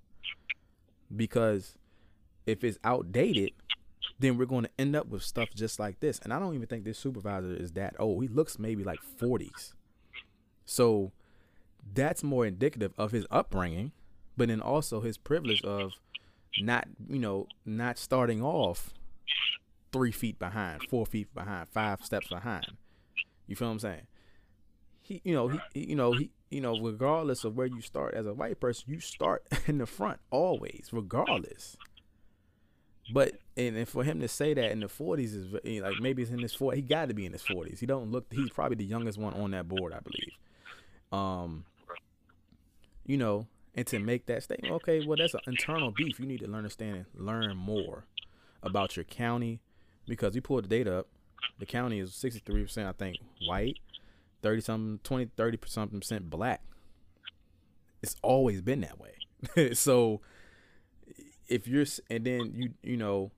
Because 1.15 1.75
if 2.45 2.63
it's 2.63 2.77
outdated, 2.83 3.51
then 4.19 4.37
we're 4.37 4.45
going 4.45 4.63
to 4.63 4.69
end 4.77 4.95
up 4.95 5.07
with 5.07 5.23
stuff 5.23 5.49
just 5.55 5.79
like 5.79 5.99
this. 5.99 6.19
And 6.19 6.33
I 6.33 6.39
don't 6.39 6.53
even 6.55 6.67
think 6.67 6.83
this 6.83 6.97
supervisor 6.97 7.53
is 7.55 7.71
that 7.73 7.95
old. 7.99 8.21
He 8.21 8.29
looks 8.29 8.59
maybe 8.59 8.83
like 8.83 8.99
40s. 9.19 9.73
So 10.65 11.11
that's 11.93 12.23
more 12.23 12.45
indicative 12.45 12.93
of 12.97 13.11
his 13.11 13.25
upbringing, 13.31 13.91
but 14.37 14.47
then 14.47 14.61
also 14.61 15.01
his 15.01 15.17
privilege 15.17 15.63
of 15.63 15.93
not, 16.59 16.87
you 17.09 17.19
know, 17.19 17.47
not 17.65 17.97
starting 17.97 18.41
off 18.41 18.91
three 19.91 20.11
feet 20.11 20.39
behind, 20.39 20.83
four 20.89 21.05
feet 21.05 21.33
behind, 21.33 21.67
five 21.69 22.03
steps 22.03 22.27
behind. 22.27 22.67
You 23.47 23.55
feel 23.55 23.67
what 23.67 23.73
I'm 23.73 23.79
saying? 23.79 24.07
He, 25.01 25.21
you 25.23 25.33
know, 25.33 25.47
he, 25.47 25.59
you 25.73 25.95
know, 25.95 26.13
he, 26.13 26.31
you 26.51 26.59
know, 26.59 26.77
regardless 26.77 27.43
of 27.45 27.55
where 27.55 27.65
you 27.65 27.81
start 27.81 28.13
as 28.13 28.27
a 28.27 28.33
white 28.33 28.59
person, 28.59 28.83
you 28.87 28.99
start 28.99 29.47
in 29.65 29.79
the 29.79 29.85
front 29.87 30.19
always, 30.29 30.89
regardless. 30.91 31.77
But 33.11 33.39
and, 33.57 33.87
for 33.87 34.03
him 34.03 34.19
to 34.19 34.27
say 34.27 34.53
that 34.53 34.71
in 34.71 34.81
the 34.81 34.87
forties 34.87 35.33
is 35.33 35.51
like 35.51 35.99
maybe 35.99 36.21
it's 36.21 36.31
in 36.31 36.39
his 36.39 36.55
40s. 36.55 36.75
He 36.75 36.81
got 36.81 37.07
to 37.07 37.13
be 37.13 37.25
in 37.25 37.31
his 37.31 37.41
forties. 37.41 37.79
He 37.79 37.85
don't 37.85 38.11
look. 38.11 38.25
He's 38.31 38.51
probably 38.51 38.75
the 38.75 38.85
youngest 38.85 39.17
one 39.17 39.33
on 39.33 39.51
that 39.51 39.67
board, 39.67 39.93
I 39.93 39.99
believe. 39.99 40.33
Um, 41.11 41.65
you 43.05 43.17
know, 43.17 43.47
and 43.73 43.87
to 43.87 43.99
make 43.99 44.27
that 44.27 44.43
statement, 44.43 44.73
okay, 44.75 45.05
well 45.05 45.17
that's 45.17 45.33
an 45.33 45.41
internal 45.47 45.91
beef. 45.91 46.19
You 46.19 46.25
need 46.25 46.41
to 46.41 46.45
learn, 46.47 46.57
understand 46.57 47.05
and 47.17 47.25
learn 47.25 47.55
more 47.57 48.05
about 48.61 48.95
your 48.95 49.05
county 49.05 49.59
because 50.05 50.35
we 50.35 50.41
pulled 50.41 50.65
the 50.65 50.69
data 50.69 50.99
up. 50.99 51.07
The 51.59 51.65
county 51.65 51.99
is 51.99 52.13
sixty 52.13 52.41
three 52.45 52.61
percent, 52.61 52.87
I 52.87 52.91
think, 52.91 53.17
white 53.47 53.77
30 54.41 54.61
something 54.61 54.99
20 55.03 55.31
30 55.35 55.59
something 55.65 55.99
percent 55.99 56.29
black 56.29 56.61
it's 58.01 58.15
always 58.21 58.61
been 58.61 58.81
that 58.81 58.97
way 58.99 59.73
so 59.73 60.21
if 61.47 61.67
you're 61.67 61.85
and 62.09 62.25
then 62.25 62.51
you 62.53 62.71
you 62.83 62.97
know 62.97 63.31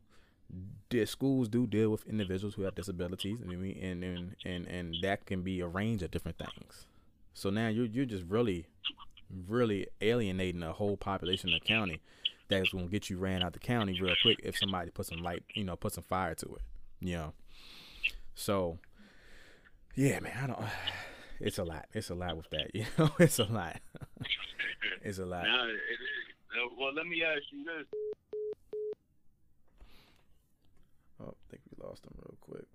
the 0.89 1.05
schools 1.05 1.49
do 1.49 1.65
deal 1.65 1.89
with 1.89 2.05
individuals 2.07 2.53
who 2.53 2.61
have 2.61 2.75
disabilities 2.75 3.39
and 3.41 3.51
and 3.51 4.03
and 4.03 4.35
and, 4.45 4.67
and 4.67 4.95
that 5.01 5.25
can 5.25 5.41
be 5.41 5.59
a 5.59 5.67
range 5.67 6.03
of 6.03 6.11
different 6.11 6.37
things 6.37 6.85
so 7.33 7.49
now 7.49 7.67
you're 7.67 7.85
you're 7.85 8.05
just 8.05 8.23
really 8.27 8.67
really 9.47 9.87
alienating 10.01 10.59
the 10.61 10.73
whole 10.73 10.95
population 10.95 11.51
of 11.51 11.59
the 11.59 11.67
county 11.67 11.99
that's 12.49 12.69
gonna 12.69 12.87
get 12.87 13.09
you 13.09 13.17
ran 13.17 13.41
out 13.41 13.53
the 13.53 13.59
county 13.59 13.99
real 13.99 14.15
quick 14.21 14.39
if 14.43 14.57
somebody 14.57 14.91
put 14.91 15.05
some 15.05 15.19
light, 15.19 15.43
you 15.53 15.63
know, 15.63 15.75
put 15.75 15.93
some 15.93 16.03
fire 16.03 16.35
to 16.35 16.45
it. 16.55 16.61
You 16.99 17.17
know. 17.17 17.33
So 18.35 18.79
yeah, 19.95 20.19
man, 20.19 20.33
I 20.43 20.47
don't 20.47 20.59
it's 21.39 21.57
a 21.57 21.63
lot. 21.63 21.85
It's 21.93 22.09
a 22.09 22.15
lot 22.15 22.37
with 22.37 22.49
that, 22.51 22.69
you 22.75 22.85
know. 22.97 23.11
It's 23.19 23.39
a 23.39 23.45
lot. 23.45 23.79
it's 25.01 25.19
a 25.19 25.25
lot. 25.25 25.43
Now, 25.43 25.65
it. 25.65 25.75
Well, 26.77 26.93
let 26.93 27.07
me 27.07 27.23
ask 27.23 27.41
you 27.51 27.63
this. 27.63 27.87
Oh, 31.19 31.29
I 31.29 31.49
think 31.49 31.61
we 31.69 31.83
lost 31.83 32.05
him 32.05 32.13
real 32.17 32.37
quick. 32.41 32.65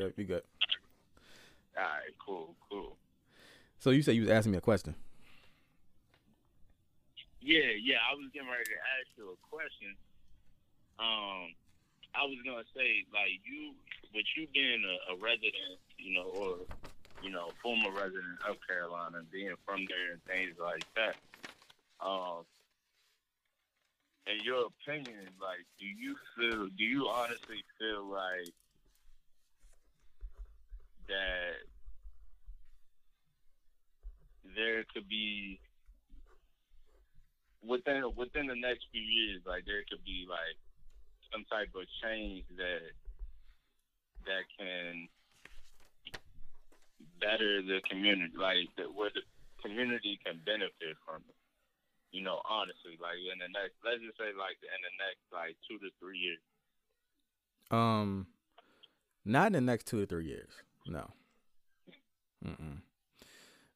Yep, 0.00 0.12
you 0.16 0.24
good. 0.24 0.42
All 1.76 1.82
right, 1.82 2.14
cool, 2.24 2.54
cool. 2.70 2.96
So 3.78 3.90
you 3.90 4.02
said 4.02 4.16
you 4.16 4.22
was 4.22 4.30
asking 4.30 4.52
me 4.52 4.58
a 4.58 4.60
question. 4.60 4.94
Yeah, 7.40 7.72
yeah, 7.80 7.96
I 8.10 8.14
was 8.14 8.28
getting 8.34 8.48
ready 8.48 8.64
to 8.64 8.78
ask 9.00 9.08
you 9.16 9.30
a 9.30 9.38
question. 9.48 9.94
Um, 10.98 11.54
I 12.18 12.26
was 12.26 12.38
gonna 12.42 12.66
say, 12.74 13.06
like 13.14 13.38
you, 13.46 13.78
with 14.10 14.26
you 14.34 14.50
being 14.50 14.82
a, 14.82 15.14
a 15.14 15.16
resident, 15.22 15.78
you 15.98 16.18
know, 16.18 16.26
or 16.26 16.66
you 17.20 17.30
know, 17.30 17.54
former 17.62 17.90
resident 17.94 18.38
of 18.48 18.56
Caroline, 18.66 19.14
being 19.30 19.54
from 19.64 19.86
there 19.86 20.12
and 20.18 20.22
things 20.26 20.58
like 20.58 20.86
that. 20.98 21.14
Um, 22.04 22.42
in 24.26 24.42
your 24.42 24.66
opinion, 24.66 25.30
like, 25.40 25.62
do 25.78 25.86
you 25.86 26.14
feel? 26.36 26.66
Do 26.76 26.84
you 26.84 27.06
honestly 27.06 27.62
feel 27.78 28.04
like 28.10 28.54
that 31.08 31.62
there 34.56 34.84
could 34.92 35.08
be 35.08 35.60
within 37.64 38.02
within 38.16 38.46
the 38.46 38.58
next 38.58 38.86
few 38.92 39.02
years, 39.02 39.42
like 39.46 39.64
there 39.66 39.82
could 39.88 40.04
be 40.04 40.26
like 40.28 40.56
some 41.32 41.44
type 41.50 41.68
of 41.74 41.84
change 42.02 42.44
that 42.56 42.92
that 44.26 44.44
can 44.58 45.08
better 47.20 47.62
the 47.62 47.80
community, 47.88 48.32
like 48.36 48.68
that 48.76 48.92
where 48.94 49.10
the 49.12 49.22
community 49.62 50.18
can 50.24 50.40
benefit 50.44 50.96
from 51.04 51.22
it. 51.28 51.34
You 52.12 52.22
know, 52.22 52.40
honestly, 52.48 52.96
like 53.00 53.20
in 53.20 53.38
the 53.38 53.48
next, 53.52 53.76
let's 53.84 54.00
just 54.00 54.16
say, 54.16 54.32
like 54.36 54.56
in 54.64 54.80
the 54.80 54.94
next 54.96 55.24
like 55.32 55.56
two 55.68 55.78
to 55.78 55.90
three 56.00 56.18
years. 56.18 56.40
Um, 57.70 58.26
not 59.24 59.48
in 59.48 59.52
the 59.52 59.60
next 59.60 59.86
two 59.86 60.00
to 60.00 60.06
three 60.06 60.26
years. 60.26 60.50
No. 60.86 61.10
Mm-mm. 62.44 62.80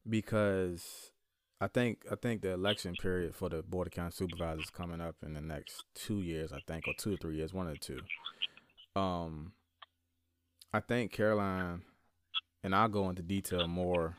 Because 0.07 1.11
I 1.61 1.67
think 1.67 2.05
I 2.11 2.15
think 2.15 2.41
the 2.41 2.51
election 2.51 2.95
period 2.95 3.35
for 3.35 3.49
the 3.49 3.63
board 3.63 3.87
of 3.87 3.93
county 3.93 4.11
supervisors 4.11 4.69
coming 4.69 4.99
up 4.99 5.15
in 5.23 5.33
the 5.33 5.41
next 5.41 5.83
two 5.95 6.21
years, 6.21 6.51
I 6.51 6.59
think, 6.67 6.87
or 6.87 6.93
two 6.97 7.13
or 7.13 7.17
three 7.17 7.37
years, 7.37 7.53
one 7.53 7.67
the 7.67 7.77
two. 7.77 7.99
Um, 8.95 9.53
I 10.73 10.79
think 10.81 11.11
Caroline, 11.11 11.83
and 12.63 12.75
I'll 12.75 12.89
go 12.89 13.09
into 13.09 13.21
detail 13.21 13.67
more 13.67 14.15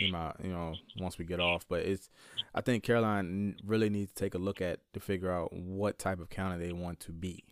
in 0.00 0.12
my, 0.12 0.32
you 0.42 0.50
know, 0.50 0.74
once 0.98 1.18
we 1.18 1.24
get 1.24 1.40
off. 1.40 1.66
But 1.68 1.80
it's, 1.80 2.08
I 2.54 2.60
think 2.60 2.84
Caroline 2.84 3.56
really 3.64 3.90
needs 3.90 4.12
to 4.12 4.14
take 4.14 4.34
a 4.34 4.38
look 4.38 4.62
at 4.62 4.80
to 4.94 5.00
figure 5.00 5.30
out 5.30 5.52
what 5.52 5.98
type 5.98 6.20
of 6.20 6.30
county 6.30 6.64
they 6.64 6.72
want 6.72 7.00
to 7.00 7.12
be, 7.12 7.44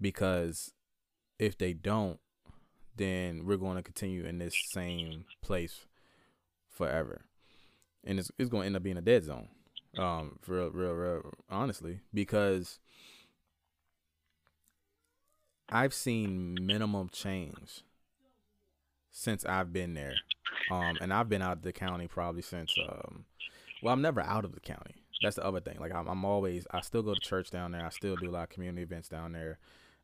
because 0.00 0.72
if 1.38 1.56
they 1.56 1.72
don't, 1.72 2.18
then 2.96 3.44
we're 3.44 3.56
going 3.56 3.76
to 3.76 3.82
continue 3.82 4.24
in 4.24 4.38
this 4.38 4.54
same 4.70 5.24
place 5.42 5.86
forever, 6.68 7.22
and 8.04 8.18
it's 8.18 8.30
it's 8.38 8.50
going 8.50 8.62
to 8.62 8.66
end 8.66 8.76
up 8.76 8.82
being 8.82 8.96
a 8.96 9.02
dead 9.02 9.24
zone. 9.24 9.48
Um, 9.98 10.38
for 10.42 10.56
real, 10.56 10.70
real, 10.70 10.92
real, 10.92 11.32
honestly, 11.48 12.00
because 12.12 12.80
I've 15.68 15.94
seen 15.94 16.58
minimum 16.60 17.10
change 17.12 17.82
since 19.10 19.44
I've 19.44 19.72
been 19.72 19.94
there. 19.94 20.14
Um, 20.70 20.96
and 21.00 21.12
I've 21.12 21.28
been 21.28 21.42
out 21.42 21.58
of 21.58 21.62
the 21.62 21.72
county 21.72 22.08
probably 22.08 22.42
since 22.42 22.74
um, 22.88 23.24
well, 23.82 23.92
I'm 23.92 24.02
never 24.02 24.20
out 24.20 24.44
of 24.44 24.52
the 24.52 24.60
county. 24.60 24.94
That's 25.22 25.36
the 25.36 25.44
other 25.44 25.60
thing. 25.60 25.76
Like 25.78 25.94
I'm, 25.94 26.08
I'm 26.08 26.24
always, 26.24 26.66
I 26.70 26.80
still 26.80 27.02
go 27.02 27.14
to 27.14 27.20
church 27.20 27.50
down 27.50 27.72
there. 27.72 27.84
I 27.84 27.90
still 27.90 28.16
do 28.16 28.28
a 28.28 28.32
lot 28.32 28.44
of 28.44 28.48
community 28.48 28.82
events 28.82 29.08
down 29.08 29.32
there. 29.32 29.58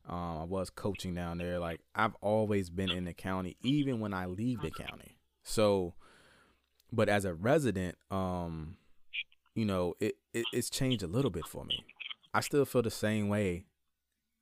Um, 0.07 0.37
I 0.39 0.43
was 0.43 0.69
coaching 0.69 1.13
down 1.13 1.37
there. 1.37 1.59
Like 1.59 1.81
I've 1.95 2.15
always 2.21 2.69
been 2.69 2.91
in 2.91 3.05
the 3.05 3.13
county, 3.13 3.57
even 3.61 3.99
when 3.99 4.13
I 4.13 4.25
leave 4.25 4.61
the 4.61 4.71
county. 4.71 5.17
So, 5.43 5.95
but 6.91 7.09
as 7.09 7.25
a 7.25 7.33
resident, 7.33 7.97
um, 8.09 8.77
you 9.55 9.65
know, 9.65 9.95
it, 9.99 10.15
it 10.33 10.45
it's 10.53 10.69
changed 10.69 11.03
a 11.03 11.07
little 11.07 11.31
bit 11.31 11.45
for 11.45 11.63
me. 11.65 11.85
I 12.33 12.41
still 12.41 12.65
feel 12.65 12.81
the 12.81 12.91
same 12.91 13.27
way 13.27 13.65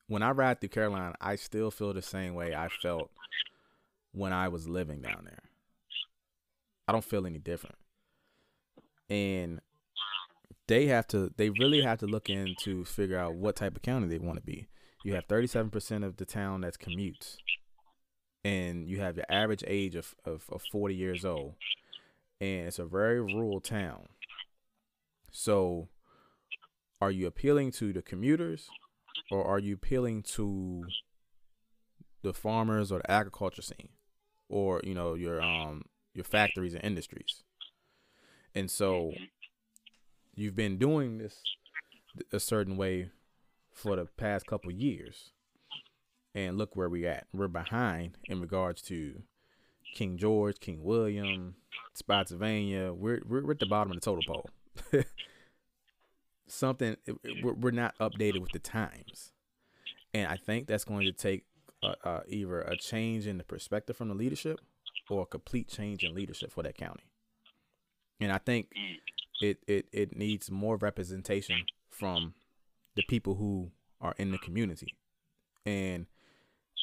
when 0.08 0.24
I 0.24 0.32
ride 0.32 0.60
through 0.60 0.70
Caroline. 0.70 1.14
I 1.22 1.36
still 1.36 1.72
feel 1.72 1.94
the 1.94 2.02
same 2.02 2.34
way 2.34 2.56
I 2.56 2.70
felt 2.82 3.10
when 4.12 4.34
I 4.34 4.48
was 4.48 4.68
living 4.68 5.02
down 5.02 5.24
there. 5.26 5.44
I 6.88 6.92
don't 6.92 7.04
feel 7.04 7.26
any 7.26 7.40
different. 7.40 7.76
And 9.10 9.62
they 10.68 10.88
have 10.88 11.08
to 11.08 11.32
they 11.38 11.50
really 11.50 11.82
have 11.82 12.00
to 12.00 12.06
look 12.06 12.30
into 12.30 12.86
figure 12.86 13.18
out 13.18 13.36
what 13.36 13.56
type 13.56 13.76
of 13.76 13.82
county 13.82 14.08
they 14.08 14.20
want 14.20 14.38
to 14.38 14.44
be. 14.44 14.68
You 15.04 15.16
have 15.16 15.28
37% 15.28 16.04
of 16.04 16.18
the 16.18 16.26
town 16.26 16.62
that's 16.62 16.78
commutes. 16.78 17.38
And 18.44 18.88
you 18.88 19.00
have 19.02 19.16
the 19.16 19.30
average 19.32 19.64
age 19.68 19.96
of, 19.96 20.16
of, 20.26 20.44
of 20.50 20.62
40 20.72 20.96
years 20.96 21.26
old. 21.26 21.56
And 22.42 22.68
it's 22.68 22.80
a 22.80 22.86
very 22.86 23.22
rural 23.22 23.60
town. 23.60 24.08
So 25.32 25.90
are 27.02 27.12
you 27.12 27.28
appealing 27.28 27.72
to 27.72 27.94
the 27.94 28.02
commuters 28.02 28.68
or 29.32 29.46
are 29.46 29.60
you 29.60 29.76
appealing 29.76 30.24
to 30.24 30.84
the 32.22 32.34
farmers 32.34 32.92
or 32.92 33.00
the 33.00 33.12
agriculture 33.12 33.62
scene 33.62 33.90
or 34.50 34.82
you 34.84 34.94
know 34.94 35.14
your 35.14 35.42
um 35.42 35.84
your 36.14 36.24
factories 36.24 36.74
and 36.74 36.84
industries 36.84 37.44
and 38.56 38.70
so 38.70 39.12
you've 40.36 40.56
been 40.56 40.78
doing 40.78 41.18
this 41.18 41.42
a 42.34 42.40
certain 42.40 42.76
way 42.76 43.10
for 43.74 43.96
the 43.96 44.06
past 44.18 44.46
couple 44.48 44.72
years 44.72 45.32
and 46.36 46.58
look 46.58 46.76
where 46.76 46.90
we're 46.90 47.10
at 47.10 47.28
we're 47.32 47.48
behind 47.48 48.18
in 48.28 48.42
regards 48.42 48.82
to 48.82 49.22
king 49.94 50.18
george 50.18 50.60
king 50.60 50.84
william 50.84 51.56
spotsylvania 52.00 52.94
we're, 52.94 53.22
we're, 53.28 53.52
at 53.52 53.60
the 53.60 53.66
bottom 53.66 53.92
of 53.92 53.96
the 53.96 54.02
total 54.02 54.24
pole. 54.26 54.50
Something 56.48 56.98
we're 57.44 57.72
not 57.72 57.96
updated 58.00 58.40
with 58.40 58.52
the 58.52 58.60
times. 58.60 59.32
And 60.14 60.28
i 60.28 60.38
think 60.38 60.68
that's 60.68 60.86
going 60.86 61.06
to 61.06 61.12
take 61.12 61.46
uh, 61.84 61.96
uh, 62.04 62.20
either 62.28 62.62
a 62.62 62.76
change 62.76 63.28
in 63.28 63.38
the 63.38 63.44
perspective 63.44 63.96
from 63.96 64.10
the 64.10 64.16
leadership 64.16 64.60
or 65.10 65.24
a 65.24 65.26
complete 65.26 65.68
change 65.68 66.04
in 66.04 66.14
leadership 66.14 66.52
for 66.52 66.64
that 66.64 66.78
county. 66.78 67.04
And 68.20 68.32
i 68.32 68.38
think 68.38 68.72
it 69.42 69.58
it, 69.68 69.88
it 69.92 70.16
needs 70.16 70.50
more 70.50 70.78
representation 70.78 71.66
from 71.90 72.34
the 72.96 73.04
people 73.04 73.36
who 73.36 73.72
are 74.02 74.16
in 74.18 74.32
the 74.32 74.38
community. 74.38 74.96
And 75.66 76.08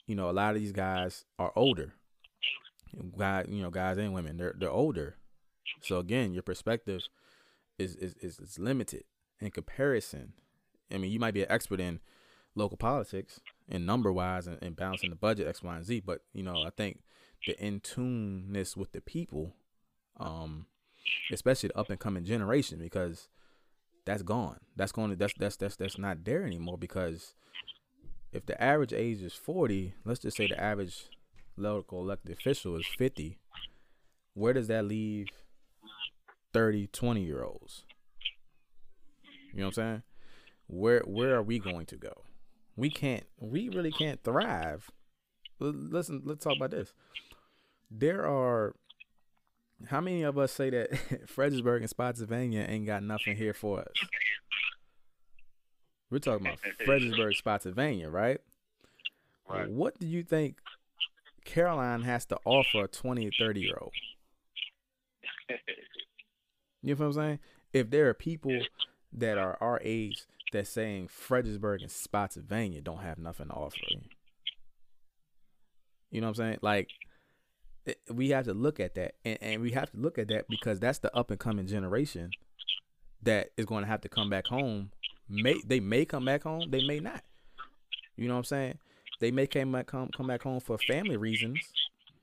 you 0.07 0.15
know 0.15 0.31
a 0.31 0.33
lot 0.33 0.55
of 0.55 0.61
these 0.61 0.73
guys 0.73 1.25
are 1.39 1.53
older 1.57 1.95
guys 3.17 3.47
you 3.49 3.63
know 3.63 3.71
guys 3.71 3.99
and 3.99 4.15
women 4.15 4.37
they're 4.37 4.55
they're 4.59 4.71
older 4.71 5.17
so 5.83 5.99
again 5.99 6.33
your 6.33 6.43
perspective 6.43 7.03
is 7.79 7.97
is 7.97 8.15
is, 8.21 8.39
is 8.39 8.59
limited 8.59 9.05
in 9.41 9.51
comparison, 9.51 10.33
I 10.93 10.99
mean, 10.99 11.11
you 11.11 11.21
might 11.21 11.35
be 11.35 11.43
an 11.43 11.51
expert 11.51 11.81
in 11.81 12.01
local 12.55 12.77
politics 12.77 13.41
and 13.69 13.85
number 13.85 14.13
wise 14.13 14.47
and, 14.47 14.59
and 14.63 14.77
balancing 14.77 15.11
the 15.11 15.17
budget 15.17 15.47
X, 15.47 15.63
Y, 15.63 15.77
and 15.77 15.85
Z, 15.85 16.03
but 16.07 16.23
you 16.33 16.43
know, 16.43 16.63
I 16.65 16.71
think 16.71 17.01
the 17.47 17.59
in 17.63 17.81
tuneness 17.81 18.77
with 18.77 18.93
the 18.93 19.01
people, 19.01 19.55
um, 20.19 20.67
especially 21.33 21.69
the 21.69 21.79
up 21.79 21.91
and 21.91 22.01
coming 22.01 22.25
generation, 22.25 22.79
because 22.79 23.29
that's 24.05 24.23
gone. 24.23 24.59
That's 24.77 24.93
going 24.93 25.11
to 25.11 25.17
that's 25.17 25.35
that's 25.39 25.57
that's 25.57 25.77
that's 25.77 25.99
not 25.99 26.25
there 26.25 26.45
anymore 26.45 26.79
because 26.79 27.35
if 28.33 28.47
the 28.47 28.61
average 28.63 28.93
age 28.93 29.21
is 29.23 29.35
forty, 29.35 29.95
let's 30.05 30.21
just 30.21 30.37
say 30.37 30.47
the 30.47 30.61
average 30.61 31.11
local 31.57 32.01
elected 32.01 32.33
official 32.33 32.77
is 32.77 32.87
fifty, 32.87 33.39
where 34.35 34.53
does 34.53 34.69
that 34.69 34.85
leave 34.85 35.29
30, 36.53 36.87
20 36.89 37.23
year 37.23 37.43
olds? 37.43 37.85
You 39.53 39.61
know 39.61 39.67
what 39.67 39.79
I'm 39.79 39.85
saying? 39.85 40.03
Where 40.69 41.01
where 41.07 41.37
are 41.37 41.43
we 41.43 41.59
going 41.59 41.87
to 41.87 41.97
go? 41.97 42.23
We 42.77 42.91
can't. 42.91 43.25
We 43.39 43.69
really 43.69 43.93
can't 43.93 44.23
thrive. 44.23 44.91
Listen, 45.59 46.23
let's 46.25 46.45
talk 46.45 46.57
about 46.57 46.73
this. 46.73 46.93
There 47.91 48.27
are 48.27 48.75
how 49.87 50.01
many 50.01 50.23
of 50.23 50.39
us 50.39 50.53
say 50.53 50.71
that 50.71 50.99
Fredericksburg 51.29 51.83
and 51.83 51.91
Spotsylvania 51.91 52.67
ain't 52.69 52.87
got 52.87 53.03
nothing 53.03 53.37
here 53.37 53.55
for 53.55 53.81
us? 53.81 53.95
We're 56.11 56.19
talking 56.19 56.47
about 56.47 56.59
Fredericksburg, 56.85 57.35
Spotsylvania, 57.37 58.09
right? 58.09 58.41
Right. 59.49 59.71
What 59.71 59.99
do 59.99 60.07
you 60.07 60.23
think 60.23 60.57
Caroline 61.47 62.03
has 62.03 62.27
to 62.27 62.39
offer 62.45 62.85
a 62.85 62.89
20 62.89 63.27
or 63.27 63.31
30 63.39 63.61
year 63.61 63.79
old? 63.81 63.93
you 66.83 66.95
know 66.95 66.99
what 66.99 67.07
I'm 67.07 67.13
saying? 67.13 67.39
If 67.73 67.91
there 67.91 68.09
are 68.09 68.15
people 68.15 68.59
that 69.13 69.39
are 69.39 69.57
our 69.61 69.81
age 69.83 70.25
that's 70.53 70.71
saying 70.71 71.09
Fredericksburg 71.09 71.83
and 71.83 71.91
Spotsylvania 71.91 72.83
don't 72.83 73.03
have 73.03 73.19
nothing 73.19 73.49
to 73.49 73.55
offer 73.55 73.77
you. 73.89 74.01
Know 76.21 76.27
what 76.27 76.29
I'm 76.29 76.35
saying? 76.35 76.59
Like 76.63 76.89
we 78.11 78.31
have 78.31 78.47
to 78.47 78.55
look 78.55 78.81
at 78.81 78.95
that 78.95 79.15
and, 79.25 79.39
and 79.41 79.63
we 79.63 79.73
have 79.73 79.91
to 79.91 79.97
look 79.97 80.19
at 80.19 80.29
that 80.29 80.49
because 80.49 80.81
that's 80.81 80.99
the 80.99 81.15
up 81.17 81.31
and 81.31 81.39
coming 81.39 81.67
generation 81.67 82.31
that 83.23 83.51
is 83.57 83.67
going 83.67 83.85
to 83.85 83.89
have 83.89 84.01
to 84.01 84.09
come 84.09 84.29
back 84.29 84.47
home 84.47 84.91
may 85.29 85.61
they 85.65 85.81
may 85.81 86.05
come 86.05 86.25
back 86.25 86.43
home 86.43 86.71
they 86.71 86.85
may 86.87 86.99
not 86.99 87.23
you 88.17 88.27
know 88.27 88.35
what 88.35 88.39
i'm 88.39 88.45
saying 88.45 88.79
they 89.21 89.31
may 89.31 89.47
come 89.47 89.73
back 89.73 89.87
come, 89.87 90.09
come 90.17 90.27
back 90.27 90.43
home 90.43 90.61
for 90.61 90.79
family 90.79 91.17
reasons 91.17 91.59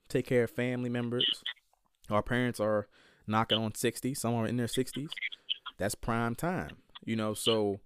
take 0.09 0.27
care 0.27 0.43
of 0.43 0.51
family 0.51 0.89
members 0.89 1.25
our 2.09 2.23
parents 2.23 2.59
are 2.59 2.87
knocking 3.27 3.57
on 3.57 3.73
60 3.73 4.13
some 4.13 4.33
are 4.33 4.47
in 4.47 4.57
their 4.57 4.67
60s 4.67 5.09
that's 5.77 5.95
prime 5.95 6.35
time 6.35 6.77
you 7.05 7.15
know 7.15 7.33
so 7.33 7.79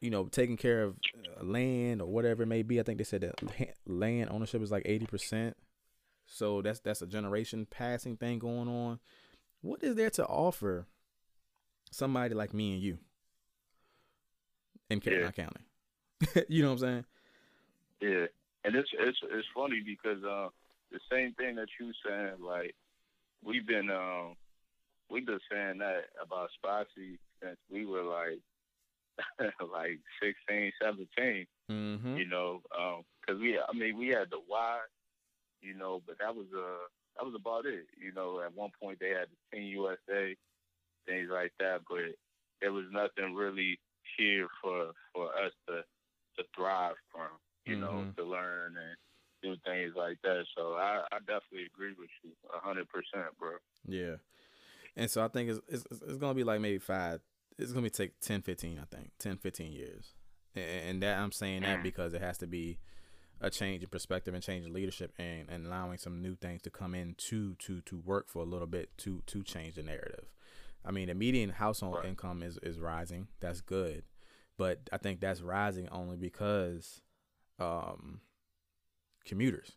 you 0.00 0.10
know 0.10 0.24
taking 0.24 0.56
care 0.56 0.82
of 0.82 0.96
uh, 1.38 1.44
land 1.44 2.00
or 2.00 2.08
whatever 2.08 2.42
it 2.42 2.46
may 2.46 2.62
be 2.62 2.80
i 2.80 2.82
think 2.82 2.98
they 2.98 3.04
said 3.04 3.20
that 3.20 3.74
land 3.86 4.30
ownership 4.30 4.62
is 4.62 4.70
like 4.70 4.84
80% 4.84 5.54
so 6.32 6.62
that's 6.62 6.78
that's 6.78 7.02
a 7.02 7.06
generation 7.06 7.66
passing 7.68 8.16
thing 8.16 8.38
going 8.38 8.68
on. 8.68 9.00
What 9.62 9.82
is 9.82 9.96
there 9.96 10.10
to 10.10 10.24
offer 10.24 10.86
somebody 11.90 12.34
like 12.34 12.54
me 12.54 12.74
and 12.74 12.82
you 12.82 12.98
in 14.88 15.00
yeah. 15.04 15.30
County? 15.32 15.66
you 16.48 16.62
know 16.62 16.68
what 16.68 16.74
I'm 16.74 16.78
saying? 16.78 17.04
Yeah, 18.00 18.26
and 18.64 18.74
it's 18.74 18.90
it's 18.98 19.18
it's 19.30 19.46
funny 19.54 19.82
because 19.84 20.22
uh, 20.24 20.48
the 20.90 21.00
same 21.10 21.34
thing 21.34 21.56
that 21.56 21.68
you 21.78 21.92
saying, 22.06 22.42
like 22.44 22.74
we've 23.44 23.66
been 23.66 23.90
um, 23.90 24.34
we've 25.10 25.26
been 25.26 25.40
saying 25.50 25.78
that 25.78 26.04
about 26.22 26.50
Spotsy 26.62 27.18
since 27.42 27.58
we 27.70 27.86
were 27.86 28.02
like 28.02 28.40
like 29.72 29.98
16, 30.22 30.72
17. 30.82 31.46
Mm-hmm. 31.70 32.16
You 32.16 32.26
know, 32.26 32.62
because 32.70 33.36
um, 33.36 33.40
we 33.40 33.58
I 33.58 33.72
mean 33.76 33.98
we 33.98 34.08
had 34.08 34.30
the 34.30 34.40
Y 34.48 34.78
you 35.62 35.74
know, 35.74 36.02
but 36.06 36.16
that 36.20 36.34
was 36.34 36.46
uh 36.54 36.88
that 37.16 37.24
was 37.24 37.34
about 37.34 37.66
it. 37.66 37.86
You 38.00 38.12
know, 38.12 38.40
at 38.40 38.54
one 38.56 38.70
point 38.80 38.98
they 39.00 39.10
had 39.10 39.28
the 39.28 39.56
Team 39.56 39.66
USA, 39.68 40.34
things 41.06 41.28
like 41.30 41.52
that, 41.60 41.80
but 41.88 42.16
there 42.60 42.72
was 42.72 42.86
nothing 42.90 43.34
really 43.34 43.78
here 44.16 44.48
for 44.62 44.92
for 45.12 45.26
us 45.26 45.52
to 45.68 45.82
to 46.38 46.44
thrive 46.56 46.94
from, 47.12 47.28
you 47.66 47.76
mm-hmm. 47.76 47.82
know, 47.82 48.12
to 48.16 48.24
learn 48.24 48.76
and 48.76 48.96
do 49.42 49.56
things 49.64 49.92
like 49.96 50.18
that. 50.22 50.44
So 50.56 50.74
I, 50.74 51.02
I 51.12 51.18
definitely 51.20 51.66
agree 51.74 51.94
with 51.98 52.10
you 52.22 52.30
a 52.54 52.60
hundred 52.64 52.88
percent, 52.88 53.26
bro. 53.38 53.52
Yeah. 53.86 54.16
And 54.96 55.10
so 55.10 55.24
I 55.24 55.28
think 55.28 55.50
it's, 55.50 55.60
it's 55.68 55.84
it's 56.02 56.18
gonna 56.18 56.34
be 56.34 56.44
like 56.44 56.60
maybe 56.60 56.78
five. 56.78 57.20
It's 57.58 57.72
gonna 57.72 57.82
be 57.82 57.90
take 57.90 58.20
10, 58.20 58.42
15, 58.42 58.80
I 58.80 58.94
think 58.94 59.10
10, 59.18 59.36
15 59.36 59.72
years, 59.72 60.14
and, 60.54 60.64
and 60.64 61.02
that 61.02 61.18
I'm 61.18 61.32
saying 61.32 61.62
that 61.62 61.80
mm. 61.80 61.82
because 61.82 62.14
it 62.14 62.22
has 62.22 62.38
to 62.38 62.46
be 62.46 62.78
a 63.40 63.50
change 63.50 63.82
in 63.82 63.88
perspective 63.88 64.34
and 64.34 64.42
change 64.42 64.66
in 64.66 64.72
leadership 64.72 65.12
and, 65.18 65.48
and 65.48 65.66
allowing 65.66 65.98
some 65.98 66.20
new 66.20 66.34
things 66.36 66.62
to 66.62 66.70
come 66.70 66.94
in 66.94 67.14
to 67.16 67.54
to 67.54 67.80
to 67.82 67.98
work 67.98 68.28
for 68.28 68.40
a 68.40 68.46
little 68.46 68.66
bit 68.66 68.90
to 68.98 69.22
to 69.26 69.42
change 69.42 69.76
the 69.76 69.82
narrative. 69.82 70.26
I 70.84 70.90
mean, 70.90 71.08
the 71.08 71.14
median 71.14 71.50
household 71.50 71.96
right. 71.96 72.06
income 72.06 72.42
is 72.42 72.58
is 72.62 72.78
rising. 72.78 73.28
That's 73.40 73.60
good, 73.60 74.04
but 74.58 74.88
I 74.92 74.98
think 74.98 75.20
that's 75.20 75.40
rising 75.40 75.88
only 75.90 76.16
because 76.16 77.02
um, 77.60 78.20
commuters. 79.24 79.72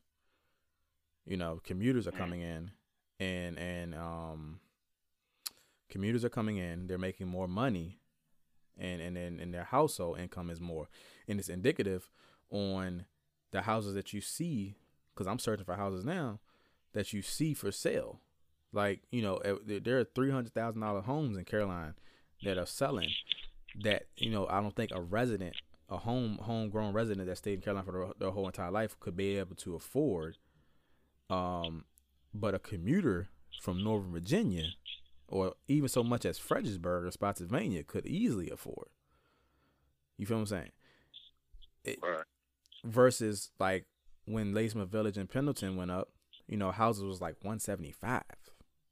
You 1.25 1.37
know, 1.37 1.61
commuters 1.63 2.07
are 2.07 2.11
mm. 2.11 2.17
coming 2.17 2.41
in, 2.41 2.71
and 3.19 3.57
and 3.57 3.95
um, 3.95 4.59
commuters 5.89 6.25
are 6.25 6.29
coming 6.29 6.57
in. 6.57 6.87
They're 6.87 6.97
making 6.97 7.27
more 7.27 7.47
money, 7.47 7.99
and 8.77 9.01
and 9.01 9.15
then 9.15 9.39
and 9.39 9.53
their 9.53 9.63
household 9.63 10.19
income 10.19 10.49
is 10.49 10.59
more, 10.59 10.89
and 11.27 11.39
it's 11.39 11.49
indicative 11.49 12.09
on 12.49 13.05
the 13.51 13.61
houses 13.61 13.93
that 13.93 14.13
you 14.13 14.21
see, 14.21 14.75
because 15.13 15.27
I'm 15.27 15.39
searching 15.39 15.65
for 15.65 15.75
houses 15.75 16.03
now 16.03 16.39
that 16.93 17.13
you 17.13 17.21
see 17.21 17.53
for 17.53 17.71
sale. 17.71 18.19
Like 18.71 19.01
you 19.11 19.21
know, 19.21 19.39
there 19.65 19.99
are 19.99 20.03
three 20.03 20.31
hundred 20.31 20.53
thousand 20.53 20.81
dollar 20.81 21.01
homes 21.01 21.37
in 21.37 21.45
Caroline 21.45 21.93
that 22.43 22.57
are 22.57 22.65
selling. 22.65 23.09
That 23.83 24.03
you 24.17 24.29
know, 24.29 24.47
I 24.47 24.61
don't 24.61 24.75
think 24.75 24.91
a 24.93 25.01
resident, 25.01 25.55
a 25.93 25.97
home 25.99 26.39
homegrown 26.41 26.93
resident 26.93 27.27
that 27.27 27.37
stayed 27.37 27.55
in 27.55 27.61
Caroline 27.61 27.85
for 27.85 27.91
their, 27.91 28.07
their 28.19 28.31
whole 28.31 28.47
entire 28.47 28.71
life 28.71 28.99
could 28.99 29.15
be 29.15 29.37
able 29.37 29.55
to 29.57 29.75
afford. 29.75 30.37
Um, 31.29 31.85
but 32.33 32.53
a 32.53 32.59
commuter 32.59 33.29
from 33.61 33.83
Northern 33.83 34.11
Virginia, 34.11 34.69
or 35.27 35.53
even 35.67 35.87
so 35.87 36.03
much 36.03 36.25
as 36.25 36.37
Fredericksburg 36.37 37.05
or 37.05 37.11
Spotsylvania, 37.11 37.83
could 37.83 38.05
easily 38.05 38.49
afford. 38.49 38.87
You 40.17 40.25
feel 40.25 40.37
what 40.37 40.41
I'm 40.41 40.47
saying? 40.47 40.71
It, 41.85 41.99
right 42.01 42.25
versus 42.83 43.51
like 43.59 43.85
when 44.25 44.53
Ladysmith 44.53 44.89
Village 44.89 45.17
and 45.17 45.29
Pendleton 45.29 45.75
went 45.75 45.91
up, 45.91 46.09
you 46.47 46.57
know, 46.57 46.71
houses 46.71 47.03
was 47.03 47.21
like 47.21 47.35
175. 47.41 48.23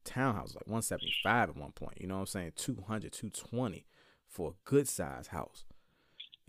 Townhouses 0.06 0.56
like 0.56 0.68
175 0.68 1.50
at 1.50 1.58
one 1.58 1.72
point. 1.72 2.00
You 2.00 2.08
know 2.08 2.16
what 2.16 2.22
I'm 2.22 2.28
saying? 2.28 2.54
200, 2.56 3.12
220 3.12 3.86
for 4.28 4.52
a 4.52 4.54
good 4.70 4.88
size 4.88 5.28
house. 5.28 5.66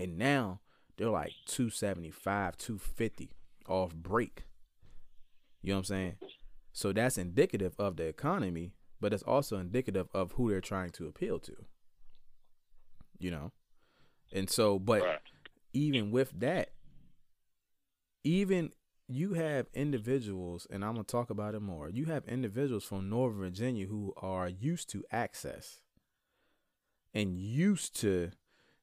And 0.03 0.19
now 0.19 0.59
they're 0.97 1.11
like 1.11 1.33
275, 1.47 2.57
250 2.57 3.31
off 3.69 3.95
break. 3.95 4.47
You 5.63 5.69
know 5.69 5.77
what 5.77 5.79
I'm 5.79 5.85
saying? 5.85 6.17
So 6.73 6.93
that's 6.93 7.17
indicative 7.17 7.75
of 7.79 7.97
the 7.97 8.05
economy, 8.05 8.73
but 9.01 9.13
it's 9.13 9.23
also 9.23 9.59
indicative 9.59 10.09
of 10.13 10.33
who 10.33 10.51
they're 10.51 10.61
trying 10.61 10.91
to 10.91 11.07
appeal 11.07 11.39
to. 11.39 11.55
You 13.21 13.31
know? 13.31 13.53
And 14.33 14.51
so, 14.51 14.81
but 14.81 15.03
right. 15.03 15.19
even 15.73 16.11
with 16.11 16.41
that, 16.41 16.71
even 18.25 18.73
you 19.07 19.35
have 19.35 19.67
individuals, 19.73 20.67
and 20.69 20.85
I'm 20.85 20.95
gonna 20.95 21.05
talk 21.05 21.31
about 21.31 21.55
it 21.55 21.61
more. 21.61 21.89
You 21.91 22.07
have 22.07 22.27
individuals 22.27 22.83
from 22.83 23.09
Northern 23.09 23.39
Virginia 23.39 23.87
who 23.87 24.15
are 24.17 24.49
used 24.49 24.91
to 24.91 25.05
access 25.13 25.81
and 27.15 27.39
used 27.39 28.01
to 28.01 28.33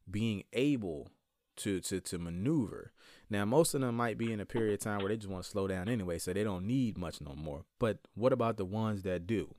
being 0.10 0.44
able 0.54 1.12
to 1.60 1.80
to 1.82 2.00
to 2.00 2.18
maneuver. 2.18 2.92
Now, 3.30 3.46
most 3.46 3.74
of 3.74 3.82
them 3.82 3.96
might 3.96 4.18
be 4.18 4.34
in 4.34 4.40
a 4.40 4.46
period 4.46 4.74
of 4.74 4.80
time 4.80 5.00
where 5.00 5.10
they 5.10 5.18
just 5.18 5.30
want 5.30 5.44
to 5.44 5.50
slow 5.50 5.68
down 5.68 5.88
anyway, 5.88 6.18
so 6.18 6.34
they 6.34 6.44
don't 6.44 6.66
need 6.66 6.98
much 6.98 7.22
no 7.22 7.36
more. 7.36 7.66
But 7.80 8.00
what 8.16 8.34
about 8.34 8.58
the 8.58 8.66
ones 8.66 9.04
that 9.04 9.28
do? 9.28 9.54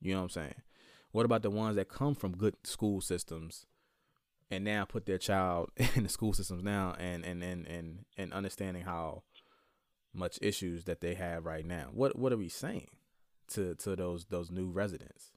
You 0.00 0.12
know 0.12 0.20
what 0.20 0.24
I'm 0.24 0.30
saying? 0.30 0.62
What 1.10 1.26
about 1.26 1.42
the 1.42 1.50
ones 1.50 1.76
that 1.76 1.88
come 1.88 2.14
from 2.14 2.36
good 2.36 2.54
school 2.64 3.00
systems 3.00 3.66
and 4.50 4.64
now 4.64 4.84
put 4.84 5.06
their 5.06 5.18
child 5.18 5.70
in 5.94 6.04
the 6.04 6.08
school 6.08 6.32
systems 6.32 6.62
now 6.62 6.94
and 6.98 7.24
and 7.24 7.42
and 7.42 7.66
and, 7.66 8.04
and 8.16 8.32
understanding 8.32 8.84
how 8.84 9.22
much 10.14 10.38
issues 10.42 10.84
that 10.84 11.00
they 11.00 11.14
have 11.14 11.44
right 11.44 11.64
now. 11.64 11.88
What 11.92 12.16
what 12.16 12.32
are 12.32 12.38
we 12.38 12.48
saying 12.48 12.88
to 13.48 13.74
to 13.76 13.96
those 13.96 14.26
those 14.26 14.50
new 14.50 14.70
residents? 14.70 15.32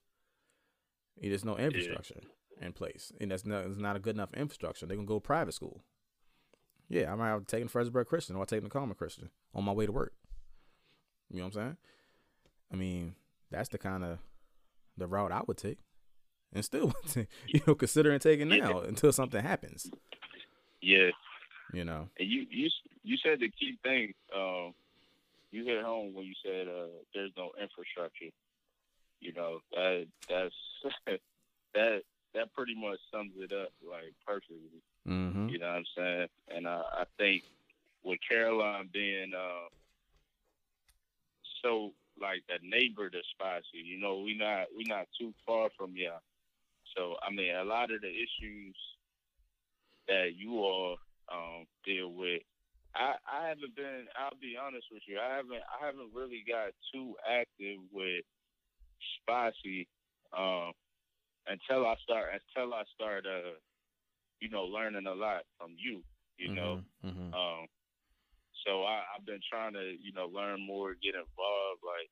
There's 1.17 1.45
no 1.45 1.57
infrastructure 1.57 2.19
yeah. 2.21 2.29
In 2.61 2.73
place, 2.73 3.11
and 3.19 3.31
that's 3.31 3.45
not 3.45 3.65
it's 3.65 3.77
not 3.77 3.95
a 3.95 3.99
good 3.99 4.15
enough 4.15 4.33
infrastructure. 4.33 4.85
They're 4.85 4.97
gonna 4.97 5.07
go 5.07 5.19
private 5.19 5.53
school. 5.53 5.81
Yeah, 6.87 7.11
I 7.11 7.15
might 7.15 7.29
have 7.29 7.47
taken 7.47 7.67
Fredericksburg 7.67 8.07
Christian 8.07 8.35
or 8.35 8.43
I 8.43 8.45
taken 8.45 8.65
the 8.65 8.69
Carmel 8.69 8.95
Christian 8.95 9.29
on 9.53 9.63
my 9.63 9.71
way 9.71 9.85
to 9.85 9.91
work. 9.91 10.13
You 11.31 11.37
know 11.39 11.45
what 11.45 11.55
I'm 11.55 11.61
saying? 11.61 11.77
I 12.71 12.75
mean, 12.75 13.15
that's 13.49 13.69
the 13.69 13.79
kind 13.79 14.03
of 14.03 14.19
the 14.97 15.07
route 15.07 15.31
I 15.31 15.41
would 15.47 15.57
take 15.57 15.79
and 16.55 16.63
still, 16.63 16.93
you 17.47 17.61
know, 17.67 17.75
considering 17.75 18.19
taking 18.19 18.47
now 18.47 18.79
until 18.79 19.11
something 19.11 19.43
happens. 19.43 19.91
Yeah. 20.81 21.09
You 21.73 21.83
know. 21.83 22.09
And 22.17 22.29
you 22.29 22.45
you 22.49 22.69
you 23.03 23.17
said 23.17 23.39
the 23.39 23.49
key 23.49 23.77
thing. 23.83 24.13
Um, 24.35 24.73
you 25.51 25.65
hit 25.65 25.83
home 25.83 26.13
when 26.13 26.25
you 26.25 26.33
said 26.43 26.67
uh, 26.67 26.87
there's 27.13 27.31
no 27.37 27.51
infrastructure. 27.61 28.31
You 29.19 29.33
know 29.33 29.59
that 29.71 30.07
that's 30.29 30.55
that 31.73 32.01
that 32.35 32.53
pretty 32.53 32.75
much 32.75 32.99
sums 33.11 33.31
it 33.37 33.51
up 33.51 33.71
like 33.89 34.13
perfectly. 34.25 34.83
Mm-hmm. 35.07 35.49
You 35.49 35.59
know 35.59 35.67
what 35.67 35.75
I'm 35.77 35.85
saying? 35.97 36.27
And 36.55 36.67
uh, 36.67 36.83
I 36.93 37.05
think 37.17 37.43
with 38.03 38.19
Caroline 38.27 38.89
being 38.93 39.31
uh, 39.35 39.69
so 41.63 41.93
like 42.21 42.43
the 42.47 42.59
neighbor 42.61 43.09
to 43.09 43.17
Spotsy, 43.17 43.83
you 43.83 43.99
know, 43.99 44.19
we 44.19 44.37
not 44.37 44.67
we 44.77 44.83
not 44.83 45.07
too 45.19 45.33
far 45.45 45.69
from 45.77 45.95
y'all. 45.95 46.21
So 46.95 47.15
I 47.25 47.31
mean, 47.31 47.55
a 47.55 47.63
lot 47.63 47.91
of 47.91 48.01
the 48.01 48.09
issues 48.09 48.75
that 50.07 50.35
you 50.35 50.59
all 50.59 50.97
um, 51.31 51.65
deal 51.83 52.11
with, 52.13 52.41
I, 52.95 53.15
I 53.25 53.47
haven't 53.47 53.75
been. 53.75 54.05
I'll 54.17 54.37
be 54.39 54.55
honest 54.61 54.87
with 54.91 55.01
you. 55.07 55.19
I 55.19 55.35
haven't. 55.35 55.63
I 55.81 55.85
haven't 55.85 56.13
really 56.13 56.43
got 56.47 56.71
too 56.93 57.15
active 57.27 57.79
with 57.91 58.23
spotsy 59.27 59.87
um, 60.37 60.71
until 61.47 61.85
I 61.85 61.95
start. 62.03 62.29
Until 62.33 62.73
I 62.73 62.83
start. 62.93 63.25
Uh, 63.25 63.57
you 64.41 64.49
know, 64.49 64.63
learning 64.63 65.07
a 65.07 65.13
lot 65.13 65.43
from 65.57 65.75
you. 65.77 66.03
You 66.37 66.47
mm-hmm, 66.47 66.55
know. 66.55 66.81
Mm-hmm. 67.05 67.33
Um, 67.33 67.67
so 68.67 68.83
I, 68.83 69.01
I've 69.15 69.25
been 69.25 69.39
trying 69.49 69.73
to, 69.73 69.95
you 70.01 70.11
know, 70.13 70.27
learn 70.27 70.59
more, 70.65 70.93
get 71.01 71.15
involved. 71.15 71.81
Like 71.81 72.09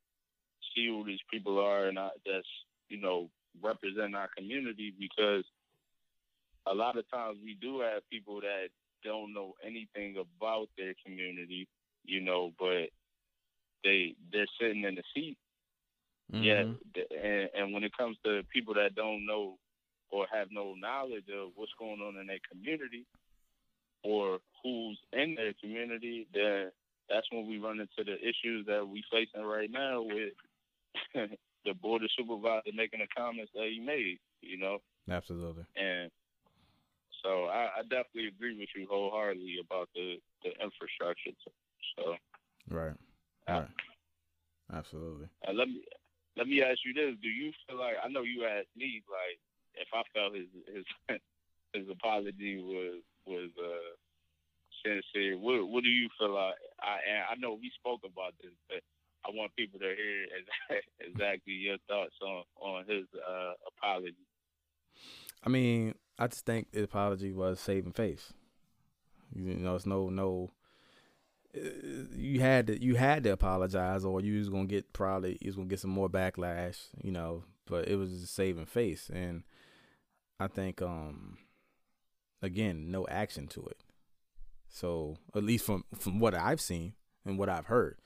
see 0.76 0.88
who 0.88 1.04
these 1.06 1.20
people 1.32 1.60
are 1.60 1.88
and 1.88 2.00
I, 2.00 2.10
that's 2.26 2.48
you 2.90 3.00
know 3.00 3.30
represent 3.62 4.16
our 4.16 4.30
community 4.36 4.94
because 4.98 5.44
a 6.66 6.74
lot 6.74 6.98
of 6.98 7.10
times 7.12 7.38
we 7.44 7.58
do 7.62 7.82
have 7.82 8.10
people 8.10 8.42
that 8.42 8.68
don't 9.04 9.34
know 9.34 9.54
anything 9.66 10.16
about 10.18 10.70
their 10.78 10.94
community, 11.06 11.68
you 12.06 12.22
know, 12.22 12.52
but 12.58 12.88
they 13.84 14.16
they're 14.32 14.48
sitting 14.60 14.84
in 14.84 14.96
the 14.96 15.04
seat. 15.14 15.38
Mm-hmm. 16.34 16.44
Yeah, 16.44 17.04
and, 17.24 17.50
and 17.56 17.74
when 17.74 17.84
it 17.84 17.96
comes 17.98 18.18
to 18.26 18.42
people 18.52 18.74
that 18.74 18.96
don't 18.96 19.26
know 19.26 19.58
or 20.12 20.26
have 20.32 20.48
no 20.52 20.74
knowledge 20.78 21.26
of 21.34 21.52
what's 21.56 21.72
going 21.78 22.02
on 22.02 22.20
in 22.20 22.28
their 22.28 22.42
community 22.52 23.06
or 24.04 24.40
who's 24.64 24.98
in 25.12 25.36
their 25.36 25.54
community, 25.62 26.28
then 26.34 26.72
that's 27.10 27.28
when 27.32 27.48
we 27.48 27.58
run 27.58 27.80
into 27.80 28.04
the 28.04 28.18
issues 28.18 28.66
that 28.68 28.88
we're 28.88 29.04
facing 29.12 29.46
right 29.46 29.70
now 29.72 30.02
with 30.02 30.34
the 31.66 31.74
board 31.82 32.04
of 32.04 32.10
supervisor 32.18 32.72
making 32.74 33.00
the 33.00 33.08
comments 33.16 33.52
that 33.54 33.70
he 33.72 33.80
made. 33.80 34.20
You 34.42 34.58
know, 34.58 34.80
absolutely. 35.10 35.64
And 35.76 36.12
so 37.24 37.46
I, 37.46 37.70
I 37.80 37.82
definitely 37.84 38.28
agree 38.28 38.58
with 38.58 38.70
you 38.76 38.88
wholeheartedly 38.90 39.58
about 39.66 39.90
the 39.96 40.16
the 40.44 40.50
infrastructure. 40.62 41.32
So 41.98 42.16
right, 42.70 42.94
right, 43.48 43.68
absolutely. 44.74 45.28
Uh, 45.48 45.54
let 45.54 45.68
me 45.68 45.84
let 46.38 46.48
me 46.48 46.62
ask 46.62 46.80
you 46.86 46.94
this: 46.94 47.16
Do 47.22 47.30
you 47.30 47.52
feel 47.68 47.78
like 47.78 47.96
I 48.04 48.08
know 48.10 48.24
you 48.24 48.46
asked 48.46 48.76
me 48.76 49.04
like 49.10 49.40
if 49.76 49.88
I 49.94 50.04
felt 50.14 50.36
his 50.36 50.48
his 50.68 50.86
his 51.74 51.90
apology 51.90 52.62
was 52.62 53.02
was 53.26 53.50
uh 53.58 53.94
sincere? 54.86 55.38
What 55.38 55.68
what 55.70 55.84
do 55.84 55.90
you 55.90 56.10
feel 56.20 56.34
like? 56.34 56.56
I 56.82 57.34
I 57.34 57.36
know 57.38 57.54
we 57.54 57.72
spoke 57.80 58.02
about 58.06 58.34
this, 58.42 58.54
but 58.70 58.82
I 59.26 59.30
want 59.32 59.56
people 59.56 59.80
to 59.80 59.86
hear 59.86 60.80
exactly 61.00 61.54
your 61.54 61.78
thoughts 61.88 62.16
on 62.22 62.44
on 62.60 62.86
his 62.88 63.06
uh, 63.16 63.54
apology. 63.68 64.16
I 65.44 65.50
mean, 65.50 65.96
I 66.20 66.28
just 66.28 66.46
think 66.46 66.72
the 66.72 66.84
apology 66.84 67.32
was 67.32 67.60
saving 67.60 67.94
face. 67.94 68.34
You 69.34 69.56
know, 69.56 69.76
it's 69.76 69.86
no 69.86 70.10
no. 70.10 70.52
You 71.54 72.40
had 72.40 72.68
to 72.68 72.82
you 72.82 72.96
had 72.96 73.24
to 73.24 73.32
apologize, 73.32 74.06
or 74.06 74.22
you 74.22 74.40
was 74.40 74.50
gonna 74.50 74.66
get 74.66 74.92
probably 74.94 75.38
you 75.42 75.48
was 75.48 75.56
gonna 75.56 75.68
get 75.68 75.80
some 75.80 75.92
more 75.92 76.10
backlash. 76.10 76.88
You 77.02 77.12
know, 77.12 77.44
but 77.68 77.88
it 77.88 77.96
was 77.96 78.22
just 78.22 78.36
saving 78.36 78.66
face, 78.66 79.10
and 79.14 79.44
I 80.40 80.48
think 80.48 80.82
um 80.82 81.38
again 82.42 82.90
no 82.92 83.06
action 83.08 83.48
to 83.50 83.66
it. 83.68 83.78
So 84.68 85.18
at 85.36 85.44
least 85.44 85.66
from 85.66 85.86
from 85.98 86.20
what 86.20 86.34
I've 86.34 86.62
seen 86.62 86.94
and 87.26 87.38
what 87.38 87.50
I've 87.50 87.68
heard, 87.68 87.98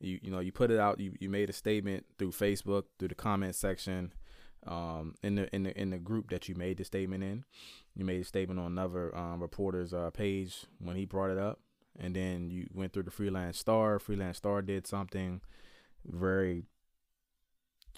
you 0.00 0.18
you 0.22 0.30
know 0.30 0.40
you 0.40 0.52
put 0.52 0.70
it 0.70 0.78
out 0.78 1.00
you, 1.00 1.14
you 1.20 1.28
made 1.28 1.50
a 1.50 1.52
statement 1.52 2.04
through 2.18 2.30
facebook 2.30 2.84
through 2.98 3.08
the 3.08 3.14
comment 3.14 3.54
section 3.54 4.12
um, 4.66 5.14
in 5.22 5.36
the 5.36 5.54
in 5.54 5.62
the 5.64 5.80
in 5.80 5.90
the 5.90 5.98
group 5.98 6.30
that 6.30 6.48
you 6.48 6.54
made 6.54 6.78
the 6.78 6.84
statement 6.84 7.22
in 7.22 7.44
you 7.94 8.04
made 8.04 8.20
a 8.20 8.24
statement 8.24 8.60
on 8.60 8.66
another 8.66 9.16
um, 9.16 9.40
reporter's 9.40 9.92
uh, 9.94 10.10
page 10.10 10.66
when 10.78 10.96
he 10.96 11.04
brought 11.04 11.30
it 11.30 11.38
up 11.38 11.60
and 11.98 12.14
then 12.14 12.50
you 12.50 12.68
went 12.72 12.92
through 12.92 13.02
the 13.02 13.10
Free 13.10 13.30
Lance-Star 13.30 13.98
Free 13.98 14.16
Lance-Star 14.16 14.62
did 14.62 14.86
something 14.86 15.40
very 16.06 16.64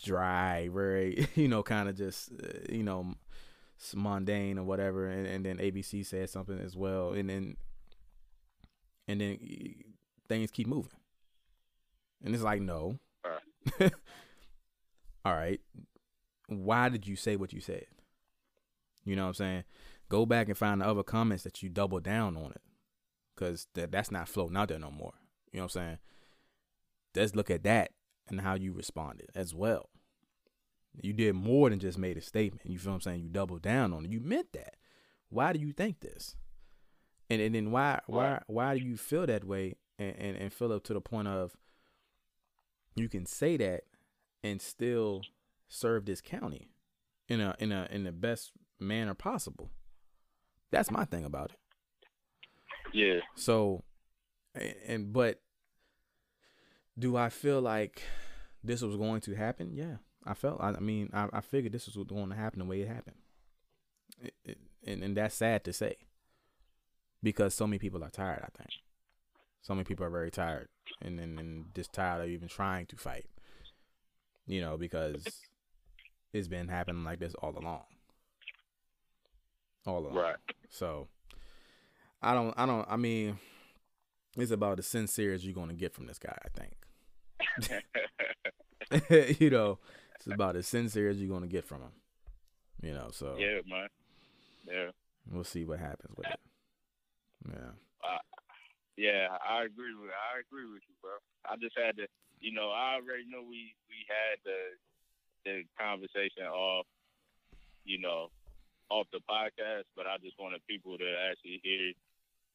dry 0.02 0.68
very 0.72 1.28
you 1.34 1.48
know 1.48 1.62
kind 1.62 1.88
of 1.88 1.96
just 1.96 2.30
uh, 2.32 2.58
you 2.68 2.82
know 2.82 3.14
mundane 3.94 4.58
or 4.58 4.64
whatever 4.64 5.06
and, 5.06 5.26
and 5.26 5.44
then 5.44 5.56
abc 5.56 6.04
said 6.04 6.28
something 6.28 6.58
as 6.58 6.76
well 6.76 7.12
and 7.12 7.30
then 7.30 7.56
and 9.08 9.20
then 9.20 9.38
things 10.28 10.50
keep 10.50 10.66
moving 10.66 11.00
and 12.22 12.34
it's 12.34 12.44
like, 12.44 12.60
no. 12.60 12.98
All 15.24 15.34
right. 15.34 15.60
Why 16.48 16.88
did 16.88 17.06
you 17.06 17.16
say 17.16 17.36
what 17.36 17.52
you 17.52 17.60
said? 17.60 17.86
You 19.04 19.16
know 19.16 19.22
what 19.22 19.28
I'm 19.28 19.34
saying? 19.34 19.64
Go 20.08 20.26
back 20.26 20.48
and 20.48 20.58
find 20.58 20.80
the 20.80 20.86
other 20.86 21.02
comments 21.02 21.44
that 21.44 21.62
you 21.62 21.68
double 21.68 22.00
down 22.00 22.36
on 22.36 22.50
it. 22.52 22.60
Cause 23.40 23.66
that 23.72 23.90
that's 23.90 24.10
not 24.10 24.28
floating 24.28 24.56
out 24.58 24.68
there 24.68 24.78
no 24.78 24.90
more. 24.90 25.14
You 25.50 25.60
know 25.60 25.64
what 25.64 25.76
I'm 25.76 25.82
saying? 25.82 25.98
Let's 27.16 27.34
look 27.34 27.50
at 27.50 27.64
that 27.64 27.92
and 28.28 28.42
how 28.42 28.54
you 28.54 28.72
responded 28.72 29.30
as 29.34 29.54
well. 29.54 29.88
You 31.02 31.14
did 31.14 31.34
more 31.34 31.70
than 31.70 31.78
just 31.78 31.96
made 31.96 32.18
a 32.18 32.20
statement. 32.20 32.68
You 32.68 32.78
feel 32.78 32.92
what 32.92 32.96
I'm 32.96 33.00
saying? 33.00 33.22
You 33.22 33.30
doubled 33.30 33.62
down 33.62 33.94
on 33.94 34.04
it. 34.04 34.10
You 34.10 34.20
meant 34.20 34.52
that. 34.52 34.76
Why 35.30 35.54
do 35.54 35.58
you 35.58 35.72
think 35.72 36.00
this? 36.00 36.36
And 37.30 37.40
and 37.40 37.54
then 37.54 37.70
why 37.70 38.00
why 38.06 38.42
why 38.46 38.76
do 38.76 38.84
you 38.84 38.96
feel 38.96 39.26
that 39.26 39.44
way 39.44 39.76
and, 39.98 40.16
and, 40.18 40.36
and 40.36 40.52
feel 40.52 40.72
up 40.72 40.84
to 40.84 40.94
the 40.94 41.00
point 41.00 41.28
of 41.28 41.56
you 42.96 43.08
can 43.08 43.24
say 43.24 43.56
that 43.56 43.84
and 44.42 44.60
still 44.60 45.22
serve 45.68 46.04
this 46.04 46.20
county 46.20 46.72
in 47.28 47.40
a 47.40 47.54
in 47.58 47.72
a 47.72 47.88
in 47.90 48.04
the 48.04 48.12
best 48.12 48.52
manner 48.78 49.14
possible. 49.14 49.70
That's 50.70 50.90
my 50.90 51.04
thing 51.04 51.24
about 51.24 51.52
it. 51.52 51.59
Yeah. 52.92 53.20
So 53.34 53.84
and 54.86 55.12
but 55.12 55.40
do 56.98 57.16
I 57.16 57.28
feel 57.28 57.60
like 57.60 58.02
this 58.62 58.82
was 58.82 58.96
going 58.96 59.20
to 59.22 59.34
happen? 59.34 59.70
Yeah. 59.72 59.96
I 60.24 60.34
felt 60.34 60.60
I, 60.60 60.72
mean 60.80 61.10
I, 61.12 61.28
I 61.32 61.40
figured 61.40 61.72
this 61.72 61.86
was 61.86 61.96
going 62.06 62.28
to 62.28 62.36
happen 62.36 62.58
the 62.58 62.64
way 62.64 62.82
it 62.82 62.88
happened. 62.88 63.16
It, 64.20 64.34
it, 64.44 64.58
and 64.86 65.02
and 65.02 65.16
that's 65.16 65.34
sad 65.34 65.64
to 65.64 65.72
say 65.72 65.96
because 67.22 67.54
so 67.54 67.66
many 67.66 67.78
people 67.78 68.02
are 68.04 68.10
tired, 68.10 68.42
I 68.42 68.56
think. 68.56 68.70
So 69.62 69.74
many 69.74 69.84
people 69.84 70.06
are 70.06 70.10
very 70.10 70.30
tired 70.30 70.68
and, 71.02 71.20
and, 71.20 71.38
and 71.38 71.74
just 71.74 71.92
tired 71.92 72.22
of 72.22 72.30
even 72.30 72.48
trying 72.48 72.86
to 72.86 72.96
fight. 72.96 73.26
You 74.46 74.60
know, 74.60 74.76
because 74.76 75.24
it's 76.32 76.48
been 76.48 76.68
happening 76.68 77.04
like 77.04 77.20
this 77.20 77.34
all 77.34 77.56
along. 77.56 77.82
All 79.86 79.98
along. 79.98 80.14
Right. 80.14 80.36
So 80.68 81.08
I 82.22 82.34
don't 82.34 82.54
I 82.56 82.66
don't 82.66 82.86
I 82.88 82.96
mean 82.96 83.38
it's 84.36 84.50
about 84.50 84.78
as 84.78 84.86
sincere 84.86 85.32
as 85.32 85.44
you're 85.44 85.54
gonna 85.54 85.74
get 85.74 85.94
from 85.94 86.06
this 86.06 86.18
guy, 86.18 86.36
I 86.44 86.48
think. 86.58 86.74
you 89.40 89.50
know, 89.50 89.78
it's 90.16 90.26
about 90.26 90.56
as 90.56 90.66
sincere 90.66 91.08
as 91.08 91.20
you're 91.20 91.32
gonna 91.32 91.46
get 91.46 91.64
from 91.64 91.82
him. 91.82 91.92
You 92.82 92.94
know, 92.94 93.08
so 93.12 93.36
Yeah, 93.38 93.60
man. 93.66 93.88
Yeah. 94.66 94.90
We'll 95.30 95.44
see 95.44 95.64
what 95.64 95.78
happens 95.78 96.14
with 96.16 96.26
it. 96.26 96.40
Yeah. 97.48 97.70
Yeah, 99.00 99.32
I 99.40 99.64
agree 99.64 99.96
with 99.96 100.12
I 100.12 100.44
agree 100.44 100.68
with 100.68 100.84
you, 100.84 100.92
bro. 101.00 101.16
I 101.48 101.56
just 101.56 101.72
had 101.72 101.96
to, 101.96 102.04
you 102.36 102.52
know, 102.52 102.68
I 102.68 103.00
already 103.00 103.24
know 103.24 103.40
we 103.40 103.72
we 103.88 104.04
had 104.04 104.36
the 104.44 104.76
the 105.48 105.64
conversation 105.80 106.44
off, 106.44 106.84
you 107.88 107.96
know, 107.96 108.28
off 108.90 109.08
the 109.08 109.24
podcast, 109.24 109.88
but 109.96 110.04
I 110.04 110.20
just 110.20 110.36
wanted 110.38 110.60
people 110.68 110.98
to 110.98 111.08
actually 111.32 111.64
hear, 111.64 111.96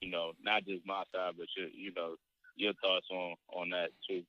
you 0.02 0.10
know, 0.10 0.32
not 0.42 0.66
just 0.66 0.86
my 0.86 1.04
side, 1.14 1.34
but 1.38 1.48
your, 1.58 1.68
you 1.68 1.94
know, 1.96 2.16
your 2.56 2.74
thoughts 2.82 3.08
on 3.12 3.36
on 3.54 3.70
that 3.72 3.90
too. 4.08 4.24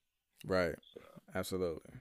Right. 0.46 0.74
So. 0.94 1.00
Absolutely. 1.34 1.92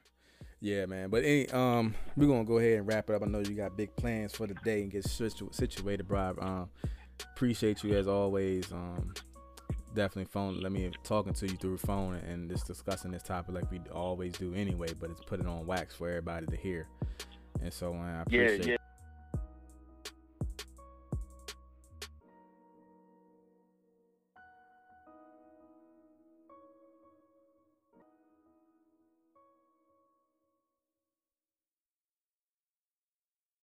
Yeah, 0.62 0.86
man. 0.86 1.10
But 1.10 1.24
any, 1.24 1.50
um, 1.50 1.94
we're 2.16 2.28
gonna 2.28 2.46
go 2.46 2.58
ahead 2.58 2.80
and 2.80 2.88
wrap 2.88 3.10
it 3.10 3.16
up. 3.16 3.24
I 3.24 3.26
know 3.26 3.40
you 3.40 3.56
got 3.56 3.78
big 3.78 3.96
plans 3.96 4.34
for 4.34 4.48
the 4.48 4.56
day 4.56 4.82
and 4.82 4.92
get 4.92 5.06
situ- 5.06 5.50
situated, 5.52 6.08
bro. 6.08 6.36
Um, 6.40 6.70
appreciate 7.34 7.84
you 7.84 7.96
as 7.96 8.08
always. 8.08 8.72
Um, 8.72 9.14
definitely 9.94 10.30
phone. 10.32 10.62
Let 10.62 10.72
me 10.72 10.90
talking 11.04 11.34
to 11.34 11.48
you 11.48 11.56
through 11.58 11.78
phone 11.78 12.16
and 12.16 12.50
just 12.50 12.68
discussing 12.68 13.12
this 13.12 13.24
topic 13.24 13.56
like 13.56 13.70
we 13.72 13.80
always 13.94 14.34
do 14.34 14.54
anyway. 14.54 14.90
But 15.00 15.12
it's 15.12 15.22
put 15.22 15.40
it 15.40 15.48
on 15.48 15.66
wax 15.66 15.96
for 15.96 16.10
everybody 16.10 16.46
to 16.48 16.56
hear. 16.56 16.88
And 17.62 17.72
so 17.72 17.94
uh, 17.94 17.98
I 17.98 18.22
appreciate. 18.22 18.66
Yeah, 18.66 18.72
yeah. 18.72 18.85